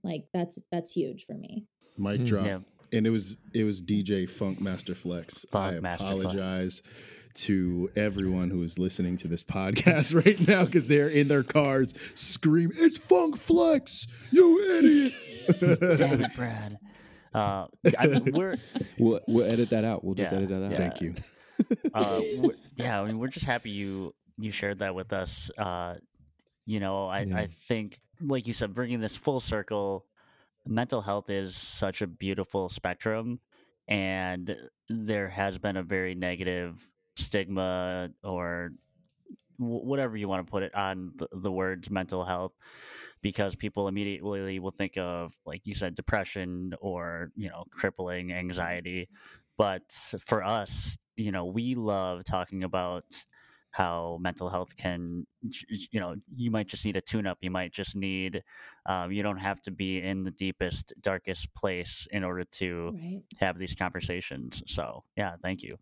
Like 0.05 0.27
that's 0.33 0.59
that's 0.71 0.93
huge 0.93 1.25
for 1.27 1.35
me. 1.35 1.67
mic 1.99 2.21
Mm. 2.21 2.27
drop 2.27 2.47
Yeah. 2.47 2.59
and 2.93 3.07
it 3.07 3.11
was 3.11 3.37
it 3.55 3.65
was 3.65 3.83
DJ 3.83 4.25
Funkmaster 4.27 4.97
Flex. 4.97 5.45
I 5.53 5.73
Funkmaster 5.75 6.23
Flex. 6.23 6.83
To 7.35 7.91
everyone 7.97 8.51
who 8.51 8.63
is 8.63 8.79
listening 8.79 9.17
to 9.19 9.29
this 9.29 9.43
podcast 9.43 10.15
right 10.25 10.47
now 10.49 10.65
because 10.65 10.89
they're 10.89 11.09
in 11.09 11.29
their 11.29 11.43
cars 11.43 11.95
screaming, 12.15 12.77
"It's 12.79 12.99
Funk 12.99 13.37
Flex, 13.37 14.07
you 14.31 14.59
idiot!" 15.59 15.79
Damn 15.99 16.23
it, 16.23 16.35
Brad. 16.35 16.79
Uh, 17.33 17.67
I, 17.99 18.21
we're 18.33 18.57
We'll 18.99 19.21
we'll 19.29 19.47
edit 19.53 19.71
that 19.71 19.85
out. 19.85 20.03
We'll 20.05 20.15
just 20.15 20.33
Yeah, 20.33 20.39
edit 20.39 20.55
that 20.55 20.65
out. 20.65 20.71
yeah. 20.73 20.77
Thank 20.77 21.01
you. 21.01 21.15
uh, 21.95 22.21
yeah, 22.77 23.01
I 23.01 23.05
mean, 23.07 23.19
we're 23.19 23.29
just 23.29 23.47
happy 23.47 23.71
you 23.71 24.15
you 24.39 24.51
shared 24.51 24.79
that 24.81 24.95
with 24.95 25.13
us. 25.13 25.51
Uh, 25.57 25.97
you 26.67 26.81
know, 26.81 27.07
I 27.07 27.23
Yeah. 27.23 27.37
I 27.39 27.47
think, 27.47 27.99
like 28.21 28.47
you 28.47 28.53
said, 28.53 28.75
bringing 28.75 29.01
this 29.01 29.17
full 29.17 29.41
circle, 29.41 30.07
mental 30.67 31.03
health 31.03 31.31
is 31.31 31.55
such 31.57 32.03
a 32.03 32.07
beautiful 32.07 32.69
spectrum, 32.69 33.41
and 33.89 34.57
there 34.89 35.29
has 35.29 35.59
been 35.59 35.77
a 35.77 35.83
very 35.83 36.15
negative 36.15 36.87
stigma 37.21 38.11
or 38.25 38.73
wh- 39.57 39.85
whatever 39.85 40.17
you 40.17 40.29
want 40.29 40.47
to 40.47 40.51
put 40.51 40.63
it 40.63 40.75
on 40.75 41.13
the, 41.17 41.29
the 41.33 41.53
words 41.53 41.91
mental 41.91 42.25
health 42.25 42.53
because 43.23 43.55
people 43.55 43.89
immediately 43.89 44.59
will 44.59 44.71
think 44.71 44.97
of 44.97 45.33
like 45.47 45.63
you 45.67 45.75
said 45.75 45.95
depression 45.95 46.75
or 46.81 47.33
you 47.37 47.49
know 47.49 47.65
crippling 47.71 48.33
anxiety. 48.33 49.09
But 49.59 49.93
for 50.27 50.43
us 50.45 50.97
you 51.17 51.33
know 51.33 51.45
we 51.47 51.75
love 51.75 52.25
talking 52.25 52.65
about 52.65 53.05
how 53.73 54.19
mental 54.21 54.49
health 54.51 54.77
can 54.77 55.27
you 55.69 56.01
know 56.01 56.17
you 56.35 56.51
might 56.51 56.67
just 56.67 56.85
need 56.85 56.97
a 56.97 57.01
tune 57.01 57.27
up 57.27 57.39
you 57.41 57.51
might 57.51 57.73
just 57.73 57.95
need 57.95 58.43
um, 58.87 59.13
you 59.13 59.23
don't 59.23 59.39
have 59.39 59.61
to 59.63 59.71
be 59.71 59.99
in 60.03 60.25
the 60.25 60.31
deepest 60.33 60.93
darkest 61.01 61.55
place 61.55 62.09
in 62.11 62.25
order 62.25 62.45
to 62.45 62.93
Right. 62.93 63.23
have 63.39 63.59
these 63.59 63.75
conversations. 63.75 64.63
So 64.67 65.05
yeah 65.17 65.37
thank 65.43 65.63
you 65.63 65.79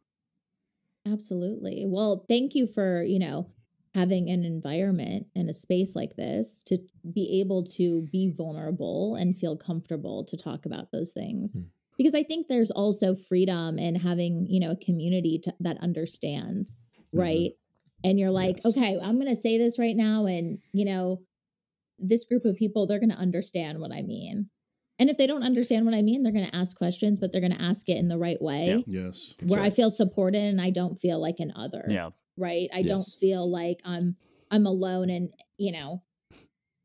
Absolutely. 1.07 1.85
Well, 1.87 2.25
thank 2.29 2.55
you 2.55 2.67
for, 2.67 3.03
you 3.03 3.19
know, 3.19 3.51
having 3.95 4.29
an 4.31 4.45
environment 4.45 5.27
and 5.35 5.49
a 5.49 5.55
space 5.55 5.97
like 5.97 6.15
this 6.17 6.63
to 6.67 6.79
be 7.13 7.41
able 7.41 7.65
to 7.65 8.03
be 8.13 8.31
vulnerable 8.31 9.17
and 9.17 9.37
feel 9.37 9.57
comfortable 9.57 10.25
to 10.25 10.37
talk 10.37 10.67
about 10.67 10.93
those 10.93 11.13
things. 11.13 11.53
Mm. 11.57 11.65
Because 11.97 12.15
I 12.15 12.23
think 12.23 12.47
there's 12.47 12.71
also 12.71 13.15
freedom 13.17 13.79
in 13.79 13.95
having, 13.97 14.47
you 14.49 14.61
know, 14.61 14.73
a 14.73 14.77
community 14.77 15.41
to, 15.45 15.55
that 15.61 15.79
understands, 15.83 16.77
Mhm. 17.15 17.19
right? 17.21 17.51
And 18.05 18.21
you're 18.21 18.31
like, 18.31 18.57
Yes. 18.59 18.67
okay, 18.67 18.99
I'm 19.03 19.19
going 19.19 19.35
to 19.35 19.41
say 19.41 19.59
this 19.59 19.79
right 19.79 19.97
now 19.97 20.27
and, 20.27 20.59
you 20.73 20.85
know, 20.85 21.23
this 21.99 22.25
group 22.25 22.45
of 22.45 22.55
people 22.57 22.87
they're 22.87 23.01
going 23.01 23.11
to 23.11 23.17
understand 23.17 23.81
what 23.81 23.91
I 23.93 24.03
mean. 24.03 24.49
And 24.99 25.09
if 25.09 25.17
they 25.17 25.27
don't 25.27 25.43
understand 25.43 25.85
what 25.87 25.95
I 25.95 26.03
mean, 26.03 26.23
they're 26.23 26.33
going 26.33 26.47
to 26.49 26.57
ask 26.57 26.77
questions, 26.77 27.19
but 27.21 27.31
they're 27.31 27.41
going 27.41 27.57
to 27.57 27.63
ask 27.63 27.89
it 27.89 27.97
in 27.99 28.09
the 28.09 28.19
right 28.19 28.41
way 28.43 28.85
Yes. 28.87 29.35
That's 29.39 29.53
where 29.53 29.63
I 29.63 29.71
feel 29.71 29.91
supported 29.91 30.43
and 30.43 30.61
I 30.61 30.71
don't 30.71 30.99
feel 30.99 31.21
like 31.21 31.37
an 31.39 31.53
other. 31.57 31.85
yeah 31.89 32.11
Right. 32.37 32.69
I 32.73 32.83
don't 32.83 33.07
feel 33.21 33.51
like 33.51 33.81
I'm 33.85 34.17
I'm 34.51 34.65
alone 34.67 35.11
and 35.11 35.31
you 35.57 35.73
know 35.73 36.03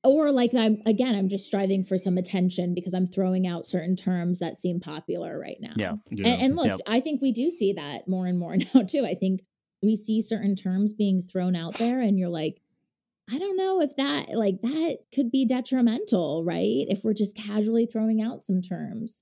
or 0.03 0.31
like 0.31 0.53
I'm 0.53 0.81
again, 0.85 1.15
I'm 1.15 1.29
just 1.29 1.45
striving 1.45 1.83
for 1.85 1.97
some 1.97 2.17
attention 2.17 2.73
because 2.73 2.93
I'm 2.93 3.07
throwing 3.07 3.47
out 3.47 3.65
certain 3.65 3.95
terms 3.95 4.39
that 4.39 4.57
seem 4.57 4.79
popular 4.79 5.39
right 5.39 5.57
now. 5.61 5.73
Yeah. 5.77 5.93
Yeah. 6.09 6.27
And, 6.27 6.41
and 6.41 6.55
look, 6.55 6.67
Yep. 6.67 6.79
I 6.85 6.99
think 6.99 7.21
we 7.21 7.31
do 7.31 7.49
see 7.49 7.73
that 7.73 8.07
more 8.07 8.25
and 8.25 8.37
more 8.37 8.55
now 8.73 8.81
too. 8.83 9.05
I 9.05 9.15
think 9.15 9.41
we 9.81 9.95
see 9.95 10.21
certain 10.21 10.55
terms 10.55 10.93
being 10.93 11.21
thrown 11.21 11.55
out 11.55 11.75
there 11.75 11.99
and 12.01 12.17
you're 12.19 12.29
like, 12.29 12.61
I 13.29 13.37
don't 13.37 13.55
know 13.55 13.81
if 13.81 13.95
that 13.95 14.29
like 14.35 14.61
that 14.61 14.97
could 15.13 15.31
be 15.31 15.45
detrimental, 15.45 16.43
right? 16.43 16.85
If 16.87 17.03
we're 17.03 17.13
just 17.13 17.35
casually 17.35 17.85
throwing 17.85 18.21
out 18.21 18.43
some 18.43 18.61
terms. 18.61 19.21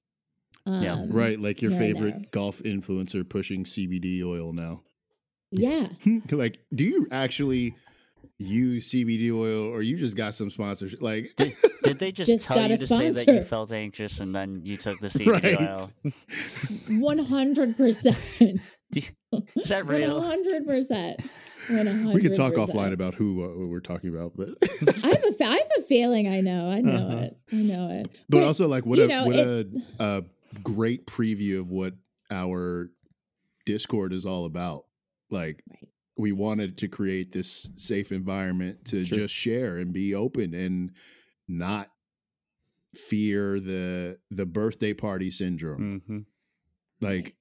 Um, 0.66 0.82
yeah. 0.84 1.06
Right, 1.08 1.40
like 1.40 1.62
your 1.62 1.72
favorite 1.72 2.32
golf 2.32 2.60
influencer 2.60 3.28
pushing 3.28 3.64
CBD 3.64 4.24
oil 4.24 4.54
now. 4.54 4.82
Yeah. 5.54 5.90
like 6.32 6.60
do 6.74 6.86
you 6.86 7.10
actually 7.12 7.76
use 8.38 8.90
CBD 8.90 9.32
oil 9.34 9.66
or 9.66 9.82
you 9.82 9.98
just 9.98 10.16
got 10.16 10.34
some 10.34 10.50
sponsorship? 10.50 11.02
Like 11.02 11.34
did, 11.36 11.54
did, 11.84 12.00
they 12.00 12.12
just, 12.14 12.32
just 12.32 12.46
tell 12.46 12.70
you 12.70 12.78
to 12.78 12.86
sponsor. 12.86 13.14
say 13.14 13.26
that 13.26 13.36
you 13.36 13.44
felt 13.44 13.74
anxious 13.74 14.22
and 14.22 14.34
then 14.34 14.62
you 14.64 14.78
took 14.78 15.02
the 15.02 15.10
CBD 15.10 15.28
right. 15.28 15.60
oil? 15.60 15.92
100%. 16.88 18.60
Is 18.96 19.70
that 19.70 19.86
real? 19.86 20.22
100% 20.22 21.30
we 22.14 22.22
could 22.22 22.36
talk 22.36 22.54
offline 22.54 22.94
about 22.94 23.14
who 23.16 23.44
uh, 23.44 23.68
we're 23.68 23.80
talking 23.80 24.10
about, 24.10 24.34
but 24.36 24.50
I 25.04 25.08
have 25.08 25.24
a, 25.26 25.34
fe- 25.34 25.46
I 25.46 25.52
have 25.58 25.72
a 25.80 25.82
feeling. 25.84 26.28
I 26.28 26.42
know. 26.42 26.68
I 26.70 26.82
know 26.82 26.92
Uh-huh. 27.08 27.18
it. 27.20 27.38
I 27.52 27.56
know 27.58 27.90
it. 27.92 28.08
but 28.30 28.44
also 28.44 28.68
like 28.68 28.86
what 28.86 29.00
a 29.00 29.08
know, 29.08 29.26
what 29.26 29.36
it- 29.36 29.68
a, 30.00 30.04
a 30.04 30.24
great 30.64 31.08
preview 31.08 31.60
of 31.60 31.70
what 31.72 31.94
our 32.30 32.90
Discord 33.66 34.14
is 34.14 34.26
all 34.26 34.46
about. 34.46 34.86
Like 35.30 35.64
Right. 35.70 35.90
we 36.18 36.32
wanted 36.34 36.78
to 36.80 36.88
create 36.88 37.32
this 37.32 37.70
safe 37.76 38.12
environment 38.12 38.86
to 38.86 39.06
Sure. 39.06 39.18
just 39.20 39.34
share 39.34 39.78
and 39.78 39.94
be 39.94 40.14
open 40.16 40.54
and 40.54 40.92
not 41.48 41.88
fear 42.94 43.60
the 43.60 44.18
the 44.30 44.46
birthday 44.46 44.94
party 44.94 45.32
syndrome. 45.32 46.02
hmm 46.06 46.20
Like 47.00 47.36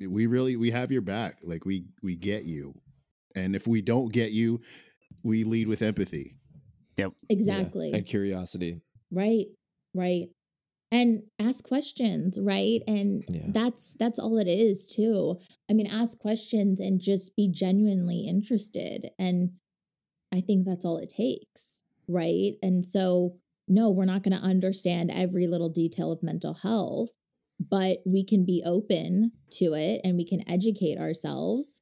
we 0.00 0.26
really 0.26 0.56
we 0.56 0.70
have 0.70 0.90
your 0.90 1.02
back. 1.02 1.38
Like 1.42 1.64
we 1.64 1.84
we 2.02 2.16
get 2.16 2.44
you. 2.44 2.74
And 3.36 3.54
if 3.54 3.66
we 3.66 3.80
don't 3.82 4.12
get 4.12 4.32
you, 4.32 4.60
we 5.22 5.44
lead 5.44 5.68
with 5.68 5.82
empathy. 5.82 6.36
Yep. 6.96 7.12
exactly. 7.28 7.92
And 7.92 8.04
curiosity. 8.06 8.80
Right. 9.10 9.46
Right. 9.94 10.28
and 10.92 11.22
ask 11.40 11.62
questions 11.64 12.36
right 12.40 12.80
and 12.88 13.22
Yeah. 13.28 13.46
that's 13.48 13.94
that's 14.00 14.18
all 14.18 14.38
it 14.38 14.48
is 14.48 14.86
too 14.86 15.36
i 15.68 15.72
mean 15.72 15.86
ask 15.86 16.18
questions 16.18 16.80
and 16.80 17.00
just 17.00 17.34
be 17.36 17.48
genuinely 17.48 18.26
interested 18.28 19.08
and 19.18 19.50
i 20.34 20.40
think 20.40 20.64
that's 20.66 20.84
all 20.84 20.98
it 20.98 21.08
takes 21.08 21.82
right 22.08 22.54
and 22.62 22.84
so 22.84 23.36
no 23.68 23.90
we're 23.90 24.04
not 24.04 24.22
going 24.24 24.36
to 24.36 24.44
understand 24.44 25.10
every 25.12 25.46
little 25.46 25.68
detail 25.68 26.10
of 26.12 26.22
mental 26.24 26.54
health 26.54 27.10
but 27.70 27.98
we 28.06 28.24
can 28.24 28.44
be 28.44 28.62
open 28.66 29.30
to 29.58 29.74
it 29.74 30.00
and 30.04 30.16
we 30.16 30.24
can 30.26 30.42
educate 30.48 30.98
ourselves 30.98 31.80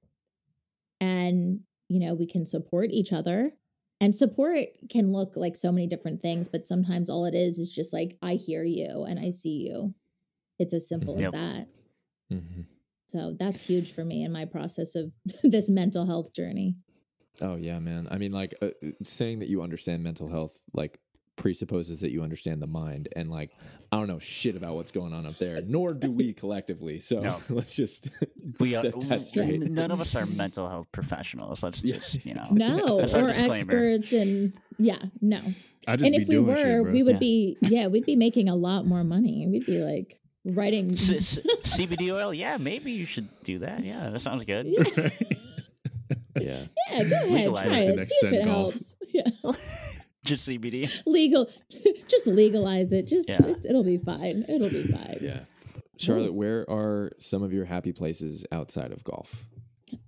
and 1.00 1.60
you 1.88 2.00
know 2.00 2.14
we 2.14 2.26
can 2.26 2.44
support 2.46 2.90
each 2.90 3.12
other 3.12 3.52
and 4.00 4.14
support 4.14 4.66
can 4.90 5.12
look 5.12 5.36
like 5.36 5.56
so 5.56 5.72
many 5.72 5.86
different 5.86 6.20
things 6.20 6.48
but 6.48 6.66
sometimes 6.66 7.08
all 7.10 7.24
it 7.24 7.34
is 7.34 7.58
is 7.58 7.70
just 7.70 7.92
like 7.92 8.16
i 8.22 8.34
hear 8.34 8.64
you 8.64 9.04
and 9.08 9.18
i 9.18 9.30
see 9.30 9.66
you 9.68 9.94
it's 10.58 10.74
as 10.74 10.88
simple 10.88 11.16
Yep. 11.18 11.26
as 11.34 11.40
that 11.40 11.66
Mhm. 12.32 12.66
so 13.08 13.34
that's 13.38 13.64
huge 13.64 13.92
for 13.92 14.04
me 14.04 14.24
in 14.24 14.32
my 14.32 14.44
process 14.44 14.94
of 14.94 15.10
this 15.42 15.68
mental 15.70 16.06
health 16.06 16.32
journey 16.34 16.76
Oh 17.40 17.54
yeah, 17.54 17.78
man. 17.78 18.08
I 18.10 18.18
mean, 18.18 18.32
like 18.32 18.56
uh, 18.60 18.70
saying 19.04 19.38
that 19.38 19.48
you 19.48 19.62
understand 19.62 20.02
mental 20.02 20.28
health, 20.28 20.58
like 20.72 20.98
presupposes 21.38 22.00
that 22.00 22.10
you 22.10 22.22
understand 22.22 22.60
the 22.60 22.66
mind, 22.66 23.08
and 23.16 23.30
like 23.30 23.50
I 23.90 23.96
don't 23.96 24.06
know 24.08 24.18
shit 24.18 24.54
about 24.56 24.74
what's 24.74 24.90
going 24.90 25.14
on 25.14 25.24
up 25.24 25.38
there, 25.38 25.62
nor 25.62 25.94
do 25.94 26.10
we 26.10 26.34
collectively. 26.34 27.00
So 27.00 27.20
No. 27.20 27.38
let's 27.48 27.74
just 27.74 28.08
We 28.60 28.76
are, 28.76 28.82
set 28.82 29.00
that 29.08 29.24
straight. 29.26 29.62
none 29.62 29.90
of 29.90 30.00
us 30.02 30.14
are 30.14 30.26
mental 30.36 30.68
health 30.68 30.92
professionals. 30.92 31.62
Let's 31.62 31.82
Yeah. 31.82 31.96
just 31.96 32.26
you 32.26 32.34
know. 32.34 32.48
no 32.50 32.98
That's 33.00 33.14
our 33.14 33.24
or 33.24 33.30
experts 33.30 34.12
and 34.12 34.52
yeah 34.78 34.98
no 35.22 35.40
I 35.86 35.96
just 35.96 36.06
and 36.06 36.16
be 36.16 36.22
if 36.22 36.28
we 36.28 36.34
doing 36.34 36.46
were 36.48 36.56
shit, 36.84 36.92
we 36.92 37.02
would 37.02 37.14
Yeah. 37.14 37.18
be 37.18 37.56
yeah 37.62 37.86
we'd 37.86 38.04
be 38.04 38.16
making 38.16 38.48
a 38.50 38.54
lot 38.56 38.84
more 38.84 39.04
money 39.04 39.46
we'd 39.48 39.64
be 39.64 39.78
like 39.78 40.20
writing 40.44 40.92
S- 40.92 41.10
s- 41.10 41.38
CBD 41.62 42.10
oil, 42.12 42.32
yeah, 42.34 42.56
maybe 42.58 42.92
you 42.92 43.04
should 43.06 43.28
do 43.42 43.58
that. 43.60 43.84
Yeah, 43.84 44.10
that 44.10 44.20
sounds 44.20 44.44
good. 44.44 44.66
yeah. 46.40 46.64
yeah 46.90 47.04
go 47.04 47.16
ahead 47.16 47.30
Legalize 47.30 47.66
try 47.66 47.78
it 47.80 47.86
the 47.86 47.92
it 47.92 47.96
next 47.96 48.08
see 48.20 48.26
if 48.26 48.32
Scent 48.32 48.34
it 48.36 48.44
Golf. 48.44 48.72
helps 48.74 48.94
yeah 49.12 49.52
Just 50.28 50.46
CBD. 50.48 50.90
legal 51.06 51.50
just 52.08 52.26
legalize 52.26 52.92
it 52.92 53.06
just 53.06 53.28
Yeah. 53.28 53.38
it's, 53.44 53.64
it'll 53.66 53.84
be 53.84 53.98
fine 53.98 54.44
it'll 54.48 54.70
be 54.70 54.84
fine 54.84 55.18
Yeah. 55.20 55.40
Charlotte, 55.96 56.32
where 56.34 56.64
are 56.70 57.10
some 57.18 57.42
of 57.42 57.52
your 57.52 57.64
happy 57.64 57.92
places 57.92 58.46
outside 58.52 58.92
of 58.92 59.02
golf? 59.02 59.44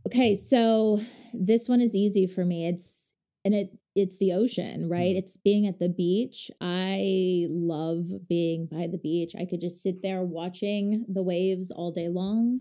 Okay, 0.07 0.37
so 0.37 1.01
this 1.35 1.69
one 1.69 1.81
is 1.81 1.97
easy 1.97 2.29
for 2.29 2.45
me. 2.45 2.69
It's 2.69 3.13
and 3.45 3.53
it 3.55 3.71
it's 3.97 4.17
the 4.19 4.33
ocean, 4.35 4.89
right? 4.89 5.17
Mhm. 5.17 5.19
It's 5.19 5.37
being 5.37 5.67
at 5.67 5.81
the 5.81 5.89
beach. 5.89 6.49
I 6.61 7.47
love 7.51 8.05
being 8.29 8.67
by 8.71 8.87
the 8.87 8.99
beach. 8.99 9.33
I 9.37 9.45
could 9.47 9.61
just 9.61 9.83
sit 9.83 10.01
there 10.01 10.23
watching 10.23 11.07
the 11.09 11.25
waves 11.25 11.73
all 11.73 11.91
day 11.91 12.09
long. 12.09 12.61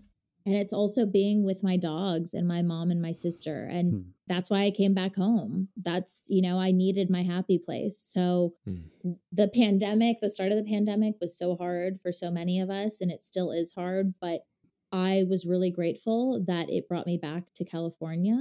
And 0.50 0.58
it's 0.58 0.72
also 0.72 1.06
being 1.06 1.44
with 1.44 1.62
my 1.62 1.76
dogs 1.76 2.34
and 2.34 2.48
my 2.48 2.62
mom 2.62 2.90
and 2.90 3.00
my 3.00 3.12
sister. 3.12 3.66
And 3.66 3.92
Hmm. 3.94 4.00
that's 4.26 4.50
why 4.50 4.64
I 4.64 4.70
came 4.72 4.94
back 4.94 5.14
home. 5.16 5.68
That's, 5.76 6.26
you 6.28 6.42
know, 6.42 6.58
I 6.58 6.72
needed 6.72 7.08
my 7.10 7.22
happy 7.22 7.58
place. 7.58 7.98
So 7.98 8.54
Hmm. 8.66 9.12
the 9.32 9.48
pandemic, 9.48 10.20
the 10.20 10.28
start 10.30 10.52
of 10.52 10.58
the 10.58 10.70
pandemic 10.70 11.14
was 11.20 11.36
so 11.38 11.56
hard 11.56 12.00
for 12.00 12.12
so 12.12 12.30
many 12.30 12.60
of 12.60 12.68
us, 12.70 13.00
and 13.00 13.10
it 13.10 13.24
still 13.24 13.50
is 13.52 13.72
hard. 13.72 14.14
But 14.20 14.44
I 14.92 15.24
was 15.28 15.46
really 15.46 15.70
grateful 15.70 16.42
that 16.46 16.68
it 16.68 16.88
brought 16.88 17.06
me 17.06 17.16
back 17.16 17.44
to 17.54 17.64
California. 17.64 18.40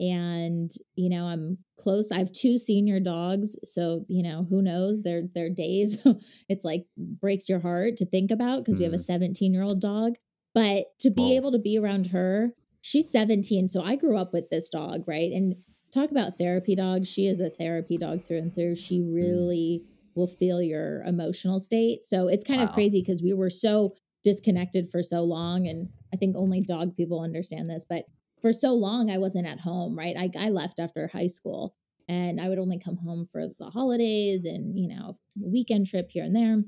And, 0.00 0.70
you 0.94 1.08
know, 1.08 1.24
I'm 1.26 1.58
close. 1.76 2.12
I 2.12 2.18
have 2.18 2.32
two 2.32 2.56
senior 2.58 3.00
dogs. 3.00 3.56
So, 3.64 4.04
you 4.08 4.22
know, 4.22 4.46
who 4.48 4.62
knows? 4.62 5.02
Their 5.02 5.22
their 5.34 5.50
days, 5.50 5.98
it's 6.48 6.64
like 6.64 6.86
breaks 6.96 7.48
your 7.48 7.58
heart 7.60 7.96
to 7.98 8.06
think 8.06 8.30
about 8.30 8.58
because 8.60 8.78
we 8.78 8.84
have 8.84 8.92
a 8.92 8.98
Mhm. 8.98 9.04
17 9.04 9.52
year 9.52 9.62
old 9.62 9.80
dog. 9.80 10.14
But 10.54 10.98
to 11.00 11.10
be 11.10 11.30
Whoa. 11.30 11.36
able 11.36 11.52
to 11.52 11.58
be 11.58 11.78
around 11.78 12.08
her, 12.08 12.52
she's 12.80 13.10
17. 13.10 13.68
So 13.68 13.82
I 13.82 13.96
grew 13.96 14.16
up 14.16 14.32
with 14.32 14.50
this 14.50 14.68
dog, 14.68 15.04
right? 15.06 15.30
And 15.32 15.56
talk 15.92 16.10
about 16.10 16.38
therapy 16.38 16.74
dog. 16.74 17.06
She 17.06 17.26
is 17.26 17.40
a 17.40 17.50
therapy 17.50 17.96
dog 17.96 18.24
through 18.24 18.38
and 18.38 18.54
through. 18.54 18.76
She 18.76 19.00
mm. 19.00 19.14
really 19.14 19.84
will 20.14 20.26
feel 20.26 20.60
your 20.60 21.02
emotional 21.02 21.60
state. 21.60 22.04
So 22.04 22.28
it's 22.28 22.44
kind 22.44 22.60
of 22.60 22.72
crazy 22.72 23.00
because 23.00 23.22
we 23.22 23.34
were 23.34 23.50
so 23.50 23.94
disconnected 24.24 24.90
for 24.90 25.02
so 25.02 25.22
long. 25.22 25.68
And 25.68 25.88
I 26.12 26.16
think 26.16 26.36
only 26.36 26.60
dog 26.60 26.96
people 26.96 27.22
understand 27.22 27.70
this, 27.70 27.86
but 27.88 28.04
for 28.42 28.52
so 28.52 28.72
long 28.72 29.10
I 29.10 29.18
wasn't 29.18 29.46
at 29.46 29.60
home, 29.60 29.96
right? 29.96 30.16
I, 30.16 30.30
I 30.38 30.48
left 30.48 30.80
after 30.80 31.08
high 31.08 31.28
school 31.28 31.74
and 32.08 32.40
I 32.40 32.48
would 32.48 32.58
only 32.58 32.78
come 32.78 32.96
home 32.96 33.28
for 33.30 33.46
the 33.58 33.70
holidays 33.70 34.44
and, 34.44 34.78
you 34.78 34.88
know, 34.88 35.18
weekend 35.40 35.86
trip 35.86 36.10
here 36.10 36.24
and 36.24 36.34
there. 36.34 36.62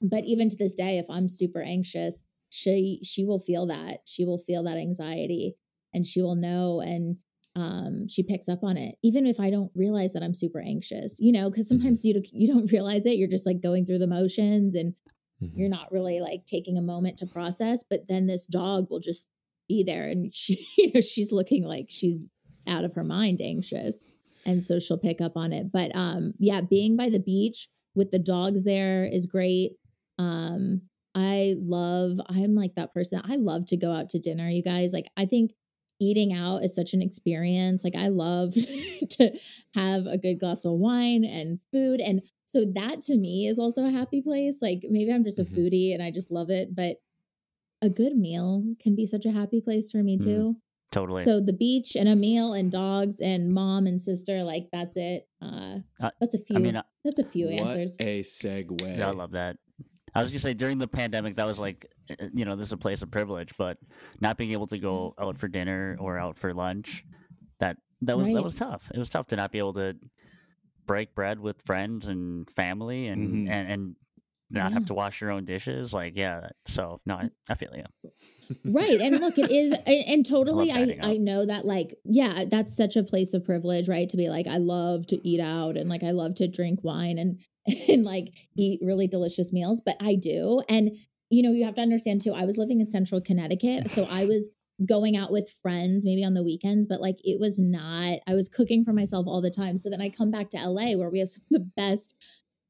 But 0.00 0.24
even 0.24 0.48
to 0.50 0.56
this 0.56 0.74
day, 0.74 0.98
if 0.98 1.06
I'm 1.10 1.28
super 1.28 1.62
anxious, 1.62 2.22
she 2.54 3.00
she 3.02 3.24
will 3.24 3.40
feel 3.40 3.66
that. 3.66 3.98
She 4.06 4.24
will 4.24 4.38
feel 4.38 4.62
that 4.64 4.76
anxiety 4.76 5.56
and 5.92 6.06
she 6.06 6.22
will 6.22 6.36
know 6.36 6.80
and 6.80 7.16
um 7.56 8.06
she 8.08 8.22
picks 8.22 8.48
up 8.48 8.64
on 8.64 8.76
it 8.76 8.96
even 9.04 9.26
if 9.26 9.38
i 9.38 9.48
don't 9.48 9.70
realize 9.76 10.12
that 10.12 10.24
i'm 10.24 10.34
super 10.34 10.60
anxious 10.60 11.14
you 11.20 11.30
know 11.30 11.48
because 11.48 11.68
sometimes 11.68 12.04
you 12.04 12.12
don't, 12.14 12.26
you 12.32 12.52
don't 12.52 12.72
realize 12.76 13.06
it 13.06 13.16
you're 13.16 13.28
just 13.28 13.46
like 13.46 13.60
going 13.62 13.86
through 13.86 13.98
the 13.98 14.06
motions 14.08 14.74
and 14.74 14.92
Mhm. 15.42 15.52
you're 15.56 15.68
not 15.68 15.90
really 15.92 16.18
like 16.20 16.46
taking 16.46 16.76
a 16.78 16.82
moment 16.82 17.18
to 17.18 17.26
process 17.26 17.84
but 17.88 18.08
then 18.08 18.26
this 18.26 18.46
dog 18.48 18.88
will 18.90 18.98
just 19.00 19.26
be 19.68 19.84
there 19.84 20.08
and 20.08 20.34
she 20.40 20.66
you 20.76 20.90
know 20.92 21.00
she's 21.00 21.30
looking 21.32 21.62
like 21.64 21.86
she's 21.90 22.26
out 22.66 22.84
of 22.84 22.92
her 22.94 23.04
mind 23.04 23.40
anxious 23.40 24.04
and 24.46 24.64
so 24.64 24.78
she'll 24.80 24.98
pick 24.98 25.20
up 25.20 25.36
on 25.36 25.52
it 25.52 25.70
but 25.72 25.90
um 25.94 26.32
yeah 26.40 26.60
being 26.60 26.96
by 26.96 27.08
the 27.08 27.20
beach 27.20 27.68
with 27.94 28.10
the 28.10 28.18
dogs 28.18 28.64
there 28.64 29.04
is 29.04 29.26
great 29.26 29.72
um 30.18 30.80
i 31.14 31.54
love 31.58 32.18
i'm 32.28 32.54
like 32.54 32.74
that 32.74 32.92
person 32.92 33.20
i 33.24 33.36
love 33.36 33.66
to 33.66 33.76
go 33.76 33.92
out 33.92 34.08
to 34.08 34.18
dinner 34.18 34.48
you 34.48 34.62
guys 34.62 34.92
like 34.92 35.06
i 35.16 35.24
think 35.26 35.52
eating 36.00 36.32
out 36.32 36.58
is 36.64 36.74
such 36.74 36.92
an 36.92 37.00
experience 37.02 37.84
like 37.84 37.94
i 37.96 38.08
love 38.08 38.52
to 39.10 39.30
have 39.74 40.06
a 40.06 40.18
good 40.18 40.40
glass 40.40 40.64
of 40.64 40.72
wine 40.72 41.24
and 41.24 41.58
food 41.72 42.00
and 42.00 42.20
so 42.46 42.64
that 42.74 43.00
to 43.00 43.16
me 43.16 43.46
is 43.46 43.58
also 43.58 43.86
a 43.86 43.90
happy 43.90 44.20
place 44.20 44.58
like 44.60 44.80
maybe 44.90 45.12
i'm 45.12 45.24
just 45.24 45.38
a 45.38 45.44
Mhm. 45.44 45.54
foodie 45.56 45.94
and 45.94 46.02
i 46.02 46.10
just 46.10 46.30
love 46.32 46.50
it 46.50 46.74
but 46.74 46.96
a 47.82 47.88
good 47.88 48.16
meal 48.16 48.64
can 48.80 48.94
be 48.96 49.06
such 49.06 49.24
a 49.24 49.30
happy 49.30 49.60
place 49.60 49.90
for 49.90 50.02
me 50.02 50.16
Mm. 50.18 50.24
too 50.24 50.56
Totally. 50.90 51.22
so 51.24 51.40
the 51.40 51.52
beach 51.52 51.96
and 51.96 52.08
a 52.08 52.16
meal 52.16 52.52
and 52.54 52.70
dogs 52.72 53.20
and 53.20 53.52
mom 53.52 53.86
and 53.86 54.00
sister 54.00 54.42
like 54.42 54.68
that's 54.72 54.96
it 54.96 55.28
uh 55.42 55.78
Uh, 56.00 56.10
that's 56.20 56.34
a 56.34 56.38
few 56.38 56.56
I 56.56 56.60
mean, 56.60 56.76
I- 56.76 56.82
that's 57.04 57.18
a 57.20 57.24
few 57.24 57.46
what 57.46 57.60
answers 57.60 57.96
a 58.00 58.20
segue. 58.22 58.98
Yeah, 58.98 59.08
I 59.08 59.12
love 59.12 59.32
that. 59.32 59.56
I 60.14 60.22
was 60.22 60.30
gonna 60.30 60.40
say 60.40 60.54
during 60.54 60.78
the 60.78 60.86
pandemic, 60.88 61.36
that 61.36 61.46
was 61.46 61.58
like, 61.58 61.86
uh, 62.10 62.14
you 62.34 62.44
know, 62.44 62.54
this 62.56 62.68
is 62.68 62.72
a 62.72 62.76
place 62.76 63.02
of 63.02 63.10
privilege, 63.10 63.52
but 63.58 63.78
not 64.20 64.36
being 64.36 64.52
able 64.52 64.66
to 64.68 64.78
go 64.78 65.14
out 65.18 65.38
for 65.38 65.48
dinner 65.48 65.96
or 65.98 66.18
out 66.18 66.38
for 66.38 66.54
lunch, 66.54 67.04
that 67.60 67.78
that 68.02 68.16
was 68.16 68.26
Right. 68.28 68.34
that 68.36 68.44
was 68.44 68.54
tough. 68.56 68.90
It 68.94 68.98
was 68.98 69.08
tough 69.08 69.26
to 69.28 69.36
not 69.36 69.50
be 69.52 69.58
able 69.58 69.72
to 69.74 69.96
break 70.86 71.14
bread 71.14 71.40
with 71.40 71.60
friends 71.62 72.06
and 72.06 72.48
family 72.50 73.08
and 73.08 73.28
Mhm. 73.48 73.50
and, 73.50 73.70
and 73.72 73.96
not 74.50 74.70
Yeah. 74.70 74.74
have 74.78 74.84
to 74.86 74.94
wash 74.94 75.20
your 75.20 75.30
own 75.30 75.46
dishes. 75.46 75.92
Like, 75.94 76.14
yeah. 76.16 76.48
So 76.66 77.00
no, 77.06 77.14
I, 77.14 77.30
I 77.48 77.54
feel 77.54 77.72
you. 77.74 78.10
right 78.66 79.00
and 79.00 79.18
look 79.20 79.38
it 79.38 79.50
is 79.50 79.72
and, 79.72 80.04
and 80.06 80.26
totally 80.36 80.68
love 80.68 80.90
i 81.02 81.12
i 81.12 81.16
know 81.16 81.46
that 81.46 81.64
like 81.64 81.94
yeah 82.04 82.44
that's 82.46 82.76
such 82.76 82.94
a 82.94 83.02
place 83.02 83.32
of 83.32 83.42
privilege 83.42 83.88
right 83.88 84.10
to 84.10 84.18
be 84.18 84.28
like 84.28 84.46
i 84.46 84.58
love 84.58 85.06
to 85.06 85.16
eat 85.26 85.40
out 85.40 85.78
and 85.78 85.88
like 85.88 86.02
i 86.02 86.10
love 86.10 86.34
to 86.34 86.46
drink 86.46 86.80
wine 86.84 87.16
and 87.16 87.40
and 87.88 88.04
like 88.04 88.32
eat 88.56 88.80
really 88.82 89.06
delicious 89.06 89.52
meals 89.52 89.80
but 89.84 89.96
i 90.00 90.14
do 90.14 90.62
and 90.68 90.90
you 91.30 91.42
know 91.42 91.50
you 91.50 91.64
have 91.64 91.74
to 91.74 91.80
understand 91.80 92.20
too 92.20 92.32
i 92.32 92.44
was 92.44 92.58
living 92.58 92.80
in 92.80 92.88
central 92.88 93.20
connecticut 93.20 93.90
so 93.90 94.04
i 94.10 94.24
was 94.26 94.48
going 94.86 95.16
out 95.16 95.30
with 95.30 95.48
friends 95.62 96.04
maybe 96.04 96.24
on 96.24 96.34
the 96.34 96.42
weekends 96.42 96.86
but 96.86 97.00
like 97.00 97.16
it 97.22 97.38
was 97.38 97.58
not 97.58 98.18
i 98.26 98.34
was 98.34 98.48
cooking 98.48 98.84
for 98.84 98.92
myself 98.92 99.26
all 99.26 99.40
the 99.40 99.50
time 99.50 99.78
so 99.78 99.88
then 99.88 100.00
i 100.00 100.08
come 100.08 100.30
back 100.30 100.50
to 100.50 100.56
la 100.68 100.96
where 100.96 101.10
we 101.10 101.20
have 101.20 101.28
some 101.28 101.42
of 101.52 101.60
the 101.60 101.70
best 101.76 102.14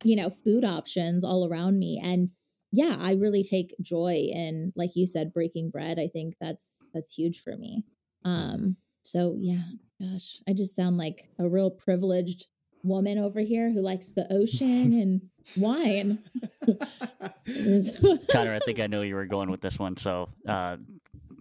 you 0.05 0.15
know 0.15 0.29
food 0.29 0.65
options 0.65 1.25
all 1.25 1.49
around 1.49 1.79
me 1.79 2.01
and 2.03 2.31
yeah 2.73 2.97
i 3.01 3.13
really 3.13 3.43
take 3.43 3.75
joy 3.81 4.29
in 4.33 4.73
like 4.77 4.91
you 4.95 5.07
said 5.07 5.33
breaking 5.33 5.71
bread 5.71 5.99
i 5.99 6.07
think 6.07 6.35
that's 6.41 6.67
that's 6.93 7.15
huge 7.15 7.43
for 7.43 7.57
me 7.57 7.83
um 8.25 8.77
so 9.03 9.35
yeah 9.39 9.63
gosh 10.01 10.41
i 10.47 10.53
just 10.53 10.77
sound 10.77 10.99
like 10.99 11.29
a 11.39 11.49
real 11.49 11.71
privileged 11.71 12.47
woman 12.85 13.19
over 13.19 13.41
here 13.41 13.73
who 13.73 13.81
likes 13.81 14.09
the 14.09 14.33
ocean 14.33 14.93
and 15.01 15.23
wine 15.57 16.19
Connor, 18.31 18.55
I 18.55 18.61
think 18.65 18.81
I 18.81 18.87
know 18.87 19.03
you 19.03 19.15
were 19.15 19.27
going 19.27 19.51
with 19.51 19.61
this 19.61 19.79
one. 19.79 19.97
So, 19.97 20.29
uh, 20.49 20.77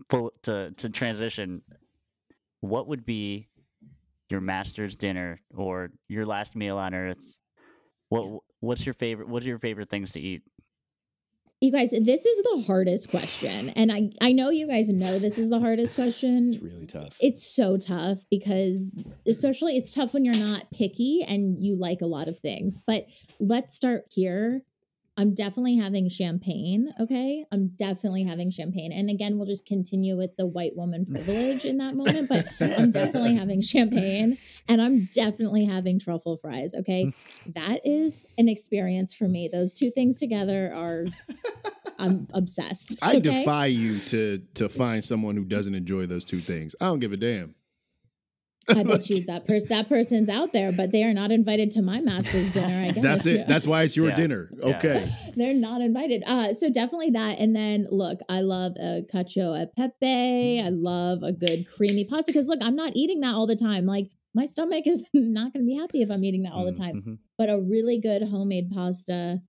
full, 0.09 0.33
to 0.43 0.71
to 0.71 0.89
transition, 0.89 1.61
what 2.61 2.87
would 2.87 3.05
be 3.05 3.47
your 4.29 4.41
master's 4.41 4.95
dinner 4.95 5.39
or 5.55 5.91
your 6.09 6.25
last 6.25 6.55
meal 6.55 6.77
on 6.77 6.93
Earth? 6.93 7.17
What 8.09 8.41
what's 8.59 8.85
your 8.85 8.93
favorite? 8.93 9.27
What's 9.27 9.45
your 9.45 9.59
favorite 9.59 9.89
things 9.89 10.11
to 10.13 10.19
eat? 10.19 10.43
You 11.63 11.71
guys 11.71 11.91
this 11.91 12.25
is 12.25 12.43
the 12.43 12.63
hardest 12.67 13.09
question 13.09 13.69
and 13.69 13.91
i 13.91 14.09
i 14.21 14.31
know 14.31 14.49
you 14.49 14.67
guys 14.67 14.89
know 14.89 15.17
this 15.17 15.37
is 15.37 15.49
the 15.49 15.59
hardest 15.59 15.95
question. 15.95 16.47
It's 16.47 16.59
really 16.59 16.85
tough. 16.85 17.17
it's 17.19 17.45
so 17.45 17.77
tough 17.77 18.19
because 18.29 18.93
especially 19.27 19.77
it's 19.77 19.91
tough 19.91 20.13
when 20.13 20.25
you're 20.25 20.35
not 20.35 20.69
picky 20.71 21.23
and 21.27 21.57
you 21.57 21.75
like 21.75 22.01
a 22.01 22.05
lot 22.05 22.27
of 22.27 22.39
things. 22.39 22.75
But 22.85 23.05
let's 23.39 23.73
start 23.73 24.05
here 24.09 24.63
I'm 25.15 25.35
definitely 25.35 25.77
having 25.77 26.09
champagne. 26.09 26.91
Okay. 26.99 27.45
I'm 27.51 27.67
definitely 27.75 28.23
having 28.23 28.51
champagne. 28.51 28.91
And 28.91 29.09
again, 29.09 29.37
we'll 29.37 29.45
just 29.45 29.65
continue 29.65 30.17
with 30.17 30.35
the 30.37 30.47
white 30.47 30.75
woman 30.75 31.05
privilege 31.11 31.65
in 31.65 31.77
that 31.77 31.95
moment, 31.95 32.29
but 32.29 32.47
I'm 32.59 32.89
definitely 32.89 33.35
having 33.37 33.61
champagne 33.61 34.37
and 34.67 34.81
I'm 34.81 35.09
definitely 35.13 35.65
having 35.65 35.99
truffle 35.99 36.37
fries. 36.37 36.73
Okay. 36.73 37.11
That 37.53 37.81
is 37.85 38.25
an 38.37 38.49
experience 38.49 39.13
for 39.13 39.27
me. 39.27 39.49
Those 39.51 39.75
two 39.75 39.91
things 39.91 40.17
together 40.17 40.73
are, 40.73 41.05
I'm 41.99 42.27
obsessed. 42.33 42.97
I 43.01 43.17
okay? 43.17 43.19
defy 43.19 43.67
you 43.67 43.99
to 43.99 44.41
to 44.55 44.67
find 44.67 45.03
someone 45.03 45.35
who 45.35 45.45
doesn't 45.45 45.75
enjoy 45.75 46.07
those 46.07 46.25
two 46.25 46.39
things. 46.39 46.75
I 46.81 46.85
don't 46.85 46.99
give 46.99 47.13
a 47.13 47.17
damn. 47.17 47.55
I 48.69 48.83
bet 48.83 49.09
you 49.09 49.23
that 49.25 49.45
person 49.45 49.67
that 49.69 49.89
person's 49.89 50.29
out 50.29 50.53
there, 50.53 50.71
but 50.71 50.91
they 50.91 51.03
are 51.03 51.13
not 51.13 51.31
invited 51.31 51.71
to 51.71 51.81
my 51.81 51.99
master's 52.01 52.51
dinner. 52.51 52.81
I 52.87 52.91
guess 52.95 53.03
That's 53.03 53.25
it. 53.25 53.39
Yeah. 53.39 53.45
That's 53.47 53.67
why 53.67 53.83
it's 53.83 53.95
your 53.95 54.09
Yeah. 54.09 54.15
dinner. 54.15 54.49
Yeah. 54.57 54.77
Okay. 54.77 55.11
They're 55.35 55.53
not 55.53 55.81
invited. 55.81 56.23
Uh, 56.25 56.53
so 56.53 56.69
definitely 56.69 57.11
that. 57.11 57.39
And 57.39 57.55
then 57.55 57.87
look, 57.91 58.19
I 58.29 58.41
love 58.41 58.73
a 58.79 59.03
cacio 59.11 59.61
e 59.61 59.67
pepe. 59.75 60.61
I 60.61 60.69
love 60.69 61.23
a 61.23 61.31
good 61.33 61.65
creamy 61.75 62.05
pasta 62.05 62.31
because 62.31 62.47
look, 62.47 62.59
I'm 62.61 62.75
not 62.75 62.93
eating 62.95 63.21
that 63.21 63.33
all 63.33 63.47
the 63.47 63.55
time. 63.55 63.85
Like 63.85 64.07
my 64.33 64.45
stomach 64.45 64.87
is 64.87 65.03
not 65.13 65.53
going 65.53 65.65
to 65.65 65.67
be 65.67 65.75
happy 65.77 66.01
if 66.01 66.09
I'm 66.09 66.23
eating 66.23 66.43
that 66.43 66.53
all 66.53 66.65
the 66.65 66.71
Mm, 66.71 66.77
time. 66.77 67.01
Mhm. 67.05 67.17
But 67.37 67.49
a 67.49 67.59
really 67.59 67.99
good 67.99 68.23
homemade 68.23 68.69
pasta, 68.71 69.41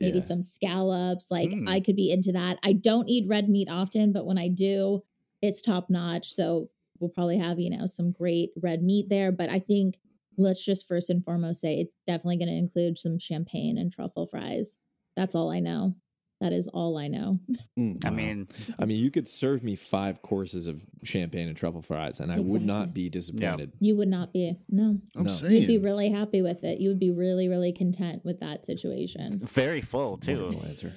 maybe 0.00 0.18
Yeah. 0.18 0.24
some 0.24 0.42
scallops. 0.42 1.30
Like 1.30 1.50
Mm. 1.50 1.68
I 1.68 1.80
could 1.80 1.96
be 1.96 2.10
into 2.10 2.32
that. 2.32 2.58
I 2.62 2.72
don't 2.72 3.08
eat 3.08 3.26
red 3.28 3.48
meat 3.48 3.68
often, 3.70 4.12
but 4.12 4.26
when 4.26 4.38
I 4.38 4.48
do, 4.48 5.02
it's 5.42 5.60
top 5.62 5.88
notch. 5.88 6.32
So 6.32 6.68
we'll 7.00 7.10
probably 7.10 7.38
have 7.38 7.58
you 7.58 7.76
know 7.76 7.86
some 7.86 8.12
great 8.12 8.50
red 8.60 8.82
meat 8.82 9.08
there. 9.08 9.32
But 9.32 9.50
I 9.50 9.58
think 9.58 9.98
let's 10.36 10.64
just 10.64 10.86
first 10.86 11.10
and 11.10 11.24
foremost 11.24 11.60
say 11.60 11.74
it's 11.76 11.94
definitely 12.06 12.38
going 12.38 12.48
to 12.48 12.54
include 12.54 12.98
some 12.98 13.18
champagne 13.18 13.78
and 13.78 13.92
truffle 13.92 14.26
fries. 14.26 14.76
That's 15.16 15.34
all 15.34 15.50
I 15.50 15.60
know. 15.60 15.94
That 16.40 16.52
is 16.52 16.68
all 16.68 16.96
I 16.96 17.08
know. 17.08 17.40
Mm, 17.76 18.04
I 18.06 18.10
mean, 18.10 18.46
I 18.78 18.84
mean, 18.84 18.98
you 19.02 19.10
could 19.10 19.26
serve 19.26 19.64
me 19.64 19.74
five 19.74 20.22
courses 20.22 20.68
of 20.68 20.84
champagne 21.02 21.48
and 21.48 21.56
truffle 21.56 21.82
fries, 21.82 22.20
and 22.20 22.30
I 22.30 22.38
would 22.38 22.62
not 22.62 22.94
be 22.94 23.08
disappointed. 23.08 23.72
You 23.80 23.96
would 23.96 24.08
not 24.08 24.32
be 24.32 24.56
no. 24.68 25.00
I'm 25.16 25.24
no. 25.24 25.30
saying. 25.30 25.52
You'd 25.52 25.66
be 25.66 25.78
really 25.78 26.10
happy 26.10 26.40
with 26.40 26.62
it. 26.62 26.78
You 26.78 26.90
would 26.90 27.00
be 27.00 27.10
really, 27.10 27.48
really 27.48 27.72
content 27.72 28.24
with 28.24 28.38
that 28.38 28.64
situation. 28.64 29.40
very 29.52 29.80
full 29.80 30.16
too. 30.16 30.44
Wonderful 30.44 30.68
answer. 30.68 30.92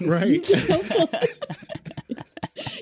right. 0.00 0.46
so 0.46 0.78
full. 0.78 1.10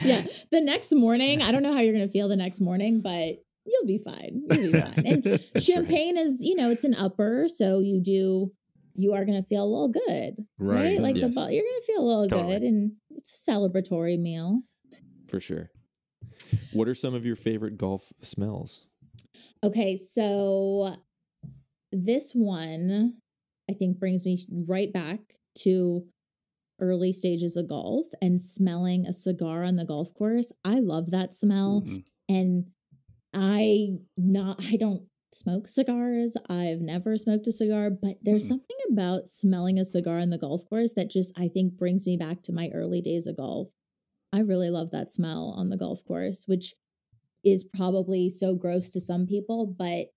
yeah. 0.03 0.27
The 0.51 0.61
next 0.61 0.93
morning, 0.95 1.43
I 1.43 1.53
don't 1.53 1.63
know 1.63 1.73
how 1.73 1.81
you're 1.81 1.93
gonna 1.93 2.09
feel 2.09 2.29
the 2.29 2.37
next 2.37 2.61
morning, 2.61 3.01
but 3.03 3.37
you'll 3.67 3.87
be 3.87 3.99
fine. 3.99 4.43
You'll 4.51 4.73
be 4.73 4.81
fine. 4.81 5.07
And 5.07 5.23
That's 5.25 5.51
right. 5.55 5.63
champagne 5.63 6.17
is, 6.17 6.39
you 6.41 6.55
know, 6.55 6.71
it's 6.71 6.85
an 6.85 6.95
upper, 6.95 7.47
so 7.49 7.81
you 7.81 8.01
do 8.03 8.53
you 8.99 9.13
are 9.13 9.25
gonna 9.27 9.43
feel 9.43 9.63
a 9.63 9.67
little 9.67 9.89
good. 9.91 10.37
Right. 10.59 10.85
Right. 10.85 11.01
Like 11.01 11.17
Yes. 11.17 11.35
the 11.35 11.41
bu- 11.41 11.53
you're 11.53 11.65
gonna 11.65 11.83
feel 11.87 12.01
a 12.01 12.07
little 12.07 12.29
Totally. 12.29 12.53
good 12.55 12.63
and 12.63 12.93
it's 13.11 13.47
a 13.47 13.51
celebratory 13.51 14.19
meal. 14.19 14.63
for 15.29 15.39
sure. 15.41 15.71
What 16.73 16.89
are 16.89 16.95
some 16.95 17.15
of 17.15 17.27
your 17.27 17.37
favorite 17.37 17.77
golf 17.77 18.13
smells? 18.23 18.87
Okay, 19.65 19.97
so 19.97 20.95
this 21.93 22.33
one 22.33 23.15
I 23.69 23.75
think 23.75 23.99
brings 23.99 24.25
me 24.25 24.47
right 24.69 24.93
back 24.93 25.19
to 25.59 26.05
early 26.81 27.13
stages 27.13 27.57
of 27.57 27.69
golf 27.69 28.07
and 28.23 28.41
smelling 28.43 29.07
a 29.07 29.13
cigar 29.13 29.65
on 29.65 29.77
the 29.77 29.85
golf 29.85 30.13
course. 30.15 30.53
I 30.65 30.81
love 30.81 31.11
that 31.11 31.35
smell 31.35 31.83
Mhm. 31.83 32.05
and 32.29 32.67
I 33.35 33.99
not 34.17 34.59
I 34.65 34.77
don't 34.77 35.09
smoke 35.33 35.69
cigars. 35.69 36.37
I've 36.49 36.81
never 36.81 37.19
smoked 37.19 37.47
a 37.49 37.53
cigar, 37.53 37.91
but 37.91 38.19
there's 38.23 38.45
Mm. 38.45 38.49
something 38.49 38.77
about 38.91 39.29
smelling 39.29 39.79
a 39.79 39.85
cigar 39.85 40.19
on 40.21 40.31
the 40.31 40.39
golf 40.39 40.69
course 40.69 40.93
that 40.95 41.11
just 41.11 41.33
I 41.37 41.49
think 41.49 41.77
brings 41.77 42.07
me 42.07 42.17
back 42.17 42.43
to 42.45 42.53
my 42.53 42.71
early 42.71 43.03
days 43.03 43.27
of 43.27 43.37
golf. 43.37 43.69
I 44.33 44.41
really 44.41 44.71
love 44.71 44.91
that 44.93 45.13
smell 45.13 45.51
on 45.57 45.71
the 45.71 45.77
golf 45.79 46.05
course, 46.05 46.47
which 46.49 46.75
is 47.45 47.65
probably 47.65 48.31
so 48.31 48.55
gross 48.55 48.91
to 48.91 49.01
some 49.01 49.27
people, 49.27 49.67
but 49.67 50.09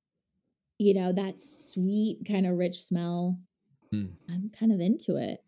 you 0.80 0.94
know, 0.94 1.11
that 1.14 1.40
sweet 1.40 2.19
kind 2.27 2.48
of 2.48 2.57
rich 2.57 2.84
smell. 2.84 3.40
Mm. 3.94 4.18
I'm 4.30 4.49
kind 4.52 4.72
of 4.72 4.80
into 4.80 5.18
it. 5.18 5.44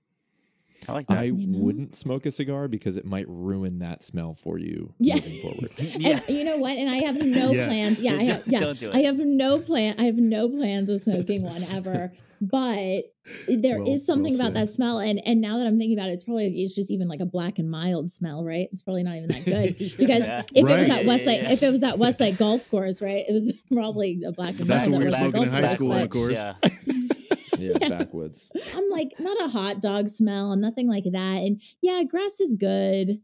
I 0.88 0.94
like 0.94 1.08
that. 1.08 1.18
I 1.20 1.24
you 1.24 1.48
know? 1.48 1.60
wouldn't 1.60 1.96
smoke 1.96 2.26
a 2.26 2.32
cigar 2.32 2.68
because 2.68 2.98
it 2.98 3.06
might 3.06 3.26
ruin 3.28 3.80
that 3.80 4.04
smell 4.04 4.34
for 4.34 4.58
you 4.58 4.94
Yeah. 5.00 5.16
moving 5.16 5.40
forward. 5.42 5.72
And 5.80 6.24
you 6.30 6.44
know 6.44 6.58
what? 6.58 6.78
And 6.78 6.90
I 6.90 6.98
have 7.06 7.18
no 7.24 7.52
Yes. 7.52 7.68
plans. 7.68 8.02
Yeah, 8.02 8.16
I 8.16 8.24
have, 8.32 8.44
yeah. 8.48 8.60
Don't 8.62 8.80
do 8.80 8.90
it. 8.90 8.96
I 8.96 9.00
have 9.02 9.18
no 9.18 9.60
plan. 9.60 9.96
I 10.00 10.06
have 10.06 10.16
no 10.16 10.50
plans 10.50 10.90
of 10.90 11.00
smoking 11.02 11.44
one 11.44 11.64
ever. 11.72 12.12
But 12.44 13.04
there 13.48 13.80
is 13.84 13.88
Well- 13.88 13.98
something 14.00 14.34
well 14.34 14.48
about 14.48 14.54
said. 14.60 14.68
that 14.68 14.72
smell, 14.72 14.98
and 14.98 15.22
and 15.28 15.40
now 15.42 15.60
that 15.60 15.68
I'm 15.68 15.78
thinking 15.78 15.96
about 15.96 16.10
it, 16.10 16.14
it's 16.14 16.24
probably 16.24 16.48
it's 16.64 16.74
just 16.74 16.90
even 16.90 17.08
like 17.08 17.20
a 17.20 17.26
black 17.26 17.60
and 17.60 17.70
mild 17.70 18.10
smell, 18.10 18.44
right? 18.44 18.68
It's 18.74 18.82
probably 18.82 19.04
not 19.04 19.16
even 19.18 19.28
that 19.30 19.46
good 19.46 19.78
because 19.98 20.22
Yeah. 20.26 20.42
if 20.56 20.58
it 20.58 20.64
Right. 20.66 20.80
was 20.80 20.88
Yeah, 20.88 20.94
at 20.96 21.02
yeah, 21.04 21.08
Westlake, 21.08 21.42
if 21.52 21.62
it 21.62 21.72
was 21.72 21.84
at 21.84 22.00
Westlake 22.00 22.38
Golf 22.40 22.68
Course, 22.72 23.00
right? 23.00 23.24
It 23.30 23.32
was 23.32 23.54
probably 23.72 24.24
a 24.26 24.32
black 24.32 24.60
and 24.60 24.68
That's 24.68 24.88
mild. 24.88 24.92
what 24.94 25.00
we 25.02 25.06
at 25.06 25.12
were 25.12 25.18
smoking 25.30 25.44
in 25.44 25.50
high 25.50 25.76
school, 25.76 25.90
but 25.90 26.04
of 26.06 26.10
course. 26.10 26.32
Yeah. 26.34 26.54
Yeah, 27.62 27.78
Yeah. 27.82 27.90
backwoods. 27.90 28.52
I'm 28.76 28.90
like 28.90 29.12
not 29.20 29.40
a 29.42 29.48
hot 29.50 29.82
dog 29.82 30.10
smell, 30.10 30.56
nothing 30.56 30.88
like 30.90 31.06
that. 31.06 31.38
And 31.44 31.62
yeah, 31.82 32.04
grass 32.04 32.40
is 32.40 32.54
good. 32.54 33.20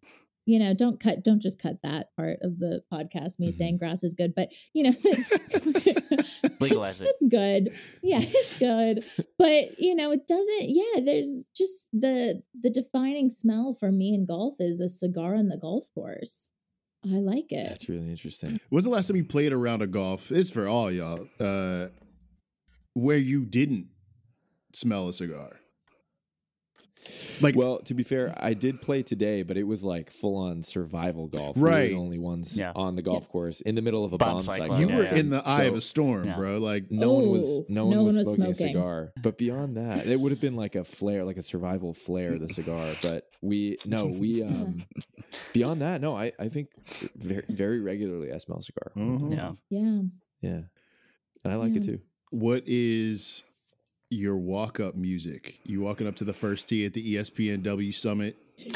You 0.46 0.60
know, 0.60 0.74
don't 0.74 0.98
cut, 0.98 1.26
don't 1.26 1.42
just 1.42 1.60
cut 1.62 1.76
that 1.84 2.16
part 2.16 2.38
of 2.42 2.58
the 2.60 2.82
podcast. 2.94 3.38
Me 3.38 3.50
Mhm. 3.52 3.58
saying 3.58 3.78
grass 3.80 4.02
is 4.04 4.14
good, 4.14 4.34
but 4.34 4.48
you 4.74 4.84
know, 4.84 4.94
Legalize 6.60 7.02
it. 7.02 7.10
it's 7.10 7.26
good. 7.30 7.74
Yeah, 8.02 8.20
it's 8.24 8.58
good. 8.58 9.04
But 9.38 9.80
you 9.80 9.94
know, 9.96 10.12
it 10.12 10.26
doesn't. 10.28 10.70
Yeah, 10.70 11.02
there's 11.04 11.44
just 11.56 11.88
the 11.94 12.42
the 12.62 12.70
defining 12.70 13.30
smell 13.30 13.76
for 13.80 13.92
me 13.92 14.14
in 14.14 14.26
golf 14.26 14.56
is 14.60 14.80
a 14.80 14.88
cigar 14.90 15.36
on 15.36 15.50
the 15.50 15.58
golf 15.58 15.86
course. 15.94 16.50
I 17.06 17.18
like 17.20 17.52
it. 17.52 17.68
That's 17.68 17.90
really 17.90 18.10
interesting. 18.10 18.60
When's 18.70 18.86
the 18.86 18.90
last 18.90 19.08
time 19.08 19.18
you 19.18 19.24
played 19.26 19.52
around 19.54 19.62
a 19.62 19.64
round 19.64 19.82
of 19.84 19.92
golf? 19.92 20.32
It's 20.32 20.50
for 20.50 20.68
all 20.68 20.92
y'all. 20.92 21.28
Uh, 21.40 21.88
where 22.94 23.18
you 23.18 23.46
didn't 23.46 23.88
smell 24.74 25.08
a 25.08 25.14
cigar. 25.14 25.58
Like 27.40 27.56
Well, 27.56 27.80
to 27.84 27.94
be 27.94 28.04
fair, 28.04 28.34
I 28.36 28.54
did 28.54 28.82
play 28.82 29.02
today, 29.02 29.44
but 29.44 29.56
it 29.56 29.64
was 29.64 29.82
like 29.84 30.12
full 30.12 30.36
on 30.36 30.62
survival 30.64 31.28
golf. 31.28 31.56
We 31.56 31.62
were 31.62 31.70
Right. 31.70 31.90
the 31.92 31.96
only 31.96 32.18
ones 32.18 32.58
Yeah. 32.60 32.74
on 32.76 32.96
the 32.96 33.02
golf 33.02 33.30
course 33.30 33.62
in 33.62 33.76
the 33.76 33.82
middle 33.82 34.04
of 34.04 34.12
a 34.12 34.18
Bomb 34.18 34.38
bomb, 34.38 34.42
cyclone, 34.44 34.70
cyclone. 34.72 34.82
you 34.90 34.96
were 34.98 35.04
yeah. 35.04 35.16
in 35.16 35.30
the 35.30 35.48
eye 35.48 35.64
of 35.66 35.76
a 35.76 35.80
storm, 35.82 36.26
Yeah. 36.26 36.36
bro. 36.36 36.58
Like 36.58 36.92
No 36.92 37.14
one 37.14 37.30
was 37.30 37.46
Oh, 37.48 37.66
no 37.70 37.86
one 37.86 38.04
was, 38.04 38.18
smoking, 38.18 38.44
a 38.48 38.54
cigar. 38.54 39.14
But 39.22 39.38
beyond 39.38 39.78
that, 39.78 40.08
it 40.08 40.20
would 40.20 40.32
have 40.34 40.42
been 40.42 40.56
like 40.56 40.76
a 40.76 40.84
flare, 40.84 41.24
like 41.24 41.38
a 41.38 41.44
survival 41.44 41.94
flare, 41.94 42.38
the 42.40 42.50
cigar. 42.50 42.94
But 43.02 43.30
we 43.42 43.78
no, 43.86 44.08
we 44.08 44.42
um 44.44 44.80
beyond 45.54 45.82
that, 45.82 46.02
no, 46.02 46.14
I, 46.16 46.34
I 46.40 46.50
think 46.50 46.70
very 47.16 47.46
very 47.48 47.80
regularly 47.80 48.34
I 48.34 48.38
smell 48.40 48.58
a 48.58 48.64
cigar. 48.64 48.92
Mhm. 48.98 49.32
Yeah. 49.34 49.54
Yeah. 49.70 50.02
Yeah. 50.42 50.62
And 51.46 51.54
I 51.54 51.56
like 51.56 51.74
it 51.76 51.84
too. 51.84 52.02
what 52.32 52.64
is 52.68 53.44
your 54.10 54.36
walk 54.38 54.80
up 54.80 54.96
music? 54.96 55.60
You 55.64 55.82
walking 55.82 56.08
up 56.08 56.16
to 56.18 56.24
the 56.24 56.34
first 56.34 56.70
tee 56.70 56.86
at 56.86 56.94
the 56.94 57.16
ESPNW 57.16 57.94
Summit. 57.94 58.38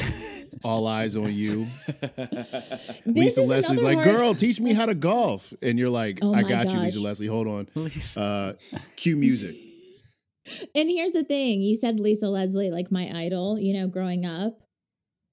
All 0.64 0.86
eyes 0.86 1.16
on 1.16 1.34
you. 1.34 1.66
This 3.04 3.36
Lisa 3.36 3.42
is 3.42 3.48
Leslie's 3.48 3.82
like, 3.82 4.04
girl, 4.04 4.34
teach 4.34 4.60
me 4.60 4.74
how 4.74 4.86
to 4.86 4.94
golf. 4.94 5.52
And 5.60 5.78
you're 5.78 5.90
like, 5.90 6.20
Oh 6.22 6.32
I 6.32 6.42
got 6.42 6.72
you, 6.72 6.78
Lisa. 6.78 7.00
Leslie. 7.00 7.26
Hold 7.26 7.48
on. 7.48 7.90
Uh, 8.16 8.52
cue 8.96 9.16
music. 9.16 9.56
And 10.74 10.88
here's 10.88 11.12
the 11.12 11.24
thing 11.24 11.62
you 11.62 11.76
said 11.76 11.98
Lisa 12.00 12.28
Leslie, 12.28 12.70
like 12.70 12.90
my 12.92 13.10
idol, 13.12 13.58
you 13.58 13.74
know, 13.74 13.88
growing 13.88 14.24
up. 14.24 14.61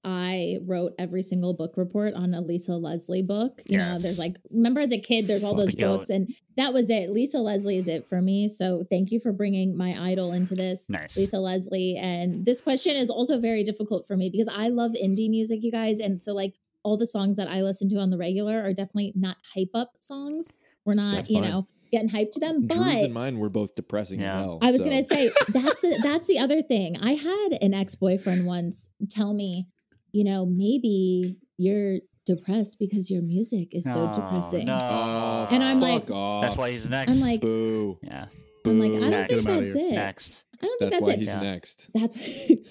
I 0.02 0.58
wrote 0.66 0.92
every 0.98 1.22
single 1.22 1.52
book 1.52 1.74
report 1.76 2.14
on 2.14 2.32
a 2.32 2.40
Lisa 2.40 2.72
Leslie 2.72 3.22
book. 3.22 3.60
You 3.66 3.76
know, 3.78 3.98
there's 3.98 4.18
like, 4.18 4.36
remember 4.50 4.80
as 4.80 4.92
a 4.92 4.98
kid, 5.00 5.26
there's 5.26 5.44
all 5.44 5.54
those 5.54 5.70
Fucking 5.70 5.86
books, 5.86 6.08
and 6.08 6.34
that 6.56 6.72
was 6.72 6.88
it. 6.88 7.10
Lisa 7.10 7.38
Leslie 7.38 7.76
is 7.76 7.86
it 7.86 8.06
for 8.08 8.22
me. 8.22 8.48
So 8.48 8.84
thank 8.90 9.10
you 9.10 9.20
for 9.20 9.32
bringing 9.32 9.76
my 9.76 9.94
idol 10.10 10.32
into 10.32 10.54
this. 10.54 10.86
Nice. 10.88 11.16
Lisa 11.16 11.38
Leslie. 11.38 11.96
And 12.00 12.46
this 12.46 12.60
question 12.62 12.96
is 12.96 13.10
also 13.10 13.40
very 13.40 13.62
difficult 13.62 14.06
for 14.06 14.16
me 14.16 14.30
because 14.30 14.48
I 14.48 14.68
love 14.68 14.92
indie 14.92 15.28
music, 15.28 15.58
you 15.62 15.70
guys. 15.70 15.98
And 15.98 16.22
so, 16.22 16.32
like, 16.32 16.54
all 16.82 16.96
the 16.96 17.06
songs 17.06 17.36
that 17.36 17.48
I 17.48 17.60
listen 17.60 17.90
to 17.90 17.96
on 17.96 18.08
the 18.08 18.16
regular 18.16 18.62
are 18.62 18.72
definitely 18.72 19.12
not 19.14 19.36
hype 19.54 19.70
up 19.74 19.92
songs. 20.00 20.48
We're 20.86 20.94
not, 20.94 21.14
That's 21.16 21.28
you 21.28 21.42
fine. 21.42 21.50
know, 21.50 21.68
getting 21.92 22.08
hyped 22.08 22.32
to 22.32 22.40
them. 22.40 22.66
Drew's 22.66 22.78
But 22.84 22.96
and 23.04 23.12
mine 23.12 23.38
were 23.38 23.50
both 23.50 23.74
depressing 23.74 24.20
as 24.20 24.32
Yeah. 24.32 24.40
hell. 24.40 24.58
I 24.62 24.70
was 24.70 24.78
so- 24.78 24.84
gonna 24.84 25.02
say 25.02 25.30
that's 25.48 25.80
the 25.82 25.98
that's 26.02 26.26
the 26.26 26.38
other 26.38 26.62
thing. 26.62 26.96
I 26.96 27.16
had 27.16 27.58
an 27.60 27.74
ex 27.74 27.96
boyfriend 27.96 28.46
once 28.46 28.88
tell 29.10 29.34
me, 29.34 29.66
you 30.12 30.24
know, 30.24 30.46
maybe 30.46 31.36
you're 31.58 31.98
depressed 32.26 32.78
because 32.78 33.10
your 33.10 33.22
music 33.22 33.68
is 33.74 33.84
so 33.84 34.06
No, 34.06 34.14
depressing. 34.14 34.66
No. 34.66 34.78
Oh, 34.80 35.46
And 35.50 35.62
I'm 35.62 35.80
fuck 35.80 35.88
like- 35.88 36.10
off. 36.10 36.42
That's 36.42 36.56
why 36.56 36.70
he's 36.72 36.86
next. 36.88 37.12
I'm 37.12 37.20
like, 37.20 37.40
boo. 37.40 37.98
yeah. 38.02 38.26
I'm 38.66 38.78
like, 38.78 38.92
I 38.92 38.94
don't 38.98 39.10
Next. 39.10 39.32
think 39.32 39.44
Get 39.46 39.52
him 39.54 39.56
outta 39.58 39.72
that's 39.72 39.74
it. 39.86 39.92
Next. 39.94 40.38
I 40.62 40.66
don't 40.66 40.78
think 40.78 40.90
That's 40.90 40.92
that's, 40.92 41.06
why 41.06 41.12
it. 41.14 41.18
he's 41.18 41.28
Yeah. 41.28 41.40
next. 41.40 41.90
That's 41.94 42.16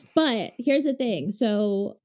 but 0.16 0.54
here's 0.60 0.84
the 0.84 0.94
thing. 0.94 1.32
So 1.32 1.98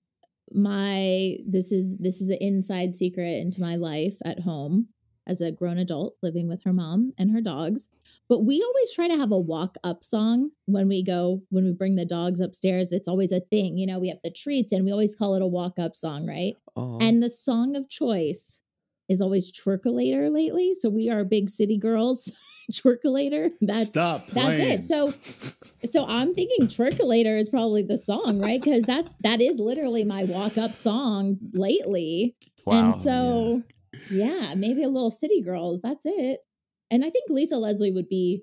my 0.53 1.37
this 1.47 1.73
is 1.73 1.97
this 1.99 2.21
is 2.21 2.29
an 2.29 2.39
inside 2.41 2.95
secret 2.95 3.39
into 3.41 3.61
my 3.61 3.77
life 3.77 4.17
at 4.25 4.41
home. 4.41 4.89
as 5.27 5.41
a 5.41 5.51
grown 5.51 5.79
adult 5.79 6.15
living 6.23 6.49
with 6.49 6.63
her 6.65 6.73
mom 6.73 7.13
and 7.19 7.31
her 7.31 7.41
dogs. 7.41 7.89
But 8.29 8.45
we 8.45 8.63
always 8.63 8.93
try 8.93 9.09
to 9.09 9.17
have 9.17 9.33
a 9.33 9.39
walk 9.39 9.77
up 9.85 10.03
song 10.03 10.51
when 10.67 10.89
we 10.89 11.05
go, 11.05 11.43
when 11.51 11.65
we 11.65 11.73
bring 11.73 11.97
the 11.97 12.07
dogs 12.07 12.41
upstairs. 12.41 12.91
It's 12.91 13.09
always 13.09 13.33
a 13.33 13.41
thing. 13.41 13.77
You 13.77 13.87
know, 13.87 13.99
we 13.99 14.09
have 14.09 14.21
the 14.25 14.31
treats 14.31 14.73
and 14.73 14.85
we 14.85 14.93
always 14.93 15.15
call 15.15 15.35
it 15.35 15.43
a 15.43 15.47
walk 15.47 15.79
up 15.79 15.95
song, 15.95 16.27
right? 16.27 16.55
Aw. 16.77 16.99
And 17.01 17.23
the 17.23 17.29
song 17.29 17.77
of 17.77 17.89
choice 17.91 18.61
is 19.09 19.21
always 19.21 19.53
Twerkulator 19.53 20.33
lately. 20.33 20.73
So 20.75 20.89
we 20.89 21.11
are 21.11 21.25
big 21.25 21.51
city 21.51 21.79
girls. 21.79 22.33
Twerkulator. 22.73 23.51
That's 23.61 23.91
Stop 23.91 24.29
that's 24.29 24.59
it. 24.59 24.83
So 24.85 25.13
so 25.85 26.07
I'm 26.07 26.35
thinking 26.35 26.67
Twerkulator 26.67 27.39
is 27.39 27.51
probably 27.51 27.83
the 27.83 27.99
song, 27.99 28.41
right? 28.41 28.61
Because 28.61 28.85
that's 28.85 29.15
that 29.21 29.43
is 29.43 29.59
literally 29.59 30.03
my 30.03 30.25
walk 30.25 30.57
up 30.57 30.75
song 30.75 31.37
lately. 31.53 32.37
Wow. 32.65 32.93
And 32.93 32.97
so 32.97 33.63
yeah. 34.11 34.55
maybe 34.57 34.83
a 34.83 34.89
little 34.89 35.11
city 35.11 35.43
girls. 35.43 35.81
That's 35.83 36.07
it. 36.07 36.41
And 36.95 37.05
I 37.05 37.11
think 37.11 37.29
Lisa 37.29 37.57
Leslie 37.57 37.91
would 37.91 38.09
be 38.09 38.43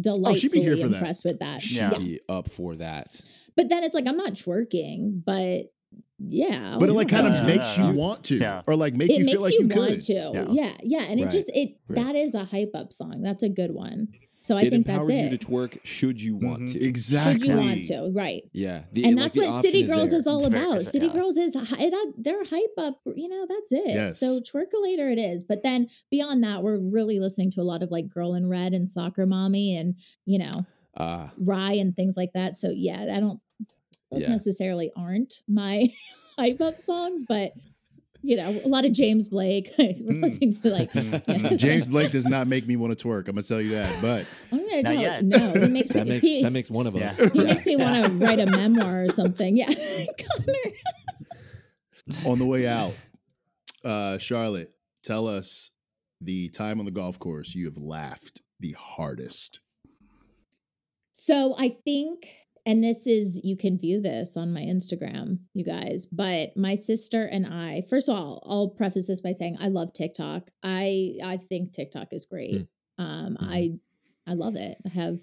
delightfully 0.00 0.32
Oh, 0.32 0.34
she'd 0.34 0.50
be 0.52 0.60
here 0.62 0.76
for 0.76 0.88
that. 0.88 0.96
impressed 0.96 1.24
with 1.24 1.38
that. 1.38 1.62
Should 1.62 1.76
Yeah. 1.92 1.98
be 1.98 2.20
up 2.28 2.50
for 2.50 2.74
that. 2.76 3.20
But 3.56 3.68
then 3.68 3.84
it's 3.84 3.94
like 3.94 4.06
I'm 4.08 4.16
not 4.16 4.32
twerking, 4.34 5.22
but 5.24 5.72
yeah. 6.18 6.76
but 6.80 6.88
it 6.88 6.92
like 6.92 7.08
kind 7.08 7.26
of 7.28 7.32
Uh, 7.34 7.44
makes 7.46 7.78
you 7.78 7.92
want 7.92 8.24
to, 8.24 8.36
yeah. 8.38 8.62
or 8.66 8.74
like 8.74 8.94
make 8.94 9.10
it 9.10 9.18
you 9.18 9.24
makes 9.26 9.32
feel 9.32 9.42
like 9.42 9.52
you, 9.52 9.68
you, 9.68 9.76
want 9.76 9.90
could. 9.90 10.00
to. 10.02 10.12
Yeah. 10.12 10.46
Yeah. 10.50 10.72
yeah. 10.82 11.04
And 11.08 11.20
it 11.20 11.30
just 11.30 11.48
it 11.50 11.76
Right. 11.88 12.04
that 12.04 12.16
is 12.16 12.34
a 12.34 12.44
hype 12.44 12.72
up 12.74 12.92
song. 12.92 13.22
That's 13.22 13.42
a 13.44 13.48
good 13.48 13.70
one. 13.72 14.08
So 14.44 14.58
I 14.58 14.60
it 14.60 14.70
think 14.70 14.84
that's 14.86 14.98
empowers 14.98 15.18
you 15.18 15.24
it. 15.28 15.40
to 15.40 15.46
twerk 15.46 15.78
should 15.84 16.20
you 16.20 16.36
want 16.36 16.64
Mhm. 16.64 16.72
to. 16.72 16.84
Exactly. 16.84 17.48
Should 17.48 17.48
you 17.48 17.56
want 17.56 17.84
to, 17.86 18.10
right? 18.12 18.42
Yeah. 18.52 18.82
The, 18.92 19.04
and 19.06 19.16
like, 19.16 19.24
that's 19.24 19.34
the 19.36 19.40
what 19.40 19.50
option 19.50 19.70
City 19.72 19.82
Girls 19.84 20.10
there. 20.10 20.18
is 20.18 20.26
all 20.26 20.44
It's 20.44 20.54
about. 20.54 20.78
good, 20.80 20.92
City 20.92 21.06
yeah. 21.06 21.12
Girls 21.14 21.36
is 21.38 21.54
hi- 21.54 21.88
that 21.88 22.12
they're 22.18 22.44
hype 22.44 22.74
up, 22.76 23.00
you 23.14 23.26
know, 23.30 23.46
that's 23.48 23.72
it. 23.72 23.86
Yes. 23.86 24.20
So 24.20 24.40
Twerkulator 24.40 25.10
it 25.10 25.18
is. 25.18 25.44
But 25.44 25.62
then 25.62 25.88
beyond 26.10 26.44
that, 26.44 26.62
we're 26.62 26.78
really 26.78 27.20
listening 27.20 27.52
to 27.52 27.62
a 27.62 27.64
lot 27.64 27.82
of 27.82 27.90
like 27.90 28.10
Girl 28.10 28.34
in 28.34 28.46
Red 28.46 28.74
and 28.74 28.86
Soccer 28.86 29.24
Mommy 29.24 29.76
and, 29.78 29.94
you 30.26 30.38
know, 30.38 30.66
Ah, 30.98 31.32
Rhye 31.42 31.80
and 31.80 31.96
things 31.96 32.14
like 32.18 32.34
that. 32.34 32.58
So 32.58 32.68
yeah, 32.68 33.14
I 33.16 33.20
don't 33.20 33.40
those 34.12 34.24
Yeah. 34.24 34.28
necessarily 34.28 34.92
aren't 34.94 35.40
my 35.48 35.88
hype 36.38 36.60
up 36.60 36.78
songs, 36.78 37.24
but 37.26 37.54
you 38.24 38.36
know, 38.36 38.60
a 38.64 38.68
lot 38.68 38.84
of 38.84 38.92
James 38.92 39.28
Blake. 39.28 39.70
Mm. 39.78 40.62
to 40.62 40.70
like 40.70 40.90
yeah, 40.94 41.54
James 41.56 41.86
Blake 41.86 42.10
does 42.12 42.26
not 42.26 42.46
make 42.46 42.66
me 42.66 42.76
want 42.76 42.96
to 42.98 43.06
twerk. 43.08 43.28
I'm 43.28 43.34
gonna 43.34 43.42
tell 43.42 43.60
you 43.60 43.70
that. 43.72 43.96
But 44.00 44.26
I'm 44.50 44.58
gonna 44.58 44.82
Not 44.82 44.92
tell 44.92 45.00
yet. 45.02 45.24
no, 45.24 45.52
he 45.52 45.68
makes 45.68 45.92
that 45.92 46.06
makes 46.06 46.22
he, 46.26 46.42
that 46.42 46.52
makes 46.52 46.70
one 46.70 46.86
of 46.86 46.94
Yeah. 46.96 47.06
us. 47.08 47.18
he 47.32 47.44
makes 47.44 47.64
me 47.66 47.76
want 47.76 48.04
to 48.04 48.10
write 48.12 48.40
a 48.40 48.46
memoir 48.46 49.04
or 49.04 49.10
something. 49.10 49.56
Yeah. 49.56 49.66
Connor. 49.68 50.72
on 52.26 52.38
the 52.38 52.46
way 52.46 52.66
out, 52.66 52.94
uh, 53.84 54.18
Charlotte, 54.18 54.72
tell 55.04 55.26
us 55.26 55.70
the 56.20 56.48
time 56.48 56.78
on 56.78 56.84
the 56.86 56.90
golf 56.90 57.18
course 57.18 57.54
you 57.54 57.66
have 57.66 57.76
laughed 57.76 58.40
the 58.60 58.72
hardest. 58.78 59.60
So 61.12 61.54
I 61.58 61.76
think, 61.84 62.28
and 62.66 62.82
this 62.82 63.06
is, 63.06 63.40
you 63.44 63.56
can 63.56 63.78
view 63.78 64.00
this 64.00 64.36
on 64.36 64.52
my 64.52 64.60
Instagram, 64.62 65.38
you 65.52 65.64
guys, 65.64 66.06
but 66.10 66.56
my 66.56 66.74
sister 66.74 67.24
and 67.26 67.46
I, 67.46 67.82
first 67.90 68.08
of 68.08 68.16
all, 68.16 68.42
I'll 68.48 68.68
preface 68.70 69.06
this 69.06 69.20
by 69.20 69.32
saying 69.32 69.58
I 69.60 69.68
love 69.68 69.92
TikTok. 69.92 70.50
I, 70.62 71.16
I 71.22 71.36
think 71.48 71.72
TikTok 71.72 72.08
is 72.12 72.24
great. 72.24 72.66
Um, 72.98 73.36
Mhm. 73.40 73.46
I, 73.48 73.70
I 74.26 74.34
love 74.34 74.56
it. 74.56 74.78
I 74.86 74.88
have, 74.90 75.18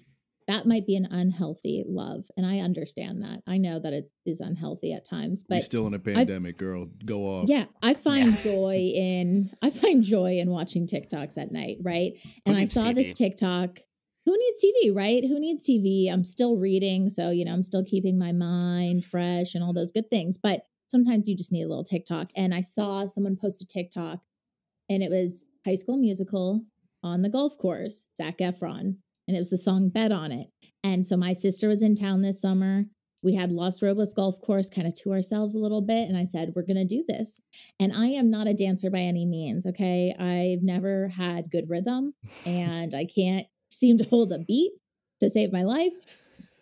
that 0.48 0.66
might 0.66 0.86
be 0.86 0.96
an 0.96 1.06
unhealthy 1.10 1.84
love. 1.86 2.24
And 2.36 2.44
I 2.44 2.58
understand 2.58 3.22
that. 3.22 3.42
I 3.46 3.58
know 3.58 3.78
that 3.78 3.92
it 3.92 4.10
is 4.26 4.40
unhealthy 4.40 4.92
at 4.92 5.04
times, 5.08 5.44
You're 5.48 5.58
but 5.60 5.64
still 5.64 5.86
in 5.86 5.94
a 5.94 5.98
pandemic, 5.98 6.58
girl. 6.58 6.88
Go 7.04 7.22
off. 7.26 7.48
yeah, 7.48 7.64
I 7.82 7.94
find 7.94 8.36
joy 8.38 8.92
in, 8.94 9.50
I 9.62 9.70
find 9.70 10.02
joy 10.02 10.38
in 10.38 10.50
watching 10.50 10.86
TikToks 10.86 11.38
at 11.38 11.52
night. 11.52 11.78
Right. 11.82 12.14
And 12.44 12.56
I 12.56 12.64
saw 12.66 12.92
this 12.92 13.12
TikTok. 13.14 13.78
Who 14.24 14.36
needs 14.38 14.64
TV, 14.64 14.94
right? 14.94 15.24
Who 15.24 15.40
needs 15.40 15.66
TV? 15.66 16.12
I'm 16.12 16.24
still 16.24 16.56
reading. 16.58 17.10
So, 17.10 17.30
you 17.30 17.44
know, 17.44 17.52
I'm 17.52 17.64
still 17.64 17.84
keeping 17.84 18.18
my 18.18 18.32
mind 18.32 19.04
fresh 19.04 19.54
and 19.54 19.64
all 19.64 19.72
those 19.72 19.90
good 19.90 20.08
things. 20.10 20.38
But 20.38 20.62
sometimes 20.88 21.28
you 21.28 21.36
just 21.36 21.50
need 21.50 21.64
a 21.64 21.68
little 21.68 21.84
TikTok. 21.84 22.30
And 22.36 22.54
I 22.54 22.60
saw 22.60 23.06
someone 23.06 23.36
post 23.36 23.62
a 23.62 23.66
TikTok 23.66 24.20
and 24.88 25.02
it 25.02 25.10
was 25.10 25.44
High 25.64 25.74
School 25.74 25.96
Musical 25.96 26.64
on 27.02 27.22
the 27.22 27.30
golf 27.30 27.58
course, 27.58 28.06
Zac 28.16 28.38
Efron. 28.38 28.96
And 29.28 29.36
it 29.36 29.40
was 29.40 29.50
the 29.50 29.58
song 29.58 29.88
Bet 29.88 30.12
on 30.12 30.30
it. 30.30 30.48
And 30.84 31.06
so 31.06 31.16
my 31.16 31.32
sister 31.32 31.68
was 31.68 31.82
in 31.82 31.94
town 31.94 32.22
this 32.22 32.40
summer. 32.40 32.84
We 33.22 33.36
had 33.36 33.52
Los 33.52 33.80
Robles 33.80 34.14
Golf 34.14 34.40
Course 34.40 34.68
kind 34.68 34.86
of 34.86 34.94
to 35.00 35.12
ourselves 35.12 35.54
a 35.54 35.60
little 35.60 35.80
bit. 35.80 36.08
And 36.08 36.16
I 36.16 36.24
said, 36.24 36.52
we're 36.54 36.66
going 36.66 36.76
to 36.76 36.84
do 36.84 37.04
this. 37.08 37.40
And 37.78 37.92
I 37.92 38.08
am 38.08 38.30
not 38.30 38.48
a 38.48 38.54
dancer 38.54 38.90
by 38.90 38.98
any 38.98 39.24
means. 39.24 39.64
Okay. 39.64 40.12
I've 40.18 40.64
never 40.64 41.08
had 41.08 41.50
good 41.50 41.70
rhythm 41.70 42.14
and 42.46 42.94
I 42.94 43.06
can't 43.06 43.46
seem 43.72 43.98
to 43.98 44.04
hold 44.04 44.32
a 44.32 44.38
beat 44.38 44.72
to 45.20 45.30
save 45.30 45.52
my 45.52 45.62
life. 45.62 45.92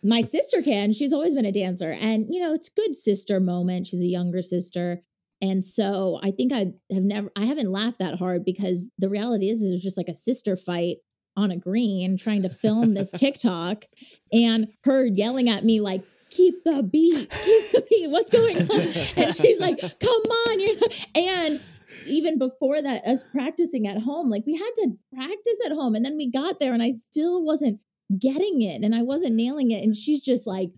My 0.02 0.22
sister 0.22 0.62
can. 0.62 0.92
She's 0.92 1.12
always 1.12 1.34
been 1.34 1.44
a 1.44 1.52
dancer. 1.52 1.90
And, 1.92 2.26
you 2.28 2.40
know, 2.40 2.54
it's 2.54 2.70
good 2.70 2.96
sister 2.96 3.40
moment. 3.40 3.86
She's 3.86 4.00
a 4.00 4.06
younger 4.06 4.42
sister. 4.42 5.02
And 5.42 5.64
so 5.64 6.18
I 6.22 6.30
think 6.30 6.52
I 6.52 6.72
have 6.92 7.02
never, 7.02 7.30
I 7.36 7.46
haven't 7.46 7.70
laughed 7.70 7.98
that 7.98 8.18
hard 8.18 8.44
because 8.44 8.84
the 8.98 9.08
reality 9.08 9.50
is, 9.50 9.62
it 9.62 9.72
was 9.72 9.82
just 9.82 9.96
like 9.96 10.08
a 10.08 10.14
sister 10.14 10.56
fight 10.56 10.98
on 11.36 11.50
a 11.50 11.56
green 11.56 12.16
trying 12.18 12.42
to 12.42 12.50
film 12.50 12.94
this 12.94 13.10
TikTok 13.16 13.84
and 14.32 14.68
her 14.84 15.04
yelling 15.06 15.48
at 15.48 15.64
me 15.64 15.80
like, 15.80 16.02
keep 16.30 16.62
the 16.64 16.82
beat, 16.82 17.30
keep 17.30 17.72
the 17.72 17.84
beat. 17.90 18.10
What's 18.10 18.30
going 18.30 18.58
on? 18.70 18.80
And 19.16 19.34
she's 19.34 19.60
like, 19.60 19.80
come 19.80 20.22
on. 20.48 20.60
You're 20.60 20.78
not. 20.78 21.06
And 21.14 21.60
even 22.06 22.38
before 22.38 22.80
that, 22.82 23.04
us 23.04 23.24
practicing 23.32 23.86
at 23.86 24.00
home, 24.00 24.30
like 24.30 24.44
we 24.46 24.54
had 24.54 24.70
to 24.76 24.96
practice 25.14 25.58
at 25.64 25.72
home. 25.72 25.94
And 25.94 26.04
then 26.04 26.16
we 26.16 26.30
got 26.30 26.60
there 26.60 26.72
and 26.72 26.82
I 26.82 26.92
still 26.92 27.44
wasn't 27.44 27.80
getting 28.18 28.62
it 28.62 28.82
and 28.82 28.94
I 28.94 29.02
wasn't 29.02 29.34
nailing 29.34 29.70
it. 29.70 29.82
And 29.82 29.96
she's 29.96 30.20
just 30.20 30.46
like, 30.46 30.70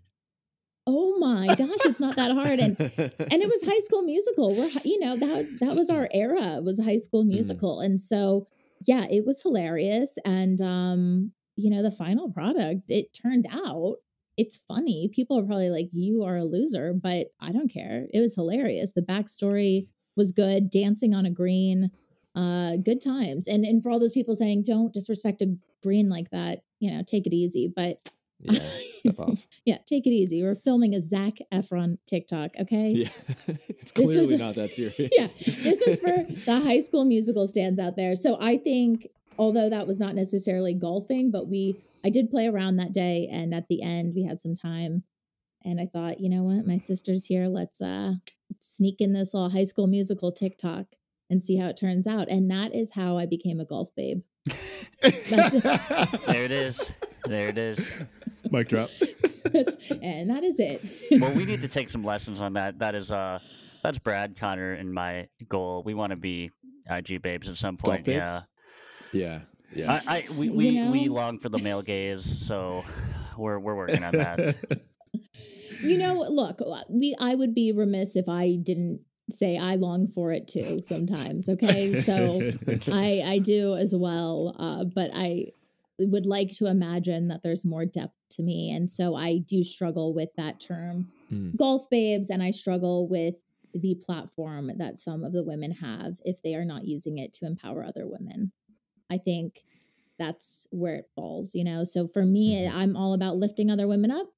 oh 0.86 1.18
my 1.18 1.54
gosh, 1.54 1.84
it's 1.84 2.00
not 2.00 2.16
that 2.16 2.32
hard. 2.32 2.58
And 2.58 2.78
and 2.78 3.42
it 3.42 3.48
was 3.48 3.62
high 3.66 3.78
school 3.78 4.02
musical 4.02 4.54
we're 4.54 4.70
you 4.84 4.98
know 4.98 5.16
that 5.16 5.46
that 5.60 5.76
was 5.76 5.90
our 5.90 6.08
era 6.12 6.60
was 6.62 6.80
high 6.80 6.96
school 6.96 7.24
musical 7.24 7.80
and 7.80 8.00
so 8.00 8.46
yeah 8.86 9.04
it 9.10 9.24
was 9.24 9.42
hilarious 9.42 10.16
and 10.24 10.60
um 10.60 11.32
you 11.56 11.70
know 11.70 11.82
the 11.82 11.92
final 11.92 12.30
product 12.30 12.82
it 12.88 13.12
turned 13.14 13.46
out 13.50 13.96
it's 14.36 14.60
funny 14.68 15.10
people 15.12 15.38
are 15.38 15.44
probably 15.44 15.70
like 15.70 15.88
you 15.92 16.24
are 16.24 16.36
a 16.36 16.44
loser 16.44 16.92
but 16.92 17.28
i 17.40 17.52
don't 17.52 17.72
care 17.72 18.06
it 18.12 18.20
was 18.20 18.34
hilarious 18.34 18.92
the 18.92 19.02
backstory 19.02 19.86
was 20.16 20.32
good 20.32 20.70
dancing 20.70 21.14
on 21.14 21.26
a 21.26 21.30
green 21.30 21.90
uh 22.34 22.76
good 22.76 23.02
times 23.02 23.46
and 23.46 23.64
and 23.64 23.82
for 23.82 23.90
all 23.90 24.00
those 24.00 24.12
people 24.12 24.34
saying 24.34 24.62
don't 24.62 24.92
disrespect 24.92 25.42
a 25.42 25.54
green 25.82 26.08
like 26.08 26.30
that 26.30 26.62
you 26.80 26.90
know 26.90 27.02
take 27.06 27.26
it 27.26 27.34
easy 27.34 27.70
but 27.74 27.98
yeah, 28.40 28.60
step 28.92 29.20
off. 29.20 29.46
yeah 29.64 29.78
take 29.86 30.06
it 30.06 30.10
easy 30.10 30.42
we're 30.42 30.54
filming 30.56 30.94
a 30.94 31.00
zac 31.00 31.34
efron 31.52 31.98
tiktok 32.06 32.50
okay 32.60 32.90
Yeah, 32.90 33.08
it's 33.68 33.92
This 33.92 34.06
was 34.06 34.28
clearly 34.28 34.36
not 34.36 34.54
that 34.56 34.72
serious. 34.72 34.96
Yeah, 34.98 35.26
this 35.62 35.82
was 35.86 36.00
for 36.00 36.24
the 36.44 36.60
high 36.60 36.80
school 36.80 37.04
musical 37.04 37.46
stands 37.46 37.78
out 37.78 37.94
there. 37.96 38.16
So 38.16 38.38
I 38.40 38.58
think, 38.58 39.06
although 39.38 39.68
that 39.70 39.86
was 39.86 40.00
not 40.00 40.14
necessarily 40.14 40.74
golfing, 40.74 41.30
but 41.30 41.46
we, 41.48 41.76
I 42.04 42.10
did 42.10 42.30
play 42.30 42.46
around 42.48 42.76
that 42.76 42.92
day, 42.92 43.28
and 43.30 43.54
at 43.54 43.68
the 43.68 43.82
end 43.82 44.14
we 44.14 44.24
had 44.24 44.40
some 44.40 44.56
time, 44.56 45.04
and 45.64 45.80
I 45.80 45.86
thought, 45.92 46.20
you 46.20 46.28
know 46.28 46.42
what, 46.42 46.66
my 46.66 46.78
sister's 46.78 47.24
here. 47.24 47.46
Let's 47.48 47.80
uh, 47.80 48.14
let's 48.50 48.76
sneak 48.76 48.96
in 49.00 49.12
this 49.12 49.34
little 49.34 49.50
high 49.50 49.64
school 49.64 49.86
musical 49.86 50.32
TikTok 50.32 50.86
and 51.30 51.42
see 51.42 51.56
how 51.56 51.68
it 51.68 51.76
turns 51.76 52.06
out. 52.06 52.28
And 52.28 52.50
that 52.50 52.74
is 52.74 52.90
how 52.94 53.16
I 53.16 53.26
became 53.26 53.60
a 53.60 53.64
golf 53.64 53.88
babe. 53.96 54.22
There 55.00 56.44
it 56.44 56.52
is. 56.52 56.92
There 57.24 57.48
it 57.48 57.58
is. 57.58 57.84
Mic 58.50 58.68
drop. 58.68 58.90
That's, 59.44 59.76
and 59.90 60.30
that 60.30 60.44
is 60.44 60.58
it. 60.60 60.82
Well, 61.20 61.32
we 61.34 61.44
need 61.44 61.62
to 61.62 61.68
take 61.68 61.90
some 61.90 62.04
lessons 62.04 62.40
on 62.40 62.52
that. 62.54 62.78
That 62.78 62.94
is 62.94 63.10
uh 63.10 63.38
that's 63.82 63.98
Brad 63.98 64.36
Connor 64.38 64.72
and 64.74 64.92
my 64.92 65.28
goal. 65.48 65.82
We 65.84 65.94
want 65.94 66.10
to 66.10 66.16
be 66.16 66.50
IG 66.88 67.20
babes 67.22 67.48
at 67.48 67.56
some 67.56 67.74
Golf 67.76 67.96
point. 67.96 68.04
babes? 68.04 68.18
Yeah. 68.18 68.40
yeah, 69.12 69.40
yeah. 69.74 70.00
I, 70.06 70.26
I 70.28 70.32
we, 70.32 70.46
You 70.48 70.90
we, 70.90 70.90
we 70.90 71.08
long 71.08 71.38
for 71.38 71.48
the 71.48 71.58
male 71.58 71.82
gaze, 71.82 72.24
so 72.46 72.84
we're 73.36 73.58
we're 73.58 73.74
working 73.76 74.04
on 74.04 74.12
that. 74.12 74.56
you 75.82 75.98
know, 75.98 76.24
look, 76.28 76.60
uh, 76.60 76.82
we 76.88 77.14
I 77.18 77.34
would 77.34 77.54
be 77.54 77.72
remiss 77.72 78.16
if 78.16 78.28
I 78.28 78.56
didn't 78.56 79.00
say 79.30 79.56
I 79.58 79.76
long 79.76 80.08
for 80.08 80.32
it 80.32 80.48
too 80.48 80.80
sometimes. 80.82 81.48
Okay. 81.48 81.94
So 81.94 82.40
I 82.90 83.22
I 83.24 83.38
do 83.38 83.74
as 83.74 83.94
well. 83.94 84.54
Uh, 84.58 84.84
but 84.84 85.10
I 85.14 85.46
would 85.98 86.26
like 86.26 86.50
to 86.52 86.66
imagine 86.66 87.28
that 87.28 87.42
there's 87.42 87.64
more 87.64 87.84
depth 87.86 88.14
to 88.30 88.42
me. 88.42 88.70
And 88.70 88.90
so 88.90 89.14
I 89.14 89.38
do 89.38 89.62
struggle 89.62 90.14
with 90.14 90.30
that 90.36 90.60
term 90.60 91.08
Mm. 91.30 91.56
golf 91.56 91.88
babes, 91.88 92.28
and 92.28 92.42
I 92.42 92.50
struggle 92.50 93.08
with 93.08 93.36
the 93.72 93.94
platform 93.94 94.70
that 94.76 94.98
some 94.98 95.24
of 95.24 95.32
the 95.32 95.42
women 95.42 95.70
have 95.72 96.20
if 96.26 96.42
they 96.42 96.54
are 96.54 96.64
not 96.64 96.84
using 96.84 97.16
it 97.16 97.32
to 97.34 97.46
empower 97.46 97.82
other 97.84 98.06
women. 98.06 98.52
I 99.08 99.16
think 99.16 99.64
that's 100.18 100.66
where 100.70 100.94
it 100.96 101.08
falls, 101.14 101.54
you 101.54 101.64
know. 101.64 101.84
So 101.84 102.06
for 102.06 102.24
me, 102.26 102.54
Mhm. 102.64 102.70
I'm 102.72 102.96
all 102.96 103.14
about 103.14 103.38
lifting 103.38 103.70
other 103.70 103.88
women 103.88 104.10
up. 104.10 104.30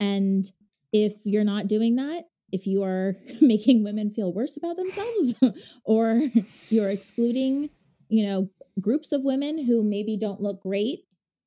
And 0.00 0.50
if 0.92 1.14
you're 1.24 1.44
not 1.44 1.68
doing 1.68 1.96
that, 1.96 2.24
if 2.52 2.66
you 2.66 2.82
are 2.82 3.14
making 3.40 3.84
women 3.84 4.10
feel 4.10 4.32
worse 4.32 4.56
about 4.56 4.76
themselves 4.76 5.34
or 5.84 6.22
you're 6.68 6.88
excluding, 6.88 7.70
you 8.08 8.26
know, 8.26 8.50
groups 8.80 9.12
of 9.12 9.22
women 9.22 9.64
who 9.64 9.84
maybe 9.84 10.16
don't 10.16 10.40
look 10.40 10.62
great 10.62 11.00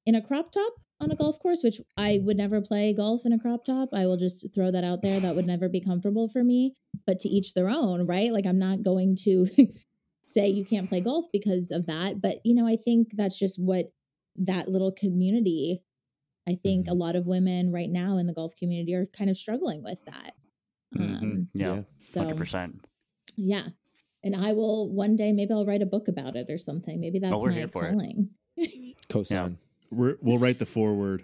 in 0.05 0.15
a 0.15 0.21
crop 0.21 0.51
top 0.51 0.73
on 1.01 1.11
a 1.11 1.15
golf 1.15 1.39
course, 1.39 1.63
which 1.63 1.81
I 1.97 2.21
would 2.23 2.37
never 2.37 2.61
play 2.61 2.93
golf 2.93 3.25
in 3.25 3.33
a 3.33 3.39
crop 3.39 3.65
top. 3.65 3.89
I 3.93 4.05
will 4.05 4.17
just 4.17 4.53
throw 4.53 4.71
that 4.71 4.83
out 4.83 5.01
there. 5.01 5.19
That 5.19 5.35
would 5.35 5.47
never 5.47 5.67
be 5.67 5.81
comfortable 5.81 6.29
for 6.29 6.43
me. 6.43 6.75
But 7.05 7.19
to 7.21 7.29
each 7.29 7.53
their 7.53 7.69
own, 7.69 8.05
right? 8.05 8.31
Like 8.31 8.45
I'm 8.45 8.59
not 8.59 8.83
going 8.83 9.17
to 9.23 9.47
say 10.25 10.47
you 10.47 10.65
can't 10.65 10.87
play 10.87 11.01
golf 11.01 11.25
because 11.33 11.71
of 11.71 11.87
that. 11.87 12.21
But 12.21 12.37
you 12.45 12.55
know, 12.55 12.67
I 12.67 12.77
think 12.77 13.09
that's 13.13 13.37
just 13.37 13.59
what 13.59 13.91
that 14.37 14.69
little 14.69 14.91
community. 14.91 15.83
I 16.47 16.55
think 16.61 16.87
a 16.87 16.93
lot 16.93 17.15
of 17.15 17.25
women 17.25 17.71
right 17.71 17.89
now 17.89 18.17
in 18.17 18.27
the 18.27 18.33
golf 18.33 18.53
community 18.57 18.93
are 18.95 19.05
kind 19.07 19.29
of 19.29 19.37
struggling 19.37 19.83
with 19.83 20.03
that. 20.05 20.33
Mhm. 20.95 21.21
Um, 21.21 21.47
Yeah, 21.53 21.75
Yeah. 21.75 21.81
so 22.01 22.19
hundred 22.21 22.37
percent. 22.37 22.89
yeah. 23.35 23.69
And 24.25 24.35
I 24.35 24.53
will 24.53 24.89
one 24.93 25.15
day 25.17 25.31
maybe 25.33 25.53
I'll 25.53 25.65
write 25.65 25.81
a 25.81 25.85
book 25.85 26.07
about 26.07 26.35
it 26.35 26.49
or 26.49 26.57
something. 26.57 26.99
Maybe 26.99 27.19
that's 27.19 27.41
we're 27.41 27.49
my 27.49 27.55
here 27.55 27.67
for 27.67 27.85
it. 27.87 27.91
calling. 27.91 28.29
Cosign. 29.09 29.57
We're, 29.91 30.17
we'll 30.21 30.39
write 30.39 30.59
the 30.59 30.65
foreword. 30.65 31.23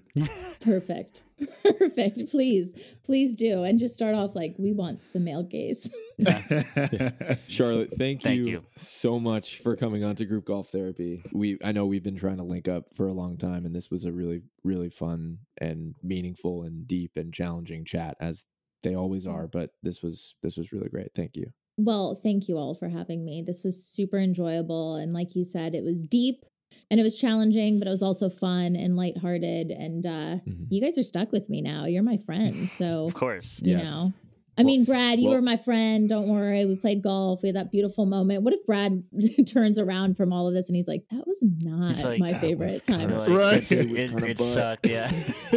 Perfect. 0.59 1.23
Perfect. 1.63 2.29
Please. 2.29 2.73
Please 3.03 3.35
do. 3.35 3.63
And 3.63 3.79
just 3.79 3.95
start 3.95 4.15
off 4.15 4.35
like 4.35 4.55
we 4.57 4.71
want 4.71 4.99
the 5.13 5.19
male 5.19 5.43
gaze. 5.43 5.89
Charlotte, 7.47 7.93
thank, 7.97 8.23
Thank 8.23 8.37
you, 8.37 8.47
you. 8.47 8.65
so 8.77 9.19
much 9.19 9.59
for 9.59 9.75
coming 9.75 10.03
on 10.03 10.15
to 10.15 10.25
group 10.25 10.45
golf 10.45 10.69
therapy. 10.69 11.23
We 11.31 11.57
I 11.63 11.71
know 11.71 11.85
we've 11.85 12.03
been 12.03 12.17
trying 12.17 12.37
to 12.37 12.43
link 12.43 12.67
up 12.67 12.93
for 12.93 13.07
a 13.07 13.13
long 13.13 13.37
time 13.37 13.65
and 13.65 13.73
this 13.73 13.89
was 13.89 14.05
a 14.05 14.11
really 14.11 14.41
really 14.63 14.89
fun 14.89 15.39
and 15.59 15.95
meaningful 16.03 16.63
and 16.63 16.85
deep 16.87 17.11
and 17.15 17.33
challenging 17.33 17.85
chat 17.85 18.17
as 18.19 18.45
they 18.83 18.95
always 18.95 19.25
are, 19.27 19.47
but 19.47 19.71
this 19.83 20.01
was 20.01 20.35
this 20.43 20.57
was 20.57 20.71
really 20.71 20.89
great. 20.89 21.11
Thank 21.15 21.35
you. 21.35 21.51
Well, 21.77 22.19
thank 22.21 22.49
you 22.49 22.57
all 22.57 22.75
for 22.75 22.89
having 22.89 23.23
me. 23.23 23.41
This 23.45 23.63
was 23.63 23.85
super 23.85 24.17
enjoyable. 24.19 24.95
And 24.95 25.13
like 25.13 25.35
you 25.35 25.45
said, 25.45 25.73
it 25.73 25.83
was 25.83 26.03
deep 26.03 26.43
and 26.91 26.99
it 26.99 27.03
was 27.03 27.17
challenging, 27.17 27.79
but 27.79 27.87
it 27.87 27.91
was 27.91 28.01
also 28.01 28.29
fun 28.29 28.75
and 28.75 28.95
lighthearted. 28.95 29.71
And 29.71 30.05
uh, 30.05 30.09
Mhm. 30.47 30.67
you 30.69 30.81
guys 30.81 30.97
are 30.97 31.03
stuck 31.03 31.31
with 31.31 31.49
me 31.49 31.61
now. 31.61 31.85
You're 31.85 32.03
my 32.03 32.17
friend, 32.17 32.69
So, 32.77 33.05
Of 33.05 33.13
course. 33.13 33.59
you 33.63 33.77
Yes. 33.77 33.85
know. 33.85 34.13
I 34.57 34.63
mean, 34.63 34.83
Brad, 34.83 35.19
you 35.19 35.27
well- 35.29 35.35
were 35.37 35.41
my 35.41 35.55
friend. 35.55 36.09
Don't 36.09 36.27
worry. 36.27 36.65
We 36.65 36.75
played 36.75 37.01
golf. 37.01 37.41
We 37.41 37.47
had 37.47 37.55
that 37.55 37.71
beautiful 37.71 38.05
moment. 38.05 38.43
What 38.43 38.53
if 38.53 38.65
Brad 38.65 39.03
turns 39.47 39.79
around 39.79 40.17
from 40.17 40.33
all 40.33 40.47
of 40.49 40.53
this 40.53 40.67
and 40.67 40.75
he's 40.75 40.87
like, 40.87 41.03
that 41.11 41.25
was 41.25 41.41
not 41.63 41.97
like, 42.03 42.19
my 42.19 42.33
favorite 42.39 42.83
time. 42.85 43.09
You're 43.09 43.19
like, 43.19 43.29
Right. 43.29 43.71
It, 43.71 43.89
It 43.89 43.91
it, 43.97 44.09
kinda 44.09 44.25
it 44.27 44.37
butt. 44.37 44.47
sucked. 44.47 44.87
Yeah. 44.89 45.09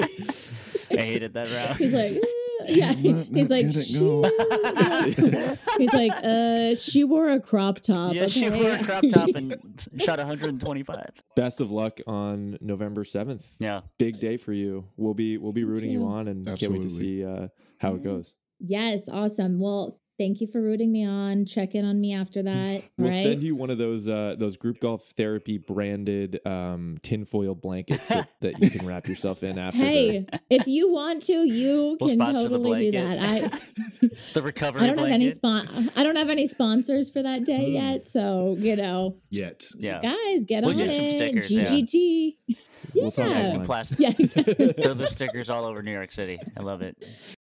I 0.92 0.96
hated 0.96 1.32
that 1.34 1.50
round. 1.50 1.78
He's 1.78 1.94
like, 1.94 2.12
"Uh," 2.12 2.20
yeah. 2.68 2.92
Not- 2.92 3.26
He's 3.26 3.48
not 3.48 3.50
like, 3.50 3.72
she, 3.72 5.56
he's 5.78 5.92
like, 5.92 6.12
uh, 6.22 6.74
she 6.74 7.04
wore 7.04 7.30
a 7.30 7.40
crop 7.40 7.80
top. 7.80 8.14
yeah, 8.14 8.26
she 8.26 8.48
wore 8.50 8.72
a 8.72 8.84
crop 8.84 9.04
top 9.12 9.28
and 9.34 9.56
shot 9.98 10.18
125. 10.18 11.10
Best 11.36 11.60
of 11.60 11.70
luck 11.70 12.00
on 12.06 12.58
November 12.60 13.04
7th. 13.04 13.44
Yeah. 13.58 13.80
Big 13.98 14.20
day 14.20 14.36
for 14.36 14.52
you. 14.52 14.84
We'll 14.96 15.14
be 15.14 15.38
we'll 15.38 15.52
be 15.52 15.64
rooting 15.64 15.90
you, 15.90 16.00
you. 16.00 16.06
on 16.06 16.28
and 16.28 16.46
can't 16.46 16.72
wait 16.72 16.82
to 16.82 16.90
see 16.90 17.24
uh, 17.24 17.48
how 17.78 17.94
it 17.94 18.02
goes. 18.02 18.32
Yes, 18.60 19.08
awesome. 19.08 19.58
Well, 19.58 19.98
thank 20.22 20.40
you 20.40 20.46
for 20.46 20.60
rooting 20.60 20.92
me 20.92 21.04
on. 21.06 21.44
Check 21.46 21.74
in 21.74 21.84
on 21.84 22.00
me 22.00 22.14
after 22.14 22.42
that. 22.44 22.82
We'll 22.96 23.10
right? 23.10 23.22
send 23.22 23.42
you 23.42 23.56
one 23.56 23.70
of 23.70 23.78
those 23.78 24.08
uh, 24.08 24.36
those 24.38 24.56
group 24.56 24.80
golf 24.80 25.12
therapy 25.16 25.58
branded 25.58 26.40
um, 26.46 26.98
tinfoil 27.02 27.54
blankets 27.54 28.08
that, 28.08 28.28
that 28.40 28.60
you 28.60 28.70
can 28.70 28.86
wrap 28.86 29.08
yourself 29.08 29.42
in 29.42 29.58
after. 29.58 29.78
the- 29.78 29.84
Hey, 29.84 30.26
if 30.50 30.66
you 30.66 30.92
want 30.92 31.22
to, 31.24 31.32
you 31.32 31.96
We'll 32.00 32.10
can 32.10 32.18
totally 32.18 32.90
do 32.90 32.92
that. 32.92 33.18
I 33.20 34.08
The 34.34 34.42
recovery 34.42 34.82
I 34.82 34.86
don't 34.88 34.98
have 34.98 35.06
any 35.08 35.32
blanket. 35.32 35.68
spon- 35.68 35.90
I 35.96 36.02
don't 36.04 36.16
have 36.16 36.28
any 36.30 36.46
sponsors 36.46 37.10
for 37.10 37.22
that 37.22 37.44
day 37.44 37.66
Hmm. 37.70 37.74
yet, 37.74 38.08
so 38.08 38.56
you 38.58 38.76
know, 38.76 39.16
Yet. 39.30 39.64
Yeah. 39.76 40.00
guys, 40.02 40.44
get 40.44 40.62
We'll 40.62 40.70
on 40.72 40.76
get 40.76 40.94
some 40.96 41.06
it. 41.06 41.16
stickers, 41.16 41.50
yeah. 41.50 41.64
GGT. 41.64 42.36
We'll 42.94 43.10
talk 43.10 43.26
Yeah. 43.28 43.62
Plastic. 43.64 43.98
Yeah, 44.00 44.12
exactly. 44.18 44.72
Throw 44.74 44.92
the 44.92 45.06
stickers 45.06 45.48
all 45.48 45.64
over 45.64 45.82
New 45.82 45.92
York 45.92 46.12
City. 46.12 46.38
I 46.56 46.60
love 46.62 46.82
it. 46.82 47.02